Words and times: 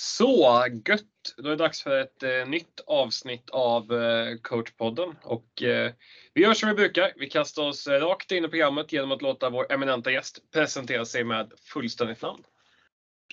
Så 0.00 0.66
gött! 0.84 1.04
Då 1.36 1.46
är 1.46 1.50
det 1.50 1.56
dags 1.56 1.82
för 1.82 2.00
ett 2.00 2.22
eh, 2.22 2.46
nytt 2.46 2.80
avsnitt 2.86 3.50
av 3.50 3.92
eh, 3.92 4.36
coachpodden 4.42 5.16
och 5.22 5.62
eh, 5.62 5.92
vi 6.34 6.42
gör 6.42 6.54
som 6.54 6.68
vi 6.68 6.74
brukar. 6.74 7.12
Vi 7.16 7.30
kastar 7.30 7.62
oss 7.62 7.86
eh, 7.86 8.00
rakt 8.00 8.32
in 8.32 8.44
i 8.44 8.48
programmet 8.48 8.92
genom 8.92 9.12
att 9.12 9.22
låta 9.22 9.50
vår 9.50 9.72
eminenta 9.72 10.10
gäst 10.10 10.50
presentera 10.52 11.04
sig 11.04 11.24
med 11.24 11.52
fullständigt 11.72 12.22
namn. 12.22 12.42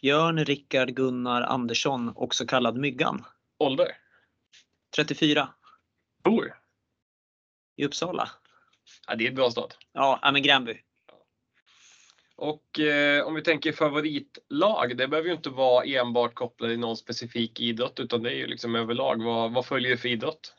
Björn 0.02 0.46
Rickard 0.46 0.96
Gunnar 0.96 1.42
Andersson, 1.42 2.12
också 2.16 2.46
kallad 2.46 2.78
Myggan. 2.78 3.26
Ålder? 3.60 3.98
34. 4.96 5.50
Bor? 6.24 6.60
I 7.76 7.86
Uppsala. 7.86 8.30
Ja, 9.08 9.16
det 9.16 9.24
är 9.24 9.30
en 9.30 9.36
bra 9.36 9.52
stad. 9.52 9.74
Ja, 9.94 10.30
men 10.34 10.42
Gränby. 10.42 10.82
Och 12.38 12.80
eh, 12.80 13.24
om 13.24 13.36
vi 13.36 13.42
tänker 13.42 13.72
favoritlag, 13.72 14.98
det 14.98 15.08
behöver 15.08 15.30
ju 15.30 15.36
inte 15.36 15.50
vara 15.50 15.86
enbart 15.86 16.34
kopplat 16.34 16.70
till 16.70 16.80
någon 16.80 16.98
specifik 16.98 17.60
idrott 17.60 18.00
utan 18.00 18.24
det 18.24 18.30
är 18.30 18.36
ju 18.36 18.48
liksom 18.48 18.76
överlag. 18.76 19.24
Vad, 19.24 19.54
vad 19.54 19.66
följer 19.66 19.92
du 19.92 19.98
för 19.98 20.10
idrott? 20.10 20.54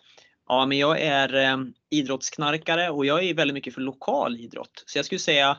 Ja, 0.49 0.67
men 0.67 0.79
jag 0.79 1.01
är 1.01 1.35
eh, 1.35 1.59
idrottsknarkare 1.91 2.91
och 2.91 3.07
jag 3.07 3.25
är 3.25 3.35
väldigt 3.35 3.55
mycket 3.55 3.75
för 3.75 3.81
lokal 3.81 4.37
idrott. 4.37 4.83
Så 4.87 4.99
jag 4.99 5.05
skulle 5.05 5.19
säga 5.19 5.59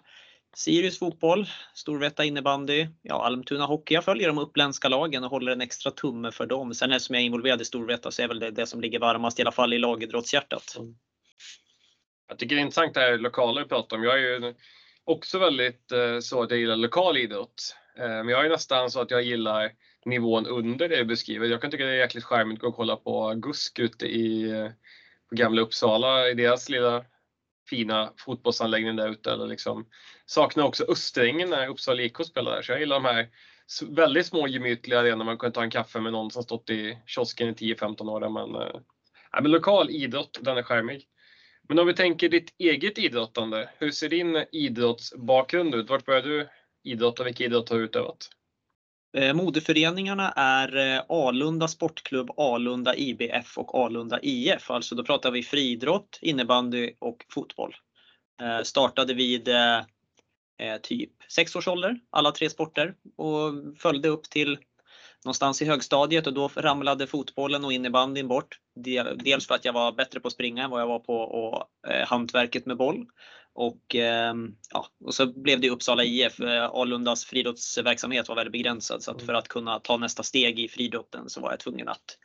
Sirius 0.55 0.99
fotboll, 0.99 1.47
Storvreta 1.73 2.25
innebandy, 2.25 2.87
ja, 3.01 3.25
Almtuna 3.25 3.65
hockey. 3.65 3.93
Jag 3.93 4.03
följer 4.03 4.27
de 4.27 4.37
uppländska 4.37 4.89
lagen 4.89 5.23
och 5.23 5.29
håller 5.29 5.51
en 5.51 5.61
extra 5.61 5.91
tumme 5.91 6.31
för 6.31 6.45
dem. 6.45 6.73
Sen 6.73 6.91
eftersom 6.91 7.13
jag 7.13 7.21
är 7.21 7.25
involverad 7.25 7.61
i 7.61 7.65
Storvreta 7.65 8.11
så 8.11 8.21
är 8.21 8.27
väl 8.27 8.39
det 8.39 8.51
det 8.51 8.67
som 8.67 8.81
ligger 8.81 8.99
varmast 8.99 9.39
i 9.39 9.41
alla 9.41 9.51
fall 9.51 9.73
i 9.73 9.77
lagidrottshjärtat. 9.77 10.75
Mm. 10.79 10.95
Jag 12.27 12.39
tycker 12.39 12.55
det 12.55 12.61
är 12.61 12.63
intressant 12.63 12.93
det 12.93 12.99
här 12.99 13.17
lokala 13.17 13.61
vi 13.61 13.67
pratar 13.67 13.97
om. 13.97 14.03
Jag 14.03 14.13
är 14.13 14.17
ju 14.17 14.53
också 15.07 15.39
väldigt 15.39 15.91
eh, 15.91 16.19
så 16.19 16.43
att 16.43 16.51
jag 16.51 16.59
gillar 16.59 16.75
lokal 16.75 17.17
idrott. 17.17 17.75
Eh, 17.97 18.07
men 18.07 18.27
jag 18.27 18.45
är 18.45 18.49
nästan 18.49 18.91
så 18.91 19.01
att 19.01 19.11
jag 19.11 19.23
gillar 19.23 19.71
nivån 20.05 20.45
under 20.45 20.89
det 20.89 20.95
du 20.95 21.05
beskriver. 21.05 21.47
Jag 21.47 21.61
kan 21.61 21.71
tycka 21.71 21.85
det 21.85 21.91
är 21.91 21.95
jäkligt 21.95 22.23
charmigt 22.23 22.57
att 22.57 22.61
gå 22.61 22.67
och 22.67 22.75
kolla 22.75 22.95
på 22.95 23.33
GUSK 23.33 23.79
ute 23.79 24.05
i 24.05 24.49
eh, 24.49 24.69
på 25.29 25.35
Gamla 25.35 25.61
Uppsala 25.61 26.29
i 26.29 26.33
deras 26.33 26.69
lilla 26.69 27.05
fina 27.69 28.13
fotbollsanläggning 28.17 28.95
där 28.95 29.09
ute. 29.09 29.31
Eller 29.31 29.47
liksom, 29.47 29.85
saknar 30.25 30.63
också 30.63 30.85
Österängen 30.87 31.49
när 31.49 31.67
Uppsala 31.67 32.01
IK 32.01 32.17
spelar 32.25 32.55
där. 32.55 32.61
Så 32.61 32.71
jag 32.71 32.79
gillar 32.79 32.95
de 32.95 33.05
här 33.05 33.29
väldigt 33.89 34.25
små 34.25 34.47
gemytliga 34.47 34.99
arenorna 34.99 35.23
man 35.23 35.37
kan 35.37 35.51
ta 35.51 35.63
en 35.63 35.69
kaffe 35.69 35.99
med 35.99 36.11
någon 36.11 36.31
som 36.31 36.43
stått 36.43 36.69
i 36.69 36.97
kiosken 37.05 37.49
i 37.49 37.53
10-15 37.53 38.09
år. 38.09 38.19
Där 38.19 38.29
man, 38.29 38.55
äh, 38.55 39.41
men 39.41 39.51
lokal 39.51 39.89
idrott, 39.89 40.39
den 40.41 40.57
är 40.57 40.63
charmig. 40.63 41.07
Men 41.67 41.79
om 41.79 41.87
vi 41.87 41.93
tänker 41.93 42.29
ditt 42.29 42.53
eget 42.57 42.97
idrottande. 42.97 43.69
Hur 43.77 43.91
ser 43.91 44.09
din 44.09 44.45
idrottsbakgrund 44.51 45.75
ut? 45.75 45.89
Vart 45.89 46.05
började 46.05 46.29
du 46.29 46.49
idrotta? 46.83 47.23
Vilka 47.23 47.43
idrott 47.43 47.69
har 47.69 47.77
du 47.77 47.83
utövat? 47.83 48.29
Eh, 49.17 49.33
modeföreningarna 49.33 49.33
moderföreningarna 49.33 50.31
är 50.31 50.95
eh, 50.95 51.03
Alunda 51.09 51.67
Sportklubb, 51.67 52.39
Alunda 52.39 52.95
IBF 52.95 53.57
och 53.57 53.75
Alunda 53.75 54.19
IF. 54.21 54.71
Alltså 54.71 54.95
då 54.95 55.03
pratar 55.03 55.31
vi 55.31 55.43
friidrott, 55.43 56.19
innebandy 56.21 56.93
och 56.99 57.25
fotboll. 57.29 57.75
Eh, 58.41 58.63
startade 58.63 59.13
vid 59.13 59.49
typ 60.81 61.11
6 61.29 61.55
års 61.55 61.67
ålder, 61.67 61.99
alla 62.09 62.31
tre 62.31 62.49
sporter 62.49 62.95
och 63.17 63.53
följde 63.77 64.09
upp 64.09 64.23
till 64.23 64.57
någonstans 65.27 65.61
i 65.61 65.65
högstadiet 65.65 66.27
och 66.27 66.33
då 66.33 66.49
ramlade 66.55 67.07
fotbollen 67.07 67.65
och 67.65 67.73
innebandyn 67.73 68.27
bort. 68.27 68.59
Dels 69.15 69.47
för 69.47 69.55
att 69.55 69.65
jag 69.65 69.73
var 69.73 69.91
bättre 69.91 70.19
på 70.19 70.27
att 70.27 70.33
springa 70.33 70.63
än 70.63 70.69
vad 70.69 70.81
jag 70.81 70.87
var 70.87 70.99
på 70.99 71.15
och, 71.17 71.89
eh, 71.91 72.07
hantverket 72.07 72.65
med 72.65 72.77
boll. 72.77 73.05
Och, 73.53 73.95
eh, 73.95 74.33
ja, 74.73 74.85
och 75.05 75.13
så 75.13 75.25
blev 75.25 75.59
det 75.59 75.69
Uppsala 75.69 76.03
IF. 76.03 76.39
Eh, 76.39 76.65
Alundas 76.65 77.25
friidrottsverksamhet 77.25 78.29
var 78.29 78.35
väldigt 78.35 78.51
begränsad 78.51 79.03
så 79.03 79.11
att 79.11 79.21
för 79.21 79.33
att 79.33 79.47
kunna 79.47 79.79
ta 79.79 79.97
nästa 79.97 80.23
steg 80.23 80.59
i 80.59 80.67
friidrotten 80.67 81.29
så 81.29 81.41
var 81.41 81.51
jag 81.51 81.59
tvungen 81.59 81.87
att 81.87 82.17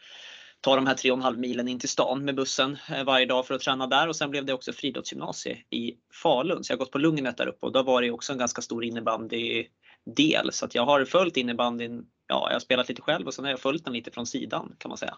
ta 0.61 0.77
de 0.77 0.87
här 0.87 0.95
3,5 0.95 1.37
milen 1.37 1.69
in 1.69 1.79
till 1.79 1.89
stan 1.89 2.25
med 2.25 2.35
bussen 2.35 2.79
eh, 2.91 3.05
varje 3.05 3.27
dag 3.27 3.47
för 3.47 3.55
att 3.55 3.61
träna 3.61 3.87
där 3.87 4.09
och 4.09 4.17
sen 4.17 4.31
blev 4.31 4.45
det 4.45 4.53
också 4.53 4.73
friidrottsgymnasie 4.73 5.59
i 5.71 5.95
Falun. 6.23 6.65
Så 6.65 6.73
jag 6.73 6.77
har 6.77 6.85
gått 6.85 6.93
på 6.93 6.99
Lugnet 6.99 7.37
där 7.37 7.47
uppe 7.47 7.67
och 7.67 7.73
då 7.73 7.83
var 7.83 8.03
det 8.03 8.11
också 8.11 8.33
en 8.33 8.39
ganska 8.39 8.63
stor 8.63 8.85
innebandy 8.85 9.67
innebandydel 10.07 10.53
så 10.53 10.65
att 10.65 10.75
jag 10.75 10.87
har 10.87 11.05
följt 11.05 11.37
innebandyn 11.37 12.07
ja, 12.27 12.47
jag 12.49 12.55
har 12.55 12.61
spelat 12.61 12.89
lite 12.89 13.03
själv 13.03 13.27
och 13.27 13.35
sen 13.35 13.45
har 13.45 13.51
jag 13.51 13.61
följt 13.61 13.85
den 13.85 13.95
lite 13.95 14.11
från 14.11 14.27
sidan 14.27 14.77
kan 14.79 14.89
man 14.89 14.99
säga. 14.99 15.17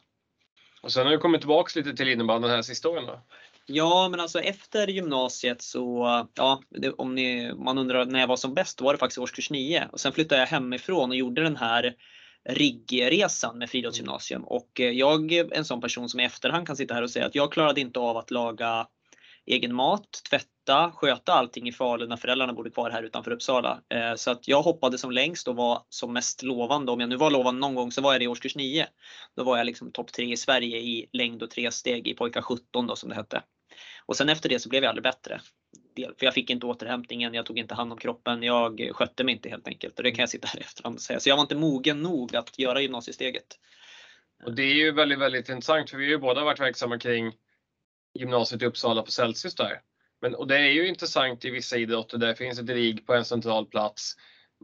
Och 0.82 0.92
sen 0.92 1.04
har 1.04 1.12
du 1.12 1.18
kommit 1.18 1.40
tillbaks 1.40 1.76
lite 1.76 1.94
till 1.94 2.08
innebandyn 2.08 2.50
här 2.50 2.62
sista 2.62 2.88
åren 2.88 3.06
då? 3.06 3.20
Ja, 3.66 4.08
men 4.08 4.20
alltså 4.20 4.40
efter 4.40 4.86
gymnasiet 4.86 5.62
så, 5.62 6.06
ja, 6.34 6.60
det, 6.70 6.92
om 6.92 7.14
ni, 7.14 7.54
man 7.54 7.78
undrar 7.78 8.04
när 8.04 8.20
jag 8.20 8.26
var 8.26 8.36
som 8.36 8.54
bäst, 8.54 8.78
då 8.78 8.84
var 8.84 8.92
det 8.92 8.98
faktiskt 8.98 9.18
årskurs 9.18 9.50
9. 9.50 9.88
Och 9.92 10.00
sen 10.00 10.12
flyttade 10.12 10.40
jag 10.40 10.46
hemifrån 10.46 11.10
och 11.10 11.16
gjorde 11.16 11.42
den 11.42 11.56
här 11.56 11.94
riggresan 12.48 13.58
med 13.58 13.70
friidrottsgymnasium. 13.70 14.44
Och 14.44 14.80
eh, 14.80 14.90
jag 14.90 15.32
är 15.32 15.54
en 15.54 15.64
sån 15.64 15.80
person 15.80 16.08
som 16.08 16.20
i 16.20 16.24
efterhand 16.24 16.66
kan 16.66 16.76
sitta 16.76 16.94
här 16.94 17.02
och 17.02 17.10
säga 17.10 17.26
att 17.26 17.34
jag 17.34 17.52
klarade 17.52 17.80
inte 17.80 18.00
av 18.00 18.16
att 18.16 18.30
laga 18.30 18.86
egen 19.46 19.74
mat, 19.74 20.22
tvätta, 20.30 20.92
sköta 20.94 21.32
allting 21.32 21.68
i 21.68 21.72
Falun 21.72 22.08
när 22.08 22.16
föräldrarna 22.16 22.52
bodde 22.52 22.70
kvar 22.70 22.90
här 22.90 23.02
utanför 23.02 23.30
Uppsala. 23.30 23.80
Eh, 23.94 24.14
så 24.14 24.30
att 24.30 24.48
jag 24.48 24.62
hoppade 24.62 24.98
som 24.98 25.10
längst 25.10 25.48
och 25.48 25.56
var 25.56 25.82
som 25.88 26.12
mest 26.12 26.42
lovande. 26.42 26.92
Om 26.92 27.00
jag 27.00 27.08
nu 27.08 27.16
var 27.16 27.30
lovande 27.30 27.60
någon 27.60 27.74
gång 27.74 27.92
så 27.92 28.02
var 28.02 28.12
jag 28.12 28.20
det 28.20 28.24
i 28.24 28.28
årskurs 28.28 28.56
9. 28.56 28.86
Då 29.36 29.44
var 29.44 29.56
jag 29.56 29.66
liksom 29.66 29.92
topp 29.92 30.12
3 30.12 30.32
i 30.32 30.36
Sverige 30.36 30.78
i 30.78 31.08
längd 31.12 31.42
och 31.42 31.50
tre 31.50 31.70
steg 31.70 32.08
i 32.08 32.14
pojkar 32.14 32.42
17 32.42 32.86
då 32.86 32.96
som 32.96 33.08
det 33.08 33.14
hette. 33.14 33.42
Och 34.06 34.16
sen 34.16 34.28
efter 34.28 34.48
det 34.48 34.58
så 34.58 34.68
blev 34.68 34.82
jag 34.82 34.88
aldrig 34.88 35.02
bättre. 35.02 35.40
För 35.96 36.26
jag 36.26 36.34
fick 36.34 36.50
inte 36.50 36.66
återhämtningen, 36.66 37.34
jag 37.34 37.46
tog 37.46 37.58
inte 37.58 37.74
hand 37.74 37.92
om 37.92 37.98
kroppen, 37.98 38.42
jag 38.42 38.90
skötte 38.92 39.24
mig 39.24 39.34
inte 39.34 39.48
helt 39.48 39.68
enkelt. 39.68 39.98
Och 39.98 40.02
det 40.02 40.10
kan 40.10 40.22
jag 40.22 40.28
sitta 40.28 40.48
här 40.48 40.60
efterhand 40.60 40.94
och 40.94 41.02
säga. 41.02 41.20
Så 41.20 41.28
jag 41.28 41.36
var 41.36 41.42
inte 41.42 41.56
mogen 41.56 42.02
nog 42.02 42.36
att 42.36 42.58
göra 42.58 42.80
gymnasiesteget. 42.80 43.58
Och 44.44 44.54
det 44.54 44.62
är 44.62 44.74
ju 44.74 44.92
väldigt, 44.92 45.18
väldigt 45.18 45.48
intressant 45.48 45.90
för 45.90 45.96
vi 45.96 46.04
har 46.04 46.10
ju 46.10 46.18
båda 46.18 46.44
varit 46.44 46.60
verksamma 46.60 46.98
kring 46.98 47.32
gymnasiet 48.14 48.62
i 48.62 48.66
Uppsala 48.66 49.02
på 49.02 49.10
Celsius 49.10 49.54
där. 49.54 49.80
Men, 50.20 50.34
och 50.34 50.46
det 50.46 50.56
är 50.56 50.70
ju 50.70 50.88
intressant 50.88 51.44
i 51.44 51.50
vissa 51.50 51.76
idrotter. 51.76 52.18
Där 52.18 52.34
finns 52.34 52.58
ett 52.58 52.70
RIG 52.70 53.06
på 53.06 53.14
en 53.14 53.24
central 53.24 53.66
plats. 53.66 54.14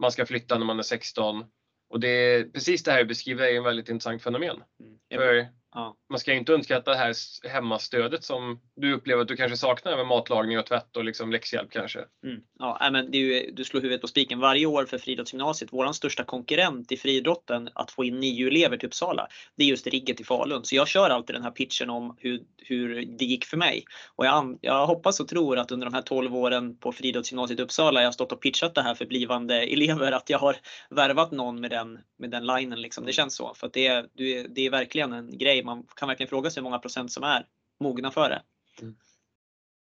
Man 0.01 0.11
ska 0.11 0.25
flytta 0.25 0.57
när 0.57 0.65
man 0.65 0.79
är 0.79 0.83
16. 0.83 1.45
Och 1.89 1.99
det 1.99 2.07
är 2.07 2.43
precis 2.43 2.83
det 2.83 2.91
här 2.91 2.99
du 2.99 3.05
beskriver 3.05 3.47
är 3.47 3.57
en 3.57 3.63
väldigt 3.63 3.89
intressant 3.89 4.23
fenomen. 4.23 4.63
Mm. 4.79 4.99
För 5.13 5.47
Ja. 5.73 5.97
Man 6.09 6.19
ska 6.19 6.33
inte 6.33 6.53
underskatta 6.53 6.91
det 6.91 6.97
här 6.97 7.13
hemmastödet 7.49 8.23
som 8.23 8.59
du 8.75 8.93
upplever 8.93 9.21
att 9.21 9.27
du 9.27 9.35
kanske 9.35 9.57
saknar 9.57 9.97
med 9.97 10.07
matlagning 10.07 10.59
och 10.59 10.65
tvätt 10.65 10.97
och 10.97 11.05
liksom 11.05 11.31
läxhjälp 11.31 11.71
kanske. 11.71 11.99
Mm. 11.99 12.41
Ja, 12.59 12.89
men 12.91 13.11
ju, 13.11 13.51
du 13.51 13.63
slår 13.63 13.81
huvudet 13.81 14.01
på 14.01 14.07
spiken. 14.07 14.39
Varje 14.39 14.65
år 14.65 14.85
för 14.85 14.97
friidrottsgymnasiet, 14.97 15.73
vår 15.73 15.91
största 15.91 16.23
konkurrent 16.23 16.91
i 16.91 16.97
friidrotten 16.97 17.69
att 17.73 17.91
få 17.91 18.03
in 18.03 18.19
nio 18.19 18.47
elever 18.47 18.77
till 18.77 18.87
Uppsala, 18.87 19.27
det 19.57 19.63
är 19.63 19.67
just 19.67 19.87
rigget 19.87 20.19
i 20.19 20.23
Falun. 20.23 20.65
Så 20.65 20.75
jag 20.75 20.87
kör 20.87 21.09
alltid 21.09 21.35
den 21.35 21.43
här 21.43 21.51
pitchen 21.51 21.89
om 21.89 22.15
hur, 22.19 22.41
hur 22.57 23.05
det 23.05 23.25
gick 23.25 23.45
för 23.45 23.57
mig. 23.57 23.83
Och 24.15 24.25
jag, 24.25 24.57
jag 24.61 24.87
hoppas 24.87 25.19
och 25.19 25.27
tror 25.27 25.57
att 25.57 25.71
under 25.71 25.87
de 25.87 25.93
här 25.93 26.01
12 26.01 26.35
åren 26.35 26.77
på 26.77 26.91
friidrottsgymnasiet 26.91 27.59
i 27.59 27.63
Uppsala, 27.63 28.01
jag 28.01 28.07
har 28.07 28.11
stått 28.11 28.31
och 28.31 28.41
pitchat 28.41 28.75
det 28.75 28.81
här 28.81 28.95
för 28.95 29.05
blivande 29.05 29.55
elever, 29.73 30.11
att 30.11 30.29
jag 30.29 30.39
har 30.39 30.55
värvat 30.89 31.31
någon 31.31 31.61
med 31.61 31.71
den, 31.71 31.99
med 32.19 32.29
den 32.29 32.45
linen. 32.45 32.81
Liksom. 32.81 33.05
Det 33.05 33.13
känns 33.13 33.35
så. 33.35 33.53
För 33.53 33.69
det, 33.73 34.05
det 34.49 34.65
är 34.65 34.69
verkligen 34.69 35.13
en 35.13 35.37
grej 35.37 35.60
man 35.63 35.87
kan 35.95 36.07
verkligen 36.07 36.29
fråga 36.29 36.49
sig 36.49 36.61
hur 36.61 36.63
många 36.63 36.79
procent 36.79 37.11
som 37.11 37.23
är 37.23 37.45
mogna 37.79 38.11
för 38.11 38.29
det. 38.29 38.43
Mm. 38.81 38.95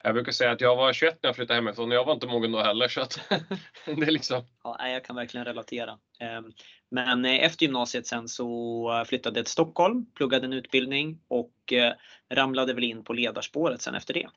Jag 0.04 0.14
brukar 0.14 0.32
säga 0.32 0.52
att 0.52 0.62
jag 0.62 0.76
var 0.76 0.94
21 0.94 1.20
när 1.24 1.28
jag 1.28 1.36
flyttade 1.36 1.58
hemifrån 1.58 1.90
och 1.90 1.96
jag 1.96 2.06
var 2.06 2.14
inte 2.14 2.28
mogen 2.28 2.52
då 2.52 2.62
heller. 2.62 2.88
Så 2.88 3.02
att 3.02 3.20
det 3.86 3.92
är 3.92 4.12
liksom... 4.12 4.44
ja, 4.64 4.90
jag 4.90 5.06
kan 5.06 5.16
verkligen 5.16 5.46
relatera. 5.46 6.00
Ehm, 6.20 6.54
men 6.90 7.26
eh, 7.26 7.44
efter 7.44 7.64
gymnasiet 7.64 8.08
sen 8.08 8.28
så 8.28 9.06
flyttade 9.08 9.40
jag 9.40 9.46
till 9.46 9.52
Stockholm, 9.52 10.06
pluggade 10.16 10.46
en 10.46 10.54
utbildning 10.54 11.22
och 11.28 11.74
eh, 11.74 11.94
ramlade 12.30 12.74
väl 12.74 12.84
in 12.84 13.04
på 13.04 13.14
ledarspåret 13.14 13.82
sen 13.82 13.96
efter 13.96 14.14
det. 14.14 14.30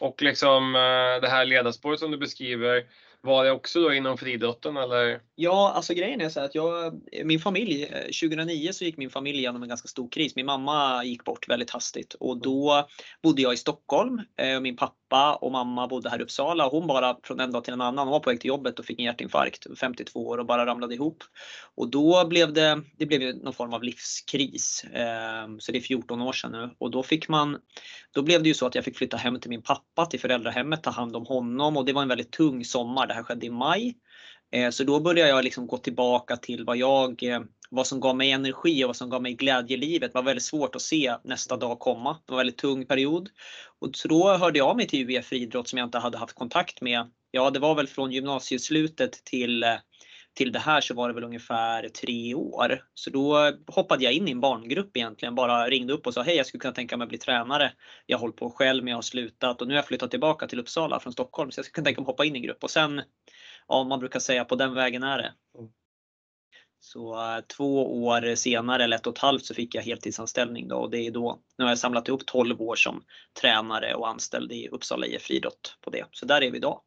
Och 0.00 0.22
liksom 0.22 0.74
eh, 0.74 1.20
det 1.20 1.28
här 1.28 1.44
ledarspåret 1.44 2.00
som 2.00 2.10
du 2.10 2.18
beskriver, 2.18 2.86
var 3.22 3.44
det 3.44 3.50
också 3.50 3.80
då 3.80 3.94
inom 3.94 4.18
friidrotten 4.18 4.76
eller? 4.76 5.20
Ja, 5.34 5.72
alltså 5.74 5.94
grejen 5.94 6.20
är 6.20 6.28
så 6.28 6.40
att 6.40 6.54
jag, 6.54 7.00
min 7.24 7.40
familj, 7.40 7.84
eh, 7.84 8.02
2009 8.02 8.72
så 8.72 8.84
gick 8.84 8.96
min 8.96 9.10
familj 9.10 9.38
igenom 9.38 9.62
en 9.62 9.68
ganska 9.68 9.88
stor 9.88 10.08
kris. 10.08 10.36
Min 10.36 10.46
mamma 10.46 11.04
gick 11.04 11.24
bort 11.24 11.48
väldigt 11.48 11.70
hastigt 11.70 12.14
och 12.14 12.42
då 12.42 12.88
bodde 13.22 13.42
jag 13.42 13.52
i 13.52 13.56
Stockholm. 13.56 14.20
Eh, 14.40 14.60
min 14.60 14.76
pappa 14.76 15.34
och 15.34 15.52
mamma 15.52 15.88
bodde 15.88 16.10
här 16.10 16.18
i 16.18 16.22
Uppsala. 16.22 16.66
och 16.66 16.72
Hon 16.72 16.86
bara 16.86 17.16
från 17.22 17.40
en 17.40 17.52
dag 17.52 17.64
till 17.64 17.72
en 17.72 17.80
annan, 17.80 18.06
hon 18.06 18.12
var 18.12 18.20
på 18.20 18.30
väg 18.30 18.40
till 18.40 18.48
jobbet 18.48 18.78
och 18.78 18.84
fick 18.84 18.98
en 18.98 19.04
hjärtinfarkt, 19.04 19.66
52 19.80 20.26
år 20.26 20.38
och 20.38 20.46
bara 20.46 20.66
ramlade 20.66 20.94
ihop. 20.94 21.24
Och 21.74 21.88
då 21.88 22.26
blev 22.26 22.52
det, 22.52 22.82
det 22.98 23.06
blev 23.06 23.36
någon 23.36 23.52
form 23.52 23.72
av 23.72 23.82
livskris. 23.82 24.84
Ehm, 24.94 25.60
så 25.60 25.72
det 25.72 25.78
är 25.78 25.82
14 25.82 26.22
år 26.22 26.32
sedan 26.32 26.52
nu 26.52 26.70
och 26.78 26.90
då 26.90 27.02
fick 27.02 27.28
man, 27.28 27.58
då 28.14 28.22
blev 28.22 28.42
det 28.42 28.48
ju 28.48 28.54
så 28.54 28.66
att 28.66 28.74
jag 28.74 28.84
fick 28.84 28.96
flytta 28.96 29.16
hem 29.16 29.40
till 29.40 29.50
min 29.50 29.62
pappa 29.62 30.06
till 30.06 30.20
föräldrahemmet, 30.20 30.82
ta 30.82 30.90
hand 30.90 31.16
om 31.16 31.26
honom 31.26 31.76
och 31.76 31.84
det 31.84 31.92
var 31.92 32.02
en 32.02 32.08
väldigt 32.08 32.32
tung 32.32 32.64
sommar 32.64 33.09
det 33.10 33.14
här 33.14 33.22
skedde 33.22 33.46
i 33.46 33.50
maj. 33.50 33.94
Eh, 34.52 34.70
så 34.70 34.84
då 34.84 35.00
började 35.00 35.30
jag 35.30 35.44
liksom 35.44 35.66
gå 35.66 35.78
tillbaka 35.78 36.36
till 36.36 36.64
vad 36.64 36.76
jag 36.76 37.22
eh, 37.22 37.40
vad 37.70 37.86
som 37.86 38.00
gav 38.00 38.16
mig 38.16 38.30
energi 38.30 38.84
och 38.84 38.88
vad 38.88 38.96
som 38.96 39.10
gav 39.10 39.22
mig 39.22 39.34
glädje 39.34 39.76
i 39.76 39.80
livet. 39.80 40.12
Det 40.12 40.18
var 40.18 40.22
väldigt 40.22 40.44
svårt 40.44 40.76
att 40.76 40.82
se 40.82 41.16
nästa 41.24 41.56
dag 41.56 41.78
komma. 41.78 42.16
Det 42.26 42.32
var 42.32 42.40
en 42.40 42.46
väldigt 42.46 42.58
tung 42.58 42.86
period. 42.86 43.28
Och 43.80 43.90
så 43.96 44.08
då 44.08 44.36
hörde 44.36 44.58
jag 44.58 44.76
mig 44.76 44.88
till 44.88 45.10
UF 45.10 45.32
Idrott 45.32 45.68
som 45.68 45.78
jag 45.78 45.86
inte 45.86 45.98
hade 45.98 46.18
haft 46.18 46.34
kontakt 46.34 46.80
med. 46.80 47.10
Ja, 47.30 47.50
det 47.50 47.58
var 47.58 47.74
väl 47.74 47.86
från 47.86 48.12
gymnasieslutet 48.12 49.24
till 49.24 49.62
eh, 49.62 49.74
till 50.34 50.52
det 50.52 50.58
här 50.58 50.80
så 50.80 50.94
var 50.94 51.08
det 51.08 51.14
väl 51.14 51.24
ungefär 51.24 51.88
tre 51.88 52.34
år. 52.34 52.84
Så 52.94 53.10
då 53.10 53.52
hoppade 53.66 54.04
jag 54.04 54.12
in 54.12 54.28
i 54.28 54.30
en 54.30 54.40
barngrupp 54.40 54.96
egentligen. 54.96 55.34
Bara 55.34 55.68
ringde 55.68 55.92
upp 55.92 56.06
och 56.06 56.14
sa 56.14 56.22
hej 56.22 56.36
jag 56.36 56.46
skulle 56.46 56.60
kunna 56.60 56.74
tänka 56.74 56.96
mig 56.96 57.04
att 57.04 57.08
bli 57.08 57.18
tränare. 57.18 57.72
Jag 58.06 58.18
hållit 58.18 58.36
på 58.36 58.50
själv 58.50 58.84
men 58.84 58.90
jag 58.90 58.96
har 58.96 59.02
slutat 59.02 59.62
och 59.62 59.68
nu 59.68 59.74
har 59.74 59.78
jag 59.78 59.86
flyttat 59.86 60.10
tillbaka 60.10 60.46
till 60.46 60.60
Uppsala 60.60 61.00
från 61.00 61.12
Stockholm 61.12 61.50
så 61.50 61.58
jag 61.58 61.64
skulle 61.64 61.74
kunna 61.74 61.84
tänka 61.84 62.00
mig 62.00 62.04
att 62.04 62.12
hoppa 62.12 62.24
in 62.24 62.36
i 62.36 62.38
en 62.38 62.44
grupp. 62.44 62.64
Och 62.64 62.70
sen, 62.70 63.02
ja 63.68 63.84
man 63.84 63.98
brukar 63.98 64.20
säga 64.20 64.44
på 64.44 64.56
den 64.56 64.74
vägen 64.74 65.02
är 65.02 65.18
det. 65.18 65.32
Mm. 65.58 65.70
Så 66.82 67.14
uh, 67.14 67.40
två 67.56 68.04
år 68.04 68.34
senare, 68.34 68.84
eller 68.84 68.96
ett 68.96 69.06
och 69.06 69.16
ett 69.16 69.22
halvt, 69.22 69.44
så 69.44 69.54
fick 69.54 69.74
jag 69.74 69.82
heltidsanställning 69.82 70.68
då 70.68 70.76
och 70.76 70.90
det 70.90 71.06
är 71.06 71.10
då, 71.10 71.40
nu 71.58 71.64
har 71.64 71.70
jag 71.70 71.78
samlat 71.78 72.08
ihop 72.08 72.26
12 72.26 72.60
år 72.60 72.76
som 72.76 73.04
tränare 73.40 73.94
och 73.94 74.08
anställd 74.08 74.52
i 74.52 74.68
Uppsala 74.68 75.06
IF 75.06 75.22
Friidrott 75.22 75.78
på 75.80 75.90
det. 75.90 76.04
Så 76.10 76.26
där 76.26 76.42
är 76.42 76.50
vi 76.50 76.56
idag. 76.56 76.80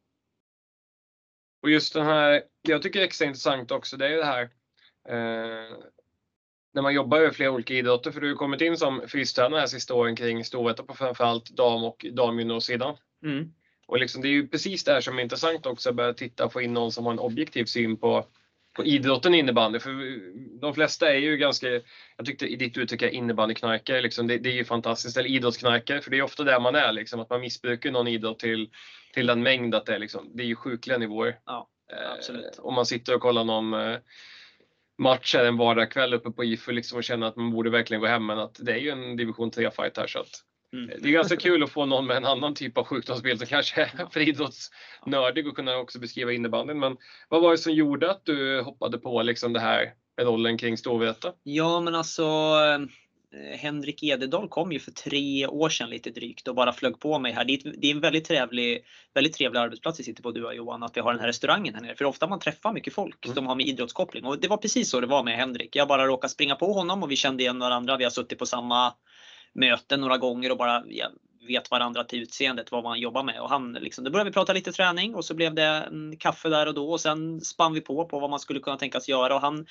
Och 1.64 1.70
just 1.70 1.94
den 1.94 2.06
här, 2.06 2.42
det 2.62 2.72
jag 2.72 2.82
tycker 2.82 3.00
är 3.00 3.04
extra 3.04 3.26
intressant 3.26 3.70
också, 3.70 3.96
det 3.96 4.06
är 4.06 4.16
det 4.16 4.24
här 4.24 4.42
eh, 5.08 5.76
när 6.74 6.82
man 6.82 6.94
jobbar 6.94 7.18
över 7.18 7.30
flera 7.30 7.50
olika 7.50 7.74
idrotter, 7.74 8.10
för 8.10 8.20
du 8.20 8.28
har 8.28 8.36
kommit 8.36 8.60
in 8.60 8.76
som 8.76 9.02
fystränare 9.08 9.60
här 9.60 9.66
sista 9.66 9.94
åren 9.94 10.16
kring 10.16 10.44
Storvreta 10.44 10.82
på 10.82 10.94
framförallt 10.94 11.50
dam 11.50 11.84
och 11.84 12.06
damjuniorsidan. 12.12 12.96
Mm. 13.22 13.52
Och 13.86 13.98
liksom, 13.98 14.22
det 14.22 14.28
är 14.28 14.30
ju 14.30 14.48
precis 14.48 14.84
det 14.84 14.92
här 14.92 15.00
som 15.00 15.18
är 15.18 15.22
intressant 15.22 15.66
också, 15.66 15.90
att 15.90 15.96
börja 15.96 16.12
titta 16.12 16.44
och 16.44 16.52
få 16.52 16.62
in 16.62 16.72
någon 16.72 16.92
som 16.92 17.04
har 17.04 17.12
en 17.12 17.18
objektiv 17.18 17.64
syn 17.64 17.96
på 17.96 18.26
på 18.74 18.84
idrotten 18.84 19.34
innebandy. 19.34 19.78
För 19.78 20.20
de 20.60 20.74
flesta 20.74 21.12
är 21.12 21.18
ju 21.18 21.36
ganska, 21.36 21.68
jag 22.16 22.26
tyckte 22.26 22.46
i 22.46 22.56
ditt 22.56 22.76
uttryck 22.76 23.02
innebandyknarkare, 23.02 24.00
liksom, 24.00 24.26
det, 24.26 24.38
det, 24.38 24.48
är 24.48 24.54
ju 24.54 24.64
fantastiskt. 24.64 25.16
Eller 25.16 25.28
idrottsknarkare, 25.28 26.00
för 26.00 26.10
det 26.10 26.18
är 26.18 26.22
ofta 26.22 26.44
där 26.44 26.60
man 26.60 26.74
är, 26.74 26.92
liksom, 26.92 27.20
att 27.20 27.30
man 27.30 27.40
missbrukar 27.40 27.90
någon 27.90 28.08
idrott 28.08 28.38
till, 28.38 28.70
till 29.14 29.26
den 29.26 29.42
mängd 29.42 29.74
att 29.74 29.86
det 29.86 29.94
är, 29.94 29.98
liksom, 29.98 30.30
det 30.34 30.42
är 30.42 30.46
ju 30.46 30.56
sjukliga 30.56 30.98
nivåer. 30.98 31.38
Ja, 31.46 31.68
absolut. 32.16 32.58
Eh, 32.58 32.64
om 32.64 32.74
man 32.74 32.86
sitter 32.86 33.14
och 33.14 33.20
kollar 33.20 33.44
någon 33.44 33.74
eh, 33.74 33.98
match 34.98 35.34
en 35.34 35.56
vardagskväll 35.56 36.14
uppe 36.14 36.30
på 36.30 36.44
IFU 36.44 36.72
liksom, 36.72 36.98
och 36.98 37.04
känner 37.04 37.26
att 37.26 37.36
man 37.36 37.50
borde 37.50 37.70
verkligen 37.70 38.00
gå 38.00 38.06
hem, 38.06 38.26
men 38.26 38.38
att 38.38 38.58
det 38.60 38.72
är 38.72 38.78
ju 38.78 38.90
en 38.90 39.16
division 39.16 39.50
3 39.50 39.70
fight 39.70 39.96
här. 39.96 40.06
Så 40.06 40.20
att, 40.20 40.44
Mm. 40.74 40.90
Det 41.02 41.08
är 41.08 41.12
ganska 41.12 41.36
kul 41.36 41.62
att 41.62 41.70
få 41.70 41.86
någon 41.86 42.06
med 42.06 42.16
en 42.16 42.24
annan 42.24 42.54
typ 42.54 42.78
av 42.78 42.84
sjukdomsbild 42.84 43.38
som 43.38 43.46
kanske 43.46 43.82
är 43.82 44.06
friidrottsnördig 44.10 45.48
och 45.48 45.56
kunna 45.56 45.76
också 45.76 45.98
beskriva 45.98 46.32
innebandyn. 46.32 46.78
Men 46.78 46.96
vad 47.28 47.42
var 47.42 47.50
det 47.50 47.58
som 47.58 47.72
gjorde 47.72 48.10
att 48.10 48.24
du 48.24 48.62
hoppade 48.62 48.98
på 48.98 49.22
liksom 49.22 49.52
det 49.52 49.60
här 49.60 49.92
rollen 50.20 50.58
kring 50.58 50.76
Storvreta? 50.76 51.32
Ja, 51.42 51.80
men 51.80 51.94
alltså 51.94 52.22
eh, 52.22 53.58
Henrik 53.58 54.02
Ededal 54.02 54.48
kom 54.48 54.72
ju 54.72 54.78
för 54.78 54.90
tre 54.90 55.46
år 55.46 55.68
sedan 55.68 55.90
lite 55.90 56.10
drygt 56.10 56.48
och 56.48 56.54
bara 56.54 56.72
flög 56.72 57.00
på 57.00 57.18
mig 57.18 57.32
här. 57.32 57.44
Det 57.44 57.88
är 57.88 57.94
en 57.94 58.00
väldigt 58.00 58.24
trevlig, 58.24 58.84
väldigt 59.14 59.34
trevlig 59.34 59.60
arbetsplats 59.60 60.00
vi 60.00 60.04
sitter 60.04 60.22
på 60.22 60.30
du 60.30 60.44
och 60.44 60.54
Johan, 60.54 60.82
att 60.82 60.96
vi 60.96 61.00
har 61.00 61.12
den 61.12 61.20
här 61.20 61.28
restaurangen 61.28 61.74
här 61.74 61.82
nere. 61.82 61.96
För 61.96 62.04
ofta 62.04 62.26
man 62.26 62.40
träffar 62.40 62.72
mycket 62.72 62.94
folk 62.94 63.24
mm. 63.24 63.34
som 63.34 63.46
har 63.46 63.54
med 63.54 63.66
idrottskoppling 63.66 64.24
och 64.24 64.40
det 64.40 64.48
var 64.48 64.56
precis 64.56 64.90
så 64.90 65.00
det 65.00 65.06
var 65.06 65.24
med 65.24 65.36
Henrik. 65.36 65.76
Jag 65.76 65.88
bara 65.88 66.06
råkade 66.06 66.30
springa 66.30 66.56
på 66.56 66.72
honom 66.72 67.02
och 67.02 67.10
vi 67.10 67.16
kände 67.16 67.42
igen 67.42 67.58
varandra. 67.58 67.96
Vi 67.96 68.04
har 68.04 68.10
suttit 68.10 68.38
på 68.38 68.46
samma 68.46 68.94
möten 69.54 70.00
några 70.00 70.18
gånger 70.18 70.50
och 70.50 70.58
bara 70.58 70.82
ja, 70.86 71.10
vet 71.48 71.70
varandra 71.70 72.04
till 72.04 72.22
utseendet, 72.22 72.72
vad 72.72 72.82
man 72.82 73.00
jobbar 73.00 73.22
med. 73.22 73.40
Och 73.40 73.48
han, 73.48 73.72
liksom, 73.72 74.04
då 74.04 74.10
började 74.10 74.30
vi 74.30 74.34
prata 74.34 74.52
lite 74.52 74.72
träning 74.72 75.14
och 75.14 75.24
så 75.24 75.34
blev 75.34 75.54
det 75.54 75.64
en 75.64 76.16
kaffe 76.16 76.48
där 76.48 76.66
och 76.66 76.74
då 76.74 76.90
och 76.90 77.00
sen 77.00 77.40
spann 77.40 77.74
vi 77.74 77.80
på 77.80 78.04
på 78.04 78.20
vad 78.20 78.30
man 78.30 78.40
skulle 78.40 78.60
kunna 78.60 78.76
tänkas 78.76 79.08
göra. 79.08 79.34
Och 79.34 79.40
han 79.40 79.66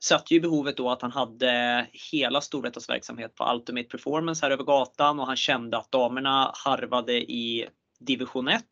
satt 0.00 0.30
ju 0.30 0.36
i 0.36 0.40
behovet 0.40 0.76
då 0.76 0.90
att 0.90 1.02
han 1.02 1.12
hade 1.12 1.86
hela 2.12 2.40
Storvretas 2.40 2.88
verksamhet 2.88 3.34
på 3.34 3.52
Ultimate 3.54 3.88
Performance 3.88 4.46
här 4.46 4.50
över 4.50 4.64
gatan 4.64 5.20
och 5.20 5.26
han 5.26 5.36
kände 5.36 5.78
att 5.78 5.92
damerna 5.92 6.52
harvade 6.54 7.12
i 7.12 7.68
division 7.98 8.48
1 8.48 8.64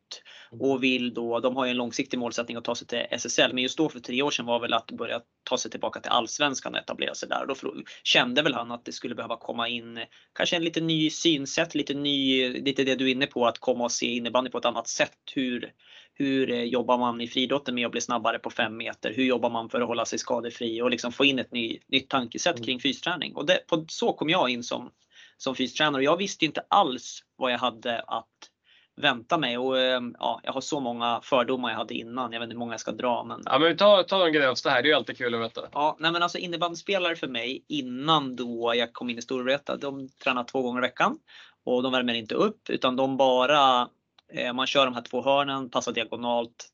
och 0.61 0.83
vill 0.83 1.15
då, 1.15 1.41
de 1.41 1.57
har 1.57 1.65
ju 1.65 1.71
en 1.71 1.77
långsiktig 1.77 2.19
målsättning 2.19 2.57
att 2.57 2.65
ta 2.65 2.75
sig 2.75 2.87
till 2.87 3.07
SSL, 3.11 3.53
men 3.53 3.63
just 3.63 3.79
då 3.79 3.89
för 3.89 4.01
tre 4.01 4.23
år 4.23 4.31
sedan 4.31 4.47
var 4.47 4.61
väl 4.61 4.73
att 4.73 4.91
börja 4.91 5.21
ta 5.45 5.59
sig 5.59 5.71
tillbaka 5.71 6.01
till 6.01 6.11
allsvenskan 6.11 6.75
och 6.75 6.81
etablera 6.81 7.15
sig 7.15 7.29
där. 7.29 7.51
Och 7.51 7.57
då 7.63 7.75
kände 8.03 8.43
väl 8.43 8.55
han 8.55 8.73
att 8.73 8.85
det 8.85 8.93
skulle 8.93 9.15
behöva 9.15 9.37
komma 9.37 9.69
in 9.69 9.99
kanske 10.33 10.57
en 10.57 10.65
lite 10.65 10.81
ny 10.81 11.11
synsätt, 11.11 11.75
lite 11.75 11.95
ny, 11.95 12.49
lite 12.53 12.85
det 12.85 12.95
du 12.95 13.09
är 13.09 13.13
inne 13.13 13.27
på, 13.27 13.47
att 13.47 13.59
komma 13.59 13.85
och 13.85 13.93
se 13.93 14.07
innebandy 14.07 14.51
på 14.51 14.59
ett 14.59 14.65
annat 14.65 14.89
sätt. 14.89 15.19
Hur, 15.35 15.73
hur 16.15 16.51
eh, 16.51 16.63
jobbar 16.63 16.99
man 16.99 17.21
i 17.21 17.29
friidrotten 17.29 17.75
med 17.75 17.87
att 17.87 17.93
bli 17.93 18.01
snabbare 18.01 18.39
på 18.39 18.51
fem 18.51 18.77
meter? 18.77 19.15
Hur 19.15 19.25
jobbar 19.25 19.51
man 19.51 19.71
för 19.71 19.81
att 19.81 19.89
hålla 19.89 20.05
sig 20.05 20.19
skadefri 20.19 20.83
och 20.83 20.91
liksom 20.91 21.13
få 21.13 21.25
in 21.25 21.39
ett 21.39 21.53
ny, 21.53 21.79
nytt 21.89 22.09
tankesätt 22.09 22.57
mm. 22.57 22.67
kring 22.67 22.81
fysträning? 22.81 23.35
Och 23.35 23.47
det, 23.47 23.67
på, 23.67 23.85
så 23.89 24.13
kom 24.13 24.29
jag 24.29 24.51
in 24.51 24.63
som, 24.63 24.91
som 25.37 25.55
fystränare 25.55 25.97
och 25.97 26.05
jag 26.05 26.17
visste 26.17 26.45
inte 26.45 26.65
alls 26.69 27.21
vad 27.37 27.53
jag 27.53 27.59
hade 27.59 28.01
att 28.01 28.51
vänta 28.97 29.39
mig. 29.39 29.59
Och 29.59 29.81
ehm, 29.81 30.17
ja, 30.19 30.41
jag 30.43 30.53
har 30.53 30.61
så 30.61 30.81
många 30.81 31.21
fördomar 31.23 31.71
jag 31.71 31.77
hade 31.77 31.95
innan. 31.95 32.33
Jag 32.33 32.41
vet 32.41 32.47
inte 32.47 32.55
hur 32.55 32.59
många 32.59 32.73
jag 32.73 32.81
ska 32.81 32.93
dra. 32.93 33.25
Men... 33.25 33.43
Ja, 33.45 33.59
men 33.59 33.77
ta, 33.77 34.03
ta 34.03 34.25
de 34.25 34.31
grövsta 34.31 34.71
här. 34.71 34.83
Det 34.83 34.87
är 34.89 34.91
ju 34.91 34.97
alltid 34.97 35.19
kul 35.19 35.35
att 35.35 35.41
veta. 35.41 35.61
Ja, 35.73 35.97
nej, 36.01 36.13
men 36.13 36.23
alltså 36.23 36.39
innebandyspelare 36.39 37.17
för 37.17 37.29
mig 37.29 37.65
innan 37.69 38.37
då 38.37 38.73
jag 38.77 38.93
kom 38.93 39.11
in 39.11 39.19
i 39.19 39.23
Storvreta, 39.23 39.77
de 39.77 40.09
tränar 40.09 40.45
två 40.45 40.63
gånger 40.63 40.79
i 40.79 40.81
veckan 40.81 41.19
och 41.65 41.83
de 41.83 41.93
värmer 41.93 42.15
inte 42.15 42.35
upp 42.35 42.71
utan 42.71 42.97
de 42.97 43.17
bara 43.17 43.89
eh, 44.33 44.53
man 44.53 44.67
kör 44.67 44.85
de 44.85 44.95
här 44.95 45.03
två 45.03 45.23
hörnen, 45.23 45.71
passar 45.71 45.93
diagonalt, 45.93 46.69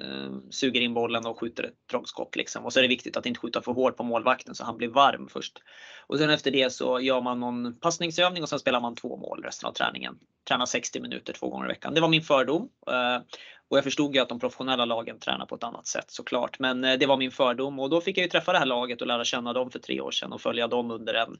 Ehm, 0.00 0.50
suger 0.50 0.80
in 0.80 0.94
bollen 0.94 1.26
och 1.26 1.40
skjuter 1.40 1.64
ett 1.64 1.88
dragskott. 1.90 2.36
Liksom. 2.36 2.64
Och 2.64 2.72
så 2.72 2.78
är 2.78 2.82
det 2.82 2.88
viktigt 2.88 3.16
att 3.16 3.26
inte 3.26 3.40
skjuta 3.40 3.62
för 3.62 3.72
hårt 3.72 3.96
på 3.96 4.02
målvakten 4.02 4.54
så 4.54 4.64
han 4.64 4.76
blir 4.76 4.88
varm 4.88 5.28
först. 5.28 5.58
Och 6.06 6.18
sen 6.18 6.30
efter 6.30 6.50
det 6.50 6.72
så 6.72 7.00
gör 7.00 7.20
man 7.20 7.40
någon 7.40 7.78
passningsövning 7.78 8.42
och 8.42 8.48
sen 8.48 8.58
spelar 8.58 8.80
man 8.80 8.94
två 8.94 9.16
mål 9.16 9.42
resten 9.42 9.68
av 9.68 9.72
träningen. 9.72 10.18
Tränar 10.48 10.66
60 10.66 11.00
minuter 11.00 11.32
två 11.32 11.48
gånger 11.48 11.64
i 11.64 11.68
veckan. 11.68 11.94
Det 11.94 12.00
var 12.00 12.08
min 12.08 12.22
fördom. 12.22 12.68
Eh, 12.86 13.22
och 13.68 13.76
jag 13.76 13.84
förstod 13.84 14.14
ju 14.14 14.20
att 14.20 14.28
de 14.28 14.40
professionella 14.40 14.84
lagen 14.84 15.18
tränar 15.18 15.46
på 15.46 15.54
ett 15.54 15.64
annat 15.64 15.86
sätt 15.86 16.10
såklart. 16.10 16.58
Men 16.58 16.84
eh, 16.84 16.98
det 16.98 17.06
var 17.06 17.16
min 17.16 17.30
fördom 17.30 17.78
och 17.78 17.90
då 17.90 18.00
fick 18.00 18.18
jag 18.18 18.24
ju 18.24 18.30
träffa 18.30 18.52
det 18.52 18.58
här 18.58 18.66
laget 18.66 19.00
och 19.00 19.06
lära 19.06 19.24
känna 19.24 19.52
dem 19.52 19.70
för 19.70 19.78
tre 19.78 20.00
år 20.00 20.10
sedan 20.10 20.32
och 20.32 20.40
följa 20.40 20.68
dem 20.68 20.90
under 20.90 21.14
en, 21.14 21.36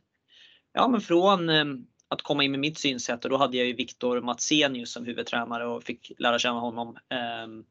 ja 0.72 0.88
men 0.88 1.00
från 1.00 1.48
eh, 1.48 1.64
att 2.08 2.22
komma 2.22 2.44
in 2.44 2.50
med 2.50 2.60
mitt 2.60 2.78
synsätt 2.78 3.24
och 3.24 3.30
då 3.30 3.36
hade 3.36 3.56
jag 3.56 3.66
ju 3.66 3.72
Viktor 3.72 4.20
Matsenius 4.20 4.92
som 4.92 5.06
huvudtränare 5.06 5.66
och 5.66 5.82
fick 5.82 6.12
lära 6.18 6.38
känna 6.38 6.60
honom 6.60 6.96
ehm, 7.08 7.64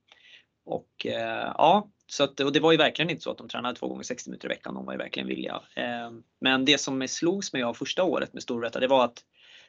och 0.72 1.06
eh, 1.06 1.54
ja, 1.58 1.90
så 2.08 2.24
att, 2.24 2.40
och 2.40 2.52
det 2.52 2.60
var 2.60 2.72
ju 2.72 2.78
verkligen 2.78 3.10
inte 3.10 3.22
så 3.22 3.32
att 3.32 3.38
de 3.38 3.50
tränade 3.50 3.76
två 3.76 3.88
gånger 3.88 4.04
60 4.04 4.30
minuter 4.30 4.48
i 4.48 4.50
veckan. 4.50 4.74
De 4.74 4.86
var 4.86 4.94
ju 4.94 4.98
verkligen 4.98 5.28
villiga. 5.28 5.62
Eh, 5.76 6.12
men 6.42 6.66
det 6.66 6.78
som 6.78 7.08
slogs 7.08 7.54
mig 7.54 7.64
av 7.64 7.74
första 7.74 8.04
året 8.04 8.34
med 8.34 8.44
Storvreta, 8.44 8.80
det 8.80 8.88
var 8.88 9.06
att 9.06 9.24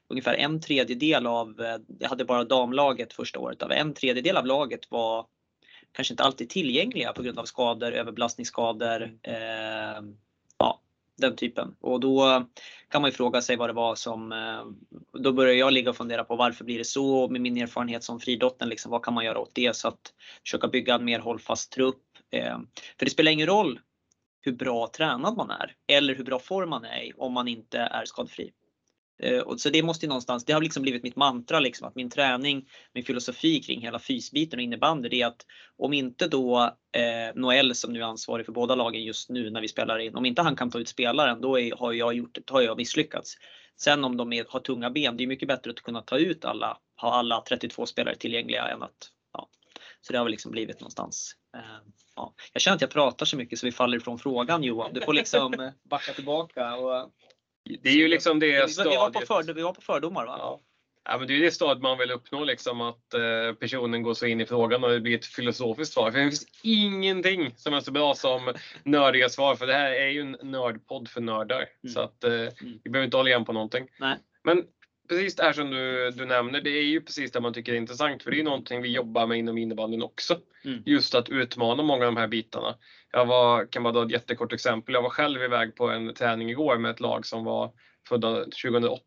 ungefär 0.08 0.34
en 0.34 0.60
tredjedel 0.60 1.26
av, 1.26 1.60
eh, 1.60 1.76
jag 1.99 2.08
hade 2.08 2.25
bara 2.25 2.44
damlaget 2.44 3.12
första 3.12 3.38
året, 3.38 3.62
av 3.62 3.72
en 3.72 3.94
tredjedel 3.94 4.37
av 4.37 4.46
laget 4.46 4.90
var 4.90 5.26
kanske 5.93 6.12
inte 6.12 6.22
alltid 6.22 6.50
tillgängliga 6.50 7.12
på 7.12 7.22
grund 7.22 7.38
av 7.38 7.44
skador, 7.44 7.93
överbelastningsskador, 7.93 9.02
eh, 9.22 10.02
den 11.19 11.37
typen. 11.37 11.75
Och 11.81 12.00
då 12.00 12.47
kan 12.88 13.02
man 13.02 13.11
ju 13.11 13.16
fråga 13.16 13.42
sig 13.42 13.57
vad 13.57 13.69
det 13.69 13.73
var 13.73 13.95
som, 13.95 14.33
eh, 14.33 14.64
då 15.21 15.33
börjar 15.33 15.54
jag 15.54 15.73
ligga 15.73 15.90
och 15.90 15.97
fundera 15.97 16.25
på 16.25 16.37
varför 16.37 16.64
blir 16.64 16.78
det 16.78 16.85
så? 16.85 17.14
Och 17.14 17.33
med 17.33 17.40
min 17.40 17.57
erfarenhet 17.57 18.04
som 18.04 18.21
friidrotten, 18.21 18.69
liksom, 18.69 18.90
vad 18.90 19.02
kan 19.02 19.14
man 19.14 19.25
göra 19.25 19.38
åt 19.38 19.54
det? 19.54 19.76
Så 19.76 19.88
att 19.88 20.12
försöka 20.42 20.69
bygga 20.69 20.95
en 20.95 21.04
mer 21.04 21.19
hållfast 21.19 21.73
trupp. 21.73 22.02
Eh, 22.31 22.59
för 22.99 23.04
det 23.04 23.11
spelar 23.11 23.33
ingen 23.33 23.47
roll 23.47 23.81
hur 24.40 24.52
bra 24.52 24.90
tränad 24.97 25.37
man 25.37 25.50
är 25.50 25.75
eller 25.88 26.14
hur 26.14 26.25
bra 26.25 26.38
form 26.38 26.71
man 26.71 26.85
är 26.85 27.02
i 27.02 27.12
om 27.16 27.33
man 27.33 27.49
inte 27.49 27.78
är 27.78 28.04
skadefri. 28.04 28.52
Eh, 29.23 29.41
och 29.41 29.61
så 29.61 29.71
det 29.71 29.83
måste 29.83 30.07
någonstans, 30.07 30.45
det 30.45 30.52
har 30.52 30.61
liksom 30.62 30.83
blivit 30.83 31.02
mitt 31.02 31.17
mantra 31.17 31.61
liksom 31.61 31.88
att 31.88 31.95
min 31.95 32.11
träning, 32.11 32.69
min 32.95 33.05
filosofi 33.05 33.62
kring 33.62 33.81
hela 33.81 33.99
fysbiten 33.99 34.59
och 34.59 34.62
innebandy 34.62 35.09
det 35.09 35.23
är 35.23 35.26
att 35.26 35.47
om 35.79 35.93
inte 35.93 36.29
då 36.29 36.76
eh, 36.97 37.35
Noel 37.35 37.75
som 37.75 37.93
nu 37.93 38.00
är 38.00 38.05
ansvarig 38.05 38.47
för 38.47 38.52
båda 38.52 38.75
lagen 38.75 39.05
just 39.05 39.31
nu 39.31 39.50
när 39.50 39.61
vi 39.61 39.69
spelar 39.69 39.99
in, 39.99 40.17
om 40.17 40.26
inte 40.26 40.43
han 40.43 40.57
kan 40.57 40.71
ta 40.71 40.79
ut 40.79 40.88
spelaren 40.88 41.41
då 41.41 41.61
är, 41.61 41.76
har 41.76 41.93
jag 41.93 42.14
gjort, 42.14 42.50
har 42.50 42.61
jag 42.62 42.76
misslyckats. 42.76 43.35
Sen 43.76 44.05
om 44.05 44.17
de 44.17 44.33
är, 44.33 44.45
har 44.49 44.61
tunga 44.61 44.91
ben, 44.91 45.17
det 45.17 45.25
är 45.25 45.26
mycket 45.26 45.49
bättre 45.49 45.71
att 45.71 45.81
kunna 45.81 46.02
ta 46.02 46.19
ut 46.19 46.45
alla, 46.45 46.79
ha 47.00 47.12
alla 47.12 47.41
32 47.49 47.87
spelare 47.87 48.17
tillgängliga 48.17 48.69
än 48.69 48.83
att 48.83 49.11
ja. 49.33 49.49
Så 50.00 50.12
det 50.12 50.19
har 50.19 50.25
väl 50.25 50.31
liksom 50.31 50.52
blivit 50.52 50.81
någonstans. 50.81 51.37
Eh, 51.57 51.61
ja. 52.17 52.35
Jag 52.52 52.62
känner 52.62 52.75
att 52.75 52.81
jag 52.81 52.91
pratar 52.91 53.26
så 53.26 53.37
mycket 53.37 53.59
så 53.59 53.67
vi 53.67 53.73
faller 53.73 53.97
ifrån 53.97 54.19
frågan 54.19 54.62
Johan. 54.62 54.91
Du 54.95 55.00
får 55.00 55.12
liksom 55.12 55.55
eh, 55.61 55.71
backa 55.91 56.12
tillbaka 56.12 56.75
och 56.76 57.12
det 57.83 57.88
är 57.88 57.97
ju 57.97 58.09
liksom 58.09 58.38
det 58.38 58.62
vi, 58.62 58.73
stadiet. 58.73 58.92
Vi 58.92 58.97
var 58.97 59.11
på, 59.11 59.21
för, 59.21 59.54
vi 59.54 59.62
var 59.62 59.73
på 59.73 59.81
fördomar 59.81 60.26
va? 60.26 60.37
Ja. 60.38 60.61
Ja, 61.04 61.19
men 61.19 61.26
det 61.26 61.37
är 61.37 61.40
det 61.40 61.50
stadiet 61.50 61.83
man 61.83 61.99
vill 61.99 62.11
uppnå, 62.11 62.45
liksom, 62.45 62.81
att 62.81 63.14
eh, 63.14 63.54
personen 63.61 64.02
går 64.02 64.14
så 64.14 64.26
in 64.26 64.40
i 64.40 64.47
frågan 64.47 64.85
och 64.85 64.90
det 64.90 65.00
blir 65.00 65.19
ett 65.19 65.26
filosofiskt 65.26 65.95
svar. 65.95 66.11
För 66.11 66.19
det 66.19 66.31
finns 66.31 66.47
ingenting 66.62 67.54
som 67.57 67.75
är 67.75 67.81
så 67.81 67.90
bra 67.90 68.14
som 68.14 68.54
nördiga 68.85 69.28
svar, 69.28 69.57
för 69.57 69.66
det 69.66 69.73
här 69.73 69.92
är 69.92 70.09
ju 70.09 70.21
en 70.21 70.37
nördpodd 70.42 71.09
för 71.09 71.21
nördar. 71.21 71.57
Mm. 71.57 71.95
Så 71.95 72.00
att 72.00 72.25
eh, 72.25 72.33
mm. 72.33 72.52
vi 72.85 72.90
behöver 72.90 73.04
inte 73.04 73.16
hålla 73.16 73.28
igen 73.28 73.45
på 73.45 73.52
någonting. 73.52 73.88
Nej. 73.99 74.19
Men 74.45 74.64
precis 75.09 75.37
det 75.37 75.42
här 75.42 75.52
som 75.52 75.71
du, 75.71 76.11
du 76.11 76.25
nämner, 76.25 76.61
det 76.61 76.71
är 76.71 76.82
ju 76.82 77.00
precis 77.00 77.32
det 77.32 77.40
man 77.40 77.54
tycker 77.54 77.73
är 77.73 77.76
intressant, 77.76 78.23
för 78.23 78.30
det 78.30 78.40
är 78.40 78.44
någonting 78.44 78.82
vi 78.82 78.88
jobbar 78.88 79.26
med 79.26 79.38
inom 79.38 79.59
innebandyn 79.59 80.02
också. 80.02 80.38
Mm. 80.64 80.82
Just 80.87 81.14
att 81.14 81.28
utmana 81.28 81.82
många 81.82 82.06
av 82.06 82.14
de 82.14 82.21
här 82.21 82.28
bitarna. 82.28 82.76
Jag 83.12 83.26
var, 83.26 83.66
kan 83.66 83.82
bara 83.82 83.92
dra 83.92 84.04
ett 84.04 84.11
jättekort 84.11 84.52
exempel. 84.52 84.94
Jag 84.94 85.02
var 85.02 85.11
själv 85.11 85.42
iväg 85.42 85.76
på 85.76 85.90
en 85.90 86.14
träning 86.14 86.50
igår 86.50 86.78
med 86.78 86.90
ett 86.90 87.00
lag 87.00 87.26
som 87.26 87.44
var 87.44 87.73
födda 88.09 88.44
2008. 88.44 89.02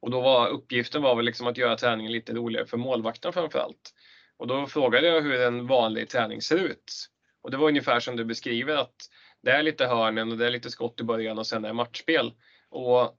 Och 0.00 0.10
då 0.10 0.20
var 0.20 0.48
uppgiften 0.48 1.02
var 1.02 1.16
väl 1.16 1.24
liksom 1.24 1.46
att 1.46 1.56
göra 1.56 1.76
träningen 1.76 2.12
lite 2.12 2.32
roligare 2.32 2.66
för 2.66 2.76
målvakten 2.76 3.32
framför 3.32 3.58
allt. 3.58 3.94
Och 4.36 4.46
då 4.46 4.66
frågade 4.66 5.06
jag 5.06 5.22
hur 5.22 5.40
en 5.40 5.66
vanlig 5.66 6.08
träning 6.08 6.42
ser 6.42 6.56
ut. 6.56 7.08
Och 7.42 7.50
det 7.50 7.56
var 7.56 7.68
ungefär 7.68 8.00
som 8.00 8.16
du 8.16 8.24
beskriver 8.24 8.76
att 8.76 8.96
det 9.42 9.50
är 9.50 9.62
lite 9.62 9.86
hörnen 9.86 10.32
och 10.32 10.38
det 10.38 10.46
är 10.46 10.50
lite 10.50 10.70
skott 10.70 11.00
i 11.00 11.04
början 11.04 11.38
och 11.38 11.46
sen 11.46 11.64
är 11.64 11.68
det 11.68 11.74
matchspel. 11.74 12.32
Och 12.70 13.18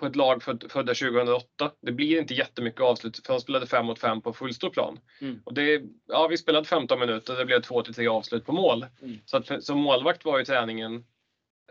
på 0.00 0.06
ett 0.06 0.16
lag 0.16 0.42
födda 0.42 0.94
2008, 0.94 1.72
det 1.82 1.92
blir 1.92 2.18
inte 2.18 2.34
jättemycket 2.34 2.80
avslut 2.80 3.26
för 3.26 3.32
de 3.32 3.40
spelade 3.40 3.66
5 3.66 3.86
mot 3.86 3.98
5 3.98 4.22
på 4.22 4.32
fullstorplan. 4.32 4.98
Mm. 5.20 5.40
Och 5.44 5.54
det, 5.54 5.82
ja, 6.06 6.26
vi 6.28 6.38
spelade 6.38 6.68
15 6.68 7.00
minuter 7.00 7.36
det 7.36 7.44
blev 7.44 7.62
2 7.62 7.82
till 7.82 7.94
3 7.94 8.08
avslut 8.08 8.46
på 8.46 8.52
mål. 8.52 8.86
Mm. 9.02 9.18
Så 9.24 9.36
att 9.36 9.64
som 9.64 9.78
målvakt 9.78 10.24
var 10.24 10.38
ju 10.38 10.44
träningen 10.44 11.04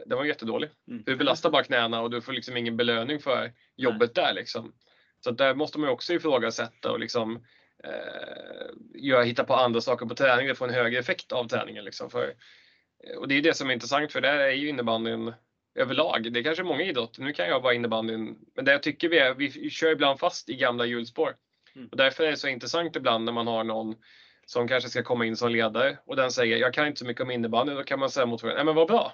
den 0.06 0.18
var 0.18 0.26
jättedålig. 0.26 0.70
Mm. 0.88 1.04
Du 1.06 1.16
belastar 1.16 1.50
bara 1.50 1.64
knäna 1.64 2.02
och 2.02 2.10
du 2.10 2.22
får 2.22 2.34
liksom 2.34 2.58
ingen 2.58 2.78
belöning 2.78 3.20
för 3.20 3.52
jobbet 3.76 4.12
Nej. 4.16 4.26
där 4.26 4.34
liksom. 4.34 4.74
Så 5.20 5.32
där 5.32 5.54
måste 5.56 5.80
man 5.80 5.90
också 5.90 6.14
ifrågasätta 6.14 6.92
och 6.92 7.00
liksom 7.00 7.46
eh, 7.84 9.22
hitta 9.24 9.44
på 9.44 9.54
andra 9.56 9.82
saker 9.82 10.06
på 10.06 10.16
träningen 10.16 10.52
och 10.52 10.58
få 10.58 10.66
en 10.66 10.74
högre 10.74 11.00
effekt 11.00 11.32
av 11.32 11.48
träningen. 11.48 11.86
Liksom. 11.86 12.10
För, 12.10 12.34
och 13.18 13.28
det 13.28 13.36
är 13.36 13.42
det 13.42 13.54
som 13.54 13.70
är 13.70 13.74
intressant 13.74 14.12
för 14.12 14.22
där 14.22 14.38
är 14.38 14.52
ju 14.52 14.70
innebandyn 14.70 15.34
överlag. 15.76 16.34
Det 16.34 16.40
är 16.40 16.44
kanske 16.44 16.64
många 16.64 16.84
idrotter. 16.84 17.22
Nu 17.22 17.34
kan 17.34 17.48
jag 17.48 17.62
bara 17.62 17.74
innebandyn. 17.74 18.36
Men 18.56 18.66
det 18.66 18.72
jag 18.72 18.84
tycker 18.84 19.10
vi 19.10 19.18
är, 19.18 19.34
vi 19.34 19.70
kör 19.70 19.92
ibland 19.92 20.20
fast 20.20 20.50
i 20.50 20.56
gamla 20.56 20.86
hjulspår. 20.86 21.36
Mm. 21.76 21.88
Och 21.92 21.98
därför 21.98 22.24
är 22.24 22.32
det 22.32 22.38
så 22.38 22.48
intressant 22.48 22.96
ibland 22.96 23.26
när 23.26 23.32
man 23.32 23.48
har 23.48 23.64
någon 23.64 23.96
som 24.46 24.68
kanske 24.68 24.90
ska 24.90 25.04
komma 25.04 25.26
in 25.26 25.38
som 25.38 25.52
ledare 25.52 25.98
och 26.06 26.16
den 26.16 26.32
säger 26.32 26.58
jag 26.58 26.74
kan 26.74 26.88
inte 26.88 27.00
så 27.00 27.06
mycket 27.06 27.24
om 27.24 27.32
innebandy. 27.32 27.74
Då 27.74 27.84
kan 27.84 28.00
man 28.00 28.10
säga 28.10 28.26
mot 28.26 28.44
nej 28.44 28.64
men 28.64 28.76
vad 28.76 28.88
bra. 28.88 29.14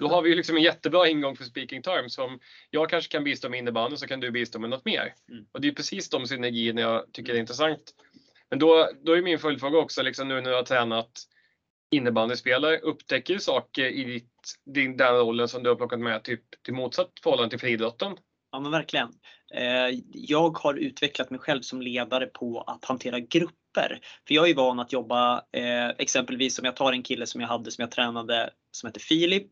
Då 0.00 0.08
har 0.08 0.22
vi 0.22 0.30
ju 0.30 0.36
liksom 0.36 0.56
en 0.56 0.62
jättebra 0.62 1.08
ingång 1.08 1.36
för 1.36 1.44
speaking 1.44 1.82
terms. 1.82 2.18
Om 2.18 2.40
jag 2.70 2.90
kanske 2.90 3.12
kan 3.12 3.24
bistå 3.24 3.48
med 3.48 3.58
innebandy 3.58 3.96
så 3.96 4.06
kan 4.06 4.20
du 4.20 4.30
bistå 4.30 4.58
med 4.58 4.70
något 4.70 4.84
mer. 4.84 5.14
Mm. 5.28 5.44
Och 5.52 5.60
det 5.60 5.68
är 5.68 5.72
precis 5.72 6.10
de 6.10 6.26
synergierna 6.26 6.80
jag 6.80 7.12
tycker 7.12 7.34
är 7.34 7.38
intressant. 7.38 7.94
Men 8.50 8.58
då, 8.58 8.90
då 9.02 9.12
är 9.12 9.22
min 9.22 9.38
följdfråga 9.38 9.78
också, 9.78 10.02
liksom 10.02 10.28
nu 10.28 10.34
när 10.34 10.50
du 10.50 10.56
har 10.56 10.62
tränat 10.62 11.10
innebandyspelare, 11.90 12.78
upptäcker 12.78 13.34
du 13.34 13.40
saker 13.40 13.84
i 13.84 14.04
ditt, 14.04 14.32
din, 14.74 14.96
den 14.96 15.14
rollen 15.14 15.48
som 15.48 15.62
du 15.62 15.68
har 15.68 15.76
plockat 15.76 16.00
med 16.00 16.24
typ, 16.24 16.62
till 16.64 16.74
motsatt 16.74 17.10
förhållande 17.22 17.50
till 17.50 17.60
friidrotten? 17.60 18.16
Ja 18.52 18.60
men 18.60 18.70
verkligen. 18.70 19.08
Eh, 19.54 19.98
jag 20.12 20.58
har 20.58 20.74
utvecklat 20.74 21.30
mig 21.30 21.40
själv 21.40 21.62
som 21.62 21.82
ledare 21.82 22.26
på 22.26 22.60
att 22.60 22.84
hantera 22.84 23.20
grupper. 23.20 24.00
För 24.28 24.34
jag 24.34 24.50
är 24.50 24.54
van 24.54 24.80
att 24.80 24.92
jobba, 24.92 25.44
eh, 25.52 25.88
exempelvis 25.88 26.58
om 26.58 26.64
jag 26.64 26.76
tar 26.76 26.92
en 26.92 27.02
kille 27.02 27.26
som 27.26 27.40
jag 27.40 27.48
hade 27.48 27.70
som 27.70 27.82
jag 27.82 27.90
tränade 27.90 28.50
som 28.70 28.86
heter 28.86 29.00
Filip. 29.00 29.48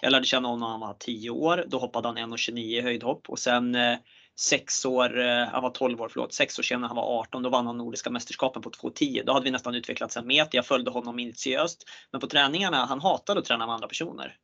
Jag 0.00 0.12
lärde 0.12 0.26
känna 0.26 0.48
honom 0.48 0.60
när 0.60 0.68
han 0.68 0.80
var 0.80 0.96
10 0.98 1.30
år. 1.30 1.64
Då 1.68 1.78
hoppade 1.78 2.08
han 2.08 2.18
1,29 2.18 2.58
i 2.58 2.80
höjdhopp 2.80 3.28
och 3.28 3.38
sen 3.38 3.74
eh, 3.74 3.96
sex 4.40 4.84
år, 4.84 5.18
eh, 5.18 5.46
han 5.46 5.62
var 5.62 5.70
12 5.70 6.00
år, 6.00 6.08
förlåt, 6.08 6.34
sex 6.34 6.58
år 6.58 6.62
senare 6.62 6.88
han 6.88 6.96
var 6.96 7.20
18, 7.20 7.42
då 7.42 7.50
vann 7.50 7.66
han 7.66 7.78
Nordiska 7.78 8.10
mästerskapen 8.10 8.62
på 8.62 8.70
2.10. 8.70 9.22
Då 9.24 9.32
hade 9.32 9.44
vi 9.44 9.50
nästan 9.50 9.74
utvecklats 9.74 10.16
en 10.16 10.26
meter. 10.26 10.58
Jag 10.58 10.66
följde 10.66 10.90
honom 10.90 11.16
minutiöst. 11.16 11.84
Men 12.12 12.20
på 12.20 12.26
träningarna, 12.26 12.84
han 12.84 13.00
hatade 13.00 13.40
att 13.40 13.46
träna 13.46 13.66
med 13.66 13.74
andra 13.74 13.88
personer. 13.88 14.36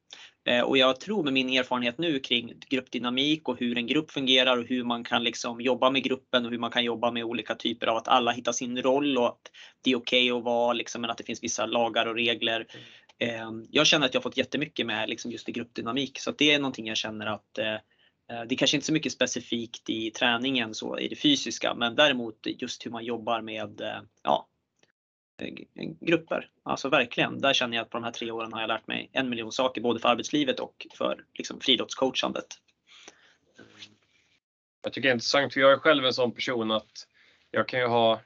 Eh, 0.49 0.61
och 0.61 0.79
jag 0.79 1.01
tror 1.01 1.25
med 1.25 1.33
min 1.33 1.49
erfarenhet 1.49 1.99
nu 1.99 2.21
kring 2.21 2.53
gruppdynamik 2.71 3.49
och 3.49 3.59
hur 3.59 3.79
en 3.79 3.87
grupp 3.87 4.11
fungerar 4.11 4.57
och 4.57 4.65
hur 4.65 4.85
man 4.85 5.05
kan 5.05 5.25
liksom 5.25 5.61
jobba 5.61 5.91
med 5.91 6.03
gruppen 6.03 6.45
och 6.45 6.51
hur 6.51 6.59
man 6.59 6.71
kan 6.71 6.85
jobba 6.85 7.11
med 7.11 7.25
olika 7.25 7.55
typer 7.55 7.87
av 7.87 7.97
att 7.97 8.09
alla 8.09 8.31
hittar 8.31 8.53
sin 8.53 8.83
roll 8.83 9.19
och 9.19 9.27
att 9.27 9.41
det 9.85 9.91
är 9.91 9.97
okej 9.97 10.33
okay 10.33 10.39
att 10.39 10.45
vara 10.45 10.73
liksom, 10.73 11.01
men 11.01 11.11
att 11.11 11.19
det 11.19 11.25
finns 11.25 11.43
vissa 11.43 11.67
lagar 11.67 12.07
och 12.07 12.15
regler. 12.15 12.67
Eh, 13.19 13.51
jag 13.71 13.87
känner 13.87 14.07
att 14.07 14.15
jag 14.15 14.23
fått 14.23 14.37
jättemycket 14.37 14.87
med 14.87 15.09
liksom 15.09 15.31
just 15.31 15.49
i 15.49 15.53
gruppdynamik 15.53 16.19
så 16.19 16.31
det 16.31 16.55
är 16.55 16.59
någonting 16.59 16.87
jag 16.87 16.97
känner 16.97 17.27
att 17.27 17.59
det 18.29 18.55
är 18.55 18.57
kanske 18.57 18.77
inte 18.77 18.87
så 18.87 18.93
mycket 18.93 19.13
specifikt 19.13 19.91
i 19.91 20.11
träningen 20.11 20.75
så 20.75 20.99
i 20.99 21.09
det 21.09 21.17
fysiska, 21.17 21.75
men 21.75 21.95
däremot 21.95 22.39
just 22.45 22.87
hur 22.87 22.91
man 22.91 23.05
jobbar 23.05 23.41
med 23.41 23.81
eh, 23.81 24.01
ja, 24.23 24.49
eh, 25.39 25.55
grupper. 26.01 26.51
Alltså 26.63 26.89
verkligen, 26.89 27.41
där 27.41 27.53
känner 27.53 27.77
jag 27.77 27.85
att 27.85 27.91
på 27.91 27.97
de 27.97 28.05
här 28.05 28.13
tre 28.13 28.31
åren 28.31 28.53
har 28.53 28.61
jag 28.61 28.69
lärt 28.69 28.87
mig 28.87 29.11
en 29.13 29.31
miljon 29.31 29.53
saker 29.53 29.81
både 29.81 30.01
för 30.01 30.09
arbetslivet 30.09 30.61
och 30.61 30.87
för 30.95 31.25
liksom, 31.35 31.61
friidrottscoachandet. 31.61 32.47
Jag 34.83 34.93
tycker 34.93 35.09
det 35.09 35.13
är 35.13 35.15
intressant, 35.15 35.53
för 35.53 35.61
jag 35.61 35.73
är 35.73 35.79
själv 35.79 36.05
en 36.05 36.13
sån 36.13 36.33
person 36.33 36.71
att 36.71 37.07
jag 37.51 37.69
kan 37.69 37.81
ju 37.81 37.87
ha 37.87 38.21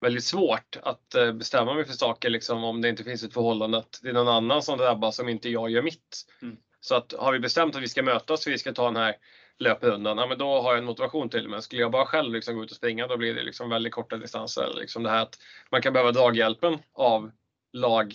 väldigt 0.00 0.24
svårt 0.24 0.76
att 0.82 1.14
bestämma 1.34 1.74
mig 1.74 1.84
för 1.84 1.92
saker 1.92 2.30
liksom, 2.30 2.64
om 2.64 2.80
det 2.80 2.88
inte 2.88 3.04
finns 3.04 3.22
ett 3.22 3.34
förhållande 3.34 3.78
att 3.78 4.00
det 4.02 4.08
är 4.08 4.12
någon 4.12 4.28
annan 4.28 4.62
som 4.62 4.78
drabbas 4.78 5.16
som 5.16 5.28
inte 5.28 5.48
jag 5.48 5.70
gör 5.70 5.82
mitt. 5.82 6.26
Mm. 6.42 6.56
Så 6.88 6.94
att 6.94 7.14
har 7.18 7.32
vi 7.32 7.38
bestämt 7.38 7.76
att 7.76 7.82
vi 7.82 7.88
ska 7.88 8.02
mötas 8.02 8.46
vi 8.46 8.58
ska 8.58 8.72
ta 8.72 8.84
den 8.84 8.96
här 8.96 9.16
löprundan, 9.58 10.18
ja, 10.18 10.26
men 10.26 10.38
då 10.38 10.60
har 10.60 10.70
jag 10.70 10.78
en 10.78 10.84
motivation 10.84 11.28
till. 11.28 11.48
Men 11.48 11.62
skulle 11.62 11.82
jag 11.82 11.90
bara 11.90 12.06
själv 12.06 12.34
liksom 12.34 12.56
gå 12.56 12.64
ut 12.64 12.70
och 12.70 12.76
springa, 12.76 13.06
då 13.06 13.16
blir 13.16 13.34
det 13.34 13.42
liksom 13.42 13.70
väldigt 13.70 13.92
korta 13.92 14.16
distanser. 14.16 14.72
Liksom 14.76 15.02
det 15.02 15.10
här 15.10 15.22
att 15.22 15.38
man 15.70 15.82
kan 15.82 15.92
behöva 15.92 16.12
draghjälpen 16.12 16.78
av 16.92 17.30
lag, 17.72 18.14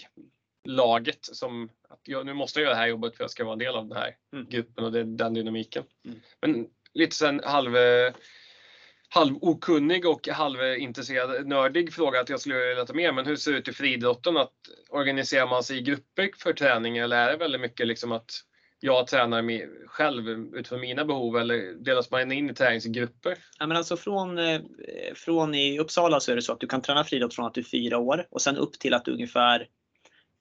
laget 0.67 1.19
som 1.21 1.69
att 1.89 1.99
jag, 2.03 2.25
nu 2.25 2.33
måste 2.33 2.59
jag 2.59 2.63
göra 2.63 2.73
det 2.73 2.79
här 2.79 2.87
jobbet 2.87 3.17
för 3.17 3.23
att 3.23 3.25
jag 3.25 3.31
ska 3.31 3.43
vara 3.43 3.53
en 3.53 3.59
del 3.59 3.75
av 3.75 3.87
den 3.87 3.97
här 3.97 4.15
mm. 4.33 4.45
gruppen 4.49 4.85
och 4.85 4.91
det, 4.91 5.03
den 5.03 5.33
dynamiken. 5.33 5.83
Mm. 6.05 6.19
Men 6.41 6.67
lite 6.93 7.15
sen 7.15 7.41
halv 7.43 7.75
halv 9.09 9.35
okunnig 9.41 10.05
och 10.05 10.27
halvintresserad, 10.27 11.47
nördig 11.47 11.93
fråga 11.93 12.19
att 12.19 12.29
jag 12.29 12.39
skulle 12.39 12.67
vilja 12.67 12.85
ta 12.85 12.93
med. 12.93 13.15
Men 13.15 13.25
hur 13.25 13.35
ser 13.35 13.51
det 13.51 13.57
ut 13.57 13.67
i 13.67 13.73
friidrotten? 13.73 14.37
Att 14.37 14.53
organiserar 14.89 15.47
man 15.47 15.63
sig 15.63 15.77
i 15.77 15.81
grupper 15.81 16.31
för 16.37 16.53
träning 16.53 16.97
eller 16.97 17.17
är 17.17 17.31
det 17.31 17.37
väldigt 17.37 17.61
mycket 17.61 17.87
liksom 17.87 18.11
att 18.11 18.43
jag 18.85 19.07
tränar 19.07 19.67
själv 19.87 20.29
utifrån 20.29 20.79
mina 20.79 21.05
behov 21.05 21.37
eller 21.37 21.83
delas 21.83 22.11
man 22.11 22.31
in 22.31 22.49
i 22.49 22.53
träningsgrupper? 22.53 23.37
Ja, 23.59 23.67
men 23.67 23.77
alltså 23.77 23.97
från, 23.97 24.37
eh, 24.37 24.61
från 25.15 25.55
i 25.55 25.79
Uppsala 25.79 26.19
så 26.19 26.31
är 26.31 26.35
det 26.35 26.41
så 26.41 26.53
att 26.53 26.59
du 26.59 26.67
kan 26.67 26.81
träna 26.81 27.03
friidrott 27.03 27.33
från 27.33 27.45
att 27.45 27.53
du 27.53 27.61
är 27.61 27.65
fyra 27.65 27.97
år 27.97 28.27
och 28.29 28.41
sen 28.41 28.57
upp 28.57 28.79
till 28.79 28.93
att 28.93 29.05
du 29.05 29.11
är 29.11 29.15
ungefär 29.15 29.67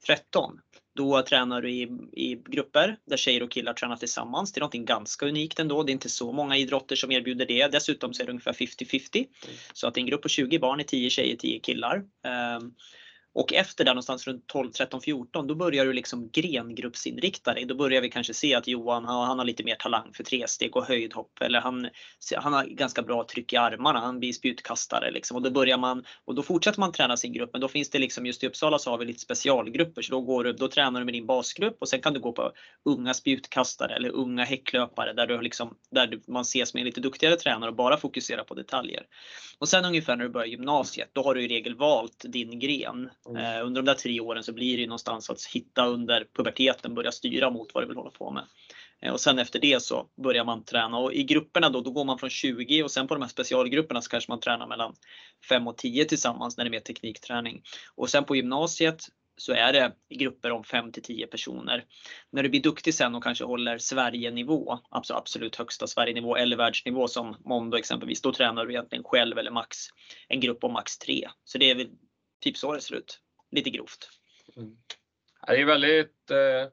13. 0.07 0.61
Då 0.95 1.23
tränar 1.23 1.63
du 1.63 1.71
i, 1.71 1.83
i 2.13 2.43
grupper 2.49 2.97
där 3.07 3.17
tjejer 3.17 3.43
och 3.43 3.51
killar 3.51 3.73
tränar 3.73 3.97
tillsammans. 3.97 4.53
Det 4.53 4.59
är 4.59 4.61
någonting 4.61 4.85
ganska 4.85 5.27
unikt 5.27 5.61
ändå. 5.61 5.83
Det 5.83 5.91
är 5.91 5.95
inte 5.95 6.09
så 6.09 6.33
många 6.33 6.57
idrotter 6.57 6.97
som 6.97 7.13
erbjuder 7.13 7.47
det. 7.47 7.73
Dessutom 7.73 8.15
så 8.15 8.23
är 8.23 8.27
det 8.27 8.33
ungefär 8.33 8.53
50-50. 8.53 9.17
Mm. 9.17 9.29
Så 9.73 9.87
att 9.87 9.97
en 9.97 10.07
grupp 10.07 10.23
på 10.23 10.29
20 10.29 10.59
barn 10.59 10.81
är 10.81 10.85
10 10.85 11.11
tjejer, 11.11 11.37
10 11.37 11.61
killar. 11.61 12.05
Och 13.35 13.53
efter 13.53 13.85
det 13.85 13.91
någonstans 13.91 14.27
runt 14.27 14.47
12, 14.47 14.71
13, 14.71 15.01
14 15.01 15.47
då 15.47 15.55
börjar 15.55 15.87
du 15.87 15.93
liksom 15.93 16.31
grengruppsinrikta 16.31 17.55
dig. 17.55 17.65
Då 17.65 17.75
börjar 17.75 18.03
vi 18.03 18.11
kanske 18.11 18.35
se 18.35 18.55
att 18.55 18.67
Johan 18.67 19.05
han 19.05 19.39
har 19.39 19.45
lite 19.45 19.65
mer 19.65 19.75
talang 19.75 20.13
för 20.13 20.25
tresteg 20.25 20.77
och 20.77 20.85
höjdhopp 20.85 21.41
eller 21.41 21.61
han, 21.61 21.89
han 22.37 22.53
har 22.53 22.65
ganska 22.65 23.03
bra 23.03 23.27
tryck 23.27 23.53
i 23.53 23.57
armarna. 23.57 24.01
Han 24.01 24.19
blir 24.19 24.33
spjutkastare 24.33 25.11
liksom. 25.11 25.37
och 25.37 25.43
då 25.43 25.51
börjar 25.51 25.79
man 25.79 26.05
och 26.25 26.35
då 26.35 26.43
fortsätter 26.43 26.81
man 26.81 26.93
träna 26.93 27.17
sin 27.17 27.33
grupp. 27.33 27.51
Men 27.53 27.61
då 27.61 27.69
finns 27.69 27.91
det 27.91 27.99
liksom 27.99 28.27
just 28.27 28.45
i 28.45 28.47
Uppsala 28.47 28.79
så 28.79 28.91
har 28.91 28.99
vi 28.99 29.05
lite 29.05 29.21
specialgrupper 29.21 30.03
så 30.03 30.13
då 30.13 30.21
går 30.21 30.45
du, 30.45 30.53
då 30.53 30.69
tränar 30.69 31.01
du 31.01 31.05
med 31.05 31.15
din 31.15 31.27
basgrupp 31.27 31.77
och 31.81 31.89
sen 31.89 32.01
kan 32.01 32.15
du 32.15 32.21
gå 32.21 32.33
på 32.33 32.53
unga 32.85 33.15
spjutkastare 33.15 33.97
eller 33.97 34.09
unga 34.09 34.45
häcklöpare 34.45 35.13
där 35.13 35.27
du 35.27 35.41
liksom 35.41 35.77
där 35.91 36.21
man 36.29 36.43
ses 36.43 36.75
med 36.75 36.81
en 36.81 36.87
lite 36.87 37.01
duktigare 37.01 37.37
tränare 37.37 37.71
och 37.71 37.77
bara 37.77 37.97
fokuserar 37.97 38.45
på 38.45 38.55
detaljer. 38.55 39.03
Och 39.59 39.69
sen 39.69 39.85
ungefär 39.85 40.17
när 40.17 40.25
du 40.25 40.31
börjar 40.31 40.47
gymnasiet, 40.47 41.11
då 41.13 41.23
har 41.23 41.35
du 41.35 41.43
i 41.43 41.49
regel 41.49 41.75
valt 41.75 42.25
din 42.29 42.59
gren 42.59 43.11
Mm. 43.29 43.57
Eh, 43.57 43.67
under 43.67 43.83
de 43.83 43.87
där 43.87 43.99
tre 43.99 44.21
åren 44.21 44.43
så 44.43 44.53
blir 44.53 44.77
det 44.77 44.87
någonstans 44.87 45.31
att 45.31 45.45
hitta 45.45 45.87
under 45.87 46.27
puberteten, 46.37 46.95
börja 46.95 47.13
styra 47.13 47.51
mot 47.51 47.75
vad 47.75 47.83
du 47.83 47.89
vill 47.89 47.97
hålla 47.97 48.11
på 48.11 48.31
med. 48.31 48.45
Eh, 49.03 49.13
och 49.13 49.21
sen 49.21 49.39
efter 49.39 49.59
det 49.59 49.83
så 49.83 50.07
börjar 50.23 50.45
man 50.45 50.65
träna 50.65 50.99
och 50.99 51.13
i 51.13 51.25
grupperna 51.25 51.69
då, 51.69 51.81
då 51.81 51.91
går 51.91 52.05
man 52.05 52.19
från 52.19 52.31
20 52.31 52.83
och 52.83 52.91
sen 52.91 53.09
på 53.09 53.15
de 53.15 53.23
här 53.23 53.29
specialgrupperna 53.29 54.03
så 54.03 54.11
kanske 54.11 54.33
man 54.33 54.41
tränar 54.41 54.67
mellan 54.67 54.95
5 55.49 55.69
och 55.69 55.77
10 55.77 56.05
tillsammans 56.05 56.57
när 56.57 56.65
det 56.65 56.69
är 56.69 56.71
mer 56.71 56.81
teknikträning. 56.81 57.63
Och 57.95 58.11
sen 58.11 58.25
på 58.25 58.37
gymnasiet 58.37 59.05
så 59.37 59.53
är 59.53 59.73
det 59.73 59.93
i 60.09 60.17
grupper 60.17 60.51
om 60.51 60.65
5 60.65 60.93
till 60.93 61.03
10 61.03 61.27
personer. 61.27 61.85
När 62.33 62.43
du 62.43 62.49
blir 62.49 62.63
duktig 62.63 62.95
sen 62.95 63.15
och 63.15 63.23
kanske 63.23 63.45
håller 63.45 63.79
Sverige-nivå, 63.79 64.79
alltså 64.91 65.15
absolut 65.15 65.57
högsta 65.57 65.87
Sverige-nivå 65.87 66.37
eller 66.37 66.57
världsnivå 66.57 67.09
som 67.09 67.37
Mondo 67.45 67.77
exempelvis, 67.77 68.23
då 68.23 68.33
tränar 68.33 68.67
du 68.67 68.73
egentligen 68.73 69.05
själv 69.05 69.39
eller 69.39 69.51
max 69.51 69.77
en 70.29 70.41
grupp 70.41 70.65
om 70.65 70.73
max 70.73 70.99
3. 70.99 71.29
Så 71.45 71.59
det 71.59 71.71
är 71.71 71.75
väl 71.75 71.89
typ 72.43 72.57
så 72.57 72.75
det 72.75 72.81
ser 72.81 72.95
ut 72.95 73.21
lite 73.51 73.71
grovt. 73.71 74.09
Mm. 74.57 74.77
Det 75.47 75.61
är 75.61 75.65
väldigt 75.65 76.31
eh, 76.31 76.71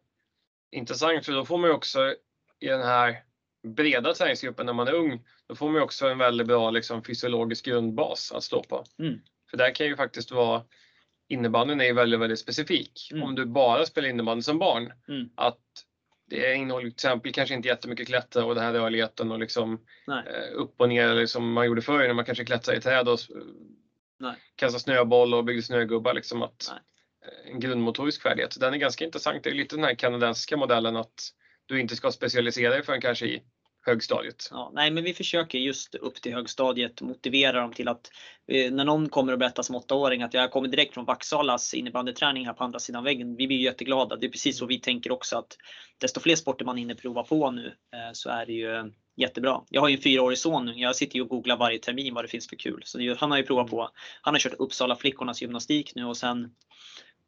intressant 0.72 1.26
för 1.26 1.34
då 1.34 1.46
får 1.46 1.58
man 1.58 1.70
ju 1.70 1.76
också 1.76 2.16
i 2.60 2.68
den 2.68 2.82
här 2.82 3.24
breda 3.64 4.14
träningsgruppen 4.14 4.66
när 4.66 4.74
man 4.74 4.88
är 4.88 4.94
ung, 4.94 5.26
då 5.48 5.56
får 5.56 5.70
man 5.70 5.82
också 5.82 6.08
en 6.08 6.18
väldigt 6.18 6.48
bra 6.48 6.72
liksom, 6.72 7.04
fysiologisk 7.04 7.66
grundbas 7.66 8.32
att 8.32 8.44
stå 8.44 8.64
på. 8.64 8.84
Mm. 9.00 9.20
För 9.50 9.58
där 9.58 9.76
kan 9.76 9.88
ju 9.88 9.96
faktiskt 9.96 10.32
vara 10.32 10.64
innebandyn 11.28 11.82
är 11.82 11.94
väldigt, 11.94 12.20
väldigt 12.20 12.40
specifik. 12.40 13.10
Mm. 13.12 13.24
Om 13.24 13.36
du 13.36 13.46
bara 13.46 13.86
spelar 13.86 14.10
innebandy 14.10 14.42
som 14.42 14.60
barn, 14.60 14.94
mm. 15.08 15.30
att 15.36 15.60
det 16.30 16.56
innehåller 16.56 16.86
till 16.86 16.94
exempel 16.94 17.34
kanske 17.34 17.56
inte 17.56 17.68
jättemycket 17.68 18.08
klättra 18.08 18.46
och 18.46 18.56
den 18.56 18.64
här 18.64 18.74
rörligheten 18.74 19.32
och 19.32 19.40
liksom 19.40 19.86
eh, 20.08 20.56
upp 20.56 20.82
och 20.82 20.90
ner 20.90 21.26
som 21.26 21.54
man 21.54 21.66
gjorde 21.66 21.82
förr 21.82 22.08
när 22.08 22.14
man 22.14 22.26
kanske 22.26 22.46
klättrade 22.46 22.78
i 22.78 22.82
träd 22.82 23.08
och 23.10 23.20
Nej. 24.20 24.36
kasta 24.56 24.80
snöboll 24.80 25.34
och 25.34 25.46
byggde 25.46 25.62
snögubbar. 25.62 26.14
Liksom 26.14 26.42
att, 26.42 26.72
eh, 26.72 27.52
en 27.52 27.60
grundmotorisk 27.60 28.22
färdighet. 28.22 28.60
Den 28.60 28.74
är 28.74 28.78
ganska 28.78 29.06
intressant. 29.06 29.44
Det 29.44 29.50
är 29.50 29.54
lite 29.54 29.76
den 29.76 29.84
här 29.84 29.96
kanadensiska 29.96 30.58
modellen 30.58 30.96
att 30.96 31.34
du 31.66 31.80
inte 31.80 31.96
ska 31.96 32.12
specialisera 32.12 32.70
dig 32.70 32.84
förrän 32.84 33.02
kanske 33.02 33.26
i 33.26 33.42
högstadiet. 33.86 34.48
Ja, 34.52 34.72
nej, 34.74 34.92
men 34.92 35.04
vi 35.04 35.14
försöker 35.14 35.58
just 35.58 35.96
upp 35.96 36.16
till 36.16 36.34
högstadiet 36.34 37.02
motivera 37.02 37.62
dem 37.62 37.74
till 37.74 37.88
att 37.88 38.12
eh, 38.48 38.72
när 38.72 38.86
någon 38.86 39.10
kommer 39.10 39.34
och 39.34 39.40
berättar 39.40 39.64
som 39.64 39.76
åttaåring 39.76 40.22
att 40.22 40.34
jag 40.34 40.52
kommer 40.52 40.68
direkt 40.68 40.94
från 40.94 41.06
Vaxalas 41.06 41.74
innebandyträning 41.74 42.46
här 42.46 42.54
på 42.54 42.64
andra 42.64 42.80
sidan 42.80 43.04
väggen. 43.04 43.36
Vi 43.36 43.48
blir 43.48 43.58
jätteglada. 43.58 44.16
Det 44.16 44.26
är 44.26 44.32
precis 44.32 44.58
så 44.58 44.66
vi 44.66 44.80
tänker 44.80 45.12
också 45.12 45.38
att 45.38 45.58
desto 45.98 46.20
fler 46.20 46.36
sporter 46.36 46.66
man 46.66 46.78
hinner 46.78 46.96
prova 46.96 47.24
på 47.24 47.52
nu 47.52 47.68
eh, 47.68 48.14
så 48.14 48.30
är 48.30 48.46
det 48.46 48.54
ju 48.54 48.92
jättebra. 49.20 49.62
Jag 49.70 49.82
har 49.82 49.90
ju 49.90 49.96
en 49.96 50.02
fyraårig 50.02 50.38
son 50.38 50.66
nu. 50.66 50.74
Jag 50.74 50.96
sitter 50.96 51.16
ju 51.16 51.22
och 51.22 51.30
googlar 51.30 51.58
varje 51.58 51.80
termin 51.80 52.14
vad 52.14 52.24
det 52.24 52.28
finns 52.28 52.50
för 52.50 52.56
kul. 52.56 52.82
Så 52.86 53.16
han 53.18 53.32
har 53.32 53.38
ju 53.38 53.44
provat 53.44 53.70
på. 53.70 53.90
Han 54.22 54.34
har 54.34 54.40
kört 54.40 54.54
Uppsala 54.54 54.96
flickornas 54.96 55.42
gymnastik 55.42 55.96
nu 55.96 56.06
och 56.06 56.18
sen 56.18 56.52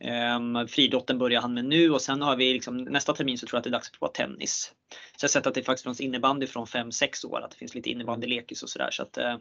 Um, 0.03 0.67
friidrotten 0.67 1.17
börjar 1.17 1.41
han 1.41 1.53
med 1.53 1.65
nu 1.65 1.91
och 1.91 2.01
sen 2.01 2.21
har 2.21 2.35
vi 2.35 2.53
liksom, 2.53 2.77
nästa 2.77 3.13
termin 3.13 3.37
så 3.37 3.47
tror 3.47 3.57
jag 3.57 3.59
att 3.59 3.63
det 3.63 3.69
är 3.69 3.71
dags 3.71 3.87
att 3.87 3.99
prova 3.99 4.11
tennis. 4.11 4.73
Så 4.89 5.23
jag 5.23 5.27
har 5.27 5.29
sett 5.29 5.47
att 5.47 5.53
det 5.53 5.63
faktiskt 5.63 5.83
finns 5.83 6.01
innebandy 6.01 6.47
från 6.47 6.65
5-6 6.65 7.25
år, 7.25 7.41
att 7.41 7.51
det 7.51 7.57
finns 7.57 7.75
lite 7.75 7.89
innebandylekis 7.89 8.63
och 8.63 8.69
sådär. 8.69 8.89
Så 8.91 9.03
att 9.03 9.17
uh, 9.17 9.37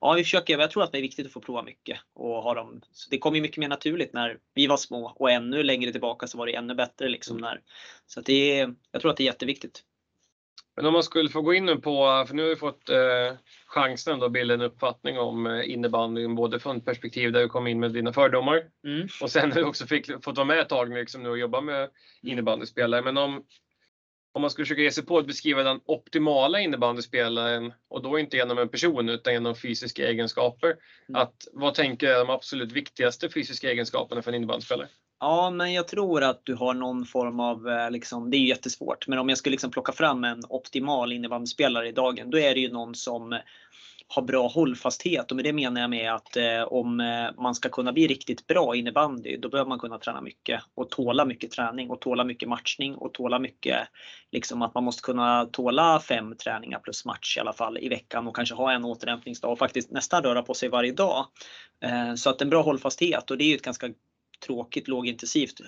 ja, 0.00 0.12
vi 0.12 0.24
försöker. 0.24 0.58
Jag 0.58 0.70
tror 0.70 0.82
att 0.82 0.92
det 0.92 0.98
är 0.98 1.02
viktigt 1.02 1.26
att 1.26 1.32
få 1.32 1.40
prova 1.40 1.62
mycket 1.62 1.98
och 2.14 2.42
ha 2.42 2.54
dem. 2.54 2.80
Så 2.92 3.10
det 3.10 3.18
kommer 3.18 3.40
mycket 3.40 3.56
mer 3.56 3.68
naturligt 3.68 4.12
när 4.12 4.38
vi 4.54 4.66
var 4.66 4.76
små 4.76 5.12
och 5.16 5.30
ännu 5.30 5.62
längre 5.62 5.92
tillbaka 5.92 6.26
så 6.26 6.38
var 6.38 6.46
det 6.46 6.54
ännu 6.54 6.74
bättre 6.74 7.08
liksom 7.08 7.36
när. 7.36 7.60
Så 8.06 8.20
att 8.20 8.26
det 8.26 8.60
är, 8.60 8.74
jag 8.92 9.00
tror 9.00 9.10
att 9.10 9.16
det 9.16 9.22
är 9.22 9.26
jätteviktigt. 9.26 9.82
Men 10.76 10.86
om 10.86 10.92
man 10.92 11.02
skulle 11.02 11.28
få 11.28 11.42
gå 11.42 11.54
in 11.54 11.66
nu 11.66 11.76
på, 11.76 12.24
för 12.28 12.34
nu 12.34 12.42
har 12.42 12.48
vi 12.48 12.56
fått 12.56 12.88
eh, 12.88 13.36
chansen 13.66 14.22
att 14.22 14.32
bilda 14.32 14.54
en 14.54 14.60
uppfattning 14.60 15.18
om 15.18 15.46
eh, 15.46 15.70
innebandyn, 15.70 16.34
både 16.34 16.58
från 16.58 16.76
ett 16.76 16.84
perspektiv 16.84 17.32
där 17.32 17.40
du 17.40 17.48
kom 17.48 17.66
in 17.66 17.80
med 17.80 17.92
dina 17.92 18.12
fördomar 18.12 18.62
mm. 18.86 19.08
och 19.22 19.30
sen 19.30 19.52
har 19.52 19.60
du 19.60 19.64
också 19.64 19.86
fick, 19.86 20.06
fått 20.24 20.36
vara 20.36 20.46
med 20.46 20.58
ett 20.58 20.68
tag 20.68 20.94
liksom, 20.94 21.22
nu 21.22 21.28
och 21.28 21.38
jobba 21.38 21.60
med 21.60 21.90
innebandyspelare. 22.22 23.02
Men 23.02 23.16
om, 23.16 23.44
om 24.32 24.40
man 24.40 24.50
skulle 24.50 24.64
försöka 24.64 24.82
ge 24.82 24.90
sig 24.90 25.06
på 25.06 25.18
att 25.18 25.26
beskriva 25.26 25.62
den 25.62 25.80
optimala 25.84 26.60
innebandyspelaren 26.60 27.72
och 27.88 28.02
då 28.02 28.18
inte 28.18 28.36
genom 28.36 28.58
en 28.58 28.68
person 28.68 29.08
utan 29.08 29.32
genom 29.32 29.54
fysiska 29.54 30.08
egenskaper. 30.08 30.76
Mm. 31.08 31.22
Att, 31.22 31.34
vad 31.52 31.74
tänker 31.74 32.06
du 32.06 32.12
är 32.12 32.18
de 32.18 32.30
absolut 32.30 32.72
viktigaste 32.72 33.28
fysiska 33.28 33.70
egenskaperna 33.70 34.22
för 34.22 34.30
en 34.30 34.34
innebandyspelare? 34.34 34.88
Ja, 35.24 35.50
men 35.50 35.72
jag 35.72 35.88
tror 35.88 36.22
att 36.22 36.40
du 36.44 36.54
har 36.54 36.74
någon 36.74 37.06
form 37.06 37.40
av, 37.40 37.68
eh, 37.68 37.90
liksom, 37.90 38.30
det 38.30 38.36
är 38.36 38.46
jättesvårt, 38.48 39.08
men 39.08 39.18
om 39.18 39.28
jag 39.28 39.38
skulle 39.38 39.50
liksom 39.50 39.70
plocka 39.70 39.92
fram 39.92 40.24
en 40.24 40.42
optimal 40.48 41.12
innebandyspelare 41.12 41.88
i 41.88 41.92
dagen, 41.92 42.30
då 42.30 42.38
är 42.38 42.54
det 42.54 42.60
ju 42.60 42.72
någon 42.72 42.94
som 42.94 43.38
har 44.08 44.22
bra 44.22 44.48
hållfasthet 44.48 45.30
och 45.30 45.36
med 45.36 45.44
det 45.44 45.52
menar 45.52 45.80
jag 45.80 45.90
med 45.90 46.14
att 46.14 46.36
eh, 46.36 46.62
om 46.62 47.00
eh, 47.00 47.42
man 47.42 47.54
ska 47.54 47.68
kunna 47.68 47.92
bli 47.92 48.06
riktigt 48.06 48.46
bra 48.46 48.76
innebandy 48.76 49.36
då 49.36 49.48
behöver 49.48 49.68
man 49.68 49.78
kunna 49.78 49.98
träna 49.98 50.20
mycket 50.20 50.60
och 50.74 50.90
tåla 50.90 51.24
mycket 51.24 51.50
träning 51.50 51.90
och 51.90 52.00
tåla 52.00 52.24
mycket 52.24 52.48
matchning 52.48 52.94
och 52.94 53.14
tåla 53.14 53.38
mycket 53.38 53.78
liksom 54.32 54.62
att 54.62 54.74
man 54.74 54.84
måste 54.84 55.02
kunna 55.02 55.44
tåla 55.44 56.00
fem 56.00 56.36
träningar 56.36 56.78
plus 56.78 57.04
match 57.04 57.36
i 57.36 57.40
alla 57.40 57.52
fall 57.52 57.78
i 57.78 57.88
veckan 57.88 58.26
och 58.28 58.36
kanske 58.36 58.54
ha 58.54 58.72
en 58.72 58.84
återhämtningsdag 58.84 59.52
och 59.52 59.58
faktiskt 59.58 59.90
nästan 59.90 60.22
röra 60.22 60.42
på 60.42 60.54
sig 60.54 60.68
varje 60.68 60.92
dag. 60.92 61.26
Eh, 61.80 62.14
så 62.14 62.30
att 62.30 62.42
en 62.42 62.50
bra 62.50 62.62
hållfasthet 62.62 63.30
och 63.30 63.38
det 63.38 63.44
är 63.44 63.48
ju 63.48 63.54
ett 63.56 63.62
ganska 63.62 63.88
tråkigt, 64.46 64.88
lågintensivt, 64.88 65.60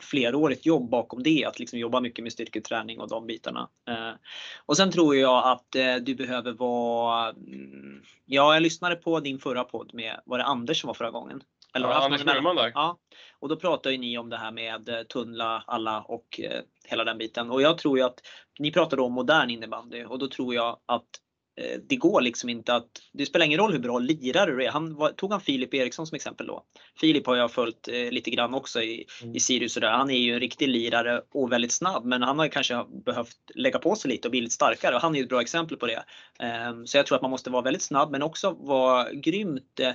flerårigt 0.00 0.66
jobb 0.66 0.90
bakom 0.90 1.22
det. 1.22 1.44
Att 1.44 1.58
liksom 1.58 1.78
jobba 1.78 2.00
mycket 2.00 2.22
med 2.22 2.32
styrketräning 2.32 3.00
och 3.00 3.08
de 3.08 3.26
bitarna. 3.26 3.68
Eh, 3.88 4.12
och 4.66 4.76
sen 4.76 4.92
tror 4.92 5.16
jag 5.16 5.52
att 5.52 5.74
eh, 5.74 5.94
du 5.94 6.14
behöver 6.14 6.52
vara... 6.52 7.28
Mm, 7.30 8.02
ja, 8.26 8.54
jag 8.54 8.62
lyssnade 8.62 8.96
på 8.96 9.20
din 9.20 9.38
förra 9.38 9.64
podd 9.64 9.94
med, 9.94 10.20
var 10.24 10.38
det 10.38 10.44
Anders 10.44 10.80
som 10.80 10.88
var 10.88 10.94
förra 10.94 11.10
gången? 11.10 11.42
Eller 11.74 11.88
ja, 11.88 12.04
Anders 12.04 12.24
Norman 12.24 12.56
där. 12.56 12.72
Ja. 12.74 12.98
Och 13.38 13.48
då 13.48 13.56
pratade 13.56 13.96
ni 13.96 14.18
om 14.18 14.28
det 14.28 14.36
här 14.36 14.52
med 14.52 14.88
eh, 14.88 15.02
tunnla 15.02 15.64
alla 15.66 16.00
och 16.00 16.40
hela 16.84 17.04
den 17.04 17.18
biten. 17.18 17.50
Och 17.50 17.62
jag 17.62 17.78
tror 17.78 17.98
ju 17.98 18.04
att 18.04 18.20
ni 18.58 18.72
pratade 18.72 19.02
om 19.02 19.12
modern 19.12 19.50
innebandy 19.50 20.04
och 20.04 20.18
då 20.18 20.28
tror 20.28 20.54
jag 20.54 20.80
att 20.86 21.08
det 21.88 21.96
går 21.96 22.20
liksom 22.20 22.48
inte 22.48 22.74
att, 22.74 22.88
det 23.12 23.26
spelar 23.26 23.46
ingen 23.46 23.58
roll 23.58 23.72
hur 23.72 23.78
bra 23.78 23.98
lirare 23.98 24.50
du 24.50 24.64
är. 24.64 24.70
Han, 24.70 24.96
tog 25.16 25.32
han 25.32 25.40
Filip 25.40 25.74
Eriksson 25.74 26.06
som 26.06 26.16
exempel 26.16 26.46
då? 26.46 26.64
Filip 27.00 27.26
har 27.26 27.36
jag 27.36 27.50
följt 27.50 27.88
eh, 27.88 28.10
lite 28.10 28.30
grann 28.30 28.54
också 28.54 28.82
i, 28.82 29.06
mm. 29.22 29.36
i 29.36 29.40
Sirius 29.40 29.76
och 29.76 29.80
där. 29.80 29.90
Han 29.90 30.10
är 30.10 30.18
ju 30.18 30.34
en 30.34 30.40
riktig 30.40 30.68
lirare 30.68 31.22
och 31.32 31.52
väldigt 31.52 31.72
snabb 31.72 32.04
men 32.04 32.22
han 32.22 32.38
har 32.38 32.48
kanske 32.48 32.84
behövt 33.04 33.36
lägga 33.54 33.78
på 33.78 33.94
sig 33.94 34.10
lite 34.10 34.28
och 34.28 34.30
bli 34.30 34.40
lite 34.40 34.54
starkare 34.54 34.94
och 34.94 35.00
han 35.00 35.14
är 35.14 35.18
ju 35.18 35.22
ett 35.22 35.28
bra 35.28 35.40
exempel 35.40 35.76
på 35.76 35.86
det. 35.86 36.04
Eh, 36.40 36.84
så 36.84 36.96
jag 36.96 37.06
tror 37.06 37.16
att 37.16 37.22
man 37.22 37.30
måste 37.30 37.50
vara 37.50 37.62
väldigt 37.62 37.82
snabb 37.82 38.10
men 38.10 38.22
också 38.22 38.50
vara 38.50 39.12
grymt 39.12 39.80
eh, 39.80 39.92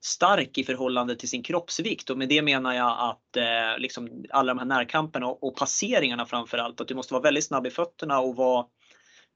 stark 0.00 0.58
i 0.58 0.64
förhållande 0.64 1.16
till 1.16 1.28
sin 1.28 1.42
kroppsvikt 1.42 2.10
och 2.10 2.18
med 2.18 2.28
det 2.28 2.42
menar 2.42 2.74
jag 2.74 3.10
att 3.10 3.36
eh, 3.36 3.78
liksom 3.78 4.24
alla 4.30 4.54
de 4.54 4.58
här 4.58 4.66
närkamperna 4.66 5.26
och, 5.26 5.44
och 5.44 5.56
passeringarna 5.56 6.26
framförallt. 6.26 6.80
Att 6.80 6.88
du 6.88 6.94
måste 6.94 7.14
vara 7.14 7.22
väldigt 7.22 7.44
snabb 7.44 7.66
i 7.66 7.70
fötterna 7.70 8.20
och 8.20 8.36
vara 8.36 8.66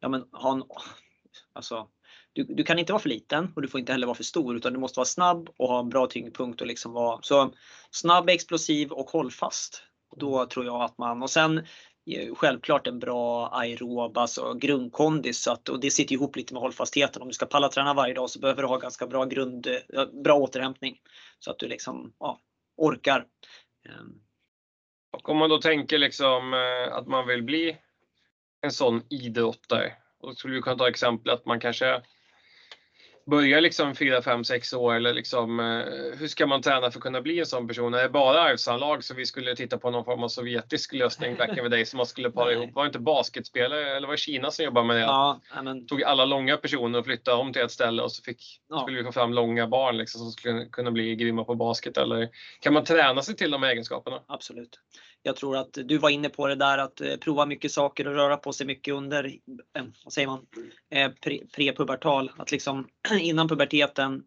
ja, 0.00 0.08
men, 0.08 0.24
ha 0.32 0.52
en 0.52 0.62
Alltså, 1.56 1.88
du, 2.32 2.44
du, 2.44 2.64
kan 2.64 2.78
inte 2.78 2.92
vara 2.92 3.02
för 3.02 3.08
liten 3.08 3.52
och 3.56 3.62
du 3.62 3.68
får 3.68 3.80
inte 3.80 3.92
heller 3.92 4.06
vara 4.06 4.14
för 4.14 4.24
stor 4.24 4.56
utan 4.56 4.72
du 4.72 4.78
måste 4.78 4.98
vara 4.98 5.06
snabb 5.06 5.48
och 5.56 5.68
ha 5.68 5.80
en 5.80 5.88
bra 5.88 6.06
tyngdpunkt 6.06 6.60
och 6.60 6.66
liksom 6.66 6.92
vara 6.92 7.18
så 7.22 7.54
snabb, 7.90 8.28
explosiv 8.28 8.92
och 8.92 9.10
hållfast. 9.10 9.82
Då 10.16 10.46
tror 10.46 10.66
jag 10.66 10.82
att 10.82 10.98
man 10.98 11.22
och 11.22 11.30
sen 11.30 11.58
eh, 12.10 12.34
självklart 12.34 12.86
en 12.86 12.98
bra 12.98 13.48
aerob, 13.48 14.18
alltså 14.18 14.54
grundkondis. 14.54 15.42
Så 15.42 15.52
att, 15.52 15.68
och 15.68 15.80
det 15.80 15.90
sitter 15.90 16.14
ihop 16.14 16.36
lite 16.36 16.54
med 16.54 16.62
hållfastheten. 16.62 17.22
Om 17.22 17.28
du 17.28 17.34
ska 17.34 17.46
palla 17.46 17.68
träna 17.68 17.94
varje 17.94 18.14
dag 18.14 18.30
så 18.30 18.38
behöver 18.38 18.62
du 18.62 18.68
ha 18.68 18.78
ganska 18.78 19.06
bra 19.06 19.24
grund, 19.24 19.66
eh, 19.66 20.06
bra 20.24 20.34
återhämtning. 20.34 20.98
Så 21.38 21.50
att 21.50 21.58
du 21.58 21.68
liksom 21.68 22.12
ja, 22.18 22.40
orkar. 22.76 23.26
Ehm. 23.88 24.20
Och 25.12 25.28
om 25.28 25.36
man 25.36 25.50
då 25.50 25.58
tänker 25.58 25.98
liksom 25.98 26.54
eh, 26.54 26.96
att 26.96 27.06
man 27.06 27.26
vill 27.26 27.42
bli 27.42 27.76
en 28.60 28.72
sån 28.72 29.02
idrottare 29.10 29.92
och 30.26 30.36
skulle 30.36 30.54
vi 30.54 30.62
kunna 30.62 30.76
ta 30.76 30.88
exempel 30.88 31.32
att 31.32 31.46
man 31.46 31.60
kanske 31.60 32.02
börjar 33.26 33.60
liksom 33.60 33.94
4, 33.94 34.22
5, 34.22 34.44
6 34.44 34.72
år 34.72 34.94
eller 34.94 35.14
liksom 35.14 35.60
eh, 35.60 36.18
hur 36.18 36.28
ska 36.28 36.46
man 36.46 36.62
träna 36.62 36.80
för 36.80 36.98
att 36.98 37.02
kunna 37.02 37.20
bli 37.20 37.38
en 37.38 37.46
sån 37.46 37.68
person? 37.68 37.94
Är 37.94 38.02
det 38.02 38.08
bara 38.08 38.40
arvsanlag 38.40 39.04
så 39.04 39.14
vi 39.14 39.26
skulle 39.26 39.56
titta 39.56 39.78
på 39.78 39.90
någon 39.90 40.04
form 40.04 40.22
av 40.22 40.28
sovjetisk 40.28 40.92
lösning 40.92 41.36
back 41.36 41.48
in 41.48 41.54
the 41.54 41.68
day 41.68 41.84
som 41.84 41.96
man 41.96 42.06
skulle 42.06 42.30
para 42.30 42.52
ihop? 42.52 42.74
Var 42.74 42.82
det 42.82 42.86
inte 42.86 42.98
basketspelare 42.98 43.96
eller 43.96 44.06
var 44.06 44.14
det 44.14 44.20
Kina 44.20 44.50
som 44.50 44.64
jobbade 44.64 44.86
med 44.86 44.96
det? 44.96 45.02
Ja, 45.02 45.40
men... 45.62 45.86
Tog 45.86 46.02
alla 46.02 46.24
långa 46.24 46.56
personer 46.56 46.98
och 46.98 47.04
flyttade 47.04 47.36
om 47.36 47.52
till 47.52 47.62
ett 47.62 47.70
ställe 47.70 48.02
och 48.02 48.12
så 48.12 48.22
fick, 48.22 48.60
ja. 48.68 48.80
skulle 48.80 48.98
vi 48.98 49.04
få 49.04 49.12
fram 49.12 49.32
långa 49.32 49.66
barn 49.66 49.96
liksom, 49.96 50.20
som 50.20 50.30
skulle 50.30 50.66
kunna 50.66 50.90
bli 50.90 51.16
grymma 51.16 51.44
på 51.44 51.54
basket 51.54 51.96
eller 51.96 52.28
kan 52.60 52.72
man 52.72 52.84
träna 52.84 53.22
sig 53.22 53.36
till 53.36 53.50
de 53.50 53.64
egenskaperna? 53.64 54.22
Absolut. 54.26 54.78
Jag 55.26 55.36
tror 55.36 55.56
att 55.56 55.78
du 55.84 55.98
var 55.98 56.10
inne 56.10 56.28
på 56.28 56.46
det 56.46 56.54
där 56.54 56.78
att 56.78 57.00
eh, 57.00 57.16
prova 57.16 57.46
mycket 57.46 57.72
saker 57.72 58.06
och 58.06 58.14
röra 58.14 58.36
på 58.36 58.52
sig 58.52 58.66
mycket 58.66 58.94
under, 58.94 59.24
eh, 59.24 59.84
vad 60.04 60.12
säger 60.12 60.28
man, 60.28 60.46
eh, 60.90 61.10
prepubertal. 61.56 62.32
Att 62.36 62.50
liksom 62.50 62.88
innan 63.20 63.48
puberteten 63.48 64.22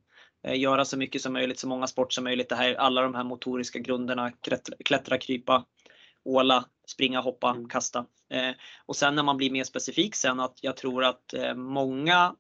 göra 0.53 0.85
så 0.85 0.97
mycket 0.97 1.21
som 1.21 1.33
möjligt, 1.33 1.59
så 1.59 1.67
många 1.67 1.87
sport 1.87 2.13
som 2.13 2.23
möjligt. 2.23 2.49
Det 2.49 2.55
här, 2.55 2.73
alla 2.73 3.01
de 3.01 3.15
här 3.15 3.23
motoriska 3.23 3.79
grunderna, 3.79 4.31
klättra, 4.85 5.17
krypa, 5.17 5.65
åla, 6.25 6.65
springa, 6.87 7.21
hoppa, 7.21 7.49
mm. 7.49 7.69
kasta. 7.69 8.05
och 8.85 8.95
sen 8.95 9.15
när 9.15 9.23
man 9.23 9.37
blir 9.37 9.51
mer 9.51 9.63
specifik 9.63 10.15
sen 10.15 10.39
att 10.39 10.57
jag 10.61 10.77
tror 10.77 11.03
att 11.03 11.33
många 11.55 12.35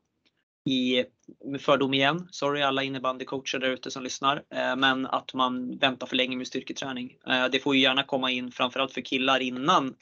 i, 0.69 1.05
med 1.45 1.61
fördom 1.61 1.93
igen, 1.93 2.27
sorry 2.31 2.61
alla 2.61 2.83
innebandycoacher 2.83 3.59
där 3.59 3.69
ute 3.69 3.91
som 3.91 4.03
lyssnar, 4.03 4.43
eh, 4.55 4.75
men 4.75 5.05
att 5.05 5.33
man 5.33 5.77
väntar 5.77 6.07
för 6.07 6.15
länge 6.15 6.37
med 6.37 6.47
styrketräning. 6.47 7.17
Eh, 7.27 7.45
det 7.45 7.59
får 7.59 7.75
ju 7.75 7.81
gärna 7.81 8.03
komma 8.03 8.31
in 8.31 8.51
framförallt 8.51 8.93
för 8.93 9.01
killar 9.01 9.39
innan 9.39 9.95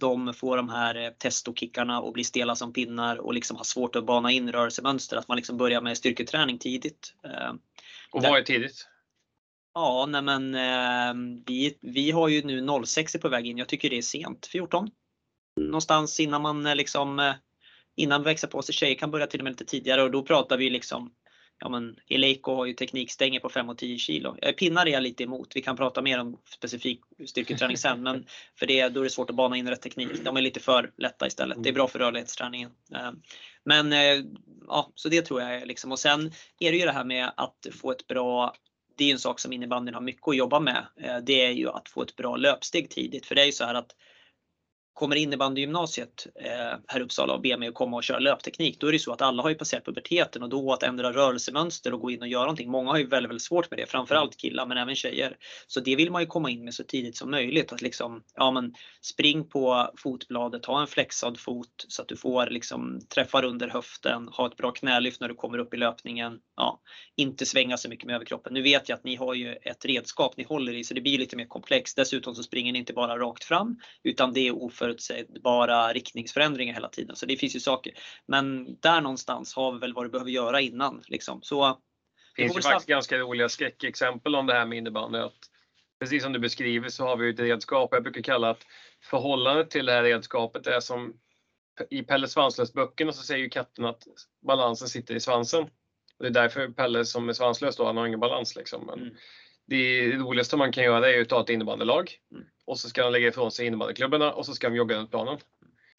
de 0.00 0.34
får 0.34 0.56
de 0.56 0.68
här 0.68 0.94
eh, 0.94 1.10
testokickarna 1.10 2.00
och 2.00 2.12
blir 2.12 2.24
stela 2.24 2.54
som 2.54 2.72
pinnar 2.72 3.16
och 3.16 3.34
liksom 3.34 3.56
har 3.56 3.64
svårt 3.64 3.96
att 3.96 4.06
bana 4.06 4.30
in 4.30 4.52
rörelsemönster. 4.52 5.16
Att 5.16 5.28
man 5.28 5.36
liksom 5.36 5.56
börjar 5.56 5.80
med 5.80 5.96
styrketräning 5.96 6.58
tidigt. 6.58 7.14
Och 8.12 8.22
vad 8.22 8.38
är 8.38 8.42
tidigt? 8.42 8.88
Ja, 9.74 10.06
nej 10.08 10.22
men 10.22 10.52
vi, 11.46 11.78
vi 11.80 12.10
har 12.10 12.28
ju 12.28 12.42
nu 12.42 12.84
06 12.86 13.16
på 13.20 13.28
väg 13.28 13.46
in. 13.46 13.58
Jag 13.58 13.68
tycker 13.68 13.90
det 13.90 13.98
är 13.98 14.02
sent, 14.02 14.46
14. 14.46 14.90
Någonstans 15.60 16.20
innan 16.20 16.42
man 16.42 16.64
liksom 16.64 17.34
innan 17.96 18.22
växa 18.22 18.46
på 18.46 18.62
sig. 18.62 18.74
Tjejer 18.74 18.94
kan 18.94 19.10
börja 19.10 19.26
till 19.26 19.40
och 19.40 19.44
med 19.44 19.50
lite 19.50 19.64
tidigare 19.64 20.02
och 20.02 20.10
då 20.10 20.22
pratar 20.22 20.56
vi 20.56 20.70
liksom 20.70 21.10
Ja 21.58 21.68
men 21.68 21.96
Eleiko 22.08 22.54
har 22.54 22.66
ju 22.66 22.72
teknikstänger 22.72 23.40
på 23.40 23.48
5 23.48 23.68
och 23.68 23.78
10 23.78 23.98
kilo. 23.98 24.36
Pinnar 24.58 24.86
är 24.86 24.90
jag 24.90 25.02
lite 25.02 25.22
emot. 25.24 25.56
Vi 25.56 25.62
kan 25.62 25.76
prata 25.76 26.02
mer 26.02 26.20
om 26.20 26.38
specifik 26.54 27.00
styrketräning 27.26 27.76
sen 27.76 28.02
men 28.02 28.26
för 28.58 28.66
det 28.66 28.88
då 28.88 29.00
är 29.00 29.04
det 29.04 29.10
svårt 29.10 29.30
att 29.30 29.36
bana 29.36 29.56
in 29.56 29.68
rätt 29.68 29.82
teknik. 29.82 30.24
De 30.24 30.36
är 30.36 30.40
lite 30.40 30.60
för 30.60 30.90
lätta 30.96 31.26
istället. 31.26 31.62
Det 31.62 31.68
är 31.68 31.72
bra 31.72 31.88
för 31.88 31.98
rörlighetsträningen. 31.98 32.70
Eh, 32.94 33.12
men 33.64 33.92
eh, 33.92 34.24
ja, 34.66 34.92
så 34.94 35.08
det 35.08 35.22
tror 35.22 35.40
jag 35.40 35.54
är 35.54 35.66
liksom 35.66 35.92
och 35.92 35.98
sen 35.98 36.32
är 36.60 36.72
det 36.72 36.78
ju 36.78 36.84
det 36.84 36.92
här 36.92 37.04
med 37.04 37.32
att 37.36 37.66
få 37.72 37.90
ett 37.90 38.06
bra 38.06 38.54
det 38.98 39.04
är 39.04 39.12
en 39.12 39.18
sak 39.18 39.40
som 39.40 39.52
innebandyn 39.52 39.94
har 39.94 40.00
mycket 40.00 40.28
att 40.28 40.36
jobba 40.36 40.60
med. 40.60 40.86
Eh, 41.00 41.18
det 41.18 41.44
är 41.44 41.50
ju 41.50 41.68
att 41.68 41.88
få 41.88 42.02
ett 42.02 42.16
bra 42.16 42.36
löpsteg 42.36 42.90
tidigt 42.90 43.26
för 43.26 43.34
det 43.34 43.42
är 43.42 43.46
ju 43.46 43.52
så 43.52 43.64
här 43.64 43.74
att 43.74 43.94
kommer 44.96 45.16
innebandygymnasiet 45.16 46.26
eh, 46.34 46.78
här 46.86 47.00
i 47.00 47.02
Uppsala 47.02 47.34
och 47.34 47.40
ber 47.40 47.56
mig 47.56 47.68
att 47.68 47.74
komma 47.74 47.96
och 47.96 48.04
köra 48.04 48.18
löpteknik, 48.18 48.80
då 48.80 48.86
är 48.86 48.92
det 48.92 48.98
så 48.98 49.12
att 49.12 49.22
alla 49.22 49.42
har 49.42 49.50
ju 49.50 49.54
passerat 49.54 49.84
puberteten 49.84 50.42
och 50.42 50.48
då 50.48 50.72
att 50.72 50.82
ändra 50.82 51.12
rörelsemönster 51.12 51.94
och 51.94 52.00
gå 52.00 52.10
in 52.10 52.22
och 52.22 52.28
göra 52.28 52.42
någonting. 52.42 52.70
Många 52.70 52.90
har 52.90 52.98
ju 52.98 53.06
väldigt, 53.06 53.30
väldigt 53.30 53.42
svårt 53.42 53.70
med 53.70 53.78
det, 53.78 53.86
framförallt 53.86 54.36
killar 54.36 54.66
men 54.66 54.78
även 54.78 54.94
tjejer. 54.94 55.36
Så 55.66 55.80
det 55.80 55.96
vill 55.96 56.10
man 56.10 56.22
ju 56.22 56.26
komma 56.26 56.50
in 56.50 56.64
med 56.64 56.74
så 56.74 56.84
tidigt 56.84 57.16
som 57.16 57.30
möjligt. 57.30 57.72
Att 57.72 57.82
liksom, 57.82 58.22
ja 58.34 58.50
men 58.50 58.74
spring 59.02 59.48
på 59.48 59.90
fotbladet, 59.96 60.66
ha 60.66 60.80
en 60.80 60.86
flexad 60.86 61.40
fot 61.40 61.84
så 61.88 62.02
att 62.02 62.08
du 62.08 62.16
får 62.16 62.46
liksom 62.46 63.00
träffar 63.14 63.44
under 63.44 63.68
höften, 63.68 64.28
ha 64.28 64.46
ett 64.46 64.56
bra 64.56 64.70
knälyft 64.70 65.20
när 65.20 65.28
du 65.28 65.34
kommer 65.34 65.58
upp 65.58 65.74
i 65.74 65.76
löpningen. 65.76 66.38
Ja, 66.56 66.80
inte 67.16 67.46
svänga 67.46 67.76
så 67.76 67.88
mycket 67.88 68.06
med 68.06 68.14
överkroppen. 68.14 68.54
Nu 68.54 68.62
vet 68.62 68.88
jag 68.88 68.96
att 68.96 69.04
ni 69.04 69.16
har 69.16 69.34
ju 69.34 69.52
ett 69.52 69.84
redskap 69.84 70.36
ni 70.36 70.44
håller 70.44 70.74
i 70.74 70.84
så 70.84 70.94
det 70.94 71.00
blir 71.00 71.18
lite 71.18 71.36
mer 71.36 71.46
komplext. 71.46 71.96
Dessutom 71.96 72.34
så 72.34 72.42
springer 72.42 72.72
ni 72.72 72.78
inte 72.78 72.92
bara 72.92 73.18
rakt 73.18 73.44
fram 73.44 73.78
utan 74.02 74.32
det 74.32 74.48
är 74.48 74.52
oförutsägbara 74.86 75.92
riktningsförändringar 75.92 76.74
hela 76.74 76.88
tiden. 76.88 77.16
Så 77.16 77.26
det 77.26 77.36
finns 77.36 77.56
ju 77.56 77.60
saker. 77.60 77.92
Men 78.26 78.76
där 78.80 79.00
någonstans 79.00 79.54
har 79.54 79.72
vi 79.72 79.78
väl 79.78 79.94
vad 79.94 80.04
du 80.04 80.08
behöver 80.08 80.30
göra 80.30 80.60
innan. 80.60 81.02
Liksom. 81.06 81.42
Så, 81.42 81.80
det 82.36 82.42
finns 82.42 82.56
ju 82.56 82.62
faktiskt 82.62 82.88
ganska 82.88 83.18
roliga 83.18 83.48
skräckexempel 83.48 84.34
om 84.34 84.46
det 84.46 84.54
här 84.54 84.66
med 84.66 84.78
innebandy. 84.78 85.18
Att 85.18 85.50
precis 86.00 86.22
som 86.22 86.32
du 86.32 86.38
beskriver 86.38 86.88
så 86.88 87.04
har 87.04 87.16
vi 87.16 87.30
ett 87.30 87.40
redskap. 87.40 87.88
Jag 87.92 88.02
brukar 88.02 88.22
kalla 88.22 88.50
att 88.50 88.66
förhållandet 89.10 89.70
till 89.70 89.86
det 89.86 89.92
här 89.92 90.02
redskapet 90.02 90.66
är 90.66 90.80
som 90.80 91.14
i 91.90 92.02
Pelle 92.02 92.26
Svanslös-böckerna 92.28 93.12
så 93.12 93.22
säger 93.22 93.44
ju 93.44 93.50
katten 93.50 93.84
att 93.84 94.02
balansen 94.46 94.88
sitter 94.88 95.14
i 95.14 95.20
svansen. 95.20 95.62
Och 96.18 96.24
det 96.24 96.26
är 96.26 96.30
därför 96.30 96.68
Pelle 96.68 97.04
som 97.04 97.28
är 97.28 97.32
svanslös 97.32 97.76
då, 97.76 97.86
han 97.86 97.96
har 97.96 98.06
ingen 98.06 98.20
balans 98.20 98.56
liksom. 98.56 98.86
Men 98.86 98.98
mm 98.98 99.16
det 99.66 100.12
roligaste 100.16 100.56
man 100.56 100.72
kan 100.72 100.84
göra 100.84 101.12
är 101.12 101.20
att 101.20 101.28
ta 101.28 101.40
ett 101.40 101.48
innebandylag 101.48 102.10
mm. 102.32 102.46
Och 102.66 102.78
så 102.78 102.88
ska 102.88 103.02
de 103.02 103.12
lägga 103.12 103.28
ifrån 103.28 103.52
sig 103.52 103.66
innebandyklubborna 103.66 104.32
och 104.32 104.46
så 104.46 104.54
ska 104.54 104.68
de 104.68 104.76
jogga 104.76 104.96
runt 104.96 105.10
planen. 105.10 105.38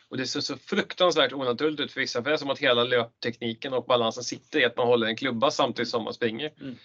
Och 0.10 0.18
det 0.18 0.28
ser 0.28 0.40
så 0.40 0.58
fruktansvärt 0.58 1.34
onaturligt 1.34 1.80
ut 1.80 1.92
för 1.92 2.00
vissa, 2.00 2.24
för 2.24 2.30
det 2.30 2.36
är 2.36 2.38
som 2.38 2.50
att 2.50 2.60
hela 2.60 2.84
löptekniken 2.84 3.74
och 3.74 3.86
balansen 3.86 4.24
sitter 4.24 4.60
i 4.60 4.66
att 4.66 4.78
man 4.78 4.88
håller 4.88 5.08
en 5.08 5.18
klubba 5.18 5.52
samtidigt 5.52 5.90
som 5.90 6.04
man 6.04 6.14
springer. 6.14 6.54
Mm. 6.62 6.76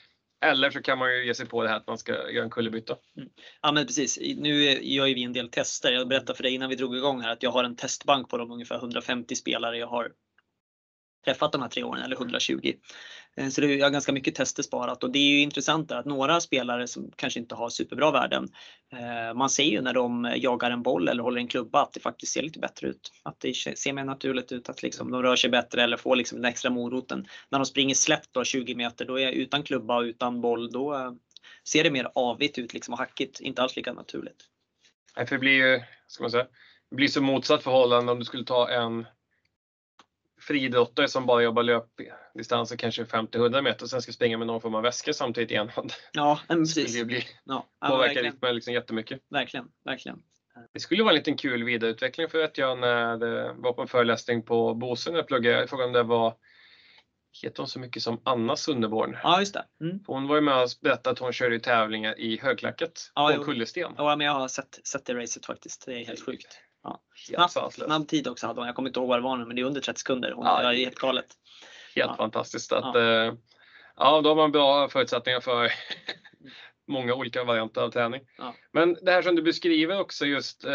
Eller 0.45 0.71
så 0.71 0.83
kan 0.83 0.99
man 0.99 1.15
ju 1.15 1.27
ge 1.27 1.35
sig 1.35 1.47
på 1.47 1.63
det 1.63 1.69
här 1.69 1.77
att 1.77 1.87
man 1.87 1.99
ska 1.99 2.31
göra 2.31 2.45
en 2.45 2.51
kullerbytta. 2.51 2.97
Mm. 3.17 3.29
Ja 3.63 3.73
men 3.73 3.87
precis. 3.87 4.19
Nu 4.37 4.63
gör 4.83 5.07
ju 5.07 5.15
vi 5.15 5.23
en 5.23 5.33
del 5.33 5.49
tester. 5.49 5.93
Jag 5.93 6.09
berättade 6.09 6.35
för 6.37 6.43
dig 6.43 6.55
innan 6.55 6.69
vi 6.69 6.77
drog 6.77 6.97
igång 6.97 7.21
här 7.21 7.33
att 7.33 7.43
jag 7.43 7.51
har 7.51 7.65
en 7.65 7.77
testbank 7.77 8.29
på 8.29 8.39
de 8.39 8.51
ungefär 8.51 8.77
150 8.77 9.35
spelare 9.35 9.79
jag 9.79 9.87
har 9.87 10.13
träffat 11.25 11.53
de 11.53 11.63
här 11.63 11.69
tre 11.69 11.83
åren 11.83 12.03
eller 12.03 12.17
120. 12.17 12.73
Eh, 13.37 13.49
så 13.49 13.61
det 13.61 13.81
är 13.81 13.91
ganska 13.91 14.13
mycket 14.13 14.35
tester 14.35 14.63
sparat 14.63 15.05
och 15.05 15.11
det 15.11 15.19
är 15.19 15.29
ju 15.29 15.41
intressant 15.41 15.93
att 15.93 16.07
några 16.07 16.41
spelare 16.41 16.87
som 16.87 17.11
kanske 17.17 17.41
inte 17.41 17.55
har 17.55 17.69
superbra 17.69 18.11
värden. 18.11 18.49
Eh, 18.93 19.35
man 19.35 19.51
ser 19.51 19.65
ju 19.65 19.81
när 19.81 19.95
de 19.95 20.33
jagar 20.37 20.71
en 20.71 20.83
boll 20.83 21.09
eller 21.09 21.23
håller 21.23 21.41
en 21.41 21.49
klubba 21.49 21.83
att 21.83 21.93
det 21.93 22.01
faktiskt 22.01 22.33
ser 22.33 22.43
lite 22.43 22.59
bättre 22.59 22.89
ut. 22.89 23.13
Att 23.23 23.41
det 23.41 23.55
ser 23.55 23.93
mer 23.93 24.05
naturligt 24.05 24.53
ut 24.53 24.69
att 24.69 24.83
liksom 24.83 25.11
de 25.11 25.23
rör 25.23 25.37
sig 25.37 25.51
bättre 25.51 25.83
eller 25.83 25.97
får 25.97 26.17
liksom 26.17 26.39
den 26.39 26.51
extra 26.51 26.71
moroten. 26.71 27.27
När 27.49 27.59
de 27.59 27.67
springer 27.67 27.95
släppt 27.95 28.29
då 28.33 28.45
20 28.45 28.75
meter 28.75 29.05
då 29.05 29.19
är 29.19 29.23
jag 29.23 29.33
utan 29.33 29.63
klubba 29.63 29.97
och 29.97 30.03
utan 30.03 30.41
boll 30.41 30.73
då 30.73 30.95
eh, 30.95 31.13
ser 31.69 31.85
det 31.85 31.91
mer 31.91 32.09
avigt 32.15 32.59
ut 32.59 32.75
liksom 32.75 32.95
och 32.95 32.99
hackigt. 32.99 33.41
Inte 33.41 33.63
alls 33.63 33.77
lika 33.77 33.93
naturligt. 33.93 34.49
Nej, 35.17 35.27
för 35.27 35.35
det 35.35 35.41
blir 35.41 35.53
ju, 35.53 35.81
ska 36.07 36.25
man 36.25 36.31
säga, 36.31 36.47
det 36.91 36.97
blir 36.97 37.09
så 37.09 37.23
motsatt 37.23 37.63
förhållande 37.63 38.13
om 38.13 38.19
du 38.19 38.25
skulle 38.25 38.45
ta 38.45 38.71
en 38.71 39.07
friidrottare 40.49 41.09
som 41.09 41.27
bara 41.27 41.43
jobbar 41.43 41.63
löpdistanser 41.63 42.77
kanske 42.77 43.05
50-100 43.05 43.63
meter 43.63 43.83
och 43.83 43.91
sen 43.91 44.03
ska 44.03 44.13
springa 44.13 44.39
med 44.39 44.47
någon 44.47 44.61
form 44.61 44.75
av 44.75 44.83
väska 44.83 45.13
samtidigt 45.13 45.51
i 45.51 45.55
en 45.55 45.69
hand. 45.69 45.93
Ja, 46.13 46.41
precis. 46.49 46.99
Det 46.99 47.05
blir, 47.05 47.25
ja, 47.45 47.69
påverkar 47.89 48.23
rytmen 48.23 48.55
liksom 48.55 48.75
jättemycket. 48.75 49.21
Verkligen, 49.31 49.67
verkligen. 49.85 50.23
Det 50.73 50.81
skulle 50.81 51.03
vara 51.03 51.13
en 51.13 51.17
liten 51.19 51.37
kul 51.37 51.65
vidareutveckling 51.65 52.29
för 52.29 52.45
att 52.45 52.59
jag 52.59 52.79
när 52.79 53.17
det 53.17 53.53
var 53.57 53.73
på 53.73 53.83
en 53.83 53.89
föreläsning 53.89 54.43
på 54.43 54.75
Bosön 54.75 55.13
när 55.13 55.21
jag 55.21 55.27
pluggade. 55.27 55.59
Jag 55.59 55.71
frågade 55.71 55.87
om 55.87 55.93
det 55.93 56.03
var 56.03 56.35
Heter 57.43 57.59
hon 57.59 57.69
så 57.69 57.79
mycket 57.79 58.03
som 58.03 58.21
Anna 58.25 58.57
Sunderborn? 58.57 59.17
Ja, 59.23 59.41
just 59.41 59.55
det. 59.55 59.65
Mm. 59.81 60.01
Hon 60.07 60.29
var 60.29 60.37
ju 60.37 60.43
med 60.43 60.63
och 60.63 60.69
berättade 60.81 61.13
att 61.13 61.19
hon 61.19 61.33
körde 61.33 61.59
tävlingar 61.59 62.21
i 62.21 62.39
högklackat 62.39 63.13
ja, 63.15 63.33
på 63.37 63.45
kullersten. 63.45 63.93
Ja, 63.97 64.17
men 64.17 64.27
jag 64.27 64.35
har 64.35 64.49
sett, 64.49 64.81
sett 64.85 65.05
det 65.05 65.15
racet 65.15 65.47
faktiskt. 65.47 65.87
Det 65.87 65.93
är 65.93 66.05
helt 66.05 66.27
sjukt. 66.27 66.59
Ja. 66.83 67.01
Snabb, 67.49 67.73
snabb 67.73 68.09
tid 68.09 68.29
också 68.29 68.47
hade 68.47 68.61
hon. 68.61 68.67
Jag 68.67 68.77
kommer 68.77 68.89
inte 68.89 69.01
ihåg 69.01 69.09
vad 69.09 69.19
det 69.19 69.23
var 69.23 69.37
nu, 69.37 69.45
men 69.45 69.57
det 69.57 69.63
är 69.63 69.67
under 69.67 69.81
30 69.81 70.01
sekunder. 70.01 70.33
Hon, 70.33 70.47
ja, 70.47 70.63
det 70.63 70.69
är 70.69 70.85
helt 70.85 70.99
galet. 70.99 71.27
Helt 71.95 72.11
ja. 72.11 72.17
fantastiskt. 72.17 72.73
Att, 72.73 72.95
ja. 72.95 73.01
Eh, 73.01 73.35
ja, 73.97 74.21
då 74.21 74.31
har 74.31 74.37
man 74.37 74.53
bra 74.53 74.89
förutsättningar 74.89 75.41
för 75.41 75.73
många 76.89 77.15
olika 77.15 77.45
varianter 77.45 77.81
av 77.81 77.91
träning. 77.91 78.21
Ja. 78.39 78.55
Men 78.73 78.99
det 79.03 79.13
här 79.13 79.23
som 79.23 79.37
du 79.37 79.43
beskriver 79.43 80.01
också 80.01 80.27
just 80.27 80.65
eh, 80.65 80.73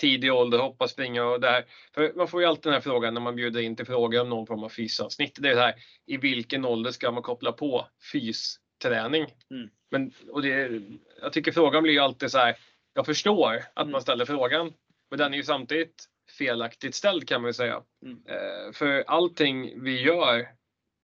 tidig 0.00 0.32
ålder, 0.32 0.58
hoppa, 0.58 0.88
springa 0.88 1.24
och 1.24 1.40
där. 1.40 1.64
För 1.94 2.12
man 2.16 2.28
får 2.28 2.40
ju 2.40 2.46
alltid 2.46 2.62
den 2.62 2.72
här 2.72 2.80
frågan 2.80 3.14
när 3.14 3.20
man 3.20 3.36
bjuder 3.36 3.60
in 3.60 3.76
till 3.76 3.86
frågor 3.86 4.20
om 4.20 4.28
någon 4.28 4.46
form 4.46 4.64
av 4.64 4.68
fysavsnitt. 4.68 5.38
Det 5.40 5.48
är 5.48 5.54
det 5.54 5.60
här, 5.60 5.74
i 6.06 6.16
vilken 6.16 6.64
ålder 6.64 6.90
ska 6.90 7.10
man 7.10 7.22
koppla 7.22 7.52
på 7.52 7.86
fysträning? 8.12 9.26
Mm. 9.50 9.70
Men, 9.90 10.12
och 10.30 10.42
det, 10.42 10.82
jag 11.20 11.32
tycker 11.32 11.52
frågan 11.52 11.82
blir 11.82 11.92
ju 11.92 11.98
alltid 11.98 12.30
så 12.30 12.38
här, 12.38 12.56
jag 12.94 13.06
förstår 13.06 13.54
att 13.74 13.82
mm. 13.82 13.92
man 13.92 14.02
ställer 14.02 14.24
frågan, 14.24 14.72
men 15.12 15.18
den 15.18 15.32
är 15.32 15.36
ju 15.36 15.42
samtidigt 15.42 16.04
felaktigt 16.38 16.94
ställd 16.94 17.28
kan 17.28 17.40
man 17.42 17.48
ju 17.48 17.52
säga. 17.52 17.82
Mm. 18.04 18.18
Eh, 18.28 18.72
för 18.72 19.04
allting 19.06 19.82
vi 19.82 20.00
gör 20.00 20.48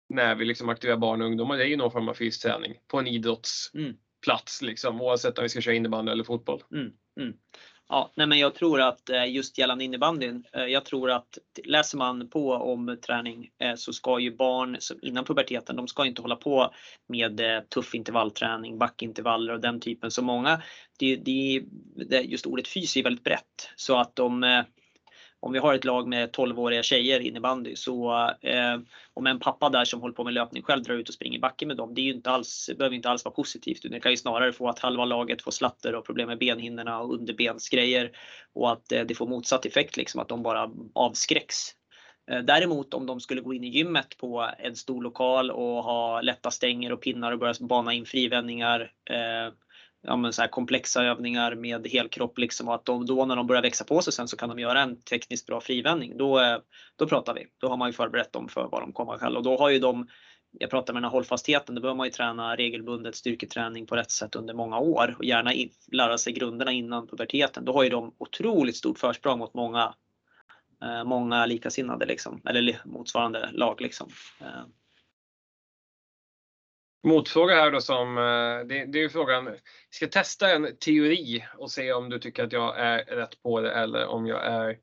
när 0.09 0.35
vi 0.35 0.45
liksom 0.45 0.69
aktiverar 0.69 0.97
barn 0.97 1.21
och 1.21 1.27
ungdomar, 1.27 1.57
det 1.57 1.63
är 1.63 1.67
ju 1.67 1.77
någon 1.77 1.91
form 1.91 2.09
av 2.09 2.13
fysisk 2.13 2.41
träning 2.41 2.75
på 2.87 2.99
en 2.99 3.07
idrottsplats 3.07 4.61
mm. 4.61 4.69
liksom, 4.69 5.01
oavsett 5.01 5.37
om 5.37 5.43
vi 5.43 5.49
ska 5.49 5.61
köra 5.61 5.75
innebandy 5.75 6.11
eller 6.11 6.23
fotboll. 6.23 6.63
Mm. 6.71 6.93
Ja, 7.89 8.11
nej 8.15 8.27
men 8.27 8.39
jag 8.39 8.55
tror 8.55 8.81
att 8.81 9.09
eh, 9.09 9.25
just 9.31 9.57
gällande 9.57 9.83
innebandyn, 9.83 10.43
eh, 10.53 10.65
jag 10.65 10.85
tror 10.85 11.11
att 11.11 11.37
läser 11.63 11.97
man 11.97 12.29
på 12.29 12.51
om 12.53 12.97
träning 13.05 13.49
eh, 13.59 13.75
så 13.75 13.93
ska 13.93 14.19
ju 14.19 14.35
barn 14.35 14.77
innan 15.01 15.25
puberteten, 15.25 15.75
de 15.75 15.87
ska 15.87 16.05
inte 16.05 16.21
hålla 16.21 16.35
på 16.35 16.73
med 17.07 17.41
tuff 17.69 17.95
intervallträning, 17.95 18.77
backintervaller 18.77 19.53
och 19.53 19.61
den 19.61 19.79
typen. 19.79 20.11
Så 20.11 20.21
många, 20.21 20.61
det, 20.99 21.15
det, 21.15 21.61
just 22.21 22.45
ordet 22.45 22.67
fys 22.67 22.97
är 22.97 23.03
väldigt 23.03 23.23
brett 23.23 23.69
så 23.75 23.97
att 23.97 24.15
de 24.15 24.63
om 25.39 25.53
vi 25.53 25.59
har 25.59 25.73
ett 25.73 25.85
lag 25.85 26.07
med 26.07 26.29
12-åriga 26.35 26.83
tjejer 26.83 27.19
innebandy 27.19 27.75
så 27.75 28.13
eh, 28.41 28.77
om 29.13 29.27
en 29.27 29.39
pappa 29.39 29.69
där 29.69 29.85
som 29.85 30.01
håller 30.01 30.13
på 30.13 30.23
med 30.23 30.33
löpning 30.33 30.63
själv 30.63 30.83
drar 30.83 30.95
ut 30.95 31.09
och 31.09 31.13
springer 31.13 31.39
backen 31.39 31.67
med 31.67 31.77
dem, 31.77 31.93
det 31.95 32.01
är 32.01 32.03
ju 32.03 32.13
inte 32.13 32.29
alls, 32.29 32.69
behöver 32.77 32.95
inte 32.95 33.09
alls 33.09 33.25
vara 33.25 33.35
positivt. 33.35 33.81
Det 33.91 33.99
kan 33.99 34.11
ju 34.11 34.17
snarare 34.17 34.53
få 34.53 34.69
att 34.69 34.79
halva 34.79 35.05
laget 35.05 35.41
får 35.41 35.51
slatter 35.51 35.95
och 35.95 36.05
problem 36.05 36.27
med 36.27 36.39
benhinnorna 36.39 36.99
och 36.99 37.13
underbensgrejer 37.13 38.11
och 38.53 38.71
att 38.71 38.91
eh, 38.91 39.01
det 39.01 39.15
får 39.15 39.27
motsatt 39.27 39.65
effekt, 39.65 39.97
liksom 39.97 40.21
att 40.21 40.29
de 40.29 40.43
bara 40.43 40.69
avskräcks. 40.93 41.73
Eh, 42.31 42.39
däremot 42.39 42.93
om 42.93 43.05
de 43.05 43.19
skulle 43.19 43.41
gå 43.41 43.53
in 43.53 43.63
i 43.63 43.69
gymmet 43.69 44.17
på 44.17 44.49
en 44.59 44.75
stor 44.75 45.01
lokal 45.01 45.51
och 45.51 45.83
ha 45.83 46.21
lätta 46.21 46.51
stänger 46.51 46.91
och 46.91 47.01
pinnar 47.01 47.31
och 47.31 47.39
börja 47.39 47.53
bana 47.59 47.93
in 47.93 48.05
frivändningar 48.05 48.91
eh, 49.09 49.53
ja, 50.07 50.15
men 50.15 50.33
så 50.33 50.41
här 50.41 50.49
komplexa 50.49 51.03
övningar 51.03 51.55
med 51.55 51.87
helkropp 51.87 52.37
liksom 52.37 52.67
och 52.67 52.75
att 52.75 52.85
de, 52.85 53.05
då 53.05 53.25
när 53.25 53.35
de 53.35 53.47
börjar 53.47 53.61
växa 53.61 53.83
på 53.83 54.01
sig 54.01 54.13
sen 54.13 54.27
så 54.27 54.37
kan 54.37 54.49
de 54.49 54.59
göra 54.59 54.81
en 54.81 55.01
tekniskt 55.01 55.47
bra 55.47 55.61
frivändning. 55.61 56.17
Då, 56.17 56.39
eh, 56.39 56.57
då 56.95 57.07
pratar 57.07 57.33
vi. 57.33 57.45
Då 57.57 57.67
har 57.67 57.77
man 57.77 57.89
ju 57.89 57.93
förberett 57.93 58.33
dem 58.33 58.47
för 58.47 58.67
vad 58.71 58.81
de 58.81 58.93
kommer 58.93 59.17
kalla 59.17 59.37
och 59.37 59.43
då 59.43 59.57
har 59.57 59.69
ju 59.69 59.79
de 59.79 60.07
jag 60.59 60.69
pratar 60.69 60.93
med 60.93 61.03
den 61.03 61.09
här 61.09 61.11
hållfastheten, 61.11 61.75
då 61.75 61.81
behöver 61.81 61.97
man 61.97 62.07
ju 62.07 62.11
träna 62.11 62.55
regelbundet 62.55 63.15
styrketräning 63.15 63.85
på 63.85 63.95
rätt 63.95 64.11
sätt 64.11 64.35
under 64.35 64.53
många 64.53 64.79
år 64.79 65.15
och 65.17 65.25
gärna 65.25 65.51
lära 65.91 66.17
sig 66.17 66.33
grunderna 66.33 66.71
innan 66.71 67.07
puberteten. 67.07 67.65
Då 67.65 67.73
har 67.73 67.83
ju 67.83 67.89
de 67.89 68.15
otroligt 68.17 68.75
stort 68.75 68.99
försprång 68.99 69.39
mot 69.39 69.53
många, 69.53 69.93
eh, 70.83 71.03
många 71.03 71.45
likasinnade 71.45 72.05
liksom, 72.05 72.41
eller 72.45 72.81
motsvarande 72.85 73.49
lag 73.51 73.81
liksom. 73.81 74.09
Eh, 74.41 74.65
Motfråga 77.07 77.55
här 77.55 77.71
då 77.71 77.81
som, 77.81 78.17
eh, 78.17 78.67
det, 78.67 78.85
det 78.85 78.99
är 78.99 79.01
ju 79.01 79.09
frågan, 79.09 79.45
vi 79.45 79.59
ska 79.89 80.07
testa 80.07 80.51
en 80.51 80.77
teori 80.77 81.45
och 81.57 81.71
se 81.71 81.93
om 81.93 82.09
du 82.09 82.19
tycker 82.19 82.43
att 82.43 82.51
jag 82.51 82.79
är 82.79 83.05
rätt 83.05 83.43
på 83.43 83.61
det 83.61 83.71
eller 83.71 84.07
om 84.07 84.27
jag 84.27 84.45
är 84.45 84.77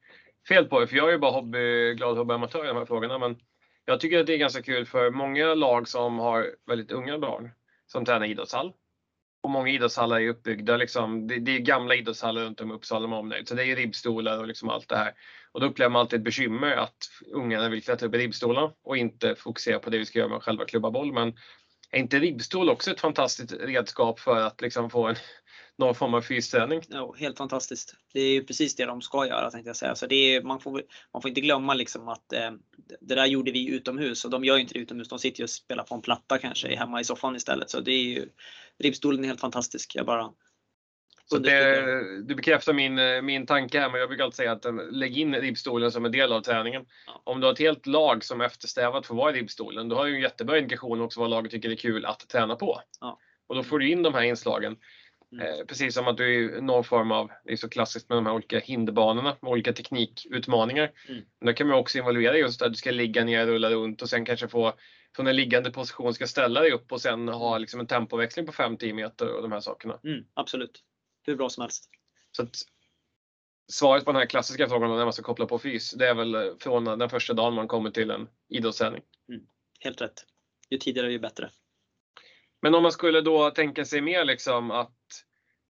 fel 0.48 0.64
på 0.64 0.80
det. 0.80 0.86
För 0.86 0.96
jag 0.96 1.08
är 1.08 1.12
ju 1.12 1.18
bara 1.18 1.32
hobby, 1.32 1.94
glad 1.94 2.18
hobbyamatör 2.18 2.64
i 2.64 2.68
de 2.68 2.76
här 2.76 2.84
frågorna. 2.84 3.18
Men 3.18 3.36
jag 3.84 4.00
tycker 4.00 4.20
att 4.20 4.26
det 4.26 4.34
är 4.34 4.38
ganska 4.38 4.62
kul 4.62 4.86
för 4.86 5.10
många 5.10 5.54
lag 5.54 5.88
som 5.88 6.18
har 6.18 6.50
väldigt 6.66 6.92
unga 6.92 7.18
barn 7.18 7.50
som 7.86 8.04
tränar 8.04 8.26
idrottshall. 8.26 8.72
Och 9.42 9.50
många 9.50 9.68
idrottshallar 9.68 10.20
är 10.20 10.28
uppbyggda, 10.28 10.76
liksom, 10.76 11.26
det, 11.26 11.38
det 11.38 11.56
är 11.56 11.58
gamla 11.58 11.94
idrottshallar 11.94 12.42
runt 12.42 12.60
om 12.60 12.70
i 12.70 12.74
Uppsala 12.74 13.08
med 13.08 13.18
omnejd. 13.18 13.48
Så 13.48 13.54
det 13.54 13.64
är 13.64 13.76
ribbstolar 13.76 14.38
och 14.38 14.46
liksom 14.46 14.68
allt 14.68 14.88
det 14.88 14.96
här. 14.96 15.12
Och 15.52 15.60
då 15.60 15.66
upplever 15.66 15.90
man 15.90 16.00
alltid 16.00 16.18
ett 16.18 16.24
bekymmer 16.24 16.76
att 16.76 16.96
ungarna 17.32 17.68
vill 17.68 17.82
klättra 17.82 18.08
upp 18.08 18.14
i 18.14 18.18
ribbstolarna 18.18 18.72
och 18.84 18.96
inte 18.96 19.34
fokusera 19.34 19.78
på 19.78 19.90
det 19.90 19.98
vi 19.98 20.04
ska 20.04 20.18
göra 20.18 20.28
med 20.28 20.42
själva 20.42 20.64
klubba 20.64 20.90
boll. 20.90 21.12
Men 21.12 21.34
är 21.94 21.98
inte 21.98 22.18
ribbstol 22.18 22.68
också 22.68 22.90
ett 22.90 23.00
fantastiskt 23.00 23.52
redskap 23.52 24.20
för 24.20 24.40
att 24.40 24.60
liksom 24.60 24.90
få 24.90 25.08
en, 25.08 25.16
någon 25.78 25.94
form 25.94 26.14
av 26.14 26.22
fysträning? 26.22 26.82
Jo, 26.88 27.14
helt 27.18 27.38
fantastiskt. 27.38 27.94
Det 28.12 28.20
är 28.20 28.32
ju 28.32 28.44
precis 28.44 28.76
det 28.76 28.84
de 28.84 29.02
ska 29.02 29.26
göra 29.26 29.50
tänkte 29.50 29.68
jag 29.68 29.76
säga. 29.76 29.94
Så 29.94 30.06
det 30.06 30.14
är, 30.14 30.42
man, 30.42 30.60
får, 30.60 30.82
man 31.12 31.22
får 31.22 31.28
inte 31.28 31.40
glömma 31.40 31.74
liksom 31.74 32.08
att 32.08 32.32
eh, 32.32 32.50
det 33.00 33.14
där 33.14 33.26
gjorde 33.26 33.52
vi 33.52 33.68
utomhus 33.68 34.24
och 34.24 34.30
de 34.30 34.44
gör 34.44 34.56
ju 34.56 34.62
inte 34.62 34.74
det 34.74 34.80
utomhus. 34.80 35.08
De 35.08 35.18
sitter 35.18 35.40
ju 35.40 35.44
och 35.44 35.50
spelar 35.50 35.84
på 35.84 35.94
en 35.94 36.02
platta 36.02 36.38
kanske 36.38 36.76
hemma 36.76 37.00
i 37.00 37.04
soffan 37.04 37.36
istället. 37.36 37.70
Så 37.70 37.80
det 37.80 37.92
är 37.92 38.04
ju, 38.04 38.28
ribbstolen 38.78 39.24
är 39.24 39.28
helt 39.28 39.40
fantastisk. 39.40 39.94
Jag 39.94 40.06
bara 40.06 40.30
så 41.26 41.38
det, 41.38 42.22
du 42.22 42.34
bekräftar 42.34 42.72
min, 42.72 43.24
min 43.24 43.46
tanke 43.46 43.80
här, 43.80 43.90
men 43.90 44.00
jag 44.00 44.08
brukar 44.08 44.24
alltid 44.24 44.36
säga 44.36 44.52
att 44.52 44.66
lägg 44.90 45.18
in 45.18 45.34
ribbstolen 45.34 45.92
som 45.92 46.04
en 46.04 46.12
del 46.12 46.32
av 46.32 46.40
träningen. 46.40 46.86
Ja. 47.06 47.22
Om 47.24 47.40
du 47.40 47.46
har 47.46 47.52
ett 47.52 47.58
helt 47.58 47.86
lag 47.86 48.24
som 48.24 48.40
eftersträvar 48.40 48.98
att 48.98 49.06
få 49.06 49.14
vara 49.14 49.30
i 49.30 49.40
ribbstolen, 49.40 49.88
då 49.88 49.96
har 49.96 50.06
du 50.06 50.14
en 50.14 50.20
jättebra 50.20 50.58
indikation 50.58 51.00
också 51.00 51.20
vad 51.20 51.30
laget 51.30 51.50
tycker 51.50 51.70
är 51.70 51.76
kul 51.76 52.06
att 52.06 52.28
träna 52.28 52.56
på. 52.56 52.80
Ja. 53.00 53.18
Och 53.46 53.54
då 53.54 53.62
får 53.62 53.78
du 53.78 53.90
in 53.90 54.02
de 54.02 54.14
här 54.14 54.22
inslagen. 54.22 54.76
Mm. 55.32 55.46
Eh, 55.46 55.64
precis 55.66 55.94
som 55.94 56.08
att 56.08 56.16
du 56.16 56.56
är 56.56 56.60
någon 56.60 56.84
form 56.84 57.12
av, 57.12 57.30
det 57.44 57.52
är 57.52 57.56
så 57.56 57.68
klassiskt 57.68 58.08
med 58.08 58.18
de 58.18 58.26
här 58.26 58.34
olika 58.34 58.58
hinderbanorna 58.58 59.36
med 59.40 59.50
olika 59.50 59.72
teknikutmaningar. 59.72 60.90
Mm. 61.08 61.22
Men 61.40 61.46
då 61.46 61.52
kan 61.52 61.66
man 61.66 61.78
också 61.78 61.98
involvera 61.98 62.36
just 62.36 62.62
att 62.62 62.72
du 62.72 62.76
ska 62.76 62.90
ligga 62.90 63.24
ner, 63.24 63.46
rulla 63.46 63.70
runt 63.70 64.02
och 64.02 64.08
sen 64.08 64.24
kanske 64.24 64.48
få 64.48 64.72
från 65.16 65.26
en 65.26 65.36
liggande 65.36 65.70
position 65.70 66.14
ska 66.14 66.26
ställa 66.26 66.60
dig 66.60 66.72
upp 66.72 66.92
och 66.92 67.00
sen 67.00 67.28
ha 67.28 67.58
liksom 67.58 67.80
en 67.80 67.86
tempoväxling 67.86 68.46
på 68.46 68.52
5-10 68.52 68.92
meter 68.92 69.36
och 69.36 69.42
de 69.42 69.52
här 69.52 69.60
sakerna. 69.60 69.98
Mm, 70.04 70.24
absolut. 70.34 70.82
Hur 71.26 71.36
bra 71.36 71.48
som 71.48 71.60
helst. 71.60 71.90
Så 72.30 72.42
att, 72.42 72.56
svaret 73.72 74.04
på 74.04 74.12
den 74.12 74.20
här 74.20 74.26
klassiska 74.26 74.68
frågan 74.68 74.90
om 74.90 74.96
när 74.96 75.04
man 75.04 75.12
ska 75.12 75.22
koppla 75.22 75.46
på 75.46 75.58
fys, 75.58 75.90
det 75.90 76.08
är 76.08 76.14
väl 76.14 76.56
från 76.60 76.84
den 76.84 77.08
första 77.08 77.34
dagen 77.34 77.54
man 77.54 77.68
kommer 77.68 77.90
till 77.90 78.10
en 78.10 78.28
idrottsträning. 78.48 79.02
Mm, 79.28 79.46
helt 79.80 80.00
rätt. 80.00 80.24
Ju 80.70 80.78
tidigare 80.78 81.12
ju 81.12 81.18
bättre. 81.18 81.50
Men 82.62 82.74
om 82.74 82.82
man 82.82 82.92
skulle 82.92 83.20
då 83.20 83.50
tänka 83.50 83.84
sig 83.84 84.00
mer 84.00 84.24
liksom 84.24 84.70
att 84.70 84.96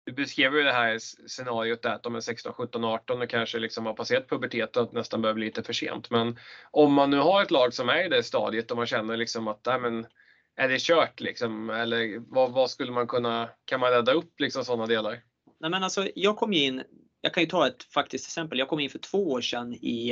du 0.06 0.12
beskrev 0.14 0.56
ju 0.56 0.64
det 0.64 0.72
här 0.72 1.00
scenariot 1.28 1.82
där 1.82 1.94
att 1.94 2.04
de 2.04 2.16
är 2.16 2.20
16, 2.20 2.54
17, 2.54 2.84
18 2.84 3.22
och 3.22 3.30
kanske 3.30 3.60
liksom 3.60 3.86
har 3.86 3.94
passerat 3.94 4.30
pubertet 4.30 4.78
och 4.78 4.94
nästan 4.94 5.22
börjar 5.22 5.34
bli 5.34 5.46
lite 5.46 5.64
för 5.64 5.74
sent. 5.74 6.10
Men 6.10 6.40
om 6.72 6.94
man 6.94 7.10
nu 7.10 7.18
har 7.18 7.42
ett 7.42 7.52
lag 7.52 7.74
som 7.74 7.90
är 7.90 8.06
i 8.06 8.10
det 8.10 8.24
stadiet 8.24 8.72
och 8.72 8.78
man 8.78 8.86
känner 8.86 9.18
liksom 9.18 9.48
att 9.48 9.66
nej, 9.66 9.80
men, 9.80 10.08
är 10.56 10.68
det 10.68 10.82
kört 10.82 11.20
liksom? 11.20 11.70
Eller 11.70 12.20
vad, 12.20 12.52
vad, 12.52 12.70
skulle 12.70 12.92
man 12.92 13.08
kunna, 13.08 13.50
kan 13.66 13.80
man 13.80 13.92
rädda 13.92 14.14
upp 14.14 14.40
liksom 14.40 14.66
sådana 14.66 14.86
delar? 14.86 15.24
Nej 15.60 15.72
men 15.72 15.84
alltså 15.84 16.08
jag 16.16 16.38
kom 16.38 16.54
in, 16.54 16.84
jag 17.22 17.34
kan 17.34 17.44
ju 17.44 17.50
ta 17.50 17.68
ett 17.68 17.84
faktiskt 17.84 18.26
exempel. 18.26 18.60
Jag 18.60 18.68
kom 18.68 18.80
in 18.80 18.90
för 18.90 19.00
två 19.00 19.32
år 19.32 19.42
sedan 19.42 19.74
i 19.74 20.12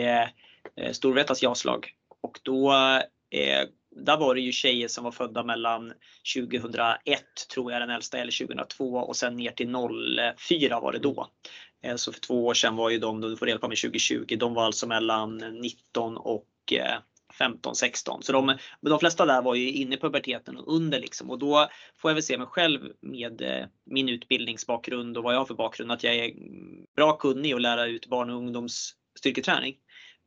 eh, 0.75 0.91
Storvretas 0.91 1.43
jaslag 1.43 1.89
och 2.21 2.39
då 2.43 2.73
eh, 3.29 3.69
där 3.95 4.17
var 4.17 4.35
det 4.35 4.41
ju 4.41 4.51
tjejer 4.51 4.87
som 4.87 5.03
var 5.03 5.11
födda 5.11 5.43
mellan 5.43 5.93
2001 6.35 7.23
tror 7.53 7.71
jag 7.71 7.81
den 7.81 7.89
äldsta 7.89 8.17
eller 8.17 8.47
2002 8.47 8.85
och 8.85 9.15
sen 9.15 9.35
ner 9.35 9.51
till 9.51 9.75
04 10.37 10.79
var 10.79 10.91
det 10.91 10.99
då. 10.99 11.27
Eh, 11.83 11.95
så 11.95 12.11
för 12.11 12.19
två 12.19 12.45
år 12.45 12.53
sedan 12.53 12.75
var 12.75 12.89
ju 12.89 12.99
de, 12.99 13.21
du 13.21 13.37
får 13.37 13.45
reda 13.45 13.59
på 13.59 13.67
med 13.67 13.77
2020, 13.77 14.35
de 14.39 14.53
var 14.53 14.65
alltså 14.65 14.87
mellan 14.87 15.37
19 15.37 16.17
och 16.17 16.73
15, 17.37 17.75
16. 17.75 18.23
Så 18.23 18.31
de, 18.31 18.57
de 18.81 18.99
flesta 18.99 19.25
där 19.25 19.41
var 19.41 19.55
ju 19.55 19.71
inne 19.71 19.95
i 19.95 19.99
puberteten 19.99 20.57
och 20.57 20.75
under 20.75 20.99
liksom. 20.99 21.29
Och 21.29 21.39
då 21.39 21.69
får 21.97 22.11
jag 22.11 22.15
väl 22.15 22.23
se 22.23 22.37
mig 22.37 22.47
själv 22.47 22.79
med 23.01 23.41
eh, 23.41 23.65
min 23.85 24.09
utbildningsbakgrund 24.09 25.17
och 25.17 25.23
vad 25.23 25.33
jag 25.33 25.39
har 25.39 25.45
för 25.45 25.55
bakgrund 25.55 25.91
att 25.91 26.03
jag 26.03 26.15
är 26.15 26.31
bra 26.95 27.17
kunnig 27.17 27.53
att 27.53 27.61
lära 27.61 27.85
ut 27.85 28.07
barn 28.07 28.29
och 28.29 28.37
ungdoms 28.37 28.95
styrketräning. 29.19 29.75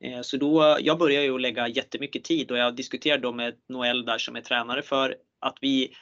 Eh, 0.04 0.20
så 0.22 0.36
då, 0.36 0.76
jag 0.80 0.98
börjar 0.98 1.22
ju 1.22 1.38
lägga 1.38 1.68
jättemycket 1.68 2.24
tid 2.24 2.50
och 2.50 2.58
jag 2.58 2.76
diskuterade 2.76 3.22
då 3.22 3.32
med 3.32 3.54
Noel 3.68 4.04
där 4.04 4.18
som 4.18 4.36
är 4.36 4.40
tränare 4.40 4.82
för 4.82 5.16
att 5.40 5.58
vi 5.60 5.94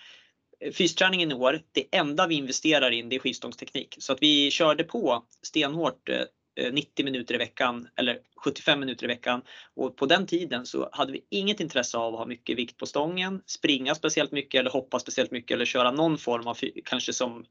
eh, 0.60 0.72
Fysträningen 0.72 1.30
i 1.30 1.34
år, 1.34 1.60
det 1.72 1.96
enda 1.96 2.26
vi 2.26 2.34
investerar 2.34 2.90
in 2.90 3.08
det 3.08 3.16
är 3.16 3.20
skivstångsteknik. 3.20 3.96
Så 3.98 4.12
att 4.12 4.22
vi 4.22 4.50
körde 4.50 4.84
på 4.84 5.26
stenhårt 5.42 6.08
eh, 6.08 6.22
Eh, 6.56 6.72
90 6.72 7.04
minuter 7.04 7.34
i 7.34 7.38
veckan 7.38 7.88
eller 7.96 8.18
75 8.36 8.80
minuter 8.80 9.04
i 9.04 9.06
veckan. 9.06 9.42
Och 9.74 9.96
på 9.96 10.06
den 10.06 10.26
tiden 10.26 10.66
så 10.66 10.88
hade 10.92 11.12
vi 11.12 11.26
inget 11.30 11.60
intresse 11.60 11.98
av 11.98 12.14
att 12.14 12.18
ha 12.18 12.26
mycket 12.26 12.58
vikt 12.58 12.76
på 12.76 12.86
stången, 12.86 13.42
springa 13.46 13.94
speciellt 13.94 14.32
mycket 14.32 14.58
eller 14.58 14.70
hoppa 14.70 14.98
speciellt 14.98 15.30
mycket 15.30 15.54
eller 15.54 15.64
köra 15.64 15.90
någon 15.90 16.18
form 16.18 16.46
av, 16.46 16.58
kanske 16.84 17.12
som 17.12 17.44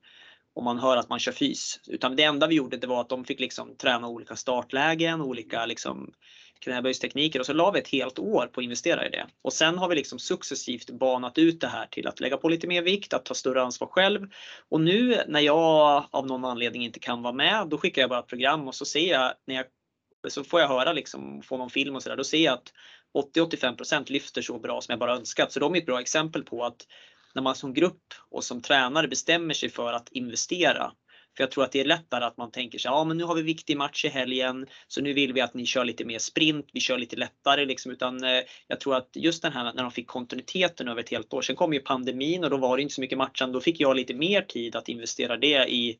om 0.54 0.64
man 0.64 0.80
hör 0.80 0.98
att 0.98 1.10
man 1.10 1.20
kör 1.20 1.32
fys. 1.32 1.80
Utan 1.88 2.16
det 2.16 2.24
enda 2.24 2.48
vi 2.48 2.56
gjorde 2.56 2.78
det 2.78 2.88
var 2.88 3.02
att 3.02 3.10
de 3.10 3.26
fick 3.26 3.40
liksom 3.40 3.76
träna 3.76 4.08
olika 4.08 4.36
startlägen, 4.36 5.22
olika 5.22 5.66
liksom 5.66 6.14
knäböjstekniker 6.60 7.40
och 7.40 7.46
så 7.46 7.54
la 7.54 7.72
vi 7.72 7.80
ett 7.80 7.88
helt 7.88 8.20
år 8.20 8.48
på 8.48 8.60
att 8.60 8.64
investera 8.64 9.08
i 9.08 9.10
det. 9.10 9.28
Och 9.42 9.54
sen 9.54 9.78
har 9.78 9.90
vi 9.90 9.96
liksom 9.96 10.20
successivt 10.20 10.90
banat 10.90 11.38
ut 11.38 11.62
det 11.62 11.68
här 11.68 11.86
till 11.86 12.08
att 12.08 12.20
lägga 12.20 12.38
på 12.38 12.50
lite 12.50 12.68
mer 12.68 12.82
vikt, 12.82 13.14
att 13.14 13.26
ta 13.26 13.34
större 13.34 13.62
ansvar 13.62 13.88
själv. 13.88 14.28
Och 14.70 14.82
nu 14.82 15.22
när 15.28 15.40
jag 15.40 16.06
av 16.12 16.28
någon 16.28 16.46
anledning 16.46 16.86
inte 16.86 17.00
kan 17.00 17.22
vara 17.22 17.34
med, 17.34 17.68
då 17.70 17.78
skickar 17.78 18.02
jag 18.02 18.10
bara 18.10 18.20
ett 18.20 18.28
program 18.28 18.68
och 18.68 18.76
så 18.76 18.86
ser 18.86 19.12
jag 19.12 19.34
när 19.48 19.56
jag 19.56 19.66
så 20.28 20.44
får 20.44 20.62
jag 20.62 20.68
höra 20.68 20.94
liksom, 20.94 21.42
få 21.42 21.58
någon 21.58 21.70
film 21.70 21.96
och 21.96 22.04
sådär, 22.04 22.18
då 22.18 22.24
ser 22.24 22.38
jag 22.38 22.54
att 22.54 22.74
80-85% 23.36 24.12
lyfter 24.12 24.42
så 24.42 24.60
bra 24.60 24.82
som 24.82 24.92
jag 24.92 25.00
bara 25.00 25.16
önskat. 25.16 25.52
Så 25.52 25.60
de 25.60 25.76
är 25.76 25.80
ett 25.80 25.86
bra 25.86 26.02
exempel 26.02 26.44
på 26.44 26.66
att 26.66 26.88
när 27.36 27.42
man 27.42 27.56
som 27.56 27.74
grupp 27.74 28.14
och 28.32 28.44
som 28.44 28.62
tränare 28.62 29.08
bestämmer 29.08 29.54
sig 29.54 29.70
för 29.70 29.94
att 29.94 30.10
investera. 30.12 30.92
För 31.38 31.44
jag 31.44 31.52
tror 31.52 31.64
att 31.64 31.72
det 31.72 31.80
är 31.80 31.86
lättare 31.86 32.26
att 32.26 32.38
man 32.38 32.52
tänker 32.52 32.80
sig, 32.80 32.90
ja 32.90 33.04
men 33.04 33.18
nu 33.18 33.24
har 33.24 33.36
vi 33.36 33.42
viktig 33.42 33.78
match 33.78 34.06
i 34.06 34.08
helgen 34.08 34.68
så 34.88 35.02
nu 35.02 35.14
vill 35.14 35.34
vi 35.34 35.42
att 35.42 35.54
ni 35.54 35.66
kör 35.66 35.86
lite 35.86 36.06
mer 36.06 36.20
sprint, 36.20 36.70
vi 36.74 36.80
kör 36.80 36.98
lite 36.98 37.16
lättare 37.16 37.66
liksom. 37.66 37.92
Utan 37.92 38.24
eh, 38.24 38.42
jag 38.68 38.80
tror 38.80 38.96
att 38.96 39.10
just 39.14 39.42
den 39.42 39.54
här 39.54 39.74
när 39.74 39.84
de 39.84 39.92
fick 39.92 40.08
kontinuiteten 40.08 40.88
över 40.88 41.02
ett 41.02 41.10
helt 41.10 41.34
år. 41.34 41.42
Sen 41.42 41.56
kom 41.56 41.74
ju 41.74 41.80
pandemin 41.80 42.44
och 42.44 42.50
då 42.50 42.58
var 42.58 42.78
det 42.78 42.84
inte 42.84 42.96
så 42.96 43.02
mycket 43.02 43.18
matchen. 43.18 43.52
Då 43.52 43.62
fick 43.62 43.80
jag 43.80 43.96
lite 43.96 44.14
mer 44.14 44.42
tid 44.42 44.76
att 44.76 44.90
investera 44.90 45.38
det 45.38 45.68
i 45.70 45.98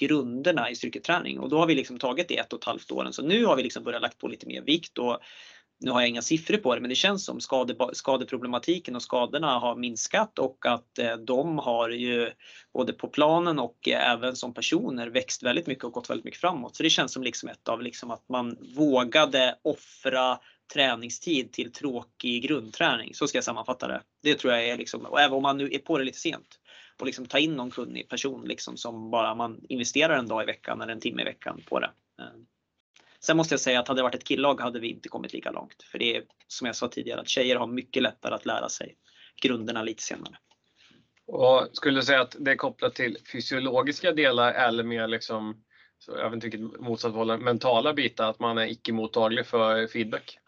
grunderna 0.00 0.70
i 0.70 0.74
styrketräning 0.74 1.38
och 1.38 1.48
då 1.48 1.58
har 1.58 1.66
vi 1.66 1.74
liksom 1.74 1.98
tagit 1.98 2.28
det 2.28 2.38
ett 2.38 2.52
och 2.52 2.58
ett 2.58 2.64
halvt 2.64 2.90
åren. 2.90 3.12
Så 3.12 3.22
nu 3.22 3.44
har 3.44 3.56
vi 3.56 3.62
liksom 3.62 3.84
börjat 3.84 4.02
lagt 4.02 4.18
på 4.18 4.28
lite 4.28 4.46
mer 4.46 4.62
vikt 4.62 4.98
och 4.98 5.18
nu 5.82 5.90
har 5.90 6.00
jag 6.00 6.08
inga 6.08 6.22
siffror 6.22 6.56
på 6.56 6.74
det, 6.74 6.80
men 6.80 6.90
det 6.90 6.94
känns 6.94 7.24
som 7.24 7.40
skade, 7.40 7.76
skadeproblematiken 7.92 8.96
och 8.96 9.02
skadorna 9.02 9.58
har 9.58 9.76
minskat 9.76 10.38
och 10.38 10.66
att 10.66 10.98
eh, 10.98 11.16
de 11.16 11.58
har 11.58 11.88
ju 11.88 12.30
både 12.74 12.92
på 12.92 13.08
planen 13.08 13.58
och 13.58 13.88
eh, 13.88 14.10
även 14.10 14.36
som 14.36 14.54
personer 14.54 15.06
växt 15.06 15.42
väldigt 15.42 15.66
mycket 15.66 15.84
och 15.84 15.92
gått 15.92 16.10
väldigt 16.10 16.24
mycket 16.24 16.40
framåt. 16.40 16.76
Så 16.76 16.82
det 16.82 16.90
känns 16.90 17.12
som 17.12 17.22
liksom 17.22 17.48
ett 17.48 17.68
av 17.68 17.82
liksom 17.82 18.10
att 18.10 18.28
man 18.28 18.56
vågade 18.76 19.58
offra 19.62 20.38
träningstid 20.72 21.52
till 21.52 21.72
tråkig 21.72 22.42
grundträning. 22.42 23.14
Så 23.14 23.26
ska 23.26 23.36
jag 23.36 23.44
sammanfatta 23.44 23.88
det. 23.88 24.02
Det 24.22 24.34
tror 24.34 24.52
jag 24.52 24.68
är 24.68 24.78
liksom, 24.78 25.06
och 25.06 25.20
även 25.20 25.36
om 25.36 25.42
man 25.42 25.58
nu 25.58 25.68
är 25.72 25.78
på 25.78 25.98
det 25.98 26.04
lite 26.04 26.18
sent 26.18 26.58
och 27.00 27.06
liksom 27.06 27.26
ta 27.26 27.38
in 27.38 27.54
någon 27.54 27.70
kunnig 27.70 28.08
person 28.08 28.44
liksom 28.44 28.76
som 28.76 29.10
bara 29.10 29.34
man 29.34 29.60
investerar 29.68 30.18
en 30.18 30.28
dag 30.28 30.42
i 30.42 30.46
veckan 30.46 30.80
eller 30.80 30.92
en 30.92 31.00
timme 31.00 31.22
i 31.22 31.24
veckan 31.24 31.62
på 31.68 31.80
det. 31.80 31.90
Eh. 32.20 32.51
Sen 33.26 33.36
måste 33.36 33.52
jag 33.52 33.60
säga 33.60 33.80
att 33.80 33.88
hade 33.88 33.98
det 33.98 34.02
varit 34.02 34.14
ett 34.14 34.28
killag 34.28 34.60
hade 34.60 34.80
vi 34.80 34.88
inte 34.88 35.08
kommit 35.08 35.32
lika 35.32 35.50
långt. 35.50 35.82
För 35.82 35.98
det 35.98 36.16
är 36.16 36.24
som 36.48 36.66
jag 36.66 36.76
sa 36.76 36.88
tidigare 36.88 37.20
att 37.20 37.28
tjejer 37.28 37.56
har 37.56 37.66
mycket 37.66 38.02
lättare 38.02 38.34
att 38.34 38.46
lära 38.46 38.68
sig 38.68 38.94
grunderna 39.42 39.82
lite 39.82 40.02
senare. 40.02 40.36
Och 41.26 41.68
skulle 41.72 41.98
du 41.98 42.02
säga 42.02 42.20
att 42.20 42.36
det 42.38 42.50
är 42.50 42.56
kopplat 42.56 42.94
till 42.94 43.16
fysiologiska 43.32 44.12
delar 44.12 44.52
eller 44.52 44.84
mer 44.84 45.08
liksom, 45.08 45.64
så 45.98 46.12
jag 46.12 46.30
vet 46.30 46.34
inte 46.34 46.48
vilket 46.48 46.80
motsatt 46.80 47.40
mentala 47.40 47.92
bitar, 47.92 48.30
att 48.30 48.40
man 48.40 48.58
är 48.58 48.66
icke 48.66 48.92
mottaglig 48.92 49.46
för 49.46 49.86
feedback? 49.86 50.38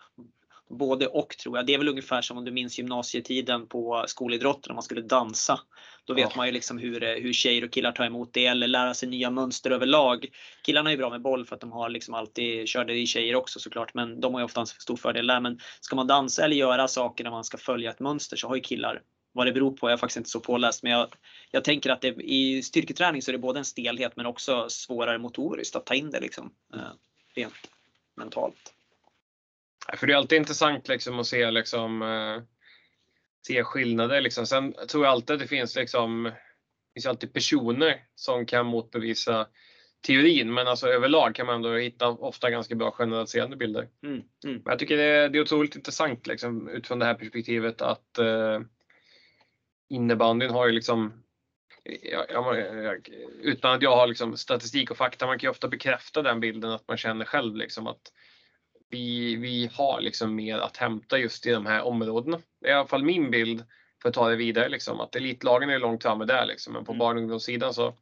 Både 0.70 1.06
och 1.06 1.28
tror 1.28 1.56
jag. 1.58 1.66
Det 1.66 1.74
är 1.74 1.78
väl 1.78 1.88
ungefär 1.88 2.22
som 2.22 2.38
om 2.38 2.44
du 2.44 2.50
minns 2.50 2.78
gymnasietiden 2.78 3.66
på 3.66 4.04
skolidrotten 4.06 4.62
när 4.68 4.74
man 4.74 4.82
skulle 4.82 5.00
dansa. 5.00 5.60
Då 6.04 6.14
vet 6.14 6.30
ja. 6.30 6.36
man 6.36 6.46
ju 6.46 6.52
liksom 6.52 6.78
hur, 6.78 7.20
hur 7.20 7.32
tjejer 7.32 7.64
och 7.64 7.72
killar 7.72 7.92
tar 7.92 8.04
emot 8.04 8.32
det 8.32 8.46
eller 8.46 8.68
lära 8.68 8.94
sig 8.94 9.08
nya 9.08 9.30
mönster 9.30 9.70
överlag. 9.70 10.26
Killarna 10.62 10.90
är 10.90 10.92
ju 10.92 10.98
bra 10.98 11.10
med 11.10 11.22
boll 11.22 11.46
för 11.46 11.54
att 11.54 11.60
de 11.60 11.72
har 11.72 11.88
liksom 11.88 12.14
alltid, 12.14 12.68
kört 12.68 12.86
det 12.86 12.94
i 12.94 13.06
tjejer 13.06 13.34
också 13.34 13.60
såklart, 13.60 13.94
men 13.94 14.20
de 14.20 14.34
har 14.34 14.40
ju 14.40 14.44
ofta 14.44 14.60
en 14.60 14.66
stor 14.66 14.96
fördel 14.96 15.26
där. 15.26 15.40
Men 15.40 15.60
ska 15.80 15.96
man 15.96 16.06
dansa 16.06 16.44
eller 16.44 16.56
göra 16.56 16.88
saker 16.88 17.24
när 17.24 17.30
man 17.30 17.44
ska 17.44 17.56
följa 17.58 17.90
ett 17.90 18.00
mönster 18.00 18.36
så 18.36 18.48
har 18.48 18.54
ju 18.54 18.62
killar 18.62 19.02
vad 19.34 19.46
det 19.46 19.52
beror 19.52 19.70
på, 19.70 19.88
jag 19.88 19.92
är 19.92 19.96
faktiskt 19.96 20.16
inte 20.16 20.30
så 20.30 20.40
påläst, 20.40 20.82
men 20.82 20.92
jag, 20.92 21.08
jag 21.50 21.64
tänker 21.64 21.90
att 21.90 22.00
det, 22.00 22.08
i 22.08 22.62
styrketräning 22.62 23.22
så 23.22 23.30
är 23.30 23.32
det 23.32 23.38
både 23.38 23.58
en 23.58 23.64
stelhet 23.64 24.16
men 24.16 24.26
också 24.26 24.68
svårare 24.68 25.18
motoriskt 25.18 25.76
att 25.76 25.86
ta 25.86 25.94
in 25.94 26.10
det 26.10 26.20
liksom, 26.20 26.52
eh, 26.74 26.80
rent 27.34 27.70
mentalt. 28.16 28.74
För 29.92 30.06
det 30.06 30.12
är 30.12 30.16
alltid 30.16 30.38
intressant 30.38 30.88
liksom 30.88 31.18
att 31.18 31.26
se, 31.26 31.50
liksom, 31.50 32.02
eh, 32.02 32.42
se 33.46 33.64
skillnader. 33.64 34.20
Liksom. 34.20 34.46
Sen 34.46 34.74
tror 34.88 35.04
jag 35.04 35.12
alltid 35.12 35.34
att 35.34 35.40
det 35.40 35.46
finns, 35.46 35.76
liksom, 35.76 36.32
finns 36.94 37.06
alltid 37.06 37.32
personer 37.32 38.04
som 38.14 38.46
kan 38.46 38.66
motbevisa 38.66 39.46
teorin. 40.06 40.54
Men 40.54 40.68
alltså 40.68 40.88
överlag 40.88 41.34
kan 41.34 41.46
man 41.46 41.54
ändå 41.54 41.76
hitta 41.76 42.08
ofta 42.08 42.50
ganska 42.50 42.74
bra 42.74 42.90
generaliserande 42.90 43.56
bilder. 43.56 43.88
Mm, 44.02 44.22
mm. 44.44 44.62
Jag 44.64 44.78
tycker 44.78 44.96
det 44.96 45.02
är, 45.02 45.28
det 45.28 45.38
är 45.38 45.42
otroligt 45.42 45.76
intressant 45.76 46.26
liksom, 46.26 46.68
utifrån 46.68 46.98
det 46.98 47.04
här 47.04 47.14
perspektivet 47.14 47.82
att 47.82 48.18
eh, 48.18 48.60
innebandyn 49.88 50.50
har 50.50 50.66
ju 50.66 50.72
liksom 50.72 51.24
jag, 52.02 52.30
jag, 52.30 53.08
utan 53.40 53.74
att 53.74 53.82
jag 53.82 53.96
har 53.96 54.06
liksom 54.06 54.36
statistik 54.36 54.90
och 54.90 54.96
fakta, 54.96 55.26
man 55.26 55.38
kan 55.38 55.46
ju 55.46 55.50
ofta 55.50 55.68
bekräfta 55.68 56.22
den 56.22 56.40
bilden 56.40 56.70
att 56.70 56.88
man 56.88 56.96
känner 56.96 57.24
själv 57.24 57.56
liksom 57.56 57.86
att 57.86 58.12
vi, 58.94 59.36
vi 59.36 59.70
har 59.74 60.00
liksom 60.00 60.34
mer 60.34 60.58
att 60.58 60.76
hämta 60.76 61.18
just 61.18 61.46
i 61.46 61.50
de 61.50 61.66
här 61.66 61.82
områdena. 61.82 62.40
Det 62.60 62.68
är 62.68 62.70
i 62.70 62.74
alla 62.74 62.86
fall 62.86 63.04
min 63.04 63.30
bild 63.30 63.64
för 64.02 64.08
att 64.08 64.14
ta 64.14 64.28
det 64.28 64.36
vidare. 64.36 64.68
Liksom, 64.68 65.00
att 65.00 65.16
elitlagen 65.16 65.70
är 65.70 65.78
långt 65.78 66.02
framme 66.02 66.24
där 66.24 66.46
liksom, 66.46 66.72
men 66.72 66.84
på 66.84 66.92
mm. 66.92 66.98
barn 66.98 67.16
och 67.16 67.22
ungdomssidan 67.22 67.74
så 67.74 67.94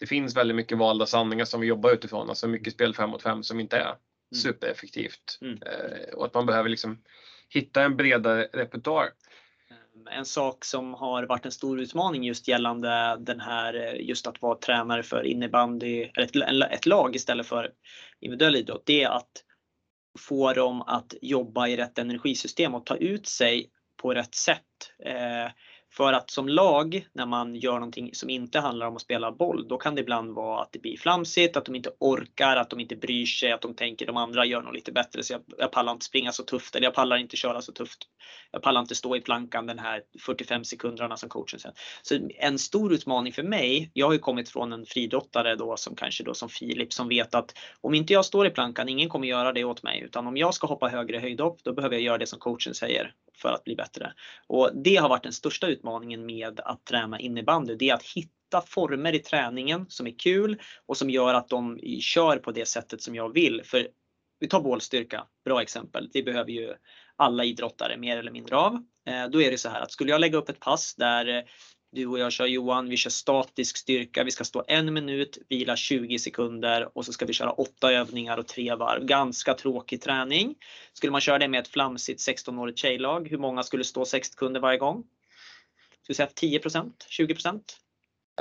det 0.00 0.06
finns 0.06 0.36
väldigt 0.36 0.56
mycket 0.56 0.78
valda 0.78 1.06
sanningar 1.06 1.44
som 1.44 1.60
vi 1.60 1.66
jobbar 1.66 1.90
utifrån. 1.90 2.28
Alltså 2.28 2.48
mycket 2.48 2.72
spel 2.72 2.94
5 2.94 3.10
mot 3.10 3.22
5 3.22 3.42
som 3.42 3.60
inte 3.60 3.76
är 3.76 3.82
mm. 3.82 3.96
supereffektivt. 4.34 5.38
Mm. 5.40 5.58
Eh, 5.62 6.14
och 6.14 6.26
att 6.26 6.34
man 6.34 6.46
behöver 6.46 6.68
liksom 6.68 7.02
hitta 7.48 7.82
en 7.82 7.96
bredare 7.96 8.48
repertoar. 8.52 9.06
En 10.10 10.24
sak 10.24 10.64
som 10.64 10.94
har 10.94 11.26
varit 11.26 11.44
en 11.44 11.52
stor 11.52 11.80
utmaning 11.80 12.24
just 12.24 12.48
gällande 12.48 13.16
den 13.20 13.40
här, 13.40 13.74
just 14.00 14.26
att 14.26 14.42
vara 14.42 14.58
tränare 14.58 15.02
för 15.02 15.26
innebandy, 15.26 16.10
eller 16.14 16.64
ett, 16.64 16.72
ett 16.72 16.86
lag 16.86 17.16
istället 17.16 17.46
för 17.46 17.72
individuell 18.20 18.56
idrott, 18.56 18.82
det 18.86 19.02
är 19.02 19.08
att 19.08 19.42
få 20.16 20.52
dem 20.52 20.82
att 20.82 21.14
jobba 21.22 21.68
i 21.68 21.76
rätt 21.76 21.98
energisystem 21.98 22.74
och 22.74 22.86
ta 22.86 22.96
ut 22.96 23.26
sig 23.26 23.70
på 24.02 24.14
rätt 24.14 24.34
sätt. 24.34 24.62
Eh, 25.04 25.50
för 25.96 26.12
att 26.12 26.30
som 26.30 26.48
lag, 26.48 27.06
när 27.12 27.26
man 27.26 27.54
gör 27.54 27.72
någonting 27.72 28.14
som 28.14 28.30
inte 28.30 28.60
handlar 28.60 28.86
om 28.86 28.96
att 28.96 29.02
spela 29.02 29.32
boll, 29.32 29.68
då 29.68 29.78
kan 29.78 29.94
det 29.94 30.00
ibland 30.00 30.34
vara 30.34 30.62
att 30.62 30.72
det 30.72 30.78
blir 30.78 30.96
flamsigt, 30.96 31.56
att 31.56 31.64
de 31.64 31.74
inte 31.74 31.90
orkar, 31.98 32.56
att 32.56 32.70
de 32.70 32.80
inte 32.80 32.96
bryr 32.96 33.26
sig, 33.26 33.52
att 33.52 33.60
de 33.60 33.74
tänker 33.74 34.06
de 34.06 34.16
andra 34.16 34.44
gör 34.44 34.62
nog 34.62 34.74
lite 34.74 34.92
bättre 34.92 35.22
så 35.22 35.32
jag, 35.32 35.42
jag 35.58 35.72
pallar 35.72 35.92
inte 35.92 36.04
springa 36.04 36.32
så 36.32 36.42
tufft 36.42 36.76
eller 36.76 36.86
jag 36.86 36.94
pallar 36.94 37.16
inte 37.16 37.36
köra 37.36 37.62
så 37.62 37.72
tufft. 37.72 37.98
Jag 38.50 38.62
pallar 38.62 38.80
inte 38.80 38.94
stå 38.94 39.16
i 39.16 39.20
plankan 39.20 39.66
den 39.66 39.78
här 39.78 40.02
45 40.20 40.64
sekunderna 40.64 41.16
som 41.16 41.28
coachen 41.28 41.60
säger. 41.60 41.76
Så 42.02 42.18
en 42.38 42.58
stor 42.58 42.92
utmaning 42.92 43.32
för 43.32 43.42
mig, 43.42 43.90
jag 43.92 44.06
har 44.06 44.12
ju 44.12 44.18
kommit 44.18 44.48
från 44.48 44.72
en 44.72 44.86
friidrottare 44.86 45.56
då 45.56 45.76
som 45.76 45.96
kanske 45.96 46.24
då 46.24 46.34
som 46.34 46.48
Filip 46.48 46.92
som 46.92 47.08
vet 47.08 47.34
att 47.34 47.54
om 47.80 47.94
inte 47.94 48.12
jag 48.12 48.24
står 48.24 48.46
i 48.46 48.50
plankan, 48.50 48.88
ingen 48.88 49.08
kommer 49.08 49.28
göra 49.28 49.52
det 49.52 49.64
åt 49.64 49.82
mig 49.82 50.00
utan 50.00 50.26
om 50.26 50.36
jag 50.36 50.54
ska 50.54 50.66
hoppa 50.66 50.88
högre 50.88 51.18
höjdhopp, 51.18 51.58
då 51.62 51.72
behöver 51.72 51.96
jag 51.96 52.02
göra 52.02 52.18
det 52.18 52.26
som 52.26 52.38
coachen 52.38 52.74
säger 52.74 53.14
för 53.36 53.52
att 53.52 53.64
bli 53.64 53.76
bättre. 53.76 54.12
Och 54.46 54.70
det 54.74 54.96
har 54.96 55.08
varit 55.08 55.22
den 55.22 55.32
största 55.32 55.66
utmaningen 55.66 55.85
med 56.26 56.60
att 56.60 56.84
träna 56.84 57.20
innebandy. 57.20 57.74
Det 57.74 57.90
är 57.90 57.94
att 57.94 58.02
hitta 58.02 58.60
former 58.66 59.12
i 59.12 59.18
träningen 59.18 59.86
som 59.88 60.06
är 60.06 60.18
kul 60.18 60.60
och 60.86 60.96
som 60.96 61.10
gör 61.10 61.34
att 61.34 61.48
de 61.48 61.78
kör 62.00 62.36
på 62.36 62.52
det 62.52 62.68
sättet 62.68 63.02
som 63.02 63.14
jag 63.14 63.34
vill. 63.34 63.62
För 63.64 63.88
vi 64.40 64.48
tar 64.48 64.60
bålstyrka, 64.60 65.26
bra 65.44 65.62
exempel. 65.62 66.10
Det 66.12 66.22
behöver 66.22 66.50
ju 66.50 66.74
alla 67.16 67.44
idrottare 67.44 67.96
mer 67.96 68.16
eller 68.16 68.30
mindre 68.30 68.56
av. 68.56 68.74
Eh, 69.08 69.28
då 69.32 69.42
är 69.42 69.50
det 69.50 69.58
så 69.58 69.68
här 69.68 69.80
att 69.80 69.92
skulle 69.92 70.10
jag 70.10 70.20
lägga 70.20 70.38
upp 70.38 70.48
ett 70.48 70.60
pass 70.60 70.94
där 70.94 71.38
eh, 71.38 71.42
du 71.92 72.06
och 72.06 72.18
jag 72.18 72.32
kör 72.32 72.46
Johan, 72.46 72.88
vi 72.88 72.96
kör 72.96 73.10
statisk 73.10 73.76
styrka. 73.76 74.24
Vi 74.24 74.30
ska 74.30 74.44
stå 74.44 74.64
en 74.68 74.94
minut, 74.94 75.38
vila 75.48 75.76
20 75.76 76.18
sekunder 76.18 76.98
och 76.98 77.04
så 77.04 77.12
ska 77.12 77.26
vi 77.26 77.32
köra 77.32 77.50
åtta 77.50 77.92
övningar 77.92 78.38
och 78.38 78.46
tre 78.46 78.74
varv. 78.74 79.04
Ganska 79.04 79.54
tråkig 79.54 80.02
träning. 80.02 80.54
Skulle 80.92 81.12
man 81.12 81.20
köra 81.20 81.38
det 81.38 81.48
med 81.48 81.60
ett 81.60 81.68
flamsigt 81.68 82.28
16-årigt 82.28 82.76
tjejlag, 82.76 83.28
hur 83.28 83.38
många 83.38 83.62
skulle 83.62 83.84
stå 83.84 84.04
6 84.04 84.28
sekunder 84.28 84.60
varje 84.60 84.78
gång? 84.78 85.04
Ska 86.06 86.12
vi 86.12 86.14
säga 86.14 86.60
10% 86.60 86.92
20% 87.20 87.60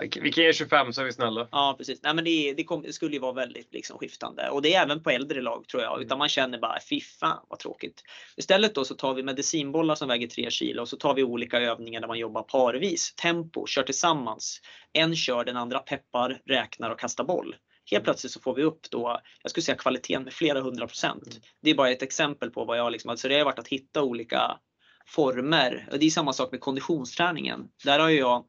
vi 0.01 0.32
kan 0.32 0.43
ge 0.43 0.54
25 0.54 0.93
så 0.93 1.01
är 1.01 1.06
vi 1.06 1.13
snälla. 1.13 1.47
Ja 1.51 1.75
precis. 1.78 1.99
Nej, 2.04 2.15
men 2.15 2.23
det, 2.23 2.54
det, 2.54 2.63
kom, 2.63 2.82
det 2.82 2.93
skulle 2.93 3.13
ju 3.13 3.19
vara 3.19 3.34
väldigt 3.34 3.73
liksom, 3.73 3.97
skiftande 3.97 4.49
och 4.49 4.62
det 4.62 4.73
är 4.73 4.84
även 4.84 5.04
på 5.04 5.10
äldre 5.10 5.41
lag 5.41 5.67
tror 5.67 5.84
jag. 5.84 5.93
Mm. 5.93 6.06
Utan 6.06 6.17
man 6.17 6.30
känner 6.30 6.60
bara 6.60 6.80
fy 6.89 7.01
fan 7.01 7.45
vad 7.49 7.60
tråkigt. 7.60 8.04
Istället 8.38 8.75
då 8.75 8.86
så 8.86 8.95
tar 8.95 9.13
vi 9.13 9.23
medicinbollar 9.23 9.95
som 9.95 10.08
väger 10.08 10.28
3 10.28 10.49
kilo 10.49 10.82
och 10.82 10.89
så 10.89 10.97
tar 10.97 11.13
vi 11.13 11.23
olika 11.23 11.60
övningar 11.60 12.01
där 12.01 12.08
man 12.08 12.19
jobbar 12.19 12.41
parvis. 12.41 13.13
Tempo, 13.15 13.67
kör 13.67 13.84
tillsammans. 13.84 14.62
En 14.93 15.15
kör, 15.15 15.45
den 15.45 15.58
andra 15.58 15.80
peppar, 15.80 16.41
räknar 16.45 16.89
och 16.89 16.99
kastar 16.99 17.23
boll. 17.23 17.56
Helt 17.91 18.04
plötsligt 18.04 18.32
så 18.32 18.39
får 18.39 18.56
vi 18.56 18.63
upp 18.63 18.89
då, 18.91 19.21
jag 19.41 19.49
skulle 19.49 19.63
säga 19.63 19.78
kvaliteten 19.78 20.23
med 20.23 20.34
flera 20.34 20.62
hundra 20.62 20.88
procent. 20.88 21.28
Mm. 21.28 21.41
Det 21.62 21.69
är 21.69 21.75
bara 21.75 21.91
ett 21.91 22.01
exempel 22.01 22.49
på 22.49 22.65
vad 22.65 22.78
jag 22.78 22.91
liksom, 22.91 23.10
alltså 23.10 23.28
det 23.28 23.38
har 23.38 23.45
varit 23.45 23.60
att 23.60 23.67
hitta 23.67 24.04
olika 24.04 24.60
former. 25.07 25.87
Och 25.91 25.99
det 25.99 26.05
är 26.05 26.09
samma 26.09 26.33
sak 26.33 26.51
med 26.51 26.61
konditionsträningen. 26.61 27.67
Där 27.83 27.99
har 27.99 28.09
jag 28.09 28.45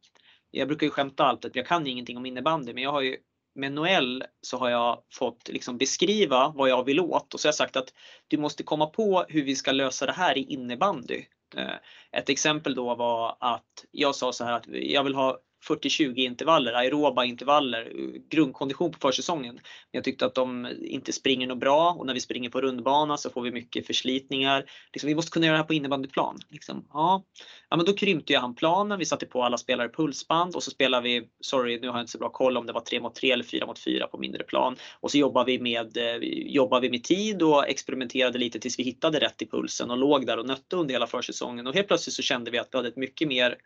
jag 0.50 0.68
brukar 0.68 0.86
ju 0.86 0.90
skämta 0.90 1.24
alltid 1.24 1.50
att 1.50 1.56
jag 1.56 1.66
kan 1.66 1.86
ingenting 1.86 2.16
om 2.16 2.26
innebandy 2.26 2.72
men 2.72 2.82
jag 2.82 2.92
har 2.92 3.00
ju 3.00 3.16
med 3.54 3.72
Noel 3.72 4.24
så 4.40 4.58
har 4.58 4.70
jag 4.70 5.02
fått 5.12 5.48
liksom 5.48 5.78
beskriva 5.78 6.52
vad 6.56 6.68
jag 6.68 6.84
vill 6.84 7.00
åt 7.00 7.34
och 7.34 7.40
så 7.40 7.46
har 7.46 7.48
jag 7.48 7.54
sagt 7.54 7.76
att 7.76 7.92
du 8.28 8.38
måste 8.38 8.62
komma 8.62 8.86
på 8.86 9.24
hur 9.28 9.42
vi 9.42 9.56
ska 9.56 9.72
lösa 9.72 10.06
det 10.06 10.12
här 10.12 10.38
i 10.38 10.42
innebandy. 10.42 11.24
Eh, 11.56 11.74
ett 12.12 12.28
exempel 12.28 12.74
då 12.74 12.94
var 12.94 13.36
att 13.40 13.84
jag 13.90 14.14
sa 14.14 14.32
så 14.32 14.44
här 14.44 14.52
att 14.52 14.66
jag 14.66 15.04
vill 15.04 15.14
ha 15.14 15.38
40-20 15.68 16.16
intervaller, 16.16 16.72
aeroba 16.72 17.24
intervaller, 17.24 17.92
grundkondition 18.30 18.92
på 18.92 18.98
försäsongen. 18.98 19.54
Men 19.54 19.62
jag 19.90 20.04
tyckte 20.04 20.26
att 20.26 20.34
de 20.34 20.68
inte 20.80 21.12
springer 21.12 21.46
något 21.46 21.58
bra 21.58 21.96
och 21.98 22.06
när 22.06 22.14
vi 22.14 22.20
springer 22.20 22.50
på 22.50 22.60
rundbana 22.60 23.16
så 23.16 23.30
får 23.30 23.42
vi 23.42 23.52
mycket 23.52 23.86
förslitningar. 23.86 24.64
Liksom, 24.92 25.08
vi 25.08 25.14
måste 25.14 25.30
kunna 25.30 25.46
göra 25.46 25.56
det 25.56 25.62
här 25.62 25.66
på 25.66 25.74
innebandyplan. 25.74 26.38
Liksom, 26.48 26.86
ja. 26.92 27.24
ja, 27.70 27.76
men 27.76 27.86
då 27.86 27.92
krympte 27.92 28.32
jag 28.32 28.40
han 28.40 28.54
planen. 28.54 28.98
Vi 28.98 29.04
satte 29.04 29.26
på 29.26 29.42
alla 29.42 29.58
spelare 29.58 29.88
pulsband 29.88 30.56
och 30.56 30.62
så 30.62 30.70
spelar 30.70 31.02
vi, 31.02 31.28
sorry 31.40 31.80
nu 31.80 31.88
har 31.88 31.94
jag 31.94 32.02
inte 32.02 32.12
så 32.12 32.18
bra 32.18 32.28
koll 32.28 32.56
om 32.56 32.66
det 32.66 32.72
var 32.72 32.80
3 32.80 33.00
mot 33.00 33.14
3 33.14 33.30
eller 33.30 33.44
4 33.44 33.66
mot 33.66 33.78
4 33.78 34.06
på 34.06 34.18
mindre 34.18 34.44
plan. 34.44 34.76
Och 35.00 35.10
så 35.10 35.18
jobbar 35.18 35.44
vi 35.44 35.58
med, 35.58 35.96
eh, 35.96 36.16
jobbar 36.30 36.80
vi 36.80 36.90
med 36.90 37.04
tid 37.04 37.42
och 37.42 37.68
experimenterade 37.68 38.38
lite 38.38 38.58
tills 38.58 38.78
vi 38.78 38.82
hittade 38.82 39.20
rätt 39.20 39.42
i 39.42 39.46
pulsen 39.46 39.90
och 39.90 39.98
låg 39.98 40.26
där 40.26 40.38
och 40.38 40.46
nötte 40.46 40.76
under 40.76 40.94
hela 40.94 41.06
försäsongen. 41.06 41.66
Och 41.66 41.74
helt 41.74 41.88
plötsligt 41.88 42.14
så 42.14 42.22
kände 42.22 42.50
vi 42.50 42.58
att 42.58 42.68
vi 42.72 42.76
hade 42.76 42.88
ett 42.88 42.96
mycket 42.96 43.28
mer 43.28 43.56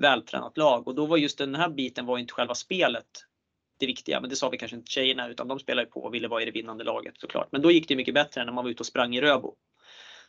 vältränat 0.00 0.56
lag 0.56 0.88
och 0.88 0.94
då 0.94 1.06
var 1.06 1.16
just 1.16 1.38
den 1.38 1.54
här 1.54 1.68
biten 1.68 2.06
var 2.06 2.18
inte 2.18 2.32
själva 2.32 2.54
spelet 2.54 3.06
det 3.78 3.86
viktiga, 3.86 4.20
men 4.20 4.30
det 4.30 4.36
sa 4.36 4.48
vi 4.48 4.58
kanske 4.58 4.76
inte 4.76 4.90
tjejerna 4.90 5.28
utan 5.28 5.48
de 5.48 5.58
spelade 5.58 5.86
på 5.86 6.00
och 6.00 6.14
ville 6.14 6.28
vara 6.28 6.42
i 6.42 6.44
det 6.44 6.50
vinnande 6.50 6.84
laget 6.84 7.14
såklart. 7.18 7.48
Men 7.52 7.62
då 7.62 7.70
gick 7.70 7.88
det 7.88 7.96
mycket 7.96 8.14
bättre 8.14 8.40
än 8.40 8.46
när 8.46 8.54
man 8.54 8.64
var 8.64 8.70
ute 8.70 8.80
och 8.80 8.86
sprang 8.86 9.16
i 9.16 9.20
Röbo. 9.20 9.54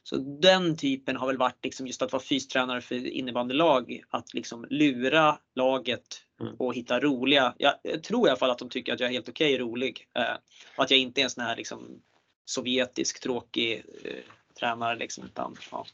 Så 0.03 0.17
den 0.17 0.77
typen 0.77 1.15
har 1.15 1.27
väl 1.27 1.37
varit 1.37 1.63
liksom 1.63 1.87
just 1.87 2.01
att 2.01 2.11
vara 2.11 2.23
fystränare 2.23 2.81
för 2.81 3.07
innebandylag, 3.07 4.01
att 4.09 4.33
liksom 4.33 4.65
lura 4.69 5.39
laget 5.55 6.21
mm. 6.41 6.55
och 6.55 6.75
hitta 6.75 6.99
roliga. 6.99 7.55
Jag 7.57 8.03
tror 8.03 8.27
i 8.27 8.29
alla 8.29 8.39
fall 8.39 8.49
att 8.49 8.59
de 8.59 8.69
tycker 8.69 8.93
att 8.93 8.99
jag 8.99 9.09
är 9.09 9.13
helt 9.13 9.29
okej 9.29 9.53
okay, 9.53 9.65
rolig. 9.65 10.07
Eh, 10.17 10.35
och 10.77 10.83
att 10.83 10.91
jag 10.91 10.99
inte 10.99 11.21
är 11.21 11.23
en 11.23 11.29
sån 11.29 11.43
här 11.43 11.55
liksom 11.55 12.01
sovjetisk 12.45 13.23
tråkig 13.23 13.83
eh, 14.03 14.13
tränare 14.59 14.95
liksom. 14.95 15.25
Utan, 15.25 15.55
ja. 15.71 15.85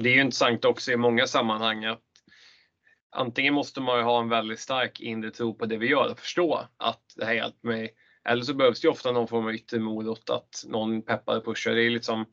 Det 0.00 0.08
är 0.08 0.14
ju 0.14 0.20
intressant 0.20 0.64
också 0.64 0.92
i 0.92 0.96
många 0.96 1.26
sammanhang 1.26 1.84
att 1.84 2.11
antingen 3.12 3.54
måste 3.54 3.80
man 3.80 3.98
ju 3.98 4.04
ha 4.04 4.20
en 4.20 4.28
väldigt 4.28 4.60
stark 4.60 5.00
inre 5.00 5.30
tro 5.30 5.54
på 5.54 5.66
det 5.66 5.76
vi 5.76 5.88
gör 5.88 6.10
och 6.10 6.18
förstå 6.18 6.68
att 6.76 7.02
det 7.16 7.24
här 7.24 7.34
hjälper 7.34 7.68
mig. 7.68 7.94
Eller 8.28 8.42
så 8.42 8.54
behövs 8.54 8.80
det 8.80 8.88
ofta 8.88 9.12
någon 9.12 9.28
form 9.28 9.46
av 9.46 9.54
yttre 9.54 9.78
morot, 9.78 10.30
att 10.30 10.64
någon 10.66 11.02
peppar 11.02 11.36
och 11.36 11.44
pushar. 11.44 11.74
Det 11.74 11.82
är 11.82 11.90
liksom 11.90 12.26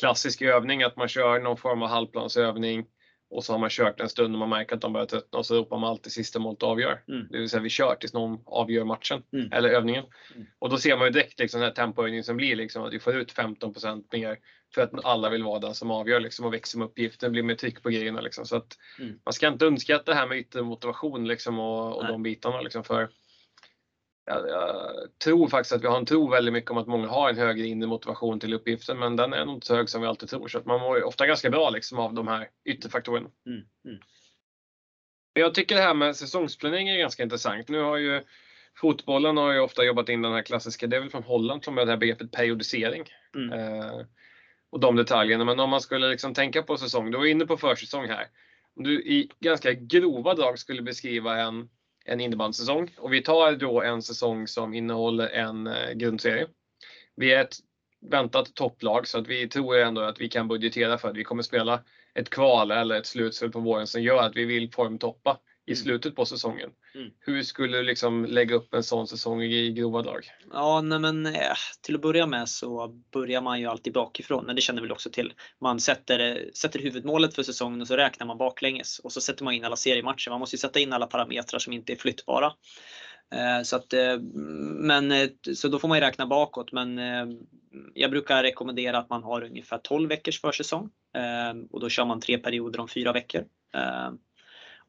klassisk 0.00 0.42
övning 0.42 0.82
att 0.82 0.96
man 0.96 1.08
kör 1.08 1.40
någon 1.40 1.56
form 1.56 1.82
av 1.82 1.88
halvplansövning 1.88 2.86
och 3.30 3.44
så 3.44 3.52
har 3.52 3.58
man 3.58 3.70
kört 3.70 4.00
en 4.00 4.08
stund 4.08 4.34
och 4.34 4.38
man 4.38 4.48
märker 4.48 4.74
att 4.74 4.80
de 4.80 4.92
börjar 4.92 5.06
tröttna 5.06 5.38
och 5.38 5.46
så 5.46 5.54
ropar 5.54 5.78
man 5.78 5.90
alltid 5.90 6.12
sista 6.12 6.38
målet 6.38 6.62
avgör. 6.62 7.02
Mm. 7.08 7.26
Det 7.30 7.38
vill 7.38 7.50
säga 7.50 7.62
vi 7.62 7.68
kör 7.68 7.94
tills 7.94 8.14
någon 8.14 8.38
avgör 8.46 8.84
matchen 8.84 9.22
mm. 9.32 9.52
eller 9.52 9.68
övningen. 9.68 10.04
Mm. 10.34 10.46
Och 10.58 10.70
då 10.70 10.78
ser 10.78 10.96
man 10.96 11.06
ju 11.06 11.10
direkt 11.10 11.38
liksom 11.38 11.60
den 11.60 11.68
här 11.68 11.74
tempohöjningen 11.74 12.24
som 12.24 12.36
blir 12.36 12.56
liksom 12.56 12.82
att 12.82 12.92
vi 12.92 12.98
får 12.98 13.16
ut 13.16 13.32
15 13.32 13.74
mer 14.12 14.38
för 14.74 14.82
att 14.82 15.04
alla 15.04 15.30
vill 15.30 15.42
vara 15.42 15.58
den 15.58 15.74
som 15.74 15.90
avgör 15.90 16.20
liksom, 16.20 16.46
och 16.46 16.54
växer 16.54 16.78
med 16.78 16.84
uppgiften, 16.84 17.32
blir 17.32 17.42
mer 17.42 17.54
tryck 17.54 17.82
på 17.82 17.90
grejerna. 17.90 18.20
Liksom. 18.20 18.46
Så 18.46 18.56
att 18.56 18.78
mm. 18.98 19.18
Man 19.24 19.32
ska 19.32 19.48
inte 19.48 19.66
underskatta 19.66 20.12
det 20.12 20.18
här 20.18 20.26
med 20.26 20.38
yttre 20.38 20.62
motivation 20.62 21.28
liksom, 21.28 21.58
och, 21.58 21.96
och 21.96 22.06
de 22.06 22.22
bitarna. 22.22 22.60
Liksom, 22.60 22.84
för 22.84 23.08
jag, 24.26 24.48
jag, 24.48 24.90
tror 25.24 25.48
faktiskt 25.48 25.72
att 25.72 25.82
vi 25.82 25.86
har 25.86 25.96
en 25.96 26.06
tro 26.06 26.30
väldigt 26.30 26.54
mycket 26.54 26.70
om 26.70 26.78
att 26.78 26.86
många 26.86 27.08
har 27.08 27.28
en 27.28 27.38
högre 27.38 27.66
inre 27.66 27.88
motivation 27.88 28.40
till 28.40 28.54
uppgiften 28.54 28.98
men 28.98 29.16
den 29.16 29.32
är 29.32 29.44
nog 29.44 29.56
inte 29.56 29.66
så 29.66 29.76
hög 29.76 29.88
som 29.88 30.00
vi 30.00 30.06
alltid 30.06 30.28
tror. 30.28 30.48
Så 30.48 30.58
att 30.58 30.66
man 30.66 30.80
mår 30.80 31.04
ofta 31.04 31.26
ganska 31.26 31.50
bra 31.50 31.70
liksom, 31.70 31.98
av 31.98 32.14
de 32.14 32.28
här 32.28 32.48
yttre 32.64 32.90
faktorerna. 32.90 33.28
Mm. 33.46 33.62
Mm. 33.84 34.00
Jag 35.32 35.54
tycker 35.54 35.76
det 35.76 35.82
här 35.82 35.94
med 35.94 36.16
säsongsplanering 36.16 36.88
är 36.88 36.98
ganska 36.98 37.22
intressant. 37.22 37.68
Nu 37.68 37.80
har 37.80 37.96
ju 37.96 38.22
Fotbollen 38.76 39.36
har 39.36 39.52
ju 39.52 39.60
ofta 39.60 39.84
jobbat 39.84 40.08
in 40.08 40.22
den 40.22 40.32
här 40.32 40.42
klassiska, 40.42 40.86
det 40.86 40.96
är 40.96 41.00
väl 41.00 41.10
från 41.10 41.22
Holland 41.22 41.64
som 41.64 41.78
är 41.78 41.84
det 41.84 41.90
här 41.90 41.98
begreppet 41.98 42.32
periodisering. 42.32 43.04
Mm. 43.34 43.52
Eh, 43.52 44.00
och 44.74 44.80
de 44.80 44.96
detaljerna. 44.96 45.44
Men 45.44 45.60
om 45.60 45.70
man 45.70 45.80
skulle 45.80 46.08
liksom 46.08 46.34
tänka 46.34 46.62
på 46.62 46.76
säsong, 46.76 47.10
du 47.10 47.18
var 47.18 47.26
inne 47.26 47.46
på 47.46 47.56
försäsong 47.56 48.08
här. 48.08 48.26
Om 48.76 48.84
du 48.84 49.02
i 49.02 49.30
ganska 49.40 49.72
grova 49.72 50.34
drag 50.34 50.58
skulle 50.58 50.82
beskriva 50.82 51.40
en, 51.40 51.68
en 52.04 52.20
innebandysäsong 52.20 52.90
och 52.96 53.12
vi 53.12 53.22
tar 53.22 53.52
då 53.52 53.82
en 53.82 54.02
säsong 54.02 54.48
som 54.48 54.74
innehåller 54.74 55.28
en 55.28 55.66
eh, 55.66 55.92
grundserie. 55.92 56.46
Vi 57.16 57.32
är 57.32 57.40
ett 57.40 57.56
väntat 58.10 58.54
topplag 58.54 59.08
så 59.08 59.18
att 59.18 59.28
vi 59.28 59.48
tror 59.48 59.78
ändå 59.78 60.00
att 60.00 60.20
vi 60.20 60.28
kan 60.28 60.48
budgetera 60.48 60.98
för 60.98 61.08
att 61.08 61.16
vi 61.16 61.24
kommer 61.24 61.42
spela 61.42 61.80
ett 62.14 62.30
kval 62.30 62.70
eller 62.70 62.94
ett 62.94 63.06
slutspel 63.06 63.50
på 63.50 63.60
våren 63.60 63.86
som 63.86 64.02
gör 64.02 64.22
att 64.22 64.36
vi 64.36 64.44
vill 64.44 64.72
formtoppa 64.72 65.38
i 65.66 65.72
mm. 65.72 65.82
slutet 65.82 66.16
på 66.16 66.26
säsongen. 66.26 66.70
Mm. 66.94 67.10
Hur 67.20 67.42
skulle 67.42 67.76
du 67.76 67.82
liksom 67.82 68.24
lägga 68.24 68.54
upp 68.54 68.74
en 68.74 68.82
sån 68.82 69.06
säsong 69.06 69.42
i 69.42 69.72
grova 69.72 70.02
drag? 70.02 70.24
Ja, 70.52 70.80
nej 70.80 70.98
men 70.98 71.26
eh, 71.26 71.32
till 71.82 71.94
att 71.94 72.02
börja 72.02 72.26
med 72.26 72.48
så 72.48 72.88
börjar 73.12 73.40
man 73.40 73.60
ju 73.60 73.66
alltid 73.66 73.92
bakifrån, 73.92 74.46
men 74.46 74.56
det 74.56 74.62
känner 74.62 74.82
vi 74.82 74.90
också 74.90 75.10
till. 75.10 75.32
Man 75.60 75.80
sätter, 75.80 76.50
sätter 76.54 76.78
huvudmålet 76.78 77.34
för 77.34 77.42
säsongen 77.42 77.80
och 77.80 77.86
så 77.86 77.96
räknar 77.96 78.26
man 78.26 78.38
baklänges 78.38 78.98
och 78.98 79.12
så 79.12 79.20
sätter 79.20 79.44
man 79.44 79.54
in 79.54 79.64
alla 79.64 79.76
seriematcher. 79.76 80.30
Man 80.30 80.40
måste 80.40 80.56
ju 80.56 80.60
sätta 80.60 80.80
in 80.80 80.92
alla 80.92 81.06
parametrar 81.06 81.58
som 81.58 81.72
inte 81.72 81.92
är 81.92 81.96
flyttbara. 81.96 82.52
Eh, 83.34 83.62
så, 83.62 83.76
att, 83.76 83.92
eh, 83.92 84.18
men, 84.80 85.28
så 85.54 85.68
då 85.68 85.78
får 85.78 85.88
man 85.88 85.98
ju 85.98 86.04
räkna 86.04 86.26
bakåt 86.26 86.72
men 86.72 86.98
jag 87.94 88.10
brukar 88.10 88.42
rekommendera 88.42 88.98
att 88.98 89.10
man 89.10 89.22
har 89.22 89.44
ungefär 89.44 89.78
12 89.78 90.08
veckors 90.08 90.40
försäsong 90.40 90.90
och 91.70 91.80
då 91.80 91.88
kör 91.88 92.04
man 92.04 92.20
tre 92.20 92.38
perioder 92.38 92.80
om 92.80 92.88
fyra 92.88 93.12
veckor. 93.12 93.44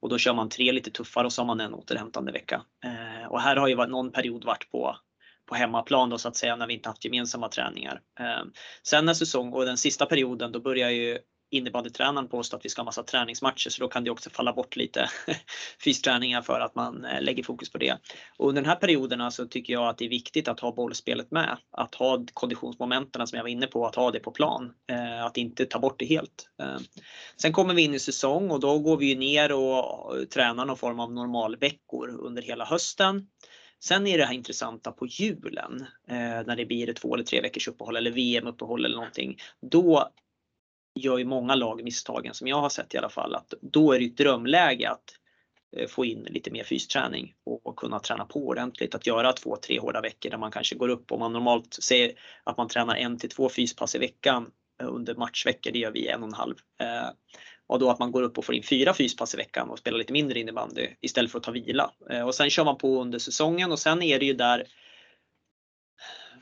Och 0.05 0.09
då 0.09 0.17
kör 0.17 0.33
man 0.33 0.49
tre 0.49 0.71
lite 0.71 0.91
tuffare 0.91 1.25
och 1.25 1.33
så 1.33 1.41
har 1.41 1.47
man 1.47 1.59
en 1.59 1.73
återhämtande 1.73 2.31
vecka. 2.31 2.61
Eh, 2.85 3.27
och 3.27 3.41
här 3.41 3.55
har 3.55 3.67
ju 3.67 3.75
någon 3.75 4.11
period 4.11 4.45
varit 4.45 4.71
på, 4.71 4.95
på 5.49 5.55
hemmaplan 5.55 6.09
då 6.09 6.17
så 6.17 6.27
att 6.27 6.35
säga 6.35 6.55
när 6.55 6.67
vi 6.67 6.73
inte 6.73 6.89
haft 6.89 7.05
gemensamma 7.05 7.49
träningar. 7.49 8.01
Eh, 8.19 8.45
sen 8.83 9.05
när 9.05 9.13
säsong 9.13 9.53
och 9.53 9.65
den 9.65 9.77
sista 9.77 10.05
perioden 10.05 10.51
då 10.51 10.59
börjar 10.59 10.89
ju 10.89 11.19
innebandytränaren 11.55 12.27
påstå 12.27 12.57
att 12.57 12.65
vi 12.65 12.69
ska 12.69 12.81
ha 12.81 12.85
massa 12.85 13.03
träningsmatcher 13.03 13.69
så 13.69 13.81
då 13.81 13.87
kan 13.87 14.03
det 14.03 14.11
också 14.11 14.29
falla 14.29 14.53
bort 14.53 14.75
lite 14.75 15.09
fysträningar 15.83 16.41
för 16.41 16.59
att 16.59 16.75
man 16.75 17.05
eh, 17.05 17.21
lägger 17.21 17.43
fokus 17.43 17.71
på 17.71 17.77
det. 17.77 17.97
Och 18.37 18.49
under 18.49 18.61
den 18.61 18.69
här 18.69 18.77
perioderna 18.77 19.23
så 19.23 19.25
alltså, 19.25 19.53
tycker 19.53 19.73
jag 19.73 19.87
att 19.87 19.97
det 19.97 20.05
är 20.05 20.09
viktigt 20.09 20.47
att 20.47 20.59
ha 20.59 20.71
bollspelet 20.71 21.31
med. 21.31 21.57
Att 21.71 21.95
ha 21.95 22.25
konditionsmomenten 22.33 23.27
som 23.27 23.37
jag 23.37 23.43
var 23.43 23.49
inne 23.49 23.67
på, 23.67 23.85
att 23.85 23.95
ha 23.95 24.11
det 24.11 24.19
på 24.19 24.31
plan. 24.31 24.73
Eh, 24.89 25.25
att 25.25 25.37
inte 25.37 25.65
ta 25.65 25.79
bort 25.79 25.99
det 25.99 26.05
helt. 26.05 26.49
Eh, 26.61 26.77
sen 27.41 27.53
kommer 27.53 27.73
vi 27.73 27.81
in 27.81 27.93
i 27.93 27.99
säsong 27.99 28.51
och 28.51 28.59
då 28.59 28.79
går 28.79 28.97
vi 28.97 29.15
ner 29.15 29.51
och 29.51 30.29
tränar 30.29 30.65
någon 30.65 30.77
form 30.77 30.99
av 30.99 31.13
normalveckor 31.13 32.09
under 32.09 32.41
hela 32.41 32.65
hösten. 32.65 33.27
Sen 33.79 34.07
är 34.07 34.17
det 34.17 34.25
här 34.25 34.33
intressanta 34.33 34.91
på 34.91 35.05
julen 35.07 35.85
eh, 36.07 36.15
när 36.17 36.55
det 36.55 36.65
blir 36.65 36.89
ett 36.89 36.95
två 36.95 37.13
eller 37.13 37.23
tre 37.23 37.41
veckors 37.41 37.67
uppehåll 37.67 37.95
eller 37.95 38.11
VM-uppehåll 38.11 38.85
eller 38.85 38.95
någonting. 38.95 39.37
Då 39.71 40.09
gör 40.95 41.17
ju 41.17 41.25
många 41.25 41.55
lag 41.55 41.83
misstagen 41.83 42.33
som 42.33 42.47
jag 42.47 42.61
har 42.61 42.69
sett 42.69 42.93
i 42.93 42.97
alla 42.97 43.09
fall 43.09 43.35
att 43.35 43.53
då 43.61 43.91
är 43.91 43.99
det 43.99 44.05
ett 44.05 44.17
drömläge 44.17 44.89
att 44.89 45.19
eh, 45.77 45.87
få 45.87 46.05
in 46.05 46.23
lite 46.23 46.51
mer 46.51 46.63
fysträning 46.63 47.33
och 47.43 47.75
kunna 47.75 47.99
träna 47.99 48.25
på 48.25 48.47
ordentligt. 48.47 48.95
Att 48.95 49.07
göra 49.07 49.33
två, 49.33 49.55
tre 49.55 49.79
hårda 49.79 50.01
veckor 50.01 50.29
där 50.29 50.37
man 50.37 50.51
kanske 50.51 50.75
går 50.75 50.89
upp 50.89 51.11
Om 51.11 51.19
man 51.19 51.33
normalt 51.33 51.73
säger 51.73 52.11
att 52.43 52.57
man 52.57 52.67
tränar 52.67 52.95
en 52.95 53.17
till 53.17 53.29
två 53.29 53.49
fyspass 53.49 53.95
i 53.95 53.99
veckan 53.99 54.51
eh, 54.81 54.87
under 54.89 55.15
matchveckor, 55.15 55.71
det 55.71 55.79
gör 55.79 55.91
vi 55.91 56.07
en 56.07 56.23
och 56.23 56.27
en 56.27 56.33
halv. 56.33 56.55
Eh, 56.79 57.09
och 57.67 57.79
då 57.79 57.89
att 57.89 57.99
man 57.99 58.11
går 58.11 58.23
upp 58.23 58.37
och 58.37 58.45
får 58.45 58.55
in 58.55 58.63
fyra 58.63 58.93
fyspass 58.93 59.33
i 59.33 59.37
veckan 59.37 59.69
och 59.69 59.79
spelar 59.79 59.97
lite 59.97 60.13
mindre 60.13 60.39
innebandy 60.39 60.87
istället 61.01 61.31
för 61.31 61.37
att 61.37 61.43
ta 61.43 61.51
vila. 61.51 61.91
Och 62.25 62.35
sen 62.35 62.49
kör 62.49 62.65
man 62.65 62.77
på 62.77 63.01
under 63.01 63.19
säsongen 63.19 63.71
och 63.71 63.79
sen 63.79 64.01
är 64.01 64.19
det 64.19 64.25
ju 64.25 64.33
där 64.33 64.65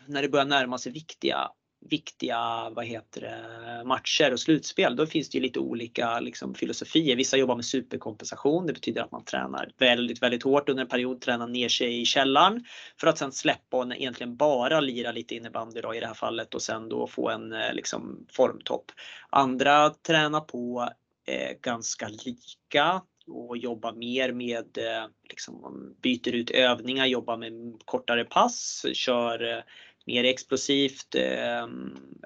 när 0.08 0.22
det 0.22 0.30
börjar 0.30 0.45
närma 0.45 0.78
sig 0.78 0.91
viktiga 0.91 1.49
viktiga 1.89 2.69
vad 2.69 2.86
heter 2.86 3.21
det, 3.21 3.84
matcher 3.86 4.34
och 4.34 4.39
slutspel, 4.39 4.95
då 4.95 5.05
finns 5.05 5.29
det 5.29 5.38
ju 5.38 5.41
lite 5.41 5.59
olika 5.59 6.19
liksom, 6.19 6.55
filosofier. 6.55 7.15
Vissa 7.15 7.38
jobbar 7.38 7.55
med 7.55 7.65
superkompensation. 7.65 8.67
Det 8.67 8.73
betyder 8.73 9.01
att 9.01 9.11
man 9.11 9.25
tränar 9.25 9.71
väldigt, 9.77 10.21
väldigt 10.21 10.43
hårt 10.43 10.69
under 10.69 10.84
en 10.84 10.89
period, 10.89 11.21
tränar 11.21 11.47
ner 11.47 11.69
sig 11.69 12.01
i 12.01 12.05
källaren 12.05 12.65
för 12.99 13.07
att 13.07 13.17
sen 13.17 13.31
släppa 13.31 13.77
och 13.77 13.95
egentligen 13.95 14.36
bara 14.36 14.79
lira 14.79 15.11
lite 15.11 15.36
innebandy 15.36 15.81
då, 15.81 15.95
i 15.95 15.99
det 15.99 16.07
här 16.07 16.13
fallet 16.13 16.55
och 16.55 16.61
sen 16.61 16.89
då 16.89 17.07
få 17.07 17.29
en 17.29 17.53
eh, 17.53 17.73
liksom, 17.73 18.25
formtopp. 18.31 18.86
Andra 19.29 19.89
tränar 19.89 20.41
på 20.41 20.89
eh, 21.27 21.57
ganska 21.61 22.07
lika 22.07 23.01
och 23.27 23.57
jobbar 23.57 23.93
mer 23.93 24.31
med, 24.31 24.77
eh, 24.77 25.07
liksom, 25.29 25.95
byter 26.01 26.36
ut 26.36 26.51
övningar, 26.51 27.05
jobbar 27.05 27.38
med 27.38 27.53
kortare 27.86 28.25
pass, 28.25 28.86
kör 28.93 29.57
eh, 29.57 29.63
mer 30.06 30.24
explosivt, 30.24 31.16
eh, 31.16 31.68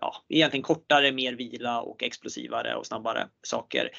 ja, 0.01 0.25
egentligen 0.30 0.63
kortare, 0.63 1.11
mer 1.11 1.34
vila 1.34 1.82
och 1.82 2.03
explosivare 2.03 2.75
och 2.75 2.86
snabbare 2.86 3.28
saker. 3.47 3.91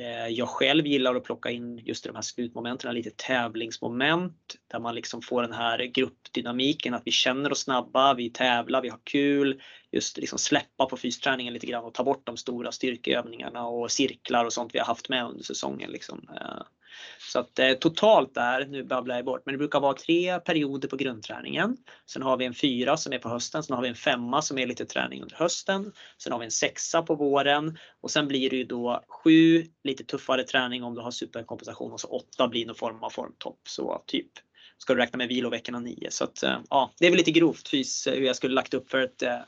Eh, 0.00 0.28
jag 0.28 0.48
själv 0.48 0.86
gillar 0.86 1.14
att 1.14 1.24
plocka 1.24 1.50
in 1.50 1.78
just 1.78 2.04
de 2.04 2.14
här 2.14 2.22
slutmomenten, 2.22 2.94
lite 2.94 3.10
tävlingsmoment 3.10 4.56
där 4.70 4.80
man 4.80 4.94
liksom 4.94 5.22
får 5.22 5.42
den 5.42 5.52
här 5.52 5.78
gruppdynamiken, 5.78 6.94
att 6.94 7.02
vi 7.04 7.10
känner 7.10 7.52
oss 7.52 7.60
snabba, 7.60 8.14
vi 8.14 8.30
tävlar, 8.30 8.82
vi 8.82 8.88
har 8.88 9.00
kul. 9.04 9.62
Just 9.92 10.18
liksom 10.18 10.38
släppa 10.38 10.86
på 10.86 10.96
fysträningen 10.96 11.54
lite 11.54 11.66
grann 11.66 11.84
och 11.84 11.94
ta 11.94 12.04
bort 12.04 12.26
de 12.26 12.36
stora 12.36 12.72
styrkeövningarna 12.72 13.66
och 13.66 13.90
cirklar 13.90 14.44
och 14.44 14.52
sånt 14.52 14.74
vi 14.74 14.78
har 14.78 14.86
haft 14.86 15.08
med 15.08 15.24
under 15.24 15.44
säsongen. 15.44 15.90
Liksom. 15.90 16.28
Eh, 16.40 16.62
så 17.18 17.38
att 17.38 17.58
eh, 17.58 17.72
totalt 17.72 18.34
där, 18.34 18.66
nu 18.66 18.84
babblar 18.84 19.16
jag 19.16 19.24
bort, 19.24 19.42
men 19.44 19.52
det 19.52 19.58
brukar 19.58 19.80
vara 19.80 19.94
tre 19.94 20.40
perioder 20.40 20.88
på 20.88 20.96
grundträningen. 20.96 21.76
Sen 22.06 22.22
har 22.22 22.36
vi 22.36 22.44
en 22.44 22.54
fyra 22.54 22.96
som 22.96 23.12
är 23.12 23.18
på 23.18 23.28
hösten, 23.28 23.62
sen 23.62 23.74
har 23.74 23.82
vi 23.82 23.88
en 23.88 23.94
femma 23.94 24.42
som 24.42 24.58
är 24.58 24.66
lite 24.66 24.84
träning 24.86 25.22
under 25.22 25.36
hösten. 25.36 25.92
Sen 26.18 26.32
har 26.32 26.38
vi 26.38 26.44
en 26.44 26.50
sexa 26.50 27.02
på 27.02 27.14
våren 27.14 27.78
och 28.00 28.10
sen 28.10 28.28
blir 28.28 28.50
det 28.50 28.56
ju 28.56 28.64
då 28.64 29.04
sju 29.08 29.64
lite 29.84 30.04
tuffare 30.04 30.44
träning 30.44 30.84
om 30.84 30.94
du 30.94 31.00
har 31.00 31.10
superkompensation 31.10 31.92
och 31.92 32.00
så 32.00 32.08
åtta 32.08 32.48
blir 32.48 32.66
någon 32.66 32.76
form 32.76 33.02
av 33.02 33.10
formtopp. 33.10 33.60
Så 33.68 34.02
typ 34.06 34.30
ska 34.78 34.94
du 34.94 35.00
räkna 35.00 35.16
med 35.16 35.28
viloveckorna 35.28 35.80
nio. 35.80 36.10
Så 36.10 36.24
att, 36.24 36.42
eh, 36.42 36.58
ja, 36.70 36.92
det 36.98 37.06
är 37.06 37.10
väl 37.10 37.18
lite 37.18 37.30
grovt 37.30 37.68
fys 37.68 38.06
hur 38.06 38.22
jag 38.22 38.36
skulle 38.36 38.54
lagt 38.54 38.74
upp 38.74 38.90
för 38.90 39.00
ett 39.00 39.22
eh, 39.22 39.38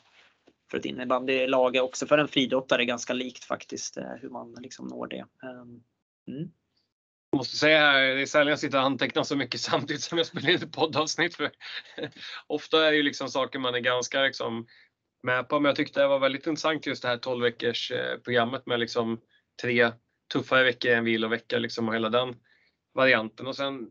för 0.71 0.79
ett 0.79 0.85
innebandylag 0.85 1.77
också 1.77 2.07
för 2.07 2.19
en 2.19 2.29
friidrottare 2.29 2.85
ganska 2.85 3.13
likt 3.13 3.45
faktiskt 3.45 3.97
eh, 3.97 4.13
hur 4.21 4.29
man 4.29 4.57
liksom 4.61 4.87
når 4.87 5.07
det. 5.07 5.25
Ehm, 5.43 5.83
mm. 6.29 6.51
Jag 7.31 7.37
måste 7.37 7.57
säga 7.57 7.79
här, 7.79 8.03
det 8.03 8.23
är 8.23 8.27
sällan 8.27 8.49
jag 8.49 8.59
sitter 8.59 8.79
och 8.79 8.85
antecknar 8.85 9.23
så 9.23 9.37
mycket 9.37 9.61
samtidigt 9.61 10.03
som 10.03 10.19
jag 10.19 10.27
spelar 10.27 10.51
in 10.51 10.57
ett 10.57 10.73
poddavsnitt. 10.73 11.37
För 11.37 11.51
ofta 12.47 12.87
är 12.87 12.91
det 12.91 12.97
ju 12.97 13.03
liksom 13.03 13.29
saker 13.29 13.59
man 13.59 13.75
är 13.75 13.81
ganska 13.81 14.23
liksom 14.23 14.67
med 15.23 15.49
på. 15.49 15.61
Men 15.61 15.69
jag 15.69 15.77
tyckte 15.77 16.01
det 16.01 16.09
var 16.09 16.19
väldigt 16.19 16.47
intressant 16.47 16.87
just 16.87 17.03
det 17.03 17.09
här 17.09 17.17
12 17.17 17.43
veckors 17.43 17.93
programmet 18.25 18.67
med 18.67 18.81
liksom 18.81 19.21
tre 19.63 19.93
tuffare 20.33 20.65
veckor, 20.65 20.91
en 20.91 21.05
vilovecka 21.05 21.59
liksom 21.59 21.89
och 21.89 21.95
hela 21.95 22.09
den 22.09 22.37
varianten. 22.95 23.47
Och 23.47 23.57
sen, 23.57 23.91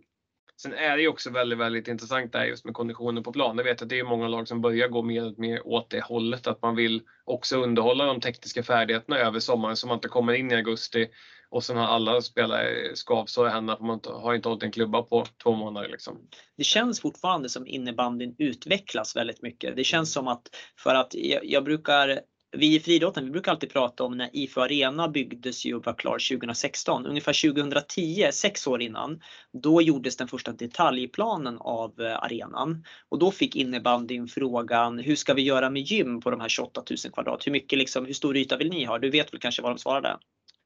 sen 0.61 0.73
är 0.73 0.95
det 0.95 1.01
ju 1.01 1.07
också 1.07 1.29
väldigt, 1.29 1.59
väldigt 1.59 1.87
intressant 1.87 2.31
det 2.31 2.39
här 2.39 2.45
just 2.45 2.65
med 2.65 2.73
konditionen 2.73 3.23
på 3.23 3.33
plan. 3.33 3.57
Jag 3.57 3.63
vet 3.63 3.81
att 3.81 3.89
det 3.89 3.99
är 3.99 4.03
många 4.03 4.27
lag 4.27 4.47
som 4.47 4.61
börjar 4.61 4.87
gå 4.87 5.01
mer 5.01 5.25
och 5.25 5.39
mer 5.39 5.67
åt 5.67 5.89
det 5.89 6.01
hållet. 6.01 6.47
Att 6.47 6.61
man 6.61 6.75
vill 6.75 7.01
också 7.25 7.57
underhålla 7.57 8.05
de 8.05 8.21
tekniska 8.21 8.63
färdigheterna 8.63 9.17
över 9.17 9.39
sommaren 9.39 9.75
så 9.75 9.87
man 9.87 9.97
inte 9.97 10.07
kommer 10.07 10.33
in 10.33 10.51
i 10.51 10.55
augusti 10.55 11.07
och 11.49 11.63
sen 11.63 11.77
har 11.77 11.85
alla 11.85 12.21
spelare 12.21 12.95
skavsår 12.95 13.47
i 13.47 13.49
händerna 13.49 13.77
för 13.77 13.83
man 13.83 13.99
har 14.05 14.33
inte 14.33 14.49
hållit 14.49 14.63
en 14.63 14.71
klubba 14.71 15.01
på 15.01 15.25
två 15.43 15.55
månader. 15.55 15.89
Liksom. 15.89 16.17
Det 16.57 16.63
känns 16.63 17.01
fortfarande 17.01 17.49
som 17.49 17.67
innebandyn 17.67 18.35
utvecklas 18.37 19.15
väldigt 19.15 19.41
mycket. 19.41 19.75
Det 19.75 19.83
känns 19.83 20.13
som 20.13 20.27
att, 20.27 20.41
för 20.79 20.95
att 20.95 21.13
jag, 21.13 21.45
jag 21.45 21.63
brukar 21.63 22.19
vi 22.51 22.75
i 22.75 22.79
friidrotten, 22.79 23.25
vi 23.25 23.31
brukar 23.31 23.51
alltid 23.51 23.69
prata 23.69 24.03
om 24.03 24.17
när 24.17 24.29
IFÖ 24.33 24.61
Arena 24.61 25.07
byggdes 25.07 25.65
ju 25.65 25.75
och 25.75 25.85
var 25.85 25.93
klar 25.93 26.37
2016. 26.37 27.05
Ungefär 27.05 27.51
2010, 27.51 28.29
sex 28.33 28.67
år 28.67 28.81
innan, 28.81 29.21
då 29.63 29.81
gjordes 29.81 30.17
den 30.17 30.27
första 30.27 30.51
detaljplanen 30.51 31.57
av 31.57 32.01
eh, 32.01 32.23
arenan. 32.23 32.83
Och 33.09 33.19
då 33.19 33.31
fick 33.31 33.55
innebandyn 33.55 34.27
frågan, 34.27 34.99
hur 34.99 35.15
ska 35.15 35.33
vi 35.33 35.41
göra 35.41 35.69
med 35.69 35.81
gym 35.81 36.21
på 36.21 36.31
de 36.31 36.41
här 36.41 36.49
28 36.49 36.83
000 36.89 37.13
kvadrat? 37.13 37.47
Hur 37.47 37.51
mycket 37.51 37.79
liksom, 37.79 38.05
hur 38.05 38.13
stor 38.13 38.37
yta 38.37 38.57
vill 38.57 38.69
ni 38.69 38.85
ha? 38.85 38.99
Du 38.99 39.09
vet 39.09 39.33
väl 39.33 39.39
kanske 39.39 39.61
vad 39.61 39.71
de 39.71 39.77
svarade? 39.77 40.17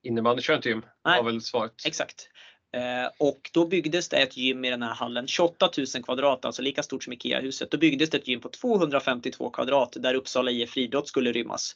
Innebandy 0.03 0.41
kör 0.41 0.55
inte 0.55 0.69
gym, 0.69 0.85
var 1.03 1.23
väl 1.23 1.41
svaret. 1.41 1.73
Exakt. 1.85 2.29
Eh, 2.73 3.11
och 3.19 3.49
då 3.53 3.67
byggdes 3.67 4.09
det 4.09 4.17
ett 4.17 4.37
gym 4.37 4.65
i 4.65 4.69
den 4.69 4.83
här 4.83 4.93
hallen, 4.93 5.27
28 5.27 5.69
000 5.77 6.03
kvadrat, 6.03 6.45
alltså 6.45 6.61
lika 6.61 6.83
stort 6.83 7.03
som 7.03 7.13
IKEA-huset. 7.13 7.71
Då 7.71 7.77
byggdes 7.77 8.09
det 8.09 8.17
ett 8.17 8.27
gym 8.27 8.41
på 8.41 8.49
252 8.49 9.49
kvadrat 9.49 9.97
där 9.99 10.13
Uppsala 10.13 10.51
IF 10.51 10.69
Friidrott 10.69 11.07
skulle 11.07 11.31
rymmas. 11.31 11.75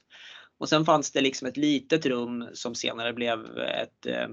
Och 0.60 0.70
sen 0.70 0.86
fanns 0.86 1.12
det 1.12 1.22
liksom 1.22 1.48
ett 1.48 1.58
litet 1.58 2.06
rum 2.06 2.50
som 2.54 2.76
senare 2.76 3.14
blev 3.14 3.58
ett 3.58 4.06
eh, 4.06 4.28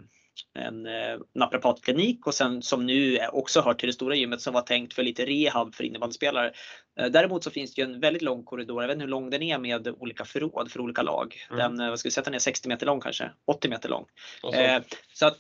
en 0.55 0.87
eh, 0.87 1.19
naprapatklinik 1.35 2.27
och 2.27 2.35
sen 2.35 2.63
som 2.63 2.87
nu 2.87 3.19
också 3.33 3.61
hör 3.61 3.75
till 3.75 3.87
det 3.87 3.93
stora 3.93 4.15
gymmet 4.15 4.41
som 4.41 4.55
var 4.55 4.61
tänkt 4.61 4.95
för 4.95 5.03
lite 5.03 5.27
rehab 5.27 5.75
för 5.75 5.85
innebandyspelare. 5.85 6.53
Eh, 7.01 7.07
däremot 7.07 7.45
så 7.45 7.51
finns 7.51 7.75
det 7.75 7.83
ju 7.83 7.85
en 7.85 8.01
väldigt 8.01 8.23
lång 8.23 8.45
korridor, 8.45 8.83
jag 8.83 8.89
vet 8.89 8.95
inte 8.95 9.05
hur 9.05 9.11
lång 9.11 9.31
den 9.31 9.43
är 9.43 9.59
med 9.59 9.89
olika 9.89 10.25
förråd 10.25 10.71
för 10.71 10.81
olika 10.81 11.03
lag. 11.03 11.37
Mm. 11.51 11.59
Den, 11.59 11.81
eh, 11.87 11.91
vad 11.91 11.99
ska 11.99 12.07
vi 12.07 12.11
sätta 12.11 12.31
ner, 12.31 12.39
60 12.39 12.69
meter 12.69 12.87
lång 12.87 13.01
kanske, 13.01 13.31
80 13.47 13.69
meter 13.69 13.89
lång. 13.89 14.07
Så. 14.41 14.81
så 15.15 15.27
att 15.27 15.39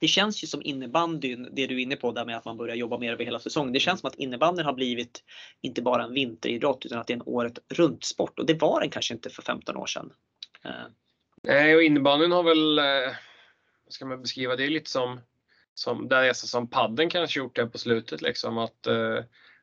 det 0.00 0.08
känns 0.08 0.44
ju 0.44 0.46
som 0.46 0.62
innebandyn, 0.62 1.48
det 1.52 1.66
du 1.66 1.74
är 1.74 1.78
inne 1.78 1.96
på 1.96 2.12
där 2.12 2.24
med 2.24 2.36
att 2.36 2.44
man 2.44 2.56
börjar 2.56 2.76
jobba 2.76 2.98
mer 2.98 3.12
över 3.12 3.24
hela 3.24 3.38
säsongen. 3.38 3.72
Det 3.72 3.80
känns 3.80 4.00
som 4.00 4.08
att 4.08 4.14
innebandyn 4.14 4.66
har 4.66 4.72
blivit 4.72 5.22
inte 5.62 5.82
bara 5.82 6.04
en 6.04 6.12
vinteridrott 6.12 6.86
utan 6.86 6.98
att 6.98 7.06
det 7.06 7.12
är 7.12 7.16
en 7.16 7.22
året 7.26 7.58
runt 7.74 8.04
sport 8.04 8.38
och 8.38 8.46
det 8.46 8.54
var 8.54 8.80
den 8.80 8.90
kanske 8.90 9.14
inte 9.14 9.30
för 9.30 9.42
15 9.42 9.76
år 9.76 9.86
sedan. 9.86 10.12
Nej, 11.42 11.76
och 11.76 11.82
innebandyn 11.82 12.32
har 12.32 12.42
väl 12.42 12.78
ska 13.88 14.06
man 14.06 14.22
beskriva 14.22 14.56
det 14.56 14.68
lite 14.68 14.90
som, 14.90 15.20
som 15.74 16.08
där 16.08 16.22
är 16.22 16.32
som 16.32 16.70
padden 16.70 17.10
kanske 17.10 17.40
gjort 17.40 17.56
det 17.56 17.66
på 17.66 17.78
slutet 17.78 18.22
liksom 18.22 18.58
att 18.58 18.86
eh, 18.86 19.18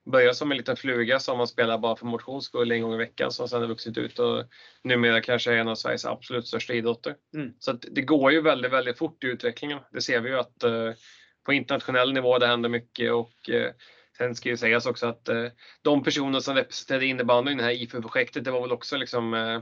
börja 0.06 0.34
som 0.34 0.52
en 0.52 0.58
liten 0.58 0.76
fluga 0.76 1.20
som 1.20 1.38
man 1.38 1.48
spelar 1.48 1.78
bara 1.78 1.96
för 1.96 2.06
motions 2.06 2.46
skull 2.46 2.72
en 2.72 2.82
gång 2.82 2.94
i 2.94 2.98
veckan 2.98 3.32
som 3.32 3.48
sen 3.48 3.62
har 3.62 3.68
vuxit 3.68 3.98
ut 3.98 4.20
och 4.20 4.44
numera 4.84 5.22
kanske 5.22 5.54
är 5.54 5.58
en 5.58 5.68
av 5.68 5.76
Sveriges 5.76 6.06
absolut 6.06 6.48
största 6.48 6.74
idrotter. 6.74 7.16
Mm. 7.36 7.54
Så 7.60 7.72
det 7.72 8.02
går 8.02 8.32
ju 8.32 8.42
väldigt, 8.42 8.72
väldigt 8.72 8.98
fort 8.98 9.24
i 9.24 9.28
utvecklingen. 9.28 9.80
Det 9.92 10.02
ser 10.02 10.22
vi 10.22 10.30
ju 10.30 10.40
att 10.40 10.64
eh, 10.64 10.92
på 11.46 11.54
internationell 11.54 12.14
nivå 12.14 12.40
det 12.40 12.48
händer 12.48 12.70
mycket 12.70 13.12
och 13.14 13.50
eh, 13.50 13.72
Sen 14.18 14.36
ska 14.36 14.50
ju 14.50 14.58
sägas 14.58 14.86
också 14.86 15.08
att 15.08 15.30
eh, 15.30 15.46
de 15.82 16.04
personer 16.04 16.40
som 16.40 16.56
representerade 16.56 17.06
innebandyn 17.06 17.60
i 17.60 17.62
det 17.62 17.64
här 17.64 17.82
IFU-projektet, 17.82 18.44
det 18.44 18.52
var 18.52 18.62
väl 18.62 18.72
också 18.72 18.98
liksom 18.98 19.34
eh, 19.34 19.62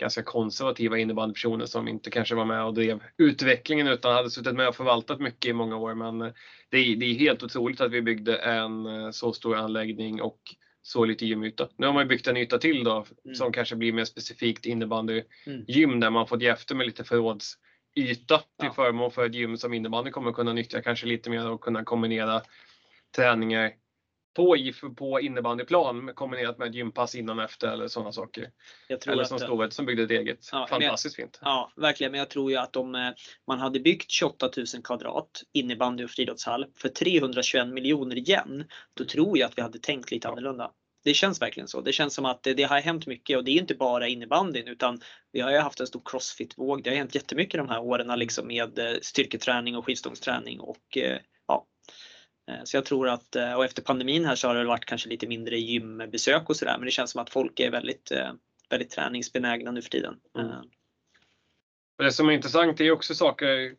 ganska 0.00 0.22
konservativa 0.22 0.98
innebandypersoner 0.98 1.66
som 1.66 1.88
inte 1.88 2.10
kanske 2.10 2.34
var 2.34 2.44
med 2.44 2.64
och 2.64 2.74
drev 2.74 3.02
utvecklingen 3.18 3.86
utan 3.86 4.14
hade 4.14 4.30
suttit 4.30 4.54
med 4.54 4.68
och 4.68 4.76
förvaltat 4.76 5.20
mycket 5.20 5.50
i 5.50 5.52
många 5.52 5.76
år. 5.76 5.94
Men 5.94 6.22
eh, 6.22 6.32
det 6.70 6.76
är, 6.76 6.96
det 6.96 7.06
är 7.06 7.14
helt 7.14 7.42
otroligt 7.42 7.80
att 7.80 7.92
vi 7.92 8.02
byggde 8.02 8.36
en 8.36 8.86
eh, 8.86 9.10
så 9.10 9.32
stor 9.32 9.56
anläggning 9.56 10.22
och 10.22 10.40
så 10.82 11.04
lite 11.04 11.26
gymyta. 11.26 11.68
Nu 11.76 11.86
har 11.86 11.94
man 11.94 12.08
byggt 12.08 12.26
en 12.26 12.36
yta 12.36 12.58
till 12.58 12.84
då 12.84 13.06
mm. 13.24 13.34
som 13.34 13.52
kanske 13.52 13.76
blir 13.76 13.92
mer 13.92 14.04
specifikt 14.04 14.66
innebandygym 14.66 15.90
mm. 15.90 16.00
där 16.00 16.10
man 16.10 16.26
fått 16.26 16.42
ge 16.42 16.48
efter 16.48 16.74
med 16.74 16.86
lite 16.86 17.04
förrådsyta 17.04 18.38
till 18.38 18.44
ja. 18.56 18.72
förmån 18.72 19.10
för 19.10 19.26
ett 19.26 19.34
gym 19.34 19.56
som 19.56 19.74
innebandy 19.74 20.10
kommer 20.10 20.32
kunna 20.32 20.52
nyttja 20.52 20.82
kanske 20.82 21.06
lite 21.06 21.30
mer 21.30 21.50
och 21.50 21.60
kunna 21.60 21.84
kombinera 21.84 22.42
träningar 23.16 23.72
på 24.36 24.56
IF 24.56 24.80
på 24.96 25.20
innebandyplan 25.20 26.14
kombinerat 26.14 26.58
med 26.58 26.74
gympass 26.74 27.14
innan 27.14 27.38
och 27.38 27.44
efter 27.44 27.68
eller 27.68 27.88
sådana 27.88 28.12
saker. 28.12 28.50
eller 29.06 29.24
som 29.24 29.38
Storvreta 29.38 29.70
som 29.70 29.86
byggde 29.86 30.02
ett 30.02 30.10
eget. 30.10 30.48
Ja, 30.52 30.66
Fantastiskt 30.70 31.18
jag, 31.18 31.24
fint. 31.24 31.38
Ja, 31.42 31.72
verkligen. 31.76 32.12
Men 32.12 32.18
jag 32.18 32.30
tror 32.30 32.50
ju 32.50 32.56
att 32.56 32.76
om 32.76 32.94
eh, 32.94 33.10
man 33.46 33.58
hade 33.58 33.80
byggt 33.80 34.10
28 34.10 34.50
000 34.56 34.66
kvadrat 34.84 35.42
innebandy 35.52 36.04
och 36.04 36.10
friidrottshall 36.10 36.66
för 36.76 36.88
321 36.88 37.68
miljoner 37.68 38.18
igen, 38.18 38.64
då 38.94 39.04
tror 39.04 39.38
jag 39.38 39.46
att 39.46 39.58
vi 39.58 39.62
hade 39.62 39.78
tänkt 39.78 40.10
lite 40.10 40.28
ja. 40.28 40.32
annorlunda. 40.32 40.70
Det 41.04 41.14
känns 41.14 41.42
verkligen 41.42 41.68
så. 41.68 41.80
Det 41.80 41.92
känns 41.92 42.14
som 42.14 42.24
att 42.24 42.42
det, 42.42 42.54
det 42.54 42.62
har 42.62 42.80
hänt 42.80 43.06
mycket 43.06 43.36
och 43.36 43.44
det 43.44 43.50
är 43.50 43.58
inte 43.60 43.74
bara 43.74 44.08
innebandyn 44.08 44.68
utan 44.68 45.00
vi 45.32 45.40
har 45.40 45.50
ju 45.50 45.58
haft 45.58 45.80
en 45.80 45.86
stor 45.86 46.02
crossfit-våg. 46.04 46.82
Det 46.82 46.90
har 46.90 46.96
hänt 46.96 47.14
jättemycket 47.14 47.58
de 47.58 47.68
här 47.68 47.80
åren 47.80 48.18
liksom 48.18 48.46
med 48.46 48.78
eh, 48.78 48.94
styrketräning 49.02 49.76
och 49.76 49.86
skivstångsträning 49.86 50.60
och 50.60 50.96
eh, 50.96 51.18
Eh, 51.18 51.18
så 52.64 52.76
jag 52.76 52.84
tror 52.84 53.08
att, 53.08 53.36
eh, 53.36 53.54
och 53.54 53.64
efter 53.64 53.82
pandemin 53.82 54.24
här 54.24 54.34
så 54.34 54.48
har 54.48 54.54
det 54.54 54.64
varit 54.64 54.84
kanske 54.84 55.08
lite 55.08 55.26
mindre 55.26 55.56
gymbesök 55.58 56.50
och 56.50 56.56
sådär 56.56 56.76
men 56.78 56.84
det 56.84 56.90
känns 56.90 57.10
som 57.10 57.22
att 57.22 57.30
folk 57.30 57.60
är 57.60 57.70
väldigt, 57.70 58.10
eh, 58.10 58.32
väldigt 58.70 58.90
träningsbenägna 58.90 59.70
nu 59.70 59.82
för 59.82 59.90
tiden. 59.90 60.16
Mm. 60.38 60.50
Det 61.98 62.12
som 62.12 62.28
är 62.28 62.32
intressant 62.32 62.80
är 62.80 62.90
också 62.90 63.14
saker, 63.14 63.74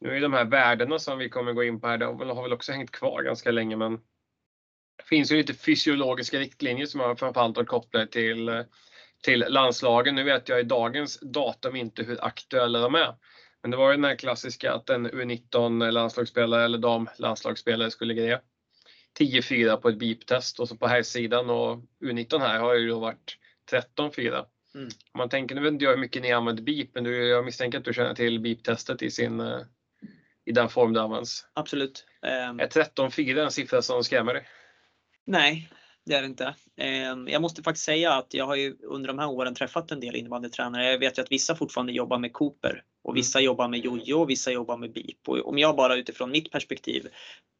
nu 0.00 0.16
är 0.16 0.20
de 0.20 0.32
här 0.32 0.44
värdena 0.44 0.98
som 0.98 1.18
vi 1.18 1.28
kommer 1.28 1.52
gå 1.52 1.64
in 1.64 1.80
på 1.80 1.86
här, 1.86 1.98
de 1.98 2.20
har 2.30 2.42
väl 2.42 2.52
också 2.52 2.72
hängt 2.72 2.90
kvar 2.90 3.22
ganska 3.22 3.50
länge 3.50 3.76
men 3.76 3.92
det 4.96 5.04
finns 5.04 5.32
ju 5.32 5.36
lite 5.36 5.54
fysiologiska 5.54 6.38
riktlinjer 6.38 6.86
som 6.86 7.00
har 7.00 7.14
framförallt 7.14 7.56
varit 7.56 7.68
kopplade 7.68 8.06
till, 8.06 8.64
till 9.22 9.44
landslagen. 9.48 10.14
Nu 10.14 10.22
vet 10.22 10.48
jag 10.48 10.60
i 10.60 10.62
dagens 10.62 11.20
datum 11.22 11.76
inte 11.76 12.02
hur 12.02 12.24
aktuella 12.24 12.80
de 12.80 12.94
är. 12.94 13.14
Men 13.66 13.70
det 13.70 13.76
var 13.76 13.90
ju 13.90 13.96
den 13.96 14.04
här 14.04 14.16
klassiska 14.16 14.72
att 14.72 14.90
en 14.90 15.10
U19 15.10 15.90
landslagsspelare 15.90 16.64
eller 16.64 16.78
damlandslagsspelare 16.78 17.90
skulle 17.90 18.14
greja 18.14 18.40
10-4 19.18 19.76
på 19.76 19.88
ett 19.88 19.98
beep-test 19.98 20.60
och 20.60 20.68
så 20.68 20.76
på 20.76 20.86
här 20.86 21.02
sidan 21.02 21.50
och 21.50 21.78
U19 22.04 22.38
här 22.38 22.60
har 22.60 22.74
ju 22.74 22.88
då 22.88 22.98
varit 22.98 23.36
13-4. 23.98 24.44
Mm. 24.74 24.88
Man 25.14 25.28
tänker, 25.28 25.54
nu 25.54 25.60
vet 25.60 25.72
inte 25.72 25.84
jag 25.84 25.92
hur 25.92 25.98
mycket 25.98 26.22
ni 26.22 26.32
använder 26.32 26.62
beep, 26.62 26.88
men 26.94 27.04
du, 27.04 27.28
jag 27.28 27.44
misstänker 27.44 27.78
att 27.78 27.84
du 27.84 27.92
känner 27.92 28.14
till 28.14 28.40
beep-testet 28.40 29.02
i 29.02 29.10
sin 29.10 29.40
eh, 29.40 29.60
i 30.44 30.52
den 30.52 30.68
form 30.68 30.92
det 30.92 31.02
används. 31.02 31.46
Absolut. 31.52 32.06
Um... 32.22 32.60
Är 32.60 32.66
13-4 32.66 33.44
en 33.44 33.50
siffra 33.50 33.82
som 33.82 34.04
skrämmer 34.04 34.34
dig? 34.34 34.48
Nej, 35.24 35.70
det 36.04 36.14
är 36.14 36.20
det 36.20 36.26
inte. 36.26 36.54
Ehm, 36.76 37.28
jag 37.28 37.42
måste 37.42 37.62
faktiskt 37.62 37.84
säga 37.84 38.12
att 38.12 38.34
jag 38.34 38.46
har 38.46 38.56
ju 38.56 38.76
under 38.82 39.08
de 39.08 39.18
här 39.18 39.28
åren 39.28 39.54
träffat 39.54 39.90
en 39.90 40.00
del 40.00 40.16
innebandytränare. 40.16 40.90
Jag 40.90 40.98
vet 40.98 41.18
ju 41.18 41.22
att 41.22 41.32
vissa 41.32 41.56
fortfarande 41.56 41.92
jobbar 41.92 42.18
med 42.18 42.32
Cooper 42.32 42.82
och 43.06 43.16
vissa 43.16 43.40
jobbar 43.40 43.68
med 43.68 43.80
jojo 43.80 44.20
och 44.20 44.30
vissa 44.30 44.52
jobbar 44.52 44.76
med 44.76 44.92
BIP. 44.92 45.28
Och 45.28 45.48
om 45.48 45.58
jag 45.58 45.76
bara 45.76 45.96
utifrån 45.96 46.30
mitt 46.30 46.50
perspektiv 46.50 47.08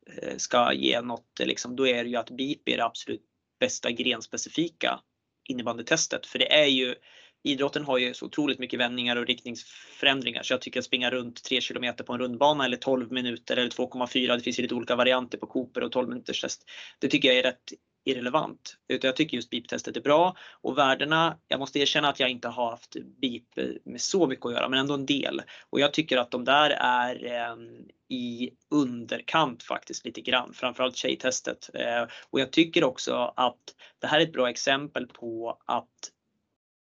eh, 0.07 0.36
ska 0.36 0.72
ge 0.72 1.01
något, 1.01 1.40
eh, 1.40 1.47
liksom, 1.47 1.76
då 1.76 1.86
är 1.86 2.05
det 2.05 2.11
ju 2.11 2.16
att 2.16 2.30
BIP 2.30 2.68
är 2.68 2.76
det 2.76 2.84
absolut 2.84 3.22
bästa 3.61 3.90
grenspecifika 3.90 5.01
innebandytestet. 5.49 6.26
För 6.26 6.38
det 6.38 6.53
är 6.53 6.66
ju 6.66 6.94
idrotten 7.42 7.84
har 7.84 7.99
ju 7.99 8.14
så 8.14 8.26
otroligt 8.26 8.59
mycket 8.59 8.80
vändningar 8.80 9.16
och 9.16 9.26
riktningsförändringar 9.26 10.42
så 10.42 10.53
jag 10.53 10.61
tycker 10.61 10.80
att 10.80 10.86
springa 10.86 11.11
runt 11.11 11.44
3 11.44 11.61
km 11.61 11.94
på 12.07 12.12
en 12.12 12.18
rundbana 12.18 12.64
eller 12.64 12.76
12 12.76 13.12
minuter 13.12 13.57
eller 13.57 13.70
2,4 13.70 14.36
det 14.36 14.42
finns 14.42 14.59
ju 14.59 14.62
lite 14.62 14.74
olika 14.74 14.97
varianter 14.97 15.38
på 15.38 15.47
Cooper 15.47 15.82
och 15.82 15.92
12 15.92 16.09
minuters 16.09 16.40
test. 16.40 16.64
Det 16.99 17.09
tycker 17.09 17.28
jag 17.28 17.38
är 17.38 17.42
rätt 17.42 17.72
irrelevant. 18.07 18.76
Utan 18.88 19.09
jag 19.09 19.16
tycker 19.16 19.36
just 19.36 19.50
BIP-testet 19.50 19.96
är 19.96 20.00
bra 20.00 20.36
och 20.61 20.78
värdena, 20.78 21.38
jag 21.48 21.61
måste 21.61 21.78
erkänna 21.78 22.09
att 22.09 22.20
jag 22.20 22.30
inte 22.30 22.48
har 22.48 22.70
haft 22.70 22.96
BIP 23.20 23.57
med 23.84 24.00
så 24.00 24.26
mycket 24.26 24.46
att 24.46 24.52
göra 24.52 24.68
men 24.68 24.78
ändå 24.78 24.94
en 24.94 25.07
del. 25.07 25.42
Och 25.70 25.80
jag 25.80 25.92
tycker 25.92 26.16
att 26.16 26.30
de 26.30 26.44
där 26.44 26.70
är 26.70 27.24
eh, 27.24 27.57
i 28.09 28.50
underkant 28.70 29.62
faktiskt 29.62 30.04
lite 30.04 30.20
grann, 30.20 30.52
framförallt 30.52 30.96
tjejtestet. 30.96 31.70
Eh, 31.74 32.02
och 32.30 32.40
jag 32.40 32.52
tycker 32.52 32.84
också 32.84 33.32
att 33.36 33.74
det 34.00 34.07
här 34.07 34.20
är 34.20 34.24
ett 34.24 34.32
bra 34.32 34.50
exempel 34.50 35.07
på 35.07 35.59
att 35.64 36.11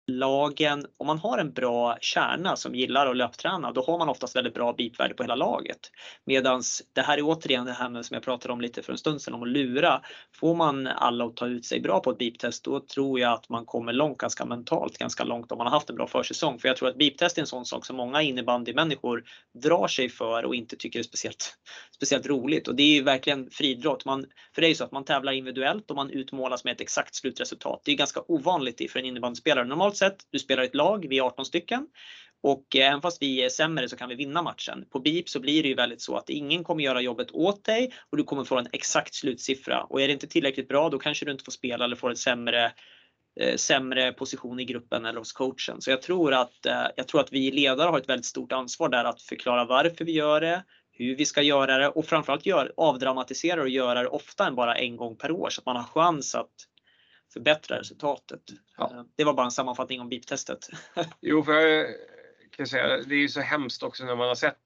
lagen, 0.06 0.86
om 0.96 1.06
man 1.06 1.18
har 1.18 1.38
en 1.38 1.52
bra 1.52 1.96
kärna 2.00 2.56
som 2.56 2.74
gillar 2.74 3.06
att 3.06 3.16
löpträna, 3.16 3.72
då 3.72 3.82
har 3.82 3.98
man 3.98 4.08
oftast 4.08 4.36
väldigt 4.36 4.54
bra 4.54 4.72
bitvärde 4.72 5.14
på 5.14 5.22
hela 5.22 5.34
laget. 5.34 5.78
Medans 6.24 6.82
det 6.92 7.00
här 7.00 7.18
är 7.18 7.22
återigen 7.22 7.64
det 7.64 7.72
här 7.72 7.88
med 7.88 8.06
som 8.06 8.14
jag 8.14 8.22
pratade 8.22 8.52
om 8.52 8.60
lite 8.60 8.82
för 8.82 8.92
en 8.92 8.98
stund 8.98 9.22
sedan 9.22 9.34
om 9.34 9.42
att 9.42 9.48
lura. 9.48 10.02
Får 10.34 10.54
man 10.54 10.86
alla 10.86 11.24
att 11.24 11.36
ta 11.36 11.46
ut 11.46 11.64
sig 11.64 11.80
bra 11.80 12.00
på 12.00 12.10
ett 12.10 12.18
biptest, 12.18 12.64
då 12.64 12.80
tror 12.80 13.20
jag 13.20 13.32
att 13.32 13.48
man 13.48 13.66
kommer 13.66 13.92
långt 13.92 14.18
ganska 14.18 14.44
mentalt, 14.44 14.98
ganska 14.98 15.24
långt 15.24 15.52
om 15.52 15.58
man 15.58 15.66
har 15.66 15.74
haft 15.74 15.90
en 15.90 15.96
bra 15.96 16.06
försäsong. 16.06 16.58
För 16.58 16.68
jag 16.68 16.76
tror 16.76 16.88
att 16.88 16.98
biptest 16.98 17.38
är 17.38 17.42
en 17.42 17.46
sån 17.46 17.64
sak 17.64 17.86
som 17.86 17.96
många 17.96 18.22
innebandymänniskor 18.22 19.24
drar 19.62 19.88
sig 19.88 20.08
för 20.08 20.44
och 20.44 20.54
inte 20.54 20.76
tycker 20.76 20.98
är 20.98 21.02
speciellt, 21.02 21.56
speciellt 21.94 22.26
roligt. 22.26 22.68
Och 22.68 22.74
det 22.74 22.82
är 22.82 22.94
ju 22.94 23.02
verkligen 23.02 23.50
friidrott. 23.50 24.04
Man, 24.04 24.26
för 24.54 24.60
det 24.60 24.66
är 24.66 24.68
ju 24.68 24.74
så 24.74 24.84
att 24.84 24.92
man 24.92 25.04
tävlar 25.04 25.32
individuellt 25.32 25.90
och 25.90 25.96
man 25.96 26.10
utmålas 26.10 26.64
med 26.64 26.72
ett 26.72 26.80
exakt 26.80 27.14
slutresultat. 27.14 27.80
Det 27.84 27.92
är 27.92 27.96
ganska 27.96 28.20
ovanligt 28.28 28.92
för 28.92 28.98
en 28.98 29.04
innebandyspelare. 29.04 29.64
Normalt 29.64 29.91
sett, 29.96 30.16
du 30.30 30.38
spelar 30.38 30.62
ett 30.62 30.74
lag, 30.74 31.06
vi 31.08 31.18
är 31.18 31.22
18 31.22 31.44
stycken. 31.44 31.86
Och 32.42 32.76
eh, 32.76 32.88
även 32.88 33.02
fast 33.02 33.22
vi 33.22 33.44
är 33.44 33.48
sämre 33.48 33.88
så 33.88 33.96
kan 33.96 34.08
vi 34.08 34.14
vinna 34.14 34.42
matchen. 34.42 34.84
På 34.90 34.98
BIP 34.98 35.28
så 35.28 35.40
blir 35.40 35.62
det 35.62 35.68
ju 35.68 35.74
väldigt 35.74 36.02
så 36.02 36.16
att 36.16 36.30
ingen 36.30 36.64
kommer 36.64 36.84
göra 36.84 37.00
jobbet 37.00 37.30
åt 37.30 37.64
dig 37.64 37.92
och 38.10 38.16
du 38.16 38.24
kommer 38.24 38.44
få 38.44 38.58
en 38.58 38.68
exakt 38.72 39.14
slutsiffra. 39.14 39.82
Och 39.82 40.00
är 40.00 40.06
det 40.06 40.12
inte 40.12 40.26
tillräckligt 40.26 40.68
bra 40.68 40.88
då 40.88 40.98
kanske 40.98 41.24
du 41.24 41.32
inte 41.32 41.44
får 41.44 41.52
spela 41.52 41.84
eller 41.84 41.96
får 41.96 42.10
en 42.10 42.16
sämre 42.16 42.72
eh, 43.40 43.56
sämre 43.56 44.12
position 44.12 44.60
i 44.60 44.64
gruppen 44.64 45.04
eller 45.04 45.18
hos 45.18 45.32
coachen. 45.32 45.80
Så 45.80 45.90
jag 45.90 46.02
tror 46.02 46.34
att, 46.34 46.66
eh, 46.66 46.86
jag 46.96 47.08
tror 47.08 47.20
att 47.20 47.32
vi 47.32 47.50
ledare 47.50 47.90
har 47.90 47.98
ett 47.98 48.08
väldigt 48.08 48.26
stort 48.26 48.52
ansvar 48.52 48.88
där 48.88 49.04
att 49.04 49.22
förklara 49.22 49.64
varför 49.64 50.04
vi 50.04 50.12
gör 50.12 50.40
det, 50.40 50.64
hur 50.92 51.16
vi 51.16 51.24
ska 51.24 51.42
göra 51.42 51.78
det 51.78 51.88
och 51.88 52.06
framförallt 52.06 52.46
gör, 52.46 52.72
avdramatisera 52.76 53.62
och 53.62 53.68
göra 53.68 54.02
det 54.02 54.08
ofta 54.08 54.46
än 54.46 54.54
bara 54.54 54.74
en 54.74 54.96
gång 54.96 55.16
per 55.16 55.30
år 55.30 55.48
så 55.50 55.60
att 55.60 55.66
man 55.66 55.76
har 55.76 55.84
chans 55.84 56.34
att 56.34 56.52
förbättra 57.32 57.78
resultatet. 57.78 58.42
Ja. 58.76 58.90
Eh, 58.90 59.02
det 59.16 59.24
var 59.24 59.34
bara 59.34 59.44
en 59.46 59.50
sammanfattning 59.50 60.00
om 60.00 60.08
BIP-testet. 60.08 60.68
jo, 61.20 61.42
för 61.42 61.60
jag 61.60 61.86
kan 62.50 62.66
säga, 62.66 62.96
det 62.96 63.14
är 63.14 63.18
ju 63.18 63.28
så 63.28 63.40
hemskt 63.40 63.82
också 63.82 64.04
när 64.04 64.16
man 64.16 64.28
har 64.28 64.34
sett 64.34 64.60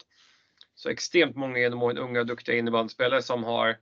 så 0.75 0.89
extremt 0.89 1.37
många 1.37 1.59
genom 1.59 1.83
åren 1.83 1.99
unga 1.99 2.25
duktiga 2.25 2.57
innebandyspelare 2.57 3.23
som 3.23 3.45
har 3.45 3.77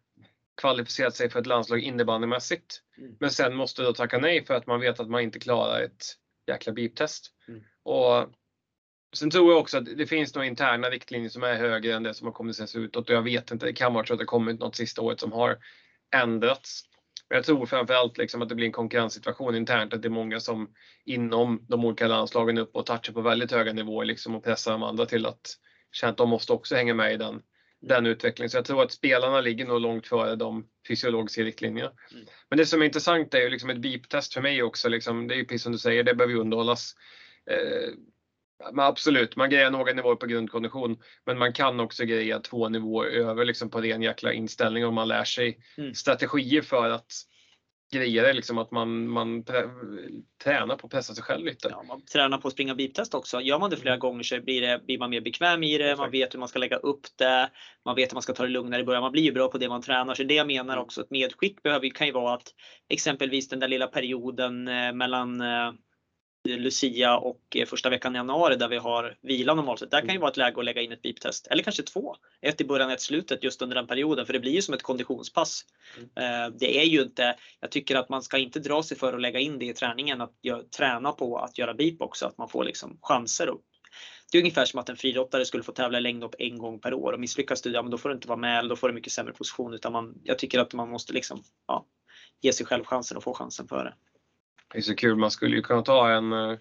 kvalificerat 0.61 1.16
sig 1.16 1.30
för 1.30 1.41
ett 1.41 1.47
landslag 1.47 1.80
innebandymässigt. 1.80 2.82
Mm. 2.99 3.16
Men 3.20 3.30
sen 3.30 3.57
måste 3.57 3.82
då 3.82 3.93
tacka 3.93 4.18
nej 4.18 4.45
för 4.45 4.55
att 4.55 4.66
man 4.66 4.80
vet 4.80 5.01
att 5.01 5.11
man 5.11 5.22
inte 5.22 5.39
klarar 5.39 5.80
ett 5.80 6.05
jäkla 6.47 6.72
BIP-test. 6.72 7.30
Mm. 7.49 7.64
Och 7.82 8.32
Sen 9.14 9.30
tror 9.30 9.53
jag 9.53 9.61
också 9.61 9.78
att 9.78 9.85
det 9.97 10.07
finns 10.07 10.35
några 10.35 10.47
interna 10.47 10.91
riktlinjer 10.91 11.30
som 11.30 11.43
är 11.43 11.55
högre 11.55 11.95
än 11.95 12.03
det 12.03 12.14
som 12.14 12.26
har 12.26 12.32
kommunicerats 12.32 12.76
utåt 12.76 13.09
och 13.09 13.16
jag 13.16 13.22
vet 13.22 13.51
inte, 13.51 13.66
det 13.66 13.72
kan 13.72 13.95
vara 13.95 14.07
så 14.07 14.12
att 14.12 14.18
det 14.18 14.24
kommit 14.24 14.61
något 14.61 14.76
sista 14.76 15.03
året 15.03 15.20
som 15.20 15.32
har 15.32 15.59
ändrats. 16.14 16.82
Men 17.28 17.36
jag 17.36 17.44
tror 17.44 17.66
framförallt 17.66 18.18
liksom 18.18 18.42
att 18.42 18.48
det 18.48 18.54
blir 18.54 18.66
en 18.66 18.72
konkurrenssituation 18.72 19.54
internt, 19.54 19.94
att 19.94 20.02
det 20.02 20.08
är 20.08 20.10
många 20.10 20.40
som 20.40 20.74
inom 21.04 21.66
de 21.68 21.84
olika 21.84 22.08
landslagen 22.08 22.58
upp 22.58 22.76
och 22.76 22.86
touchar 22.86 23.12
på 23.12 23.20
väldigt 23.20 23.50
höga 23.50 23.72
nivåer 23.72 24.04
liksom 24.04 24.34
och 24.34 24.44
pressar 24.44 24.72
de 24.72 24.82
andra 24.82 25.06
till 25.06 25.26
att 25.26 25.58
känna 25.92 26.10
att 26.10 26.16
de 26.16 26.28
måste 26.28 26.52
också 26.52 26.74
hänga 26.74 26.94
med 26.94 27.12
i 27.12 27.16
den, 27.16 27.40
den 27.80 28.06
utvecklingen. 28.06 28.50
Så 28.50 28.56
jag 28.56 28.64
tror 28.64 28.82
att 28.82 28.92
spelarna 28.92 29.40
ligger 29.40 29.64
nog 29.64 29.80
långt 29.80 30.06
före 30.06 30.36
de 30.36 30.66
fysiologiska 30.88 31.42
riktlinjerna. 31.42 31.92
Mm. 32.12 32.24
Men 32.50 32.58
det 32.58 32.66
som 32.66 32.82
är 32.82 32.86
intressant 32.86 33.34
är 33.34 33.40
ju 33.40 33.48
liksom 33.48 33.70
ett 33.70 33.78
BIP-test 33.80 34.34
för 34.34 34.40
mig 34.40 34.62
också. 34.62 34.88
Liksom, 34.88 35.28
det 35.28 35.34
är 35.34 35.36
ju 35.36 35.44
precis 35.44 35.62
som 35.62 35.72
du 35.72 35.78
säger, 35.78 36.02
det 36.02 36.14
behöver 36.14 36.34
ju 36.34 36.40
underhållas. 36.40 36.94
Eh, 37.50 37.92
men 38.72 38.84
absolut, 38.84 39.36
man 39.36 39.50
grejar 39.50 39.70
några 39.70 39.92
nivåer 39.92 40.16
på 40.16 40.26
grundkondition. 40.26 40.98
Men 41.26 41.38
man 41.38 41.52
kan 41.52 41.80
också 41.80 42.04
greja 42.04 42.38
två 42.38 42.68
nivåer 42.68 43.06
över 43.06 43.44
liksom 43.44 43.70
på 43.70 43.80
ren 43.80 44.02
jäkla 44.02 44.32
inställning 44.32 44.86
om 44.86 44.94
man 44.94 45.08
lär 45.08 45.24
sig 45.24 45.58
mm. 45.78 45.94
strategier 45.94 46.62
för 46.62 46.90
att 46.90 47.12
greja 47.92 48.22
det. 48.22 48.32
Liksom 48.32 48.58
att 48.58 48.70
man, 48.70 49.08
man 49.08 49.44
tränar 50.44 50.76
på 50.76 50.86
att 50.86 50.92
pressa 50.92 51.14
sig 51.14 51.24
själv 51.24 51.44
lite. 51.44 51.68
Ja, 51.70 51.82
man 51.82 52.04
tränar 52.04 52.38
på 52.38 52.48
att 52.48 52.54
springa 52.54 52.74
biptest 52.74 53.14
också. 53.14 53.40
Gör 53.40 53.58
man 53.58 53.70
det 53.70 53.76
flera 53.76 53.94
mm. 53.94 54.00
gånger 54.00 54.22
så 54.22 54.40
blir, 54.40 54.60
det, 54.60 54.80
blir 54.86 54.98
man 54.98 55.10
mer 55.10 55.20
bekväm 55.20 55.62
i 55.62 55.78
det. 55.78 55.96
Man 55.96 56.10
vet 56.10 56.34
hur 56.34 56.38
man 56.38 56.48
ska 56.48 56.58
lägga 56.58 56.76
upp 56.76 57.06
det. 57.16 57.50
Man 57.84 57.96
vet 57.96 58.12
hur 58.12 58.14
man 58.14 58.22
ska 58.22 58.32
ta 58.32 58.42
det 58.42 58.48
lugnare 58.48 58.80
i 58.80 58.84
början. 58.84 59.02
Man 59.02 59.12
blir 59.12 59.22
ju 59.22 59.32
bra 59.32 59.48
på 59.48 59.58
det 59.58 59.68
man 59.68 59.82
tränar. 59.82 60.14
Så 60.14 60.22
det 60.22 60.34
jag 60.34 60.46
menar 60.46 60.74
mm. 60.74 60.84
också, 60.84 61.00
ett 61.00 61.10
medskick 61.10 61.62
behöver, 61.62 61.88
kan 61.88 62.06
ju 62.06 62.12
vara 62.12 62.34
att 62.34 62.48
exempelvis 62.88 63.48
den 63.48 63.60
där 63.60 63.68
lilla 63.68 63.86
perioden 63.86 64.68
eh, 64.68 64.92
mellan 64.92 65.40
eh, 65.40 65.72
Lucia 66.45 67.16
och 67.16 67.40
eh, 67.55 67.66
första 67.66 67.90
veckan 67.90 68.14
i 68.14 68.18
januari 68.18 68.57
där 68.57 68.68
vi 68.68 68.76
har 68.76 69.16
vila 69.22 69.55
normalt 69.55 69.80
sett. 69.80 69.90
Där 69.90 70.01
kan 70.01 70.09
ju 70.09 70.12
mm. 70.12 70.20
vara 70.20 70.30
ett 70.30 70.36
läge 70.36 70.59
att 70.59 70.64
lägga 70.64 70.82
in 70.82 70.92
ett 70.92 71.03
beep-test. 71.03 71.47
Eller 71.47 71.62
kanske 71.62 71.82
två. 71.82 72.16
Ett 72.40 72.61
i 72.61 72.64
början 72.64 72.86
och 72.86 72.92
ett 72.92 73.01
i 73.01 73.05
slutet 73.05 73.45
just 73.45 73.62
under 73.62 73.76
den 73.76 73.86
perioden. 73.86 74.26
För 74.26 74.32
det 74.32 74.40
blir 74.40 74.53
ju 74.53 74.62
som 74.62 74.74
ett 74.74 74.82
konditionspass. 74.82 75.64
Mm. 75.97 76.45
Eh, 76.45 76.57
det 76.59 76.80
är 76.80 76.84
ju 76.84 77.03
inte, 77.03 77.36
jag 77.61 77.70
tycker 77.70 77.97
att 77.97 78.09
man 78.09 78.22
ska 78.22 78.38
inte 78.38 78.61
dra 78.61 78.82
sig 78.82 78.97
för 78.97 79.12
att 79.14 79.20
lägga 79.20 79.40
in 79.40 79.59
det 79.59 79.66
i 79.66 79.74
träningen. 79.74 80.20
Att 80.20 80.32
träna 80.76 81.12
på 81.12 81.38
att 81.38 81.59
göra 81.59 81.74
beep 81.74 82.03
också. 82.03 82.26
Att 82.26 82.38
man 82.38 82.49
får 82.49 82.64
liksom 82.64 82.99
chanser 83.03 83.47
upp. 83.47 83.64
Det 84.32 84.38
är 84.38 84.42
ungefär 84.42 84.64
som 84.64 84.80
att 84.80 84.88
en 84.88 84.97
friidrottare 84.97 85.45
skulle 85.45 85.62
få 85.62 85.72
tävla 85.72 85.99
i 85.99 86.01
längdhopp 86.01 86.34
en 86.38 86.59
gång 86.59 86.80
per 86.80 86.95
år 86.95 87.12
och 87.12 87.20
misslyckas 87.20 87.62
du, 87.62 87.70
ja, 87.70 87.82
men 87.82 87.90
då 87.90 87.99
får 87.99 88.09
du 88.09 88.14
inte 88.14 88.28
vara 88.28 88.38
med 88.38 88.59
eller 88.59 88.68
då 88.68 88.76
får 88.76 88.88
du 88.88 88.95
mycket 88.95 89.12
sämre 89.12 89.32
position. 89.32 89.74
Utan 89.74 89.92
man, 89.92 90.14
jag 90.24 90.38
tycker 90.38 90.59
att 90.59 90.74
man 90.74 90.90
måste 90.90 91.12
liksom, 91.12 91.42
ja, 91.66 91.86
ge 92.40 92.53
sig 92.53 92.66
själv 92.66 92.84
chansen 92.84 93.16
och 93.16 93.22
få 93.22 93.34
chansen 93.34 93.68
för 93.68 93.95
det. 94.74 94.78
Är 94.78 94.82
så 94.82 94.94
kul, 94.94 95.16
man 95.16 95.30
skulle 95.30 95.56
ju 95.56 95.62
kunna 95.62 95.82
ta 95.82 96.10
en, 96.10 96.32
eh, 96.32 96.58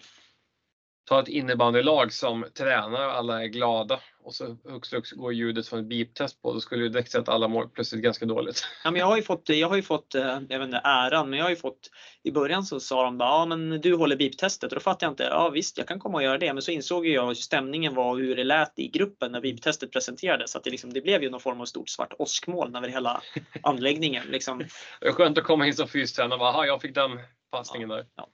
ta 1.08 1.20
ett 1.20 1.28
innebandylag 1.28 2.12
som 2.12 2.44
tränar 2.54 3.06
och 3.06 3.14
alla 3.14 3.42
är 3.42 3.46
glada 3.46 4.00
och 4.24 4.34
så 4.34 4.56
högst 4.68 4.92
upp 4.92 5.04
går 5.10 5.32
ljudet 5.32 5.68
från 5.68 5.78
ett 5.78 5.86
beep-test 5.86 6.42
på. 6.42 6.52
Då 6.52 6.60
skulle 6.60 6.82
ju 6.82 6.88
direkt 6.88 7.10
säga 7.10 7.22
att 7.22 7.28
alla 7.28 7.48
mår 7.48 7.66
plötsligt 7.66 8.02
ganska 8.02 8.26
dåligt. 8.26 8.66
Ja, 8.84 8.90
men 8.90 9.00
jag 9.00 9.06
har 9.06 9.16
ju 9.16 9.22
fått, 9.22 9.48
jag 9.48 9.68
har 9.68 9.76
ju 9.76 9.82
fått, 9.82 10.14
eh, 10.14 10.40
jag 10.48 10.58
vet 10.58 10.66
inte 10.66 10.80
äran, 10.84 11.30
men 11.30 11.38
jag 11.38 11.46
har 11.46 11.50
ju 11.50 11.56
fått 11.56 11.90
i 12.22 12.32
början 12.32 12.64
så 12.64 12.80
sa 12.80 13.04
de 13.04 13.18
bara, 13.18 13.28
ja 13.28 13.46
men 13.46 13.80
du 13.80 13.94
håller 13.94 14.16
beep-testet 14.16 14.64
och 14.64 14.74
då 14.74 14.80
fattade 14.80 15.06
jag 15.06 15.12
inte, 15.12 15.22
ja 15.22 15.50
visst 15.50 15.78
jag 15.78 15.88
kan 15.88 15.98
komma 15.98 16.18
och 16.18 16.24
göra 16.24 16.38
det. 16.38 16.52
Men 16.52 16.62
så 16.62 16.70
insåg 16.70 17.06
jag 17.06 17.26
hur 17.26 17.34
stämningen 17.34 17.94
var 17.94 18.10
och 18.10 18.18
hur 18.18 18.36
det 18.36 18.44
lät 18.44 18.78
i 18.78 18.88
gruppen 18.88 19.32
när 19.32 19.40
beep-testet 19.40 19.92
presenterades. 19.92 20.56
Att 20.56 20.64
det, 20.64 20.70
liksom, 20.70 20.92
det 20.92 21.00
blev 21.00 21.22
ju 21.22 21.30
någon 21.30 21.40
form 21.40 21.60
av 21.60 21.64
stort 21.64 21.88
svart 21.88 22.12
åskmoln 22.18 22.76
över 22.76 22.88
hela 22.88 23.22
anläggningen. 23.62 24.26
Liksom. 24.26 24.58
Det 25.00 25.06
är 25.06 25.12
skönt 25.12 25.38
att 25.38 25.44
komma 25.44 25.66
in 25.66 25.74
som 25.74 25.88
fystränare 25.88 26.34
och 26.34 26.38
bara, 26.38 26.66
jag 26.66 26.82
fick 26.82 26.94
den 26.94 27.10
passningen 27.56 27.90
ja, 27.90 27.96
där. 27.96 28.06
Ja. 28.14 28.28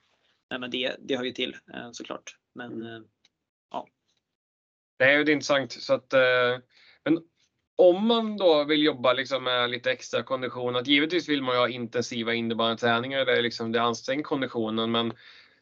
Nej, 0.49 0.59
men 0.59 0.71
det, 0.71 0.95
det 0.99 1.17
hör 1.17 1.23
ju 1.23 1.31
till 1.31 1.57
eh, 1.73 1.89
såklart. 1.91 2.35
Men 2.55 2.71
Mm. 2.73 2.87
eh, 2.95 3.01
ja. 3.71 3.87
Det 4.97 5.05
är 5.05 5.11
ju 5.11 5.31
intressant. 5.31 5.71
Så 5.71 5.93
att, 5.93 6.13
eh, 6.13 6.57
men 7.03 7.19
om 7.75 8.07
man 8.07 8.37
då 8.37 8.63
vill 8.63 8.83
jobba 8.83 9.13
liksom 9.13 9.43
med 9.43 9.69
lite 9.69 9.91
extra 9.91 10.23
kondition, 10.23 10.75
att 10.75 10.87
givetvis 10.87 11.29
vill 11.29 11.41
man 11.43 11.55
ju 11.55 11.59
ha 11.59 11.69
intensiva 11.69 12.33
innebandyträningar 12.33 13.25
där 13.25 13.41
liksom 13.41 13.71
det 13.71 13.81
anstränger 13.81 14.23
konditionen, 14.23 14.91
men 14.91 15.13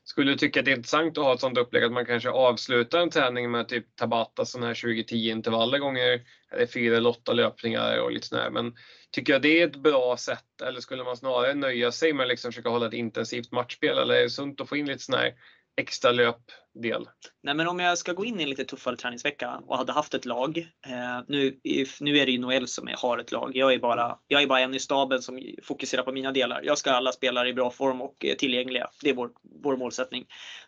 skulle 0.09 0.31
du 0.31 0.37
tycka 0.37 0.59
att 0.59 0.65
det 0.65 0.71
är 0.71 0.75
intressant 0.75 1.17
att 1.17 1.23
ha 1.23 1.33
ett 1.33 1.39
sånt 1.39 1.57
upplägg 1.57 1.83
att 1.83 1.91
man 1.91 2.05
kanske 2.05 2.29
avslutar 2.29 2.99
en 2.99 3.09
träning 3.09 3.51
med 3.51 3.67
typ 3.67 3.95
Tabata 3.95 4.45
sådana 4.45 4.67
här 4.67 4.73
20-10 4.73 5.31
intervaller 5.31 5.77
gånger 5.77 6.21
eller 6.51 6.65
fyra 6.65 6.97
eller 6.97 7.09
åtta 7.09 7.33
löpningar 7.33 7.97
och 7.99 8.11
lite 8.11 8.27
sådär. 8.27 8.49
Men 8.49 8.73
tycker 9.11 9.33
jag 9.33 9.41
det 9.41 9.61
är 9.61 9.67
ett 9.67 9.75
bra 9.75 10.17
sätt 10.17 10.61
eller 10.63 10.79
skulle 10.79 11.03
man 11.03 11.17
snarare 11.17 11.53
nöja 11.53 11.91
sig 11.91 12.13
med 12.13 12.23
att 12.23 12.29
liksom 12.29 12.51
försöka 12.51 12.69
hålla 12.69 12.87
ett 12.87 12.93
intensivt 12.93 13.51
matchspel 13.51 13.97
eller 13.97 14.15
är 14.15 14.23
det 14.23 14.29
sunt 14.29 14.61
att 14.61 14.69
få 14.69 14.77
in 14.77 14.85
lite 14.85 15.03
sådana 15.03 15.23
här 15.23 15.33
extra 15.77 16.11
löpdel? 16.11 17.09
Nej, 17.43 17.55
men 17.55 17.67
om 17.67 17.79
jag 17.79 17.97
ska 17.97 18.13
gå 18.13 18.25
in 18.25 18.39
i 18.39 18.43
en 18.43 18.49
lite 18.49 18.65
tuffare 18.65 18.95
träningsvecka 18.95 19.61
och 19.67 19.77
hade 19.77 19.91
haft 19.91 20.13
ett 20.13 20.25
lag. 20.25 20.57
Eh, 20.87 21.21
nu, 21.27 21.59
nu 21.99 22.17
är 22.17 22.25
det 22.25 22.31
ju 22.31 22.39
Noel 22.39 22.67
som 22.67 22.87
är, 22.87 22.95
har 22.97 23.17
ett 23.17 23.31
lag. 23.31 23.51
Jag 23.53 23.73
är, 23.73 23.79
bara, 23.79 24.17
jag 24.27 24.41
är 24.41 24.47
bara 24.47 24.59
en 24.59 24.73
i 24.73 24.79
staben 24.79 25.21
som 25.21 25.41
fokuserar 25.63 26.03
på 26.03 26.11
mina 26.11 26.31
delar. 26.31 26.61
Jag 26.63 26.77
ska 26.77 26.89
ha 26.89 26.97
alla 26.97 27.11
spelare 27.11 27.49
i 27.49 27.53
bra 27.53 27.71
form 27.71 28.01
och 28.01 28.25
eh, 28.25 28.35
tillgängliga. 28.35 28.87
Det 29.03 29.09
är 29.09 29.13
vår, 29.13 29.29
vår 29.63 29.77
målsättning. 29.77 30.25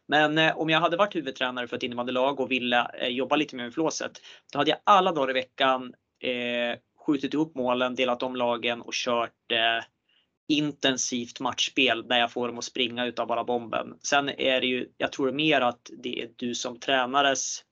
Men 0.07 0.37
eh, 0.37 0.57
om 0.57 0.69
jag 0.69 0.79
hade 0.79 0.97
varit 0.97 1.15
huvudtränare 1.15 1.67
för 1.67 1.77
ett 1.77 1.83
innebandylag 1.83 2.39
och 2.39 2.51
ville 2.51 2.91
eh, 2.99 3.07
jobba 3.07 3.35
lite 3.35 3.55
mer 3.55 3.63
med 3.63 3.73
flåset. 3.73 4.11
Då 4.51 4.59
hade 4.59 4.69
jag 4.69 4.79
alla 4.83 5.11
dagar 5.11 5.29
i 5.29 5.33
veckan 5.33 5.93
eh, 6.23 6.79
skjutit 7.05 7.33
ihop 7.33 7.55
målen, 7.55 7.95
delat 7.95 8.23
om 8.23 8.35
lagen 8.35 8.81
och 8.81 8.93
kört 8.93 9.51
eh, 9.51 9.83
intensivt 10.51 11.39
matchspel 11.39 12.07
där 12.07 12.19
jag 12.19 12.31
får 12.31 12.47
dem 12.47 12.57
att 12.57 12.63
springa 12.63 13.05
utav 13.05 13.27
bara 13.27 13.43
bomben. 13.43 13.97
Sen 14.03 14.29
är 14.29 14.61
det 14.61 14.67
ju, 14.67 14.89
jag 14.97 15.11
tror 15.11 15.31
mer 15.31 15.61
att 15.61 15.89
det 16.03 16.21
är 16.21 16.29
du 16.35 16.55
som 16.55 16.79
tränares 16.79 17.63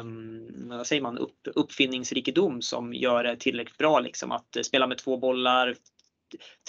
um, 0.00 0.68
vad 0.68 0.86
säger 0.86 1.02
man, 1.02 1.18
upp, 1.18 1.38
uppfinningsrikedom 1.54 2.62
som 2.62 2.94
gör 2.94 3.24
det 3.24 3.36
tillräckligt 3.36 3.78
bra. 3.78 4.00
Liksom. 4.00 4.32
Att 4.32 4.56
spela 4.62 4.86
med 4.86 4.98
två 4.98 5.16
bollar, 5.16 5.74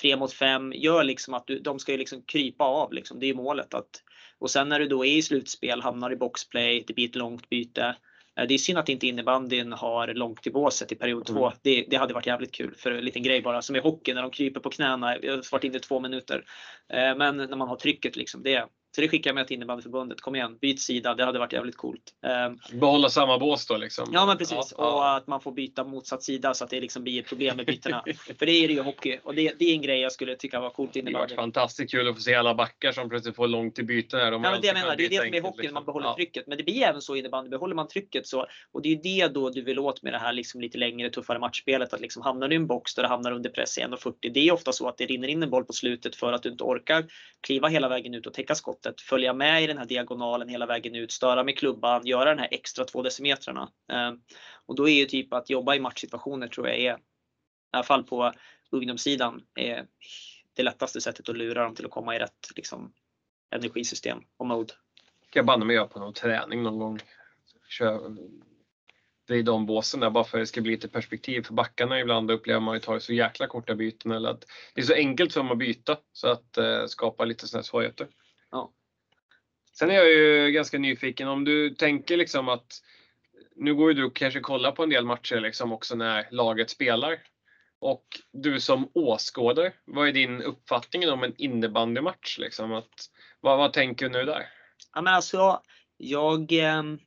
tre 0.01 0.15
mot 0.15 0.33
fem, 0.33 0.73
gör 0.75 1.03
liksom 1.03 1.33
att 1.33 1.47
du, 1.47 1.59
de 1.59 1.79
ska 1.79 1.91
ju 1.91 1.97
liksom 1.97 2.21
krypa 2.21 2.63
av. 2.63 2.93
Liksom. 2.93 3.19
Det 3.19 3.29
är 3.29 3.33
målet. 3.33 3.73
Att, 3.73 4.03
och 4.39 4.51
sen 4.51 4.69
när 4.69 4.79
du 4.79 4.87
då 4.87 5.05
är 5.05 5.17
i 5.17 5.21
slutspel, 5.21 5.81
hamnar 5.81 6.11
i 6.11 6.15
boxplay, 6.15 6.83
det 6.87 6.93
blir 6.93 7.09
ett 7.09 7.15
långt 7.15 7.49
byte. 7.49 7.95
Eh, 8.39 8.47
Det 8.47 8.53
är 8.53 8.57
synd 8.57 8.77
att 8.77 8.89
inte 8.89 9.07
innebandyn 9.07 9.73
har 9.73 10.07
långt 10.07 10.47
i 10.47 10.51
båset 10.51 10.91
i 10.91 10.95
period 10.95 11.25
två. 11.25 11.45
Mm. 11.47 11.57
Det, 11.61 11.86
det 11.89 11.95
hade 11.95 12.13
varit 12.13 12.27
jävligt 12.27 12.51
kul 12.51 12.75
för 12.75 12.91
en 12.91 13.05
liten 13.05 13.23
grej 13.23 13.41
bara. 13.41 13.61
Som 13.61 13.75
i 13.75 13.79
hockey 13.79 14.13
när 14.13 14.21
de 14.21 14.32
kryper 14.32 14.59
på 14.59 14.69
knäna. 14.69 15.17
Jag 15.17 15.32
har 15.32 15.51
varit 15.51 15.63
inne 15.63 15.77
i 15.77 15.79
två 15.79 15.99
minuter. 15.99 16.45
Eh, 16.93 17.15
Men 17.15 17.38
när 17.38 17.55
man 17.55 17.67
har 17.67 17.75
trycket 17.75 18.15
liksom. 18.15 18.43
Det, 18.43 18.65
så 18.95 19.01
det 19.01 19.07
skickar 19.07 19.29
jag 19.29 19.35
med 19.35 19.47
till 19.47 19.55
innebandyförbundet. 19.55 20.21
Kom 20.21 20.35
igen, 20.35 20.57
byt 20.61 20.79
sida. 20.81 21.15
Det 21.15 21.25
hade 21.25 21.39
varit 21.39 21.53
jävligt 21.53 21.77
coolt. 21.77 22.01
Eh, 22.25 22.77
Behålla 22.79 23.09
samma 23.09 23.39
bås 23.39 23.67
då 23.67 23.77
liksom? 23.77 24.09
Ja 24.13 24.25
men 24.25 24.37
precis. 24.37 24.73
Ja, 24.77 24.83
Och 24.85 24.85
ja. 24.85 25.15
att 25.17 25.27
man 25.27 25.41
får 25.41 25.51
byta 25.51 25.83
motsatt 25.83 26.23
sida 26.23 26.53
så 26.53 26.63
att 26.63 26.69
det 26.69 26.81
liksom 26.81 27.03
blir 27.03 27.19
ett 27.19 27.27
problem 27.27 27.57
med 27.57 27.65
bytena. 27.65 28.03
för 28.39 28.45
det 28.45 28.51
är 28.51 28.67
det 28.67 28.73
ju 28.73 28.81
hockey. 28.81 29.19
Och 29.23 29.35
det, 29.35 29.53
det 29.59 29.65
är 29.65 29.73
en 29.73 29.81
grej 29.81 29.99
jag 29.99 30.11
skulle 30.11 30.35
tycka 30.35 30.59
var 30.59 30.69
coolt 30.69 30.95
i 30.95 31.01
Det 31.01 31.11
har 31.11 31.19
varit 31.19 31.31
innebandy. 31.31 31.35
fantastiskt 31.53 31.91
kul 31.91 32.07
att 32.07 32.15
få 32.15 32.21
se 32.21 32.35
alla 32.35 32.55
backar 32.55 32.91
som 32.91 33.09
plötsligt 33.09 33.35
får 33.35 33.47
långt 33.47 33.75
till 33.75 33.85
byten. 33.85 34.19
Här. 34.19 34.31
De 34.31 34.43
Ja, 34.43 34.51
men 34.51 34.61
det 34.61 34.67
jag 34.67 34.73
menar, 34.73 34.95
det 34.95 35.05
är 35.05 35.09
det 35.09 35.15
som 35.17 35.33
är 35.33 35.41
hockey, 35.41 35.57
enkelt, 35.59 35.73
man 35.73 35.85
behåller 35.85 36.05
liksom. 36.07 36.15
trycket. 36.15 36.47
Men 36.47 36.57
det 36.57 36.63
blir 36.63 36.81
även 36.83 37.01
så 37.01 37.15
i 37.15 37.19
innebandy, 37.19 37.49
behåller 37.49 37.75
man 37.75 37.87
trycket 37.87 38.27
så. 38.27 38.45
Och 38.71 38.81
det 38.81 38.89
är 38.89 38.93
ju 38.93 38.99
det 39.01 39.27
då 39.27 39.49
du 39.49 39.61
vill 39.61 39.79
åt 39.79 40.03
med 40.03 40.13
det 40.13 40.19
här 40.19 40.33
liksom 40.33 40.61
lite 40.61 40.77
längre, 40.77 41.09
tuffare 41.09 41.39
matchspelet. 41.39 41.93
Att 41.93 42.01
liksom 42.01 42.21
hamnar 42.21 42.47
du 42.47 42.55
i 42.55 42.57
en 42.57 42.67
box 42.67 42.95
där 42.95 43.03
du 43.03 43.09
hamnar 43.09 43.31
under 43.31 43.49
press 43.49 43.77
i 43.77 43.81
1.40. 43.81 44.13
Det 44.33 44.47
är 44.47 44.51
ofta 44.51 44.71
så 44.73 44.87
att 44.87 44.97
det 44.97 45.05
rinner 45.05 45.27
in 45.27 45.43
en 45.43 45.49
boll 45.49 45.65
på 45.65 45.73
slutet 45.73 46.15
för 46.15 46.33
att 46.33 46.43
du 46.43 46.49
inte 46.49 46.63
orkar 46.63 47.05
kliva 47.41 47.67
hela 47.67 47.89
vägen 47.89 48.13
ut 48.13 48.27
och 48.27 48.33
täcka 48.33 48.55
skottet. 48.82 49.01
Följa 49.01 49.34
med 49.34 49.63
i 49.63 49.67
den 49.67 49.77
här 49.77 49.86
diagonalen 49.86 50.49
hela 50.49 50.65
vägen 50.65 50.95
ut, 50.95 51.11
störa 51.11 51.43
med 51.43 51.57
klubban, 51.57 52.05
göra 52.05 52.29
den 52.29 52.39
här 52.39 52.47
extra 52.51 52.86
två 52.86 53.01
decimetrarna. 53.01 53.71
Ehm, 53.91 54.19
och 54.67 54.75
då 54.75 54.89
är 54.89 54.93
ju 54.93 55.05
typ 55.05 55.34
att 55.34 55.49
jobba 55.49 55.75
i 55.75 55.79
matchsituationer 55.79 56.47
tror 56.47 56.67
jag 56.67 56.77
är, 56.77 56.93
i 56.93 56.97
alla 57.71 57.84
fall 57.84 58.03
på 58.03 58.34
ungdomssidan, 58.71 59.41
är 59.55 59.88
det 60.55 60.63
lättaste 60.63 61.01
sättet 61.01 61.29
att 61.29 61.38
lura 61.38 61.63
dem 61.63 61.75
till 61.75 61.86
att 61.86 61.91
komma 61.91 62.15
i 62.15 62.19
rätt 62.19 62.47
liksom, 62.55 62.93
energisystem 63.55 64.23
och 64.38 64.45
mode. 64.45 64.73
Kan 65.29 65.39
jag 65.39 65.45
banne 65.45 65.65
mig 65.65 65.75
göra 65.75 65.88
på 65.88 65.99
någon 65.99 66.13
träning 66.13 66.63
någon 66.63 66.79
gång. 66.79 66.99
Kör 67.69 68.17
vid 69.27 69.45
de 69.45 69.65
båsen 69.65 69.99
där 69.99 70.09
bara 70.09 70.23
för 70.23 70.38
att 70.38 70.41
det 70.41 70.47
ska 70.47 70.61
bli 70.61 70.71
lite 70.71 70.88
perspektiv 70.88 71.41
för 71.43 71.53
backarna 71.53 71.99
ibland 71.99 72.32
upplever 72.32 72.59
man 72.59 72.73
ju 72.73 72.79
tar 72.79 72.99
så 72.99 73.13
jäkla 73.13 73.47
korta 73.47 73.75
byten 73.75 74.11
eller 74.11 74.29
att 74.29 74.45
det 74.73 74.82
är 74.82 74.86
så 74.86 74.93
enkelt 74.93 75.34
för 75.34 75.39
dem 75.39 75.51
att 75.51 75.57
byta 75.57 75.97
så 76.13 76.27
att 76.27 76.57
eh, 76.57 76.86
skapa 76.86 77.25
lite 77.25 77.47
sådana 77.47 77.59
här 77.59 77.63
svårigheter. 77.63 78.07
Ja. 78.51 78.73
Sen 79.73 79.91
är 79.91 79.95
jag 79.95 80.09
ju 80.09 80.51
ganska 80.51 80.77
nyfiken 80.77 81.27
om 81.27 81.45
du 81.45 81.69
tänker 81.69 82.17
liksom 82.17 82.49
att 82.49 82.81
nu 83.55 83.75
går 83.75 83.89
ju 83.89 83.93
du 83.93 84.03
och 84.03 84.15
kanske 84.15 84.39
kolla 84.39 84.71
på 84.71 84.83
en 84.83 84.89
del 84.89 85.05
matcher 85.05 85.39
liksom 85.39 85.71
också 85.71 85.95
när 85.95 86.27
laget 86.31 86.69
spelar. 86.69 87.19
Och 87.79 88.05
du 88.31 88.59
som 88.59 88.91
åskådare, 88.93 89.73
vad 89.85 90.07
är 90.07 90.11
din 90.11 90.41
uppfattning 90.41 91.09
om 91.09 91.23
en 91.23 91.33
innebandymatch? 91.37 92.37
Liksom? 92.37 92.73
Att, 92.73 93.09
vad, 93.39 93.57
vad 93.57 93.73
tänker 93.73 94.09
du 94.09 94.11
nu 94.11 94.25
där? 94.25 94.49
Ja, 94.93 95.01
men 95.01 95.13
alltså, 95.13 95.61
jag, 95.97 96.51
ehm, 96.51 96.99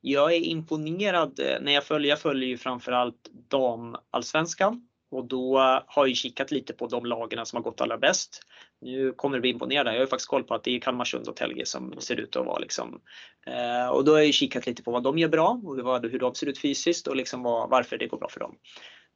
jag 0.00 0.34
är 0.34 0.40
imponerad 0.40 1.40
eh, 1.40 1.60
när 1.60 1.72
jag 1.72 1.84
följer, 1.84 2.10
jag 2.10 2.20
följer 2.20 2.48
ju 2.48 2.58
framförallt 2.58 3.28
damallsvenskan 3.48 4.88
och 5.10 5.28
då 5.28 5.58
har 5.58 5.86
jag 5.96 6.08
ju 6.08 6.14
kikat 6.14 6.50
lite 6.50 6.72
på 6.72 6.86
de 6.86 7.06
lagen 7.06 7.46
som 7.46 7.56
har 7.56 7.62
gått 7.62 7.80
allra 7.80 7.98
bäst. 7.98 8.42
Nu 8.80 9.12
kommer 9.12 9.36
du 9.36 9.40
bli 9.40 9.50
imponerad. 9.50 9.86
Jag 9.86 9.92
har 9.92 10.00
ju 10.00 10.06
faktiskt 10.06 10.28
koll 10.28 10.44
på 10.44 10.54
att 10.54 10.64
det 10.64 10.76
är 10.76 10.80
Kalmarsund 10.80 11.28
och 11.28 11.36
Telge 11.36 11.66
som 11.66 12.00
ser 12.00 12.20
ut 12.20 12.36
att 12.36 12.46
vara 12.46 12.58
liksom. 12.58 13.00
Eh, 13.46 13.88
och 13.88 14.04
då 14.04 14.12
har 14.12 14.18
jag 14.18 14.26
ju 14.26 14.32
kikat 14.32 14.66
lite 14.66 14.82
på 14.82 14.90
vad 14.90 15.02
de 15.02 15.18
gör 15.18 15.28
bra 15.28 15.60
och 15.64 15.76
hur, 15.76 16.10
hur 16.10 16.18
de 16.18 16.34
ser 16.34 16.46
ut 16.46 16.58
fysiskt 16.58 17.06
och 17.06 17.16
liksom 17.16 17.42
vad, 17.42 17.70
varför 17.70 17.98
det 17.98 18.06
går 18.06 18.18
bra 18.18 18.28
för 18.28 18.40
dem. 18.40 18.56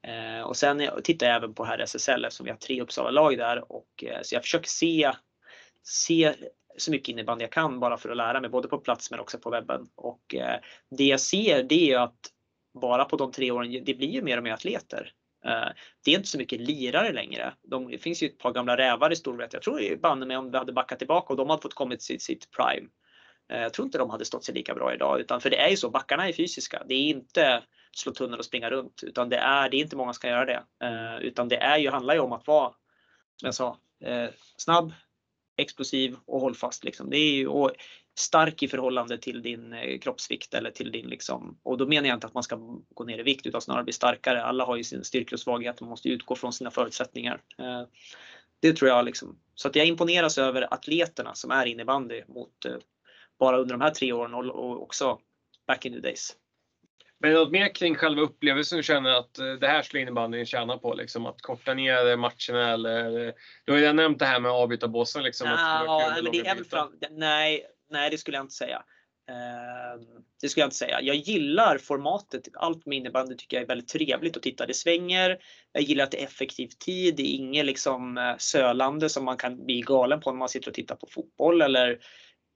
Eh, 0.07 0.43
och 0.43 0.57
sen 0.57 0.88
tittar 1.05 1.26
jag 1.26 1.36
även 1.36 1.55
på 1.55 1.64
här 1.64 1.78
SSL 1.78 2.24
eftersom 2.24 2.45
vi 2.45 2.51
har 2.51 2.59
tre 2.59 2.82
Uppsala-lag 2.82 3.38
där 3.38 3.72
och 3.72 4.05
eh, 4.05 4.18
så 4.22 4.34
jag 4.34 4.43
försöker 4.43 4.68
se 4.68 5.12
se 5.82 6.34
så 6.76 6.91
mycket 6.91 7.09
innebandy 7.09 7.45
jag 7.45 7.53
kan 7.53 7.80
bara 7.80 7.97
för 7.97 8.09
att 8.09 8.16
lära 8.16 8.41
mig 8.41 8.51
både 8.51 8.68
på 8.68 8.78
plats 8.78 9.11
men 9.11 9.20
också 9.20 9.38
på 9.38 9.51
webben. 9.51 9.86
Och 9.97 10.34
det 10.91 11.05
jag 11.05 11.20
ser 11.20 11.62
det 11.62 11.93
är 11.93 11.99
att 11.99 12.18
bara 12.80 13.05
på 13.05 13.16
de 13.16 13.32
tre 13.32 13.51
åren, 13.51 13.84
det 13.84 13.95
blir 13.95 14.09
ju 14.09 14.22
mer 14.22 14.36
och 14.36 14.43
mer 14.43 14.53
atleter. 14.53 15.12
Eh, 15.45 15.68
det 16.05 16.11
är 16.11 16.16
inte 16.16 16.28
så 16.28 16.38
mycket 16.38 16.61
lirare 16.61 17.12
längre. 17.12 17.55
De, 17.62 17.91
det 17.91 17.99
finns 17.99 18.22
ju 18.22 18.26
ett 18.26 18.38
par 18.38 18.53
gamla 18.53 18.76
rävar 18.76 19.12
i 19.12 19.16
Storvreta. 19.16 19.57
Jag 19.57 19.62
tror 19.62 19.97
banne 19.97 20.26
mig 20.26 20.36
om 20.36 20.51
vi 20.51 20.59
hade 20.59 20.72
backat 20.72 20.99
tillbaka 20.99 21.32
och 21.32 21.36
de 21.36 21.51
hade 21.51 21.62
fått 21.62 21.74
kommit 21.74 22.03
sitt, 22.03 22.22
sitt 22.22 22.51
prime. 22.51 22.88
Eh, 23.53 23.62
jag 23.62 23.72
tror 23.72 23.86
inte 23.86 23.99
de 23.99 24.11
hade 24.11 24.24
stått 24.24 24.45
sig 24.45 24.55
lika 24.55 24.74
bra 24.74 24.95
idag 24.95 25.20
utan 25.20 25.41
för 25.41 25.51
det 25.51 25.61
är 25.61 25.68
ju 25.68 25.76
så, 25.76 25.91
backarna 25.91 26.28
är 26.28 26.32
fysiska. 26.32 26.82
Det 26.88 26.95
är 26.95 27.09
inte 27.09 27.62
slå 27.97 28.12
tunnor 28.12 28.38
och 28.38 28.45
springa 28.45 28.70
runt 28.70 29.03
utan 29.03 29.28
det 29.28 29.36
är, 29.36 29.68
det 29.68 29.76
är 29.76 29.80
inte 29.80 29.97
många 29.97 30.12
som 30.12 30.20
kan 30.20 30.30
göra 30.30 30.45
det. 30.45 30.62
Eh, 30.84 31.18
utan 31.20 31.49
det 31.49 31.57
är 31.57 31.78
ju, 31.78 31.91
handlar 31.91 32.14
ju 32.14 32.20
om 32.20 32.32
att 32.32 32.47
vara, 32.47 32.72
som 33.36 33.47
jag 33.47 33.55
sa, 33.55 33.78
eh, 34.05 34.30
snabb, 34.57 34.93
explosiv 35.57 36.16
och 36.26 36.41
hållfast. 36.41 36.84
Liksom. 36.84 37.11
Det 37.11 37.16
är 37.16 37.32
ju, 37.32 37.47
och 37.47 37.72
stark 38.21 38.62
i 38.62 38.68
förhållande 38.68 39.18
till 39.18 39.43
din 39.43 39.73
eh, 39.73 39.99
kroppsvikt 39.99 40.55
eller 40.55 40.71
till 40.71 40.93
din 40.93 41.07
liksom. 41.07 41.59
Och 41.62 41.79
då 41.79 41.87
menar 41.87 42.09
jag 42.09 42.16
inte 42.16 42.27
att 42.27 42.35
man 42.35 42.43
ska 42.43 42.57
gå 42.95 43.05
ner 43.05 43.18
i 43.18 43.23
vikt 43.23 43.47
utan 43.47 43.61
snarare 43.61 43.85
bli 43.85 43.93
starkare. 43.93 44.43
Alla 44.43 44.64
har 44.64 44.77
ju 44.77 44.85
sin 44.85 45.05
styrka 45.05 45.37
och 45.37 45.41
svaghet. 45.41 45.81
Man 45.81 45.91
måste 45.91 46.09
utgå 46.09 46.35
från 46.35 46.53
sina 46.53 46.71
förutsättningar. 46.71 47.41
Eh, 47.59 47.83
det 48.61 48.73
tror 48.73 48.91
jag 48.91 49.05
liksom. 49.05 49.39
Så 49.55 49.68
att 49.68 49.77
jag 49.77 49.87
imponeras 49.87 50.39
över 50.39 50.75
atleterna 50.75 51.35
som 51.35 51.51
är 51.51 51.66
innebandy 51.66 52.23
mot 52.29 52.64
eh, 52.64 52.73
bara 53.39 53.59
under 53.59 53.75
de 53.75 53.81
här 53.81 53.91
tre 53.91 54.12
åren 54.12 54.35
och, 54.35 54.45
och 54.45 54.83
också 54.83 55.18
back 55.66 55.87
in 55.87 55.93
the 55.93 56.01
days. 56.01 56.37
Men 57.23 57.33
något 57.33 57.51
mer 57.51 57.75
kring 57.75 57.95
själva 57.95 58.23
upplevelsen 58.23 58.77
du 58.77 58.83
känner 58.83 59.11
att 59.11 59.35
det 59.35 59.66
här 59.66 59.83
skulle 59.83 60.03
innebandyn 60.03 60.47
tjäna 60.47 60.79
på? 60.79 60.95
Liksom, 60.95 61.27
att 61.27 61.43
korta 61.43 61.75
ner 61.75 62.16
matcherna 62.16 62.73
eller? 62.73 63.33
Du 63.64 63.73
har 63.73 63.79
ju 63.79 63.93
nämnt 63.93 64.18
det 64.18 64.25
här 64.25 64.41
med 64.41 64.53
avbytarbåsen. 64.53 65.23
Liksom, 65.23 65.49
att 65.49 65.81
det 65.81 65.87
var 65.87 66.01
Ja, 66.01 66.12
men 66.16 66.27
att 66.27 66.33
det 66.33 66.47
är 66.47 66.64
fram, 66.64 66.93
nej, 67.11 67.66
nej, 67.91 68.11
det 68.11 68.18
skulle 68.18 68.36
jag 68.36 68.45
inte 68.45 68.55
säga. 68.55 68.82
Eh, 69.30 70.01
Det 70.43 70.49
skulle 70.49 70.62
jag 70.62 70.66
inte 70.66 70.76
säga. 70.76 71.01
Jag 71.03 71.16
gillar 71.16 71.78
formatet. 71.78 72.49
Allt 72.55 72.86
med 72.86 72.99
innebandy 72.99 73.36
tycker 73.36 73.57
jag 73.57 73.64
är 73.64 73.68
väldigt 73.68 73.88
trevligt 73.88 74.36
att 74.36 74.43
titta. 74.43 74.66
Det 74.66 74.74
svänger. 74.74 75.38
Jag 75.72 75.82
gillar 75.82 76.05
att 76.05 76.11
det 76.11 76.20
är 76.22 76.26
effektiv 76.26 76.68
tid. 76.84 77.16
Det 77.16 77.22
är 77.22 77.36
inget 77.36 77.66
liksom 77.66 78.18
eh, 78.18 78.36
sölande 78.38 79.09
som 79.09 79.24
man 79.24 79.36
kan 79.36 79.64
bli 79.64 79.80
galen 79.80 80.20
på 80.20 80.30
när 80.30 80.38
man 80.38 80.49
sitter 80.49 80.68
och 80.70 80.74
tittar 80.74 80.97
på 80.97 81.07
fotboll 81.11 81.62
eller 81.62 81.99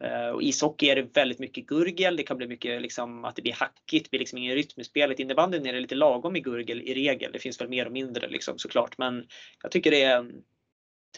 Eh, 0.04 0.28
och 0.28 0.42
ishockey 0.42 0.86
är 0.88 0.96
det 0.96 1.16
väldigt 1.16 1.38
mycket 1.38 1.66
gurgel. 1.66 2.16
Det 2.16 2.22
kan 2.22 2.36
bli 2.36 2.46
mycket 2.46 2.82
liksom 2.82 3.24
att 3.24 3.36
det 3.36 3.42
blir 3.42 3.52
hackigt. 3.52 4.04
Det 4.04 4.10
blir 4.10 4.18
liksom 4.18 4.38
ingen 4.38 4.54
rytm 4.54 4.80
i 4.80 4.84
spelet. 4.84 5.20
Innebandyn 5.20 5.66
är 5.66 5.72
det 5.72 5.80
lite 5.80 5.94
lagom 5.94 6.36
i 6.36 6.40
gurgel 6.40 6.82
i 6.82 6.94
regel. 6.94 7.32
Det 7.32 7.38
finns 7.38 7.60
väl 7.60 7.68
mer 7.68 7.86
och 7.86 7.92
mindre 7.92 8.28
liksom 8.28 8.58
såklart. 8.58 8.98
Men 8.98 9.26
jag 9.62 9.70
tycker 9.70 9.90
det 9.90 10.02
är 10.02 10.30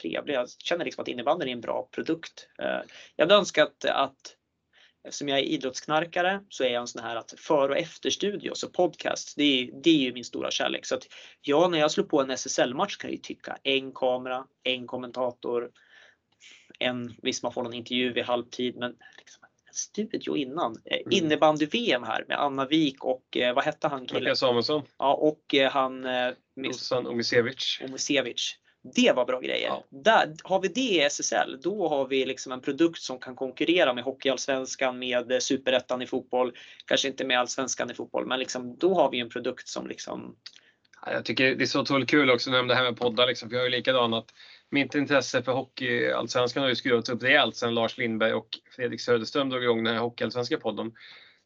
trevligt. 0.01 0.35
Jag 0.35 0.49
känner 0.59 0.85
liksom 0.85 1.03
att 1.03 1.09
innebandyn 1.09 1.49
är 1.49 1.53
en 1.53 1.61
bra 1.61 1.89
produkt. 1.93 2.49
Eh, 2.59 2.81
jag 3.17 3.25
hade 3.25 3.35
önskat 3.35 3.85
att 3.85 4.37
Eftersom 5.07 5.29
jag 5.29 5.39
är 5.39 5.43
idrottsknarkare 5.43 6.41
så 6.49 6.65
är 6.65 6.69
jag 6.69 6.81
en 6.81 6.87
sån 6.87 7.03
här 7.03 7.17
att 7.17 7.35
för 7.39 7.69
och 7.69 7.77
efterstudios 7.77 8.63
och 8.63 8.73
podcast, 8.73 9.35
det 9.37 9.45
är, 9.45 9.71
det 9.83 9.91
är 9.91 9.99
ju 9.99 10.13
min 10.13 10.25
stora 10.25 10.51
kärlek. 10.51 10.87
Så 10.87 10.95
att 10.95 11.07
ja, 11.41 11.69
när 11.69 11.79
jag 11.79 11.91
slår 11.91 12.05
på 12.05 12.21
en 12.21 12.31
SSL-match 12.31 12.97
kan 12.97 13.11
jag 13.11 13.17
ju 13.17 13.23
tycka 13.23 13.59
en 13.63 13.93
kamera, 13.93 14.47
en 14.63 14.87
kommentator, 14.87 15.71
en, 16.79 17.15
visst 17.23 17.43
man 17.43 17.53
får 17.53 17.63
någon 17.63 17.75
intervju 17.75 18.13
vid 18.13 18.25
halvtid, 18.25 18.77
men 18.77 18.97
liksom 19.19 19.45
en 19.45 19.75
studio 19.75 20.37
innan. 20.37 20.77
Eh, 20.85 21.01
mm. 21.01 21.09
Innebandy-VM 21.11 22.03
här 22.03 22.25
med 22.29 22.41
Anna 22.41 22.67
Wik 22.67 23.05
och 23.05 23.37
eh, 23.37 23.55
vad 23.55 23.65
hette 23.65 23.89
han 23.89 24.07
killen? 24.07 24.37
Samuelsson. 24.37 24.83
Ja, 24.99 25.15
och 25.15 25.55
eh, 25.55 25.71
han... 25.71 26.07
Jossan 26.57 27.07
Omisevic. 27.07 27.81
Omisevic. 27.85 28.59
Det 28.95 29.13
var 29.17 29.25
bra 29.25 29.41
grejer. 29.41 29.69
Ja. 29.69 29.85
Där, 29.89 30.35
har 30.43 30.61
vi 30.61 30.69
det 30.69 30.81
i 30.81 31.01
SSL, 31.01 31.59
då 31.63 31.89
har 31.89 32.07
vi 32.07 32.27
liksom 32.27 32.53
en 32.53 32.61
produkt 32.61 33.01
som 33.01 33.19
kan 33.19 33.37
konkurrera 33.37 33.93
med 33.95 34.05
Hockeyallsvenskan, 34.05 34.99
med 34.99 35.43
Superettan 35.43 36.03
i 36.03 36.07
fotboll. 36.07 36.53
Kanske 36.85 37.09
inte 37.09 37.25
med 37.25 37.39
Allsvenskan 37.39 37.91
i 37.91 37.95
fotboll, 37.95 38.27
men 38.27 38.39
liksom, 38.39 38.77
då 38.77 38.95
har 38.95 39.11
vi 39.11 39.21
en 39.21 39.29
produkt 39.29 39.69
som 39.69 39.87
liksom 39.87 40.37
jag 41.13 41.25
tycker 41.25 41.55
det 41.55 41.65
är 41.65 41.67
så 41.67 41.81
otroligt 41.81 42.11
kul 42.11 42.31
också 42.31 42.51
när 42.51 42.63
det 42.63 42.75
här 42.75 42.83
med 42.83 42.97
poddar. 42.97 43.27
Liksom, 43.27 43.49
för 43.49 43.57
jag 43.57 43.67
är 43.67 43.71
ju 43.71 43.77
likadan 43.77 44.15
att 44.15 44.35
mitt 44.71 44.95
intresse 44.95 45.43
för 45.43 45.53
Hockeyallsvenskan 45.53 46.63
har 46.63 46.69
ju 46.69 46.75
skruvats 46.75 47.09
upp 47.09 47.23
rejält 47.23 47.57
sen 47.57 47.75
Lars 47.75 47.99
Lindberg 47.99 48.35
och 48.35 48.49
Fredrik 48.77 49.01
Söderström 49.01 49.51
drog 49.51 49.63
igång 49.63 49.85
den 49.85 49.95
här 49.95 50.01
Hockeyallsvenska 50.01 50.59
podden. 50.59 50.93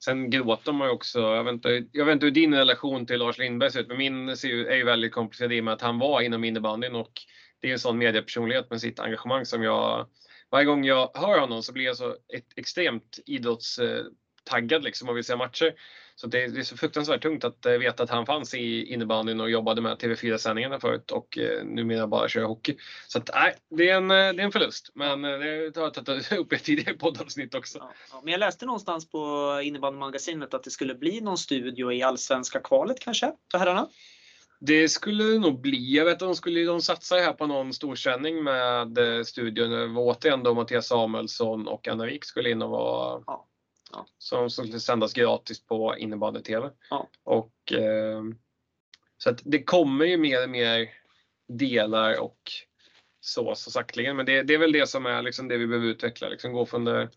Sen 0.05 0.31
gråter 0.31 0.73
man 0.73 0.89
ju 0.89 0.93
också. 0.95 1.21
Jag 1.21 1.45
vet, 1.45 1.53
inte, 1.53 1.85
jag 1.93 2.05
vet 2.05 2.13
inte 2.13 2.27
hur 2.27 2.31
din 2.31 2.55
relation 2.55 3.07
till 3.07 3.19
Lars 3.19 3.39
Lindberg 3.39 3.71
ser 3.71 3.81
ut, 3.81 3.89
men 3.89 3.99
min 3.99 4.29
är 4.29 4.77
ju 4.77 4.85
väldigt 4.85 5.13
komplicerad 5.13 5.53
i 5.53 5.61
och 5.61 5.65
med 5.65 5.75
att 5.75 5.83
han 5.83 5.99
var 5.99 6.21
inom 6.21 6.45
innebandyn 6.45 6.95
och 6.95 7.13
det 7.61 7.69
är 7.69 7.73
en 7.73 7.79
sån 7.79 7.99
mediepersonlighet 7.99 8.71
med 8.71 8.81
sitt 8.81 9.01
engagemang 9.01 9.47
som 9.47 9.63
jag 9.63 10.07
varje 10.51 10.67
gång 10.67 10.85
jag 10.85 11.11
hör 11.15 11.41
honom 11.41 11.63
så 11.63 11.73
blir 11.73 11.85
jag 11.85 11.97
så 11.97 12.17
extremt 12.57 13.19
idrottstaggad 13.27 14.85
liksom 14.85 15.09
och 15.09 15.17
vill 15.17 15.25
se 15.25 15.37
matcher. 15.37 15.75
Så 16.21 16.27
det, 16.27 16.47
det, 16.47 16.59
är 16.59 16.63
så 16.63 16.77
fruktansvärt 16.77 17.23
tungt 17.23 17.45
att 17.45 17.67
eh, 17.67 17.73
veta 17.73 18.03
att 18.03 18.11
han 18.11 18.27
fanns 18.27 18.55
i 18.55 18.93
innebandyn 18.93 19.41
och 19.41 19.51
jobbade 19.51 19.81
med 19.81 19.99
TV4-sändningarna 19.99 20.81
förut 20.81 21.11
och 21.11 21.39
eh, 21.39 21.65
numera 21.65 22.07
bara 22.07 22.29
kör 22.29 22.45
hockey. 22.45 22.77
Så 23.09 23.19
att, 23.19 23.31
nej, 23.35 23.55
det 23.71 23.91
är 23.91 23.97
en, 23.97 24.11
eh, 24.11 24.17
det 24.17 24.43
är 24.43 24.45
en 24.45 24.53
förlust. 24.53 24.91
Men 24.95 25.23
det 25.23 25.77
har 25.77 25.83
jag 25.83 25.95
tagit 25.95 26.33
upp 26.39 26.53
i 26.53 26.57
ett 26.57 26.65
tidigare 26.65 26.95
poddavsnitt 26.95 27.55
också. 27.55 27.79
Ja, 27.79 27.93
ja, 28.13 28.21
men 28.25 28.33
jag 28.33 28.39
läste 28.39 28.67
någonstans 28.67 29.11
på 29.11 29.61
innebandymagasinet 29.65 30.55
att 30.55 30.65
det 30.65 30.71
skulle 30.71 30.95
bli 30.95 31.21
någon 31.21 31.39
studio 31.39 31.93
i 31.93 32.03
allsvenska 32.03 32.61
kvalet 32.61 33.01
kanske 33.01 33.33
för 33.51 33.59
herrarna? 33.59 33.89
Det 34.61 34.89
skulle 34.89 35.25
det 35.25 35.39
nog 35.39 35.61
bli. 35.61 35.97
Jag 35.97 36.05
vet 36.05 36.15
att 36.15 36.19
de 36.19 36.35
skulle 36.35 36.65
de 36.65 36.83
satsa 36.83 37.17
här 37.17 37.33
på 37.33 37.47
någon 37.47 37.73
storsändning 37.73 38.45
med 38.45 38.99
studion. 39.27 39.71
Det 39.71 39.87
var 39.87 40.03
återigen 40.03 40.43
då 40.43 40.55
Mattias 40.55 40.87
Samuelsson 40.87 41.69
och 41.69 41.89
Anna 41.89 42.07
Wik 42.07 42.25
skulle 42.25 42.51
in 42.51 42.63
och 42.63 42.71
vara 42.71 43.23
ja. 43.27 43.47
Ja. 43.93 44.07
Som, 44.19 44.51
som 44.51 44.67
skulle 44.67 44.81
sändas 44.81 45.13
gratis 45.13 45.67
på 45.67 45.97
innebandy-tv. 45.97 46.71
Ja. 46.91 47.09
Och, 47.25 47.73
eh, 47.73 48.23
så 49.19 49.31
att 49.31 49.41
det 49.45 49.63
kommer 49.63 50.05
ju 50.05 50.17
mer 50.17 50.43
och 50.43 50.51
mer 50.51 50.89
delar 51.49 52.21
och 52.21 52.41
så, 53.21 53.55
så 53.55 53.71
sakteligen. 53.71 54.17
Men 54.17 54.27
det, 54.27 54.43
det 54.43 54.55
är 54.55 54.59
väl 54.59 54.73
det 54.73 54.89
som 54.89 55.07
är 55.07 55.23
liksom 55.23 55.49
det 55.49 55.57
vi 55.57 55.67
behöver 55.67 55.87
utveckla. 55.87 56.29
Liksom 56.29 56.53
gå 56.53 56.67
från 56.67 56.85
det 56.85 57.09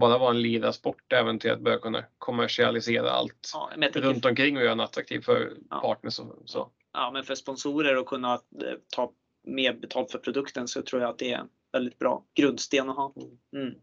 bara 0.00 0.18
vara 0.18 0.30
en 0.30 0.42
lirasport 0.42 1.12
även 1.12 1.38
till 1.38 1.50
att 1.50 1.60
börja 1.60 1.78
kunna 1.78 2.04
kommersialisera 2.18 3.10
allt 3.10 3.50
ja, 3.52 3.88
runt 3.94 4.24
omkring 4.24 4.56
och 4.56 4.62
göra 4.62 4.74
den 4.74 4.80
attraktiv 4.80 5.20
för 5.20 5.52
ja. 5.70 5.80
partners. 5.80 6.18
Och, 6.18 6.42
så. 6.44 6.70
Ja, 6.92 7.10
men 7.12 7.24
för 7.24 7.34
sponsorer 7.34 7.96
att 7.96 8.06
kunna 8.06 8.34
eh, 8.34 8.74
ta 8.94 9.12
mer 9.44 9.72
betalt 9.72 10.12
för 10.12 10.18
produkten 10.18 10.68
så 10.68 10.82
tror 10.82 11.02
jag 11.02 11.10
att 11.10 11.18
det 11.18 11.32
är 11.32 11.38
en 11.38 11.48
väldigt 11.72 11.98
bra 11.98 12.24
grundsten 12.34 12.90
att 12.90 12.96
ha. 12.96 13.14
Mm. 13.56 13.74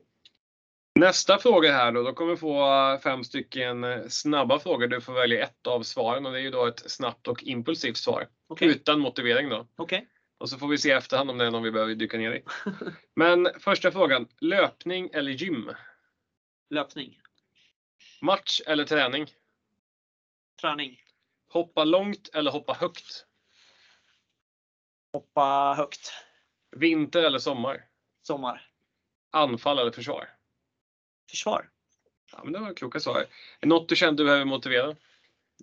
Nästa 0.99 1.37
fråga 1.37 1.71
här 1.71 1.91
då, 1.91 2.03
då 2.03 2.13
kommer 2.13 2.31
vi 2.31 2.37
få 2.37 2.99
fem 3.03 3.23
stycken 3.23 3.83
eh, 3.83 4.07
snabba 4.07 4.59
frågor. 4.59 4.87
Du 4.87 5.01
får 5.01 5.13
välja 5.13 5.43
ett 5.43 5.67
av 5.67 5.83
svaren 5.83 6.25
och 6.25 6.31
det 6.31 6.39
är 6.39 6.41
ju 6.41 6.51
då 6.51 6.65
ett 6.65 6.91
snabbt 6.91 7.27
och 7.27 7.43
impulsivt 7.43 7.97
svar. 7.97 8.27
Okay. 8.49 8.67
Utan 8.67 8.99
motivering 8.99 9.49
då. 9.49 9.67
Okay. 9.77 10.01
Och 10.37 10.49
så 10.49 10.57
får 10.57 10.67
vi 10.67 10.77
se 10.77 10.91
efterhand 10.91 11.29
om 11.29 11.37
det 11.37 11.45
är 11.45 11.51
någon 11.51 11.63
vi 11.63 11.71
behöver 11.71 11.95
dyka 11.95 12.17
ner 12.17 12.31
i. 12.31 12.43
Men 13.15 13.49
första 13.59 13.91
frågan, 13.91 14.27
löpning 14.41 15.09
eller 15.13 15.31
gym? 15.31 15.71
Löpning. 16.69 17.19
Match 18.21 18.61
eller 18.65 18.85
träning? 18.85 19.27
Träning. 20.61 21.01
Hoppa 21.49 21.83
långt 21.83 22.29
eller 22.33 22.51
hoppa 22.51 22.73
högt? 22.73 23.25
Hoppa 25.13 25.73
högt. 25.77 26.13
Vinter 26.75 27.23
eller 27.23 27.39
sommar? 27.39 27.85
Sommar. 28.21 28.61
Anfall 29.31 29.79
eller 29.79 29.91
försvar? 29.91 30.36
Försvar. 31.29 31.69
Ja, 32.31 32.41
men 32.43 32.53
det 32.53 32.59
var 32.59 32.73
kloka 32.73 32.99
svar. 32.99 33.25
Något 33.61 33.89
du 33.89 33.95
kände 33.95 34.23
du 34.23 34.25
behöver 34.25 34.45
motivera? 34.45 34.95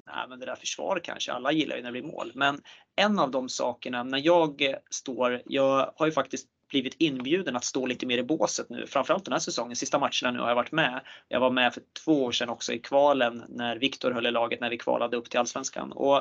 Nej, 0.06 0.28
men 0.28 0.38
det 0.38 0.46
där 0.46 0.56
försvar 0.56 1.00
kanske. 1.04 1.32
Alla 1.32 1.52
gillar 1.52 1.76
ju 1.76 1.82
när 1.82 1.92
det 1.92 2.00
blir 2.00 2.12
mål. 2.12 2.32
Men 2.34 2.62
en 2.96 3.18
av 3.18 3.30
de 3.30 3.48
sakerna 3.48 4.02
när 4.02 4.18
jag 4.18 4.74
står, 4.90 5.42
jag 5.46 5.92
har 5.96 6.06
ju 6.06 6.12
faktiskt 6.12 6.48
blivit 6.68 6.96
inbjuden 6.98 7.56
att 7.56 7.64
stå 7.64 7.86
lite 7.86 8.06
mer 8.06 8.18
i 8.18 8.22
båset 8.22 8.70
nu, 8.70 8.86
framförallt 8.86 9.24
den 9.24 9.32
här 9.32 9.38
säsongen. 9.38 9.76
Sista 9.76 9.98
matcherna 9.98 10.30
nu 10.30 10.38
har 10.38 10.48
jag 10.48 10.54
varit 10.54 10.72
med. 10.72 11.00
Jag 11.28 11.40
var 11.40 11.50
med 11.50 11.74
för 11.74 11.82
två 12.04 12.24
år 12.24 12.32
sedan 12.32 12.48
också 12.48 12.72
i 12.72 12.78
kvalen 12.78 13.44
när 13.48 13.76
Viktor 13.76 14.10
höll 14.10 14.26
i 14.26 14.30
laget 14.30 14.60
när 14.60 14.70
vi 14.70 14.78
kvalade 14.78 15.16
upp 15.16 15.30
till 15.30 15.40
Allsvenskan. 15.40 15.92
Och 15.92 16.18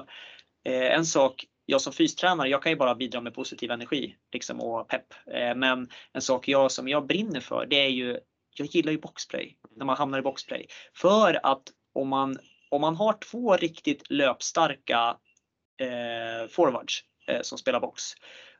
eh, 0.65 0.95
en 0.95 1.05
sak 1.05 1.45
jag 1.65 1.81
som 1.81 1.93
fystränare, 1.93 2.49
jag 2.49 2.63
kan 2.63 2.71
ju 2.71 2.75
bara 2.75 2.95
bidra 2.95 3.21
med 3.21 3.33
positiv 3.33 3.71
energi 3.71 4.15
liksom, 4.33 4.61
och 4.61 4.87
pepp. 4.87 5.13
Eh, 5.27 5.55
men 5.55 5.89
en 6.13 6.21
sak 6.21 6.47
jag 6.47 6.71
som 6.71 6.87
jag 6.87 7.07
brinner 7.07 7.39
för, 7.39 7.65
det 7.69 7.75
är 7.75 7.89
ju 7.89 8.19
jag 8.55 8.67
gillar 8.67 8.91
ju 8.91 8.97
boxplay 8.97 9.57
när 9.75 9.85
man 9.85 9.97
hamnar 9.97 10.19
i 10.19 10.21
boxplay. 10.21 10.67
För 10.95 11.39
att 11.43 11.63
om 11.93 12.07
man, 12.07 12.37
om 12.69 12.81
man 12.81 12.95
har 12.95 13.13
två 13.13 13.57
riktigt 13.57 14.09
löpstarka 14.09 15.17
eh, 15.79 16.47
forwards 16.49 17.03
eh, 17.27 17.41
som 17.41 17.57
spelar 17.57 17.79
box 17.79 18.03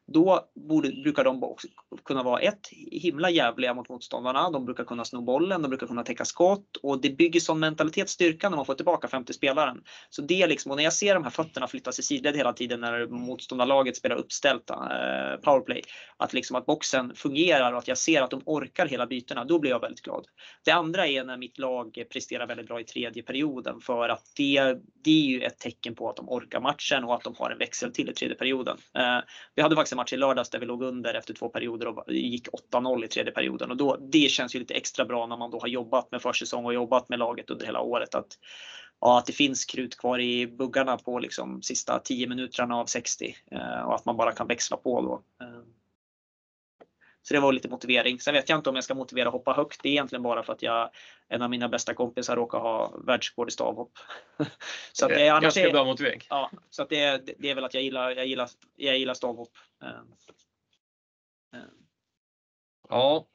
då 0.08 0.50
borde, 0.56 0.90
brukar 0.90 1.24
de 1.24 1.44
också 1.44 1.68
kunna 2.06 2.24
vara 2.24 2.40
ett, 2.40 2.68
himla 2.92 3.30
jävliga 3.30 3.74
mot 3.74 3.90
motståndarna. 3.90 4.50
De 4.50 4.66
brukar 4.66 4.84
kunna 4.84 5.06
sno 5.06 5.22
bollen, 5.22 5.62
de 5.62 5.68
brukar 5.68 5.88
kunna 5.88 6.04
täcka 6.04 6.26
skott 6.26 6.78
och 6.84 7.02
det 7.02 7.10
bygger 7.10 7.40
sån 7.40 7.60
mentalitet 7.60 8.10
styrka 8.10 8.50
när 8.50 8.58
man 8.58 8.66
får 8.66 8.74
tillbaka 8.74 9.08
femte 9.08 9.34
spelaren. 9.34 9.84
Så 10.10 10.22
det 10.22 10.42
är 10.42 10.48
liksom, 10.48 10.72
och 10.72 10.78
när 10.78 10.84
jag 10.84 10.94
ser 10.94 11.14
de 11.14 11.24
här 11.24 11.32
fötterna 11.32 11.68
flyttas 11.68 12.00
i 12.00 12.04
sidled 12.04 12.36
hela 12.36 12.54
tiden 12.54 12.82
när 12.82 13.08
motståndarlaget 13.08 13.98
spelar 13.98 14.16
uppställt 14.16 14.70
eh, 14.70 14.78
powerplay, 15.44 15.82
att 16.18 16.34
liksom 16.34 16.56
att 16.56 16.66
boxen 16.66 17.16
fungerar 17.16 17.72
och 17.72 17.78
att 17.78 17.88
jag 17.88 17.98
ser 17.98 18.22
att 18.22 18.32
de 18.32 18.42
orkar 18.46 18.86
hela 18.86 19.08
bytena, 19.08 19.46
då 19.46 19.60
blir 19.60 19.72
jag 19.72 19.80
väldigt 19.80 20.02
glad. 20.02 20.26
Det 20.66 20.72
andra 20.72 21.08
är 21.08 21.24
när 21.24 21.38
mitt 21.38 21.58
lag 21.58 22.04
presterar 22.14 22.48
väldigt 22.48 22.68
bra 22.68 22.80
i 22.80 22.84
tredje 22.84 23.24
perioden 23.24 23.80
för 23.80 24.10
att 24.10 24.24
det, 24.36 24.78
det 25.04 25.12
är 25.12 25.28
ju 25.28 25.42
ett 25.42 25.60
tecken 25.60 25.96
på 25.96 26.10
att 26.10 26.16
de 26.16 26.30
orkar 26.30 26.60
matchen 26.60 27.04
och 27.04 27.16
att 27.16 27.24
de 27.24 27.36
har 27.38 27.52
en 27.52 27.58
växel 27.58 27.94
till 27.94 28.10
i 28.10 28.14
tredje 28.14 28.36
perioden. 28.36 28.78
Eh, 28.98 29.20
vi 29.56 29.62
hade 29.62 29.76
faktiskt 29.76 29.93
match 29.96 30.14
i 30.14 30.18
lördags 30.18 30.50
där 30.50 30.60
vi 30.60 30.66
låg 30.66 30.84
under 30.84 31.14
efter 31.14 31.34
två 31.34 31.50
perioder 31.50 31.88
och 31.88 32.14
gick 32.14 32.48
8-0 32.72 33.06
i 33.06 33.08
tredje 33.08 33.32
perioden 33.32 33.72
och 33.72 33.78
då, 33.78 33.98
det 34.12 34.32
känns 34.32 34.56
ju 34.56 34.60
lite 34.60 34.74
extra 34.74 35.06
bra 35.06 35.28
när 35.28 35.38
man 35.38 35.52
då 35.52 35.60
har 35.60 35.68
jobbat 35.68 36.12
med 36.12 36.22
försäsong 36.22 36.66
och 36.66 36.74
jobbat 36.74 37.10
med 37.10 37.20
laget 37.20 37.50
under 37.50 37.66
hela 37.66 37.82
året. 37.82 38.16
Att, 38.16 38.38
ja, 39.02 39.18
att 39.18 39.26
det 39.26 39.34
finns 39.34 39.66
krut 39.66 39.98
kvar 39.98 40.20
i 40.20 40.48
buggarna 40.48 40.98
på 40.98 41.20
liksom 41.20 41.62
sista 41.62 42.00
10 42.00 42.28
minuterna 42.28 42.76
av 42.76 42.86
60 42.86 43.36
eh, 43.52 43.82
och 43.82 43.96
att 43.96 44.06
man 44.06 44.18
bara 44.18 44.32
kan 44.32 44.48
växla 44.48 44.78
på 44.78 45.02
då. 45.02 45.46
Eh, 45.46 45.62
så 47.24 47.34
det 47.34 47.40
var 47.40 47.54
lite 47.54 47.70
motivering. 47.70 48.20
Sen 48.20 48.34
vet 48.34 48.50
jag 48.50 48.60
inte 48.60 48.70
om 48.70 48.76
jag 48.76 48.84
ska 48.84 48.94
motivera 48.94 49.30
hoppa 49.30 49.54
högt. 49.54 49.84
Det 49.84 49.90
är 49.90 49.92
egentligen 49.92 50.24
bara 50.24 50.44
för 50.44 50.54
att 50.54 50.62
jag, 50.62 50.90
en 51.28 51.42
av 51.42 51.50
mina 51.50 51.70
bästa 51.70 51.94
kompisar 51.94 52.36
råkar 52.36 52.60
ha 52.60 52.98
världsrekord 52.98 53.50
i 53.50 53.52
stavhopp. 53.52 53.92
så 54.92 55.06
att 55.06 55.12
det, 55.12 55.28
är 55.28 55.42
Ganska 55.42 55.68
är, 55.68 55.72
bra 55.72 55.86
motivering. 55.86 56.22
Ja, 56.30 56.52
så 56.70 56.86
det, 56.86 57.00
är, 57.00 57.22
det 57.38 57.50
är 57.50 57.56
väl 57.56 57.64
att 57.64 57.74
jag 57.74 57.84
gillar, 57.84 58.12
jag 58.12 58.26
gillar, 58.26 58.50
jag 58.76 58.98
gillar 58.98 59.14
stavhopp. 59.14 59.52
Eh, 59.84 59.90
eh. 61.60 61.66
Ja, 62.90 63.28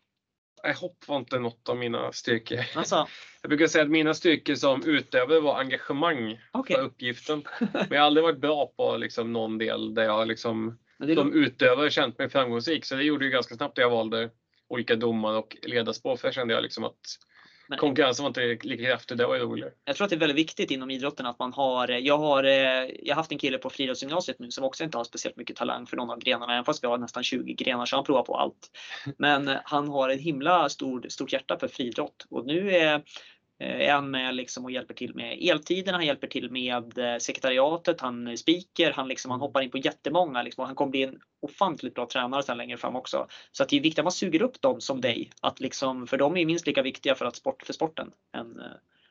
hopp 0.81 1.09
var 1.09 1.17
inte 1.17 1.39
något 1.39 1.69
av 1.69 1.77
mina 1.77 2.13
styrkor. 2.13 2.61
Alltså. 2.75 3.09
Jag 3.43 3.49
brukar 3.49 3.67
säga 3.67 3.85
att 3.85 3.91
mina 3.91 4.15
styrkor 4.15 4.55
som 4.55 4.85
utövare 4.85 5.41
var 5.41 5.59
engagemang 5.61 6.41
okay. 6.53 6.77
för 6.77 6.83
uppgiften. 6.83 7.43
Men 7.73 7.87
jag 7.91 8.01
har 8.01 8.07
aldrig 8.07 8.25
varit 8.25 8.41
bra 8.41 8.73
på 8.77 8.97
liksom 8.97 9.33
någon 9.33 9.59
del 9.59 9.95
där 9.95 10.03
jag 10.03 10.29
liksom 10.29 10.79
men 10.99 11.15
som 11.15 11.33
utövare 11.33 11.91
känt 11.91 12.19
mig 12.19 12.29
framgångsrik. 12.29 12.85
Så 12.85 12.95
det 12.95 13.03
gjorde 13.03 13.25
ju 13.25 13.31
ganska 13.31 13.55
snabbt 13.55 13.79
att 13.79 13.83
jag 13.83 13.91
valde 13.91 14.31
olika 14.69 14.97
domar 14.97 15.33
och 15.33 15.57
ledarspår. 15.63 16.17
För 16.17 16.29
jag 16.29 16.35
kände 16.35 16.55
jag 16.55 16.63
liksom 16.63 16.85
att 16.85 16.99
Men- 17.69 17.79
konkurrensen 17.79 18.23
var 18.23 18.29
inte 18.31 18.69
lika 18.69 18.85
kraftig. 18.85 19.19
Det 19.19 19.27
var 19.27 19.35
ju 19.35 19.41
roligare. 19.41 19.73
Jag 19.85 19.97
tror 19.97 20.05
att 20.05 20.11
det 20.11 20.17
är 20.17 20.21
väldigt 20.21 20.39
viktigt 20.39 20.71
inom 20.71 20.91
idrotten 20.91 21.27
att 21.27 21.39
man 21.39 21.53
har, 21.53 21.89
jag 21.89 22.19
har, 22.19 22.45
eh, 22.45 22.51
jag 23.03 23.15
har 23.15 23.15
haft 23.15 23.33
en 23.33 23.39
kille 23.39 23.59
på 23.59 23.71
friidrottsgymnasiet 23.71 24.39
nu 24.39 24.51
som 24.51 24.65
också 24.65 24.85
inte 24.85 24.97
har 24.99 25.05
speciellt 25.05 25.37
mycket 25.37 25.57
talang 25.57 25.87
för 25.87 25.97
någon 25.97 26.11
av 26.11 26.19
grenarna, 26.19 26.53
även 26.53 26.65
fast 26.65 26.85
vi 26.85 26.89
har 26.89 26.99
nästan 26.99 27.23
20 27.23 27.53
grenar 27.55 27.87
så 27.87 27.97
han 27.97 28.05
provar 28.05 28.23
på 28.23 28.37
allt. 28.37 28.71
Men 29.19 29.49
eh, 29.49 29.57
han 29.65 29.89
har 29.89 30.09
en 30.09 30.19
himla 30.19 30.69
stor, 30.69 31.07
stort 31.09 31.33
hjärta 31.33 31.59
för 31.59 31.69
friidrott 31.69 32.27
och 32.31 32.47
nu 32.47 32.71
är 32.77 32.95
eh, 32.95 33.01
är 33.59 33.93
han 33.93 34.11
med 34.11 34.35
liksom 34.35 34.65
och 34.65 34.71
hjälper 34.71 34.95
till 34.95 35.15
med 35.15 35.39
eltiderna, 35.41 35.99
han 35.99 36.07
hjälper 36.07 36.27
till 36.27 36.51
med 36.51 36.99
eh, 36.99 37.19
sekretariatet, 37.19 38.01
han 38.01 38.37
speaker, 38.37 38.93
han, 38.93 39.09
liksom, 39.09 39.31
han 39.31 39.41
hoppar 39.41 39.63
in 39.63 39.71
på 39.71 39.79
jättemånga. 39.79 40.43
Liksom, 40.43 40.65
han 40.65 40.75
kommer 40.75 40.91
bli 40.91 41.03
en 41.03 41.21
ofantligt 41.43 41.95
bra 41.95 42.07
tränare 42.07 42.43
sen 42.43 42.59
längre 42.59 42.77
fram 42.77 42.97
också. 42.97 43.27
Så 43.53 43.63
att 43.63 43.69
det 43.69 43.77
är 43.77 43.81
viktigt 43.81 43.99
att 43.99 44.05
man 44.05 44.13
suger 44.13 44.43
upp 44.43 44.61
dem 44.61 44.81
som 44.81 45.01
dig. 45.01 45.31
Att 45.43 45.61
liksom, 45.61 46.07
för 46.07 46.17
de 46.17 46.37
är 46.37 46.47
minst 46.47 46.67
lika 46.67 46.83
viktiga 46.83 47.15
för, 47.15 47.25
att 47.25 47.37
sport, 47.37 47.63
för 47.67 47.73
sporten 47.73 48.11
än, 48.37 48.61
eh, 48.61 48.67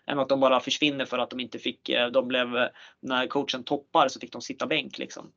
än 0.08 0.20
att 0.20 0.30
de 0.30 0.39
bara 0.39 0.60
försvinner 0.60 1.06
för 1.06 1.18
att 1.18 1.30
de 1.30 1.39
inte 1.39 1.60
fick, 1.60 1.89
eh, 1.89 2.08
de 2.08 2.28
blev, 2.28 2.58
eh, 2.58 2.68
när 3.00 3.28
coachen 3.28 3.64
toppar 3.64 4.08
så 4.08 4.20
fick 4.20 4.32
de 4.32 4.41
sitta 4.41 4.68
bänk 4.68 4.98
liksom. 4.98 5.32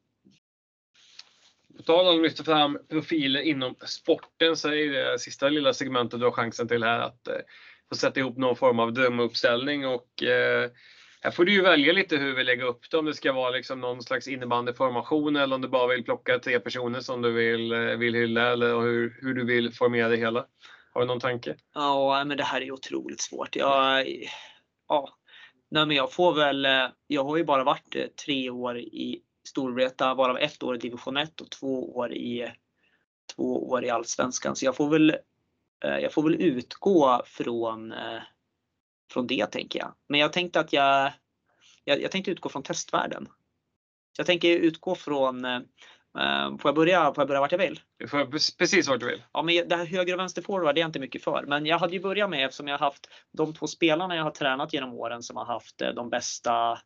På 1.77 1.83
tal 1.83 2.07
om 2.07 2.17
att 2.17 2.23
lyfta 2.23 2.45
fram 2.45 2.79
profiler 2.89 3.41
inom 3.41 3.75
sporten 3.87 4.57
så 4.57 4.69
är 4.69 4.93
det 4.93 5.19
sista 5.19 5.49
lilla 5.49 5.73
segmentet 5.73 6.21
du 6.21 6.27
har 6.27 6.33
chansen 6.33 6.69
till 6.69 6.83
här 6.83 6.99
att 6.99 7.29
eh, 7.91 7.95
få 7.95 7.97
sätta 7.97 8.21
ihop 8.21 8.37
någon 8.37 8.57
form 8.57 8.79
av 8.79 8.93
drömuppställning 8.93 9.87
och 9.87 10.23
eh, 10.23 10.71
här 11.23 11.31
får 11.31 11.45
du 11.45 11.53
ju 11.53 11.63
välja 11.63 11.93
lite 11.93 12.17
hur 12.17 12.35
vi 12.35 12.45
lägger 12.45 12.65
upp 12.65 12.91
det. 12.91 12.99
Om 12.99 13.05
det 13.05 13.15
ska 13.15 13.33
vara 13.33 13.51
liksom 13.51 13.81
någon 13.81 14.03
slags 14.03 14.29
innebandyformation 14.29 15.37
eller 15.37 15.55
om 15.55 15.63
du 15.63 15.69
bara 15.69 15.87
vill 15.87 16.05
plocka 16.05 16.39
tre 16.39 16.61
personer 16.61 17.01
som 17.01 17.23
du 17.23 17.33
vill, 17.33 17.73
eh, 17.73 17.79
vill 17.79 18.15
hylla 18.15 18.53
eller 18.53 18.81
hur, 18.81 19.19
hur 19.21 19.35
du 19.35 19.45
vill 19.45 19.73
formera 19.73 20.09
det 20.09 20.17
hela. 20.17 20.47
Har 20.93 21.01
du 21.01 21.07
någon 21.07 21.21
tanke? 21.21 21.57
Ja, 21.75 22.25
men 22.27 22.37
det 22.37 22.45
här 22.45 22.61
är 22.61 22.73
otroligt 22.73 23.21
svårt. 23.21 23.57
Jag, 23.57 24.07
ja, 24.89 25.09
nej, 25.71 25.87
men 25.87 25.97
jag 25.97 26.13
får 26.13 26.35
väl. 26.35 26.65
Eh, 26.65 26.89
jag 27.07 27.25
har 27.25 27.37
ju 27.37 27.45
bara 27.45 27.65
varit 27.65 27.97
eh, 27.97 28.07
tre 28.27 28.51
år 28.51 28.79
i 28.79 29.23
Storvreta, 29.49 30.15
varav 30.15 30.39
ett 30.39 30.63
år 30.63 30.75
i 30.75 30.79
division 30.79 31.17
1 31.17 31.41
och 31.41 31.51
två 31.51 31.97
år 31.97 32.13
i 32.13 32.53
två 33.37 33.71
år 33.71 33.85
i 33.85 33.91
allsvenskan. 33.91 34.57
Så 34.57 34.65
jag 34.65 34.77
får 34.77 34.91
väl 34.91 35.17
eh, 35.85 35.99
Jag 35.99 36.13
får 36.13 36.23
väl 36.23 36.43
utgå 36.43 37.23
från 37.27 37.93
eh, 37.93 38.23
från 39.13 39.27
det 39.27 39.47
tänker 39.47 39.79
jag. 39.79 39.95
Men 40.09 40.21
jag 40.21 40.33
tänkte 40.33 40.61
att 40.61 40.73
jag. 40.73 41.13
Jag, 41.85 42.03
jag 42.03 42.11
tänkte 42.11 42.31
utgå 42.31 42.49
från 42.49 42.63
testvärlden. 42.63 43.27
Så 44.17 44.21
jag 44.21 44.27
tänker 44.27 44.49
utgå 44.59 44.95
från. 44.95 45.45
eh, 45.45 45.61
Får 46.59 46.69
jag 46.69 46.75
börja? 46.75 47.05
Får 47.15 47.23
jag 47.23 47.29
börja 47.29 47.41
vart 47.41 47.53
jag 47.53 47.59
vill? 47.59 47.81
Du 47.99 48.09
får 48.09 48.19
pre- 48.19 48.59
precis 48.59 48.89
vart 48.89 49.01
du 49.01 49.07
vill. 49.07 49.23
Ja, 49.33 49.43
men 49.43 49.69
det 49.69 49.77
här 49.77 49.85
höger 49.87 50.15
och 50.15 50.21
vänster 50.21 50.43
forward 50.43 50.75
det 50.75 50.79
är 50.79 50.83
jag 50.83 50.89
inte 50.89 51.01
mycket 51.01 51.25
för. 51.25 51.45
Men 51.47 51.67
jag 51.67 51.79
hade 51.79 51.93
ju 51.93 52.01
börjat 52.01 52.31
med 52.31 52.45
eftersom 52.45 52.69
jag 52.69 52.79
har 52.79 52.87
haft 52.87 53.09
de 53.33 53.55
två 53.55 53.67
spelarna 53.67 54.17
jag 54.17 54.23
har 54.25 54.31
tränat 54.31 54.73
genom 54.73 54.95
åren 54.95 55.23
som 55.23 55.37
har 55.37 55.45
haft 55.45 55.79
de 55.79 56.11
bästa 56.11 56.79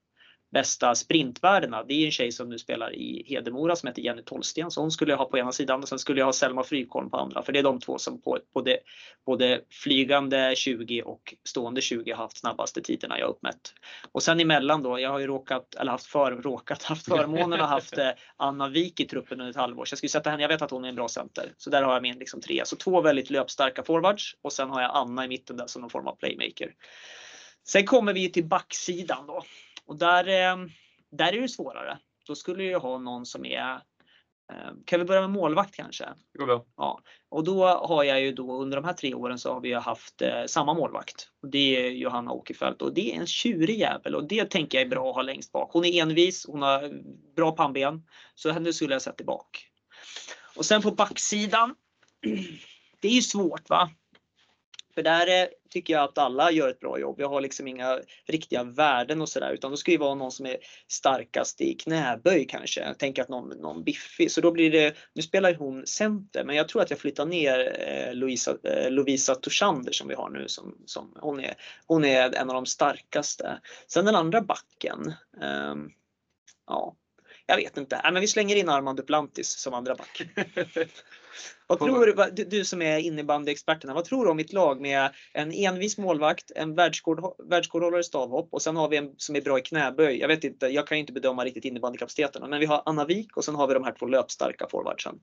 bästa 0.54 0.94
sprintvärdena. 0.94 1.84
Det 1.84 1.94
är 1.94 2.04
en 2.04 2.10
tjej 2.10 2.32
som 2.32 2.48
nu 2.48 2.58
spelar 2.58 2.94
i 2.94 3.24
Hedemora 3.26 3.76
som 3.76 3.86
heter 3.86 4.02
Jenny 4.02 4.22
Tollsten. 4.22 4.70
Så 4.70 4.80
hon 4.80 4.90
skulle 4.90 5.12
jag 5.12 5.18
ha 5.18 5.24
på 5.24 5.38
ena 5.38 5.52
sidan 5.52 5.82
och 5.82 5.88
sen 5.88 5.98
skulle 5.98 6.20
jag 6.20 6.26
ha 6.26 6.32
Selma 6.32 6.64
Frykholm 6.64 7.10
på 7.10 7.16
andra. 7.16 7.42
För 7.42 7.52
det 7.52 7.58
är 7.58 7.62
de 7.62 7.80
två 7.80 7.98
som 7.98 8.20
på 8.20 8.38
både, 8.54 8.78
både 9.26 9.60
flygande 9.70 10.54
20 10.56 11.02
och 11.02 11.34
stående 11.44 11.80
20 11.80 12.10
har 12.10 12.18
haft 12.18 12.36
snabbaste 12.36 12.82
tiderna 12.82 13.18
jag 13.18 13.28
uppmätt. 13.28 13.74
Och 14.12 14.22
sen 14.22 14.40
emellan 14.40 14.82
då, 14.82 15.00
jag 15.00 15.10
har 15.10 15.18
ju 15.18 15.26
råkat, 15.26 15.74
eller 15.74 15.90
haft 15.90 16.06
för, 16.06 16.32
råkat, 16.32 16.82
haft 16.82 17.08
förmånen 17.08 17.60
att 17.60 17.68
haft 17.68 17.98
eh, 17.98 18.10
Anna 18.36 18.68
Wik 18.68 19.00
i 19.00 19.04
truppen 19.04 19.40
under 19.40 19.50
ett 19.50 19.56
halvår. 19.56 19.84
Så 19.84 19.92
jag 19.92 19.98
skulle 19.98 20.10
sätta 20.10 20.30
henne, 20.30 20.42
jag 20.42 20.48
vet 20.48 20.62
att 20.62 20.70
hon 20.70 20.84
är 20.84 20.88
en 20.88 20.94
bra 20.94 21.08
center. 21.08 21.52
Så 21.56 21.70
där 21.70 21.82
har 21.82 21.92
jag 21.92 22.02
min 22.02 22.18
liksom 22.18 22.40
tre. 22.40 22.62
Så 22.64 22.76
två 22.76 23.00
väldigt 23.00 23.30
löpstarka 23.30 23.82
forwards 23.82 24.36
och 24.42 24.52
sen 24.52 24.70
har 24.70 24.82
jag 24.82 24.90
Anna 24.94 25.24
i 25.24 25.28
mitten 25.28 25.56
där 25.56 25.66
som 25.66 25.80
någon 25.80 25.90
form 25.90 26.06
av 26.06 26.16
playmaker. 26.16 26.74
Sen 27.66 27.86
kommer 27.86 28.12
vi 28.12 28.30
till 28.30 28.44
backsidan 28.44 29.26
då. 29.26 29.44
Och 29.86 29.98
där, 29.98 30.28
eh, 30.28 30.66
där 31.10 31.32
är 31.32 31.40
det 31.40 31.48
svårare. 31.48 31.98
Då 32.26 32.34
skulle 32.34 32.64
jag 32.64 32.80
ha 32.80 32.98
någon 32.98 33.26
som 33.26 33.44
är 33.44 33.72
eh, 34.52 34.72
kan 34.86 35.00
vi 35.00 35.06
börja 35.06 35.20
med 35.20 35.30
målvakt 35.30 35.74
kanske? 35.74 36.04
Det 36.32 36.38
går 36.38 36.46
bra. 36.46 36.64
Ja, 36.76 37.00
och 37.28 37.44
då 37.44 37.66
har 37.66 38.04
jag 38.04 38.20
ju 38.20 38.32
då 38.32 38.62
under 38.62 38.76
de 38.76 38.84
här 38.84 38.92
tre 38.92 39.14
åren 39.14 39.38
så 39.38 39.52
har 39.52 39.60
vi 39.60 39.68
ju 39.68 39.76
haft 39.76 40.22
eh, 40.22 40.44
samma 40.46 40.74
målvakt. 40.74 41.28
Och 41.42 41.48
det 41.48 41.86
är 41.86 41.90
Johanna 41.90 42.32
Åkerfeldt 42.32 42.82
och 42.82 42.94
det 42.94 43.14
är 43.14 43.20
en 43.20 43.26
tjurig 43.26 43.78
jävel 43.78 44.14
och 44.14 44.28
det 44.28 44.50
tänker 44.50 44.78
jag 44.78 44.86
är 44.86 44.90
bra 44.90 45.08
att 45.08 45.14
ha 45.14 45.22
längst 45.22 45.52
bak. 45.52 45.70
Hon 45.72 45.84
är 45.84 46.02
envis, 46.02 46.46
hon 46.46 46.62
har 46.62 47.02
bra 47.36 47.52
pannben. 47.52 48.06
Så 48.34 48.50
henne 48.50 48.72
skulle 48.72 48.94
jag 48.94 49.02
sätta 49.02 49.24
bak. 49.24 49.70
Och 50.56 50.64
sen 50.64 50.82
på 50.82 50.90
backsidan. 50.90 51.74
Det 53.00 53.08
är 53.08 53.12
ju 53.12 53.22
svårt 53.22 53.68
va? 53.68 53.90
För 54.94 55.02
där 55.02 55.42
eh, 55.42 55.48
tycker 55.70 55.94
jag 55.94 56.04
att 56.04 56.18
alla 56.18 56.50
gör 56.50 56.68
ett 56.68 56.80
bra 56.80 56.98
jobb. 56.98 57.20
Jag 57.20 57.28
har 57.28 57.40
liksom 57.40 57.68
inga 57.68 58.00
riktiga 58.26 58.62
värden 58.62 59.20
och 59.20 59.28
sådär 59.28 59.50
utan 59.50 59.70
då 59.70 59.76
ska 59.76 59.92
det 59.92 59.98
vara 59.98 60.14
någon 60.14 60.32
som 60.32 60.46
är 60.46 60.56
starkast 60.88 61.60
i 61.60 61.74
knäböj 61.74 62.46
kanske. 62.46 62.84
Tänk 62.84 62.98
tänker 62.98 63.22
att 63.22 63.28
någon, 63.28 63.48
någon 63.48 63.84
biffig. 63.84 64.30
Så 64.30 64.40
då 64.40 64.50
blir 64.50 64.70
det, 64.70 64.96
nu 65.14 65.22
spelar 65.22 65.50
ju 65.50 65.56
hon 65.56 65.86
center 65.86 66.44
men 66.44 66.56
jag 66.56 66.68
tror 66.68 66.82
att 66.82 66.90
jag 66.90 66.98
flyttar 66.98 67.26
ner 67.26 67.78
eh, 67.80 68.14
Louisa, 68.14 68.56
eh, 68.62 68.90
Lovisa 68.90 69.34
Torsander 69.34 69.92
som 69.92 70.08
vi 70.08 70.14
har 70.14 70.30
nu. 70.30 70.48
Som, 70.48 70.78
som, 70.86 71.16
hon, 71.20 71.40
är, 71.40 71.54
hon 71.86 72.04
är 72.04 72.34
en 72.34 72.50
av 72.50 72.54
de 72.54 72.66
starkaste. 72.66 73.60
Sen 73.86 74.04
den 74.04 74.14
andra 74.14 74.40
backen. 74.40 75.12
Eh, 75.42 75.74
ja, 76.66 76.96
jag 77.46 77.56
vet 77.56 77.76
inte. 77.76 78.00
Nej, 78.02 78.12
men 78.12 78.20
vi 78.20 78.28
slänger 78.28 78.56
in 78.56 78.68
Armand 78.68 78.98
Duplantis 78.98 79.58
som 79.58 79.74
andra 79.74 79.94
back. 79.94 80.22
Vad 81.66 81.78
tror 81.78 82.30
du, 82.32 82.44
du, 82.44 82.64
som 82.64 82.82
är 82.82 82.98
innebandyexperterna, 82.98 83.94
vad 83.94 84.04
tror 84.04 84.24
du 84.24 84.30
om 84.30 84.36
mitt 84.36 84.52
lag 84.52 84.80
med 84.80 85.10
en 85.32 85.52
envis 85.52 85.98
målvakt, 85.98 86.50
en 86.54 86.74
världsrekord, 86.74 87.20
världsrekordhållare 87.50 88.00
i 88.00 88.04
stavhopp 88.04 88.48
och 88.52 88.62
sen 88.62 88.76
har 88.76 88.88
vi 88.88 88.96
en 88.96 89.14
som 89.16 89.36
är 89.36 89.40
bra 89.40 89.58
i 89.58 89.62
knäböj. 89.62 90.18
Jag 90.18 90.28
vet 90.28 90.44
inte, 90.44 90.66
jag 90.66 90.86
kan 90.86 90.96
ju 90.96 91.00
inte 91.00 91.12
bedöma 91.12 91.44
riktigt 91.44 91.64
innebandykapaciteten, 91.64 92.50
men 92.50 92.60
vi 92.60 92.66
har 92.66 92.82
Anna 92.86 93.04
Wik 93.04 93.36
och 93.36 93.44
sen 93.44 93.54
har 93.54 93.66
vi 93.66 93.74
de 93.74 93.84
här 93.84 93.94
två 93.98 94.06
löpstarka 94.06 94.66
forwardsen. 94.70 95.18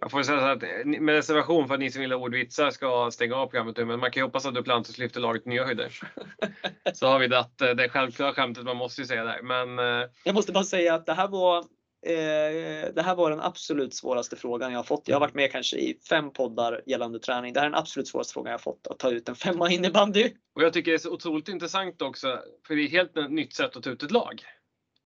Jag 0.00 0.10
får 0.10 0.22
säga 0.22 0.40
så 0.40 0.46
att 0.46 0.62
eh, 0.62 1.00
med 1.00 1.14
reservation 1.14 1.68
för 1.68 1.74
att 1.74 1.80
ni 1.80 1.90
som 1.90 2.02
gillar 2.02 2.16
ordvitsar 2.16 2.70
ska 2.70 3.10
stänga 3.12 3.34
av 3.34 3.46
programmet 3.46 3.76
nu, 3.76 3.84
men 3.84 4.00
man 4.00 4.10
kan 4.10 4.20
ju 4.20 4.24
hoppas 4.24 4.46
att 4.46 4.54
Duplantis 4.54 4.98
lyfter 4.98 5.20
laget 5.20 5.46
nya 5.46 5.64
höjder. 5.64 5.98
Så 6.94 7.06
har 7.06 7.18
vi 7.18 7.26
dratt 7.26 7.60
eh, 7.60 7.70
det 7.70 7.88
självklara 7.88 8.32
skämtet, 8.32 8.64
man 8.64 8.76
måste 8.76 9.00
ju 9.00 9.06
säga 9.06 9.24
det. 9.24 9.40
Men 9.42 9.78
eh, 9.78 10.08
Jag 10.24 10.34
måste 10.34 10.52
bara 10.52 10.64
säga 10.64 10.94
att 10.94 11.06
det 11.06 11.14
här 11.14 11.28
var 11.28 11.58
eh, 12.06 12.94
det 12.94 13.02
här 13.02 13.14
var 13.14 13.30
den 13.30 13.40
absolut 13.40 13.94
svåraste 13.94 14.36
frågan 14.36 14.72
jag 14.72 14.78
har 14.78 14.84
fått. 14.84 15.08
Jag 15.08 15.14
har 15.14 15.20
varit 15.20 15.34
med 15.34 15.52
kanske 15.52 15.76
i 15.76 15.98
fem 16.08 16.32
poddar 16.32 16.82
gällande 16.86 17.18
träning. 17.18 17.52
Det 17.52 17.60
här 17.60 17.66
är 17.66 17.70
den 17.70 17.78
absolut 17.78 18.08
svåraste 18.08 18.32
frågan 18.32 18.50
jag 18.50 18.58
har 18.58 18.62
fått. 18.62 18.86
Att 18.86 18.98
ta 18.98 19.10
ut 19.10 19.28
en 19.28 19.34
femma 19.34 19.70
innebandy. 19.70 20.30
Och 20.54 20.62
jag 20.62 20.72
tycker 20.72 20.90
det 20.90 20.96
är 20.96 20.98
så 20.98 21.12
otroligt 21.12 21.48
intressant 21.48 22.02
också, 22.02 22.38
för 22.66 22.76
det 22.76 22.82
är 22.82 22.86
ett 22.86 22.92
helt 22.92 23.30
nytt 23.30 23.54
sätt 23.54 23.76
att 23.76 23.82
ta 23.82 23.90
ut 23.90 24.02
ett 24.02 24.10
lag. 24.10 24.42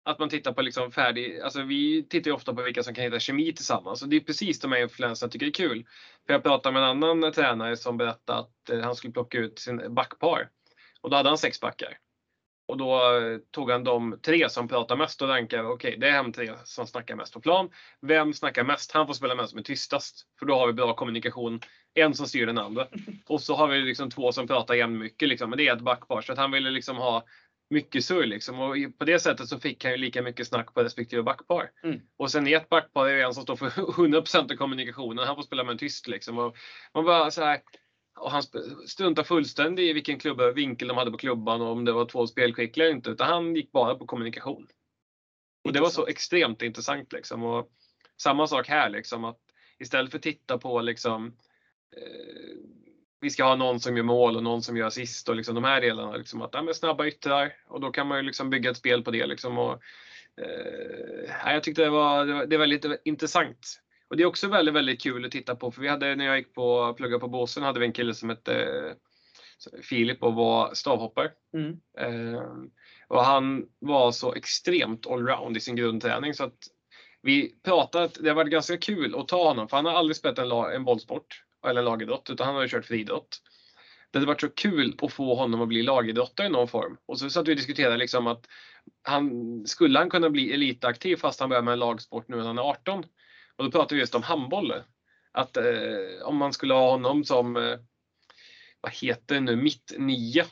Att 0.04 0.18
man 0.18 0.28
tittar 0.28 0.52
på 0.52 0.62
liksom 0.62 0.92
färdig, 0.92 1.40
alltså 1.40 1.62
vi 1.62 2.06
tittar 2.08 2.30
ju 2.30 2.34
ofta 2.34 2.54
på 2.54 2.62
vilka 2.62 2.82
som 2.82 2.94
kan 2.94 3.04
hitta 3.04 3.20
kemi 3.20 3.52
tillsammans 3.52 4.02
och 4.02 4.08
det 4.08 4.16
är 4.16 4.20
precis 4.20 4.60
de 4.60 4.72
här 4.72 4.82
influenserna 4.82 5.26
jag 5.26 5.32
tycker 5.32 5.46
är 5.46 5.68
kul. 5.68 5.86
För 6.26 6.32
jag 6.32 6.42
pratade 6.42 6.72
med 6.72 6.82
en 6.82 6.88
annan 6.88 7.32
tränare 7.32 7.76
som 7.76 7.96
berättade 7.96 8.38
att 8.38 8.70
eh, 8.70 8.80
han 8.80 8.96
skulle 8.96 9.12
plocka 9.12 9.38
ut 9.38 9.58
sin 9.58 9.94
backpar 9.94 10.48
och 11.00 11.10
då 11.10 11.16
hade 11.16 11.28
han 11.28 11.38
sex 11.38 11.60
backar. 11.60 11.98
Och 12.70 12.76
då 12.76 13.18
eh, 13.18 13.38
tog 13.50 13.70
han 13.70 13.84
de 13.84 14.18
tre 14.22 14.48
som 14.48 14.68
pratar 14.68 14.96
mest 14.96 15.22
och 15.22 15.28
rankade, 15.28 15.68
okej 15.68 15.96
det 15.98 16.08
är 16.08 16.12
hem 16.12 16.32
tre 16.32 16.52
som 16.64 16.86
snackar 16.86 17.16
mest 17.16 17.34
på 17.34 17.40
plan. 17.40 17.70
Vem 18.06 18.32
snackar 18.32 18.64
mest? 18.64 18.92
Han 18.92 19.06
får 19.06 19.14
spela 19.14 19.34
med 19.34 19.48
som 19.48 19.58
är 19.58 19.62
tystast. 19.62 20.26
För 20.38 20.46
då 20.46 20.54
har 20.54 20.66
vi 20.66 20.72
bra 20.72 20.94
kommunikation. 20.94 21.60
En 21.94 22.14
som 22.14 22.26
styr 22.26 22.46
den 22.46 22.58
andra. 22.58 22.86
Och 23.26 23.40
så 23.40 23.54
har 23.54 23.68
vi 23.68 23.78
liksom 23.78 24.10
två 24.10 24.32
som 24.32 24.46
pratar 24.46 24.74
jämnmycket 24.74 25.28
liksom. 25.28 25.50
Men 25.50 25.56
det 25.56 25.68
är 25.68 25.76
ett 25.76 25.82
backpar. 25.82 26.20
Så 26.20 26.32
att 26.32 26.38
han 26.38 26.50
ville 26.50 26.70
liksom 26.70 26.96
ha 26.96 27.24
mycket 27.70 28.04
surr 28.04 28.26
liksom. 28.26 28.60
Och 28.60 28.76
på 28.98 29.04
det 29.04 29.20
sättet 29.20 29.48
så 29.48 29.60
fick 29.60 29.84
han 29.84 29.92
ju 29.92 29.98
lika 29.98 30.22
mycket 30.22 30.46
snack 30.46 30.74
på 30.74 30.82
respektive 30.82 31.22
backpar. 31.22 31.70
Mm. 31.82 32.00
Och 32.16 32.30
sen 32.30 32.46
i 32.46 32.52
ett 32.52 32.68
backpar 32.68 33.08
är 33.08 33.16
det 33.16 33.22
en 33.22 33.34
som 33.34 33.42
står 33.42 33.56
för 33.56 33.66
100% 33.70 34.52
av 34.52 34.56
kommunikationen. 34.56 35.26
Han 35.26 35.36
får 35.36 35.42
spela 35.42 35.64
med 35.64 35.72
en 35.72 35.78
tyst 35.78 36.08
liksom. 36.08 36.38
Och 36.38 36.56
man 36.94 37.04
bara 37.04 37.30
så 37.30 37.42
här. 37.42 37.60
Och 38.20 38.30
han 38.30 38.42
struntade 38.86 39.28
fullständigt 39.28 39.90
i 39.90 39.92
vilken 39.92 40.18
klubba, 40.18 40.52
vinkel 40.52 40.88
de 40.88 40.96
hade 40.96 41.10
på 41.10 41.18
klubban 41.18 41.62
och 41.62 41.72
om 41.72 41.84
det 41.84 41.92
var 41.92 42.04
två 42.04 42.26
spelskickliga 42.26 42.86
eller 42.86 42.96
inte. 42.96 43.10
Utan 43.10 43.28
han 43.28 43.56
gick 43.56 43.72
bara 43.72 43.94
på 43.94 44.06
kommunikation. 44.06 44.66
Och 45.64 45.72
det 45.72 45.80
var 45.80 45.88
så 45.88 46.06
extremt 46.06 46.62
intressant 46.62 47.12
liksom. 47.12 47.42
Och 47.42 47.70
samma 48.22 48.46
sak 48.46 48.68
här 48.68 48.90
liksom. 48.90 49.24
Att 49.24 49.38
istället 49.78 50.10
för 50.10 50.18
att 50.18 50.22
titta 50.22 50.58
på 50.58 50.80
liksom 50.80 51.26
eh, 51.96 52.56
vi 53.20 53.30
ska 53.30 53.44
ha 53.44 53.56
någon 53.56 53.80
som 53.80 53.96
gör 53.96 54.04
mål 54.04 54.36
och 54.36 54.42
någon 54.42 54.62
som 54.62 54.76
gör 54.76 54.86
assist 54.86 55.28
och 55.28 55.36
liksom 55.36 55.54
de 55.54 55.64
här 55.64 55.80
delarna. 55.80 56.16
Liksom 56.16 56.42
att, 56.42 56.50
ja, 56.52 56.62
men 56.62 56.74
snabba 56.74 57.06
yttrar 57.06 57.52
och 57.68 57.80
då 57.80 57.90
kan 57.90 58.06
man 58.06 58.18
ju 58.18 58.22
liksom 58.22 58.50
bygga 58.50 58.70
ett 58.70 58.76
spel 58.76 59.02
på 59.02 59.10
det. 59.10 59.26
Liksom 59.26 59.58
och, 59.58 59.72
eh, 60.42 61.30
ja, 61.44 61.52
jag 61.52 61.62
tyckte 61.62 61.82
det 61.82 61.90
var, 61.90 62.26
det 62.26 62.32
var, 62.32 62.46
det 62.46 62.56
var 62.56 62.66
lite 62.66 62.98
intressant. 63.04 63.80
Och 64.08 64.16
det 64.16 64.22
är 64.22 64.26
också 64.26 64.48
väldigt, 64.48 64.74
väldigt 64.74 65.02
kul 65.02 65.24
att 65.24 65.30
titta 65.30 65.56
på. 65.56 65.70
För 65.70 65.82
vi 65.82 65.88
hade, 65.88 66.14
när 66.14 66.24
jag 66.24 66.38
gick 66.38 66.54
på 66.54 66.94
plugga 66.94 67.18
på 67.18 67.28
Båsen 67.28 67.62
hade 67.62 67.80
vi 67.80 67.86
en 67.86 67.92
kille 67.92 68.14
som 68.14 68.28
hette 68.28 68.54
eh, 68.54 68.92
Filip 69.82 70.22
och 70.22 70.34
var 70.34 70.74
stavhoppare. 70.74 71.30
Mm. 71.54 71.80
Eh, 71.98 72.42
och 73.08 73.24
han 73.24 73.66
var 73.78 74.12
så 74.12 74.34
extremt 74.34 75.06
allround 75.06 75.56
i 75.56 75.60
sin 75.60 75.76
grundträning 75.76 76.34
så 76.34 76.44
att 76.44 76.58
vi 77.22 77.54
pratade 77.62 78.08
det 78.20 78.28
har 78.28 78.34
varit 78.36 78.50
ganska 78.50 78.76
kul 78.76 79.14
att 79.14 79.28
ta 79.28 79.48
honom 79.48 79.68
för 79.68 79.76
han 79.76 79.86
har 79.86 79.92
aldrig 79.92 80.16
spelat 80.16 80.38
en, 80.38 80.50
en 80.52 80.84
bollsport 80.84 81.44
eller 81.66 81.82
lagidrott 81.82 82.30
utan 82.30 82.46
han 82.46 82.54
har 82.54 82.62
ju 82.62 82.68
kört 82.68 82.84
friidrott. 82.84 83.42
det 84.10 84.18
hade 84.18 84.26
varit 84.26 84.40
så 84.40 84.48
kul 84.48 84.94
att 85.02 85.12
få 85.12 85.34
honom 85.34 85.60
att 85.60 85.68
bli 85.68 85.82
lagidrottare 85.82 86.46
i 86.46 86.50
någon 86.50 86.68
form. 86.68 86.96
Och 87.06 87.18
så 87.18 87.30
satt 87.30 87.48
vi 87.48 87.52
och 87.52 87.56
diskuterade 87.56 87.96
liksom 87.96 88.26
att 88.26 88.46
han, 89.02 89.66
skulle 89.66 89.98
han 89.98 90.10
kunna 90.10 90.30
bli 90.30 90.52
elitaktiv 90.52 91.16
fast 91.16 91.40
han 91.40 91.48
börjar 91.48 91.62
med 91.62 91.72
en 91.72 91.78
lagsport 91.78 92.28
nu 92.28 92.36
när 92.36 92.44
han 92.44 92.58
är 92.58 92.62
18? 92.62 93.04
Och 93.56 93.64
då 93.64 93.70
pratade 93.70 93.94
vi 93.94 94.00
just 94.00 94.14
om 94.14 94.22
handboll. 94.22 94.74
Att 95.32 95.56
eh, 95.56 96.22
om 96.24 96.36
man 96.36 96.52
skulle 96.52 96.74
ha 96.74 96.90
honom 96.90 97.24
som, 97.24 97.56
eh, 97.56 97.78
vad 98.80 98.92
heter 98.92 99.34
det 99.34 99.40
nu, 99.40 99.56
mitt 99.56 99.92
nia. 99.98 100.44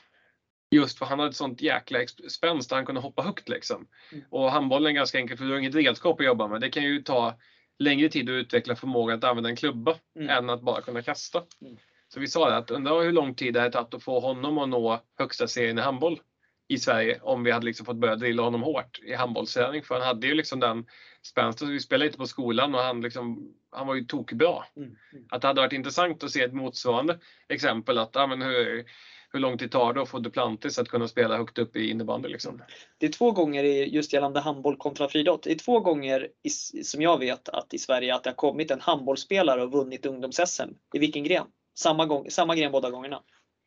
Just 0.71 0.99
för 0.99 1.07
han 1.07 1.19
hade 1.19 1.31
ett 1.31 1.37
sånt 1.37 1.61
jäkla 1.61 1.99
spänst 2.29 2.71
han 2.71 2.87
kunde 2.87 3.01
hoppa 3.01 3.23
högt 3.23 3.49
liksom. 3.49 3.87
Mm. 4.13 4.25
Och 4.31 4.53
handbollen 4.53 4.91
är 4.91 4.95
ganska 4.95 5.19
enkel 5.19 5.37
för 5.37 5.45
du 5.45 5.51
har 5.51 5.59
inget 5.59 5.75
redskap 5.75 6.21
att 6.21 6.27
jobba 6.27 6.49
med. 6.49 6.61
Det 6.61 6.71
kan 6.71 6.83
ju 6.83 7.03
ta 7.03 7.39
längre 7.79 8.09
tid 8.09 8.31
att 8.31 8.33
utveckla 8.33 8.77
förmågan 8.77 9.19
att 9.19 9.25
använda 9.25 9.51
en 9.51 9.57
klubba 9.57 9.95
mm. 10.17 10.29
än 10.29 10.51
att 10.51 10.63
bara 10.63 10.83
kunna 10.83 11.03
kasta. 11.03 11.43
Mm. 11.61 11.77
Så 12.09 12.21
vi 12.21 12.29
sa 12.29 12.51
att 12.51 12.71
undrar 12.71 13.03
hur 13.03 13.13
lång 13.13 13.35
tid 13.35 13.55
det 13.55 13.61
hade 13.61 13.73
tagit 13.73 13.95
att 13.95 14.03
få 14.03 14.21
honom 14.21 14.59
att 14.59 14.69
nå 14.69 15.01
högsta 15.19 15.49
serien 15.49 15.79
i 15.79 15.83
handboll 15.83 16.21
i 16.69 16.79
Sverige 16.79 17.19
om 17.23 17.45
vi 17.45 17.51
hade 17.51 17.67
liksom 17.67 17.87
fått 17.87 17.97
börja 17.97 18.17
drilla 18.17 18.43
honom 18.43 18.63
hårt 18.63 19.01
i 19.03 19.15
handbollsträning. 19.15 19.83
För 19.83 19.95
han 19.95 20.07
hade 20.07 20.27
ju 20.27 20.35
liksom 20.35 20.61
den 20.61 20.87
spänsten. 21.23 21.69
Vi 21.69 21.81
spelade 21.81 22.05
lite 22.05 22.19
på 22.19 22.27
skolan 22.27 22.75
och 22.75 22.81
han, 22.81 23.01
liksom, 23.01 23.55
han 23.71 23.87
var 23.87 23.95
ju 23.95 24.05
tokbra. 24.05 24.65
Mm. 24.77 24.89
Mm. 25.13 25.25
Att 25.31 25.43
det 25.43 25.49
hade 25.49 25.61
varit 25.61 25.73
intressant 25.73 26.25
att 26.25 26.31
se 26.31 26.43
ett 26.43 26.55
motsvarande 26.55 27.19
exempel. 27.49 27.99
Att, 27.99 28.11
ja, 28.13 28.27
men 28.27 28.43
hur, 28.43 28.85
hur 29.33 29.41
lång 29.41 29.59
tid 29.59 29.71
tar 29.71 29.93
det 29.93 30.03
att 30.03 30.09
få 30.09 30.19
Duplantis 30.19 30.79
att 30.79 30.89
kunna 30.89 31.09
spela 31.09 31.37
högt 31.37 31.59
upp 31.59 31.77
i 31.77 31.91
innebandy? 31.91 32.29
Liksom? 32.29 32.63
Det 32.99 33.07
är 33.07 33.13
två 33.13 33.31
gånger 33.31 33.65
just 33.65 34.13
gällande 34.13 34.41
handboll 34.41 34.77
kontra 34.77 35.09
friidrott. 35.09 35.43
Det 35.43 35.53
är 35.53 35.59
två 35.59 35.81
gånger 35.81 36.29
i, 36.43 36.51
som 36.83 37.03
jag 37.03 37.19
vet 37.19 37.49
att 37.49 37.75
i 37.75 37.79
Sverige 37.79 38.15
att 38.15 38.25
det 38.25 38.31
har 38.31 38.35
kommit 38.35 38.71
en 38.71 38.81
handbollsspelare 38.81 39.63
och 39.63 39.73
vunnit 39.73 40.07
ungdoms-SM. 40.07 40.75
I 40.95 40.99
vilken 40.99 41.25
gren? 41.25 41.47
Samma, 41.79 42.07
gång, 42.07 42.31
samma 42.31 42.57
gren 42.57 42.73
båda 42.73 42.91
gångerna. 42.91 43.23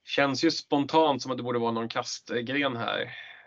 Känns 0.06 0.44
ju 0.44 0.52
spontant 0.52 1.22
som 1.22 1.32
att 1.32 1.38
det 1.38 1.44
borde 1.44 1.60
vara 1.60 1.72
någon 1.72 1.90
kastgren 1.90 2.78
här. 2.78 3.02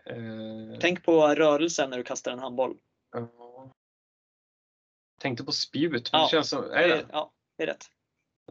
Eh... 0.06 0.78
Tänk 0.80 1.04
på 1.04 1.28
rörelsen 1.28 1.90
när 1.90 1.96
du 1.96 2.02
kastar 2.02 2.32
en 2.32 2.38
handboll. 2.38 2.76
Ja. 3.12 3.72
Tänkte 5.20 5.44
på 5.44 5.52
spjut, 5.52 6.12
men 6.12 6.20
ja. 6.20 6.26
det 6.26 6.30
känns 6.30 6.48
som... 6.48 6.64
Är 6.64 6.88
det? 6.88 7.06
Ja, 7.12 7.32
det 7.56 7.62
är 7.62 7.66
rätt. 7.66 7.90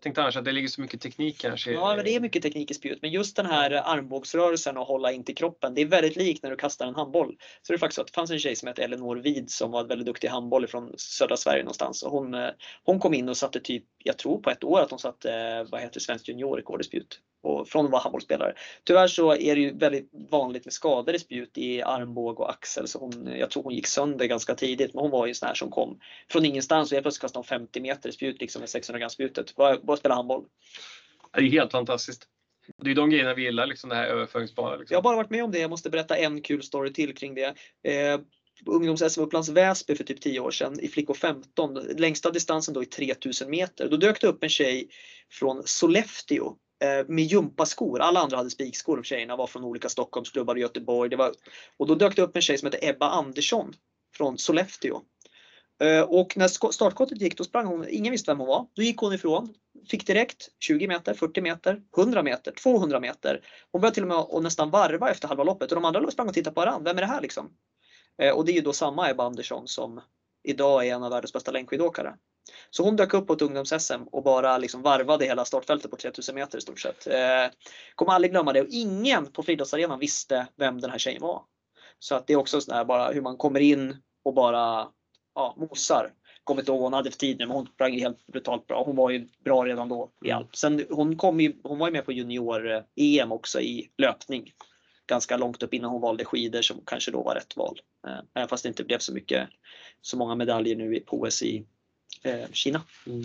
Jag 0.03 0.05
tänkte 0.05 0.21
annars 0.21 0.37
att 0.37 0.45
det 0.45 0.51
ligger 0.51 0.67
så 0.67 0.81
mycket 0.81 1.01
teknik 1.01 1.37
kanske. 1.37 1.71
Ja, 1.71 1.95
men 1.95 2.05
det 2.05 2.15
är 2.15 2.19
mycket 2.19 2.43
teknik 2.43 2.71
i 2.71 2.73
spjut. 2.73 3.01
Men 3.01 3.11
just 3.11 3.35
den 3.35 3.45
här 3.45 3.71
armbågsrörelsen 3.71 4.77
och 4.77 4.85
hålla 4.85 5.11
in 5.11 5.23
till 5.23 5.35
kroppen. 5.35 5.73
Det 5.73 5.81
är 5.81 5.85
väldigt 5.85 6.15
likt 6.15 6.43
när 6.43 6.49
du 6.49 6.55
kastar 6.55 6.87
en 6.87 6.95
handboll. 6.95 7.37
Så 7.61 7.73
det 7.73 7.77
är 7.77 7.79
faktiskt 7.79 7.95
så 7.95 8.01
att 8.01 8.07
det 8.07 8.13
fanns 8.13 8.31
en 8.31 8.39
tjej 8.39 8.55
som 8.55 8.67
hette 8.67 8.83
Elinor 8.83 9.15
Wid 9.15 9.51
som 9.51 9.71
var 9.71 9.83
väldigt 9.83 10.05
duktig 10.05 10.27
i 10.27 10.31
handboll 10.31 10.67
från 10.67 10.93
södra 10.97 11.37
Sverige 11.37 11.63
någonstans. 11.63 12.03
Och 12.03 12.11
hon, 12.11 12.33
eh, 12.33 12.49
hon 12.83 12.99
kom 12.99 13.13
in 13.13 13.29
och 13.29 13.37
satte 13.37 13.59
typ, 13.59 13.83
jag 13.97 14.17
tror 14.17 14.41
på 14.41 14.49
ett 14.49 14.63
år 14.63 14.81
att 14.81 14.89
hon 14.89 14.99
satte, 14.99 15.33
eh, 15.33 15.63
vad 15.71 15.81
heter 15.81 15.99
svenskt 15.99 16.27
juniorrekord 16.27 16.81
i 16.81 16.83
spjut 16.83 17.19
och 17.43 17.67
från 17.67 17.85
att 17.85 17.91
vara 17.91 18.01
handbollsspelare. 18.01 18.53
Tyvärr 18.83 19.07
så 19.07 19.31
är 19.31 19.55
det 19.55 19.61
ju 19.61 19.77
väldigt 19.77 20.09
vanligt 20.29 20.65
med 20.65 20.73
skador 20.73 21.15
i 21.15 21.19
spjut 21.19 21.57
i 21.57 21.81
armbåge 21.81 22.43
och 22.43 22.49
axel 22.49 22.87
så 22.87 22.99
hon, 22.99 23.29
jag 23.37 23.49
tror 23.49 23.63
hon 23.63 23.73
gick 23.73 23.87
sönder 23.87 24.25
ganska 24.25 24.55
tidigt 24.55 24.93
men 24.93 25.01
hon 25.01 25.11
var 25.11 25.25
ju 25.25 25.29
en 25.29 25.35
sån 25.35 25.47
här 25.47 25.55
som 25.55 25.71
kom 25.71 25.99
från 26.31 26.45
ingenstans 26.45 26.91
och 26.91 26.95
helt 26.95 27.03
plötsligt 27.03 27.21
kastade 27.21 27.39
hon 27.39 27.59
50 27.59 27.81
meter 27.81 28.09
i 28.09 28.11
spjut 28.11 28.41
liksom 28.41 28.59
med 28.59 28.69
600 28.69 28.99
gram 28.99 29.09
spjutet. 29.09 29.55
Bara, 29.55 29.77
bara 29.79 29.97
spela 29.97 30.15
handboll. 30.15 30.45
Det 31.33 31.43
är 31.43 31.49
helt 31.49 31.71
fantastiskt. 31.71 32.27
Det 32.83 32.91
är 32.91 32.95
de 32.95 33.09
grejerna 33.09 33.33
vi 33.33 33.43
gillar, 33.43 33.65
liksom 33.65 33.89
det 33.89 33.95
här 33.95 34.05
överföringsbara. 34.05 34.75
Liksom. 34.75 34.93
Jag 34.93 34.97
har 34.97 35.03
bara 35.03 35.15
varit 35.15 35.29
med 35.29 35.43
om 35.43 35.51
det. 35.51 35.59
Jag 35.59 35.69
måste 35.69 35.89
berätta 35.89 36.17
en 36.17 36.41
kul 36.41 36.63
story 36.63 36.93
till 36.93 37.15
kring 37.15 37.35
det. 37.35 37.53
Eh, 37.83 38.19
ungdoms-SM 38.65 39.21
Upplands 39.21 39.49
Väsby 39.49 39.95
för 39.95 40.03
typ 40.03 40.21
10 40.21 40.39
år 40.39 40.51
sedan 40.51 40.79
i 40.79 40.87
flickor 40.87 41.13
15. 41.13 41.73
Längsta 41.97 42.31
distansen 42.31 42.73
då 42.73 42.83
i 42.83 42.85
3000 42.85 43.49
meter. 43.49 43.89
Då 43.89 43.97
dök 43.97 44.21
det 44.21 44.27
upp 44.27 44.43
en 44.43 44.49
tjej 44.49 44.87
från 45.31 45.63
Sollefteå 45.65 46.55
Eh, 46.83 47.05
med 47.07 47.25
gympaskor. 47.25 48.01
Alla 48.01 48.19
andra 48.19 48.37
hade 48.37 48.49
spikskor. 48.49 49.03
Tjejerna 49.03 49.35
var 49.35 49.47
från 49.47 49.63
olika 49.63 49.89
Stockholmsklubbar 49.89 50.57
i 50.57 50.61
Göteborg. 50.61 51.09
Det 51.09 51.15
var, 51.15 51.31
och 51.77 51.87
då 51.87 51.95
dök 51.95 52.15
det 52.15 52.21
upp 52.21 52.35
en 52.35 52.41
tjej 52.41 52.57
som 52.57 52.65
hette 52.65 52.87
Ebba 52.87 53.09
Andersson 53.09 53.73
från 54.15 54.37
Sollefteå. 54.37 55.01
Eh, 55.81 56.01
och 56.01 56.37
när 56.37 56.47
startskottet 56.71 57.21
gick 57.21 57.37
då 57.37 57.43
sprang 57.43 57.65
hon, 57.65 57.85
ingen 57.89 58.11
visste 58.11 58.31
vem 58.31 58.39
hon 58.39 58.47
var. 58.47 58.67
Då 58.73 58.81
gick 58.81 58.97
hon 58.97 59.13
ifrån. 59.13 59.53
Fick 59.89 60.07
direkt 60.07 60.49
20 60.59 60.87
meter, 60.87 61.13
40 61.13 61.41
meter, 61.41 61.81
100 61.97 62.23
meter, 62.23 62.51
200 62.51 62.99
meter. 62.99 63.41
Hon 63.71 63.81
började 63.81 63.93
till 63.93 64.03
och 64.03 64.09
med 64.09 64.17
att 64.17 64.43
nästan 64.43 64.69
varva 64.69 65.11
efter 65.11 65.27
halva 65.27 65.43
loppet 65.43 65.71
och 65.71 65.75
de 65.75 65.85
andra 65.85 66.11
sprang 66.11 66.27
och 66.27 66.33
tittade 66.33 66.53
på 66.53 66.61
varandra. 66.61 66.91
Vem 66.91 66.97
är 66.97 67.01
det 67.01 67.07
här 67.07 67.21
liksom? 67.21 67.49
Eh, 68.21 68.31
och 68.31 68.45
det 68.45 68.51
är 68.51 68.55
ju 68.55 68.61
då 68.61 68.73
samma 68.73 69.09
Ebba 69.09 69.23
Andersson 69.23 69.67
som 69.67 70.01
idag 70.43 70.87
är 70.87 70.95
en 70.95 71.03
av 71.03 71.11
världens 71.11 71.33
bästa 71.33 71.51
längdskidåkare. 71.51 72.15
Så 72.69 72.83
hon 72.83 72.95
dök 72.95 73.13
upp 73.13 73.27
på 73.27 73.33
ett 73.33 73.41
ungdoms-SM 73.41 74.03
och 74.11 74.23
bara 74.23 74.57
liksom 74.57 74.81
varvade 74.81 75.25
hela 75.25 75.45
startfältet 75.45 75.91
på 75.91 75.97
3000 75.97 76.35
meter 76.35 76.57
i 76.57 76.61
stort 76.61 76.79
sett. 76.79 77.07
Eh, 77.07 77.51
kommer 77.95 78.13
aldrig 78.13 78.31
glömma 78.31 78.53
det 78.53 78.61
och 78.61 78.67
ingen 78.69 79.31
på 79.31 79.43
friidrottsarenan 79.43 79.99
visste 79.99 80.47
vem 80.55 80.81
den 80.81 80.91
här 80.91 80.97
tjejen 80.97 81.21
var. 81.21 81.43
Så 81.99 82.15
att 82.15 82.27
det 82.27 82.33
är 82.33 82.37
också 82.37 82.61
sådär 82.61 82.85
bara 82.85 83.11
hur 83.11 83.21
man 83.21 83.37
kommer 83.37 83.59
in 83.59 83.97
och 84.23 84.33
bara 84.33 84.87
ja, 85.35 85.55
mosar. 85.57 86.13
Kommer 86.43 86.61
inte 86.61 86.71
ihåg 86.71 86.79
vad 86.79 86.85
hon 86.85 86.93
hade 86.93 87.11
för 87.11 87.17
tid 87.17 87.39
nu 87.39 87.45
men 87.45 87.55
hon 87.55 87.67
sprang 87.67 87.99
helt 87.99 88.27
brutalt 88.27 88.67
bra. 88.67 88.83
Hon 88.83 88.95
var 88.95 89.09
ju 89.09 89.27
bra 89.43 89.65
redan 89.65 89.89
då 89.89 90.11
i 90.25 90.29
mm. 90.29 90.37
allt. 90.37 90.55
Sen 90.55 90.85
hon, 90.89 91.17
kom 91.17 91.39
ju, 91.39 91.53
hon 91.63 91.79
var 91.79 91.87
ju 91.87 91.93
med 91.93 92.05
på 92.05 92.11
junior-EM 92.11 93.31
också 93.31 93.61
i 93.61 93.89
löpning. 93.97 94.51
Ganska 95.07 95.37
långt 95.37 95.63
upp 95.63 95.73
innan 95.73 95.91
hon 95.91 96.01
valde 96.01 96.25
skidor 96.25 96.61
som 96.61 96.81
kanske 96.85 97.11
då 97.11 97.23
var 97.23 97.35
rätt 97.35 97.57
val. 97.57 97.79
Eh, 98.07 98.19
även 98.35 98.49
fast 98.49 98.63
det 98.63 98.69
inte 98.69 98.83
blev 98.83 98.99
så 98.99 99.13
mycket, 99.13 99.49
så 100.01 100.17
många 100.17 100.35
medaljer 100.35 100.75
nu 100.75 100.99
på 100.99 101.21
OS 101.21 101.41
i 101.41 101.65
Kina. 102.51 102.81
Mm. 103.07 103.23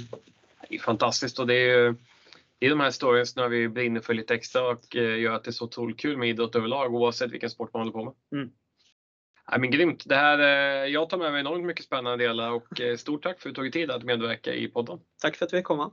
Det 0.68 0.74
är 0.74 0.78
fantastiskt 0.78 1.38
och 1.38 1.46
det 1.46 1.54
är 1.54 1.78
ju 1.78 1.94
det 2.58 2.66
är 2.66 2.70
de 2.70 2.80
här 2.80 2.90
stories 2.90 3.36
när 3.36 3.48
vi 3.48 3.68
brinner 3.68 4.00
för 4.00 4.14
lite 4.14 4.34
extra 4.34 4.68
och 4.68 4.96
eh, 4.96 5.18
gör 5.18 5.34
att 5.34 5.44
det 5.44 5.50
är 5.50 5.52
så 5.52 5.64
otroligt 5.64 6.00
kul 6.00 6.16
med 6.16 6.28
idrott 6.28 6.56
överlag 6.56 6.94
oavsett 6.94 7.30
vilken 7.30 7.50
sport 7.50 7.72
man 7.72 7.80
håller 7.80 7.92
på 7.92 8.04
med. 8.04 8.14
Mm. 8.32 8.52
Ja, 9.50 9.58
men 9.58 9.70
grymt! 9.70 10.02
Det 10.06 10.16
här, 10.16 10.38
eh, 10.38 10.92
jag 10.92 11.10
tar 11.10 11.18
med 11.18 11.32
mig 11.32 11.40
enormt 11.40 11.64
mycket 11.64 11.84
spännande 11.84 12.24
delar 12.24 12.50
och 12.50 12.80
eh, 12.80 12.96
stort 12.96 13.22
tack 13.22 13.40
för 13.40 13.48
att 13.48 13.54
du 13.54 13.62
tog 13.62 13.72
tid 13.72 13.90
att 13.90 14.02
medverka 14.02 14.54
i 14.54 14.68
podden. 14.68 14.98
Tack 15.22 15.36
för 15.36 15.46
att 15.46 15.52
vi 15.52 15.56
fick 15.58 15.66
komma. 15.66 15.90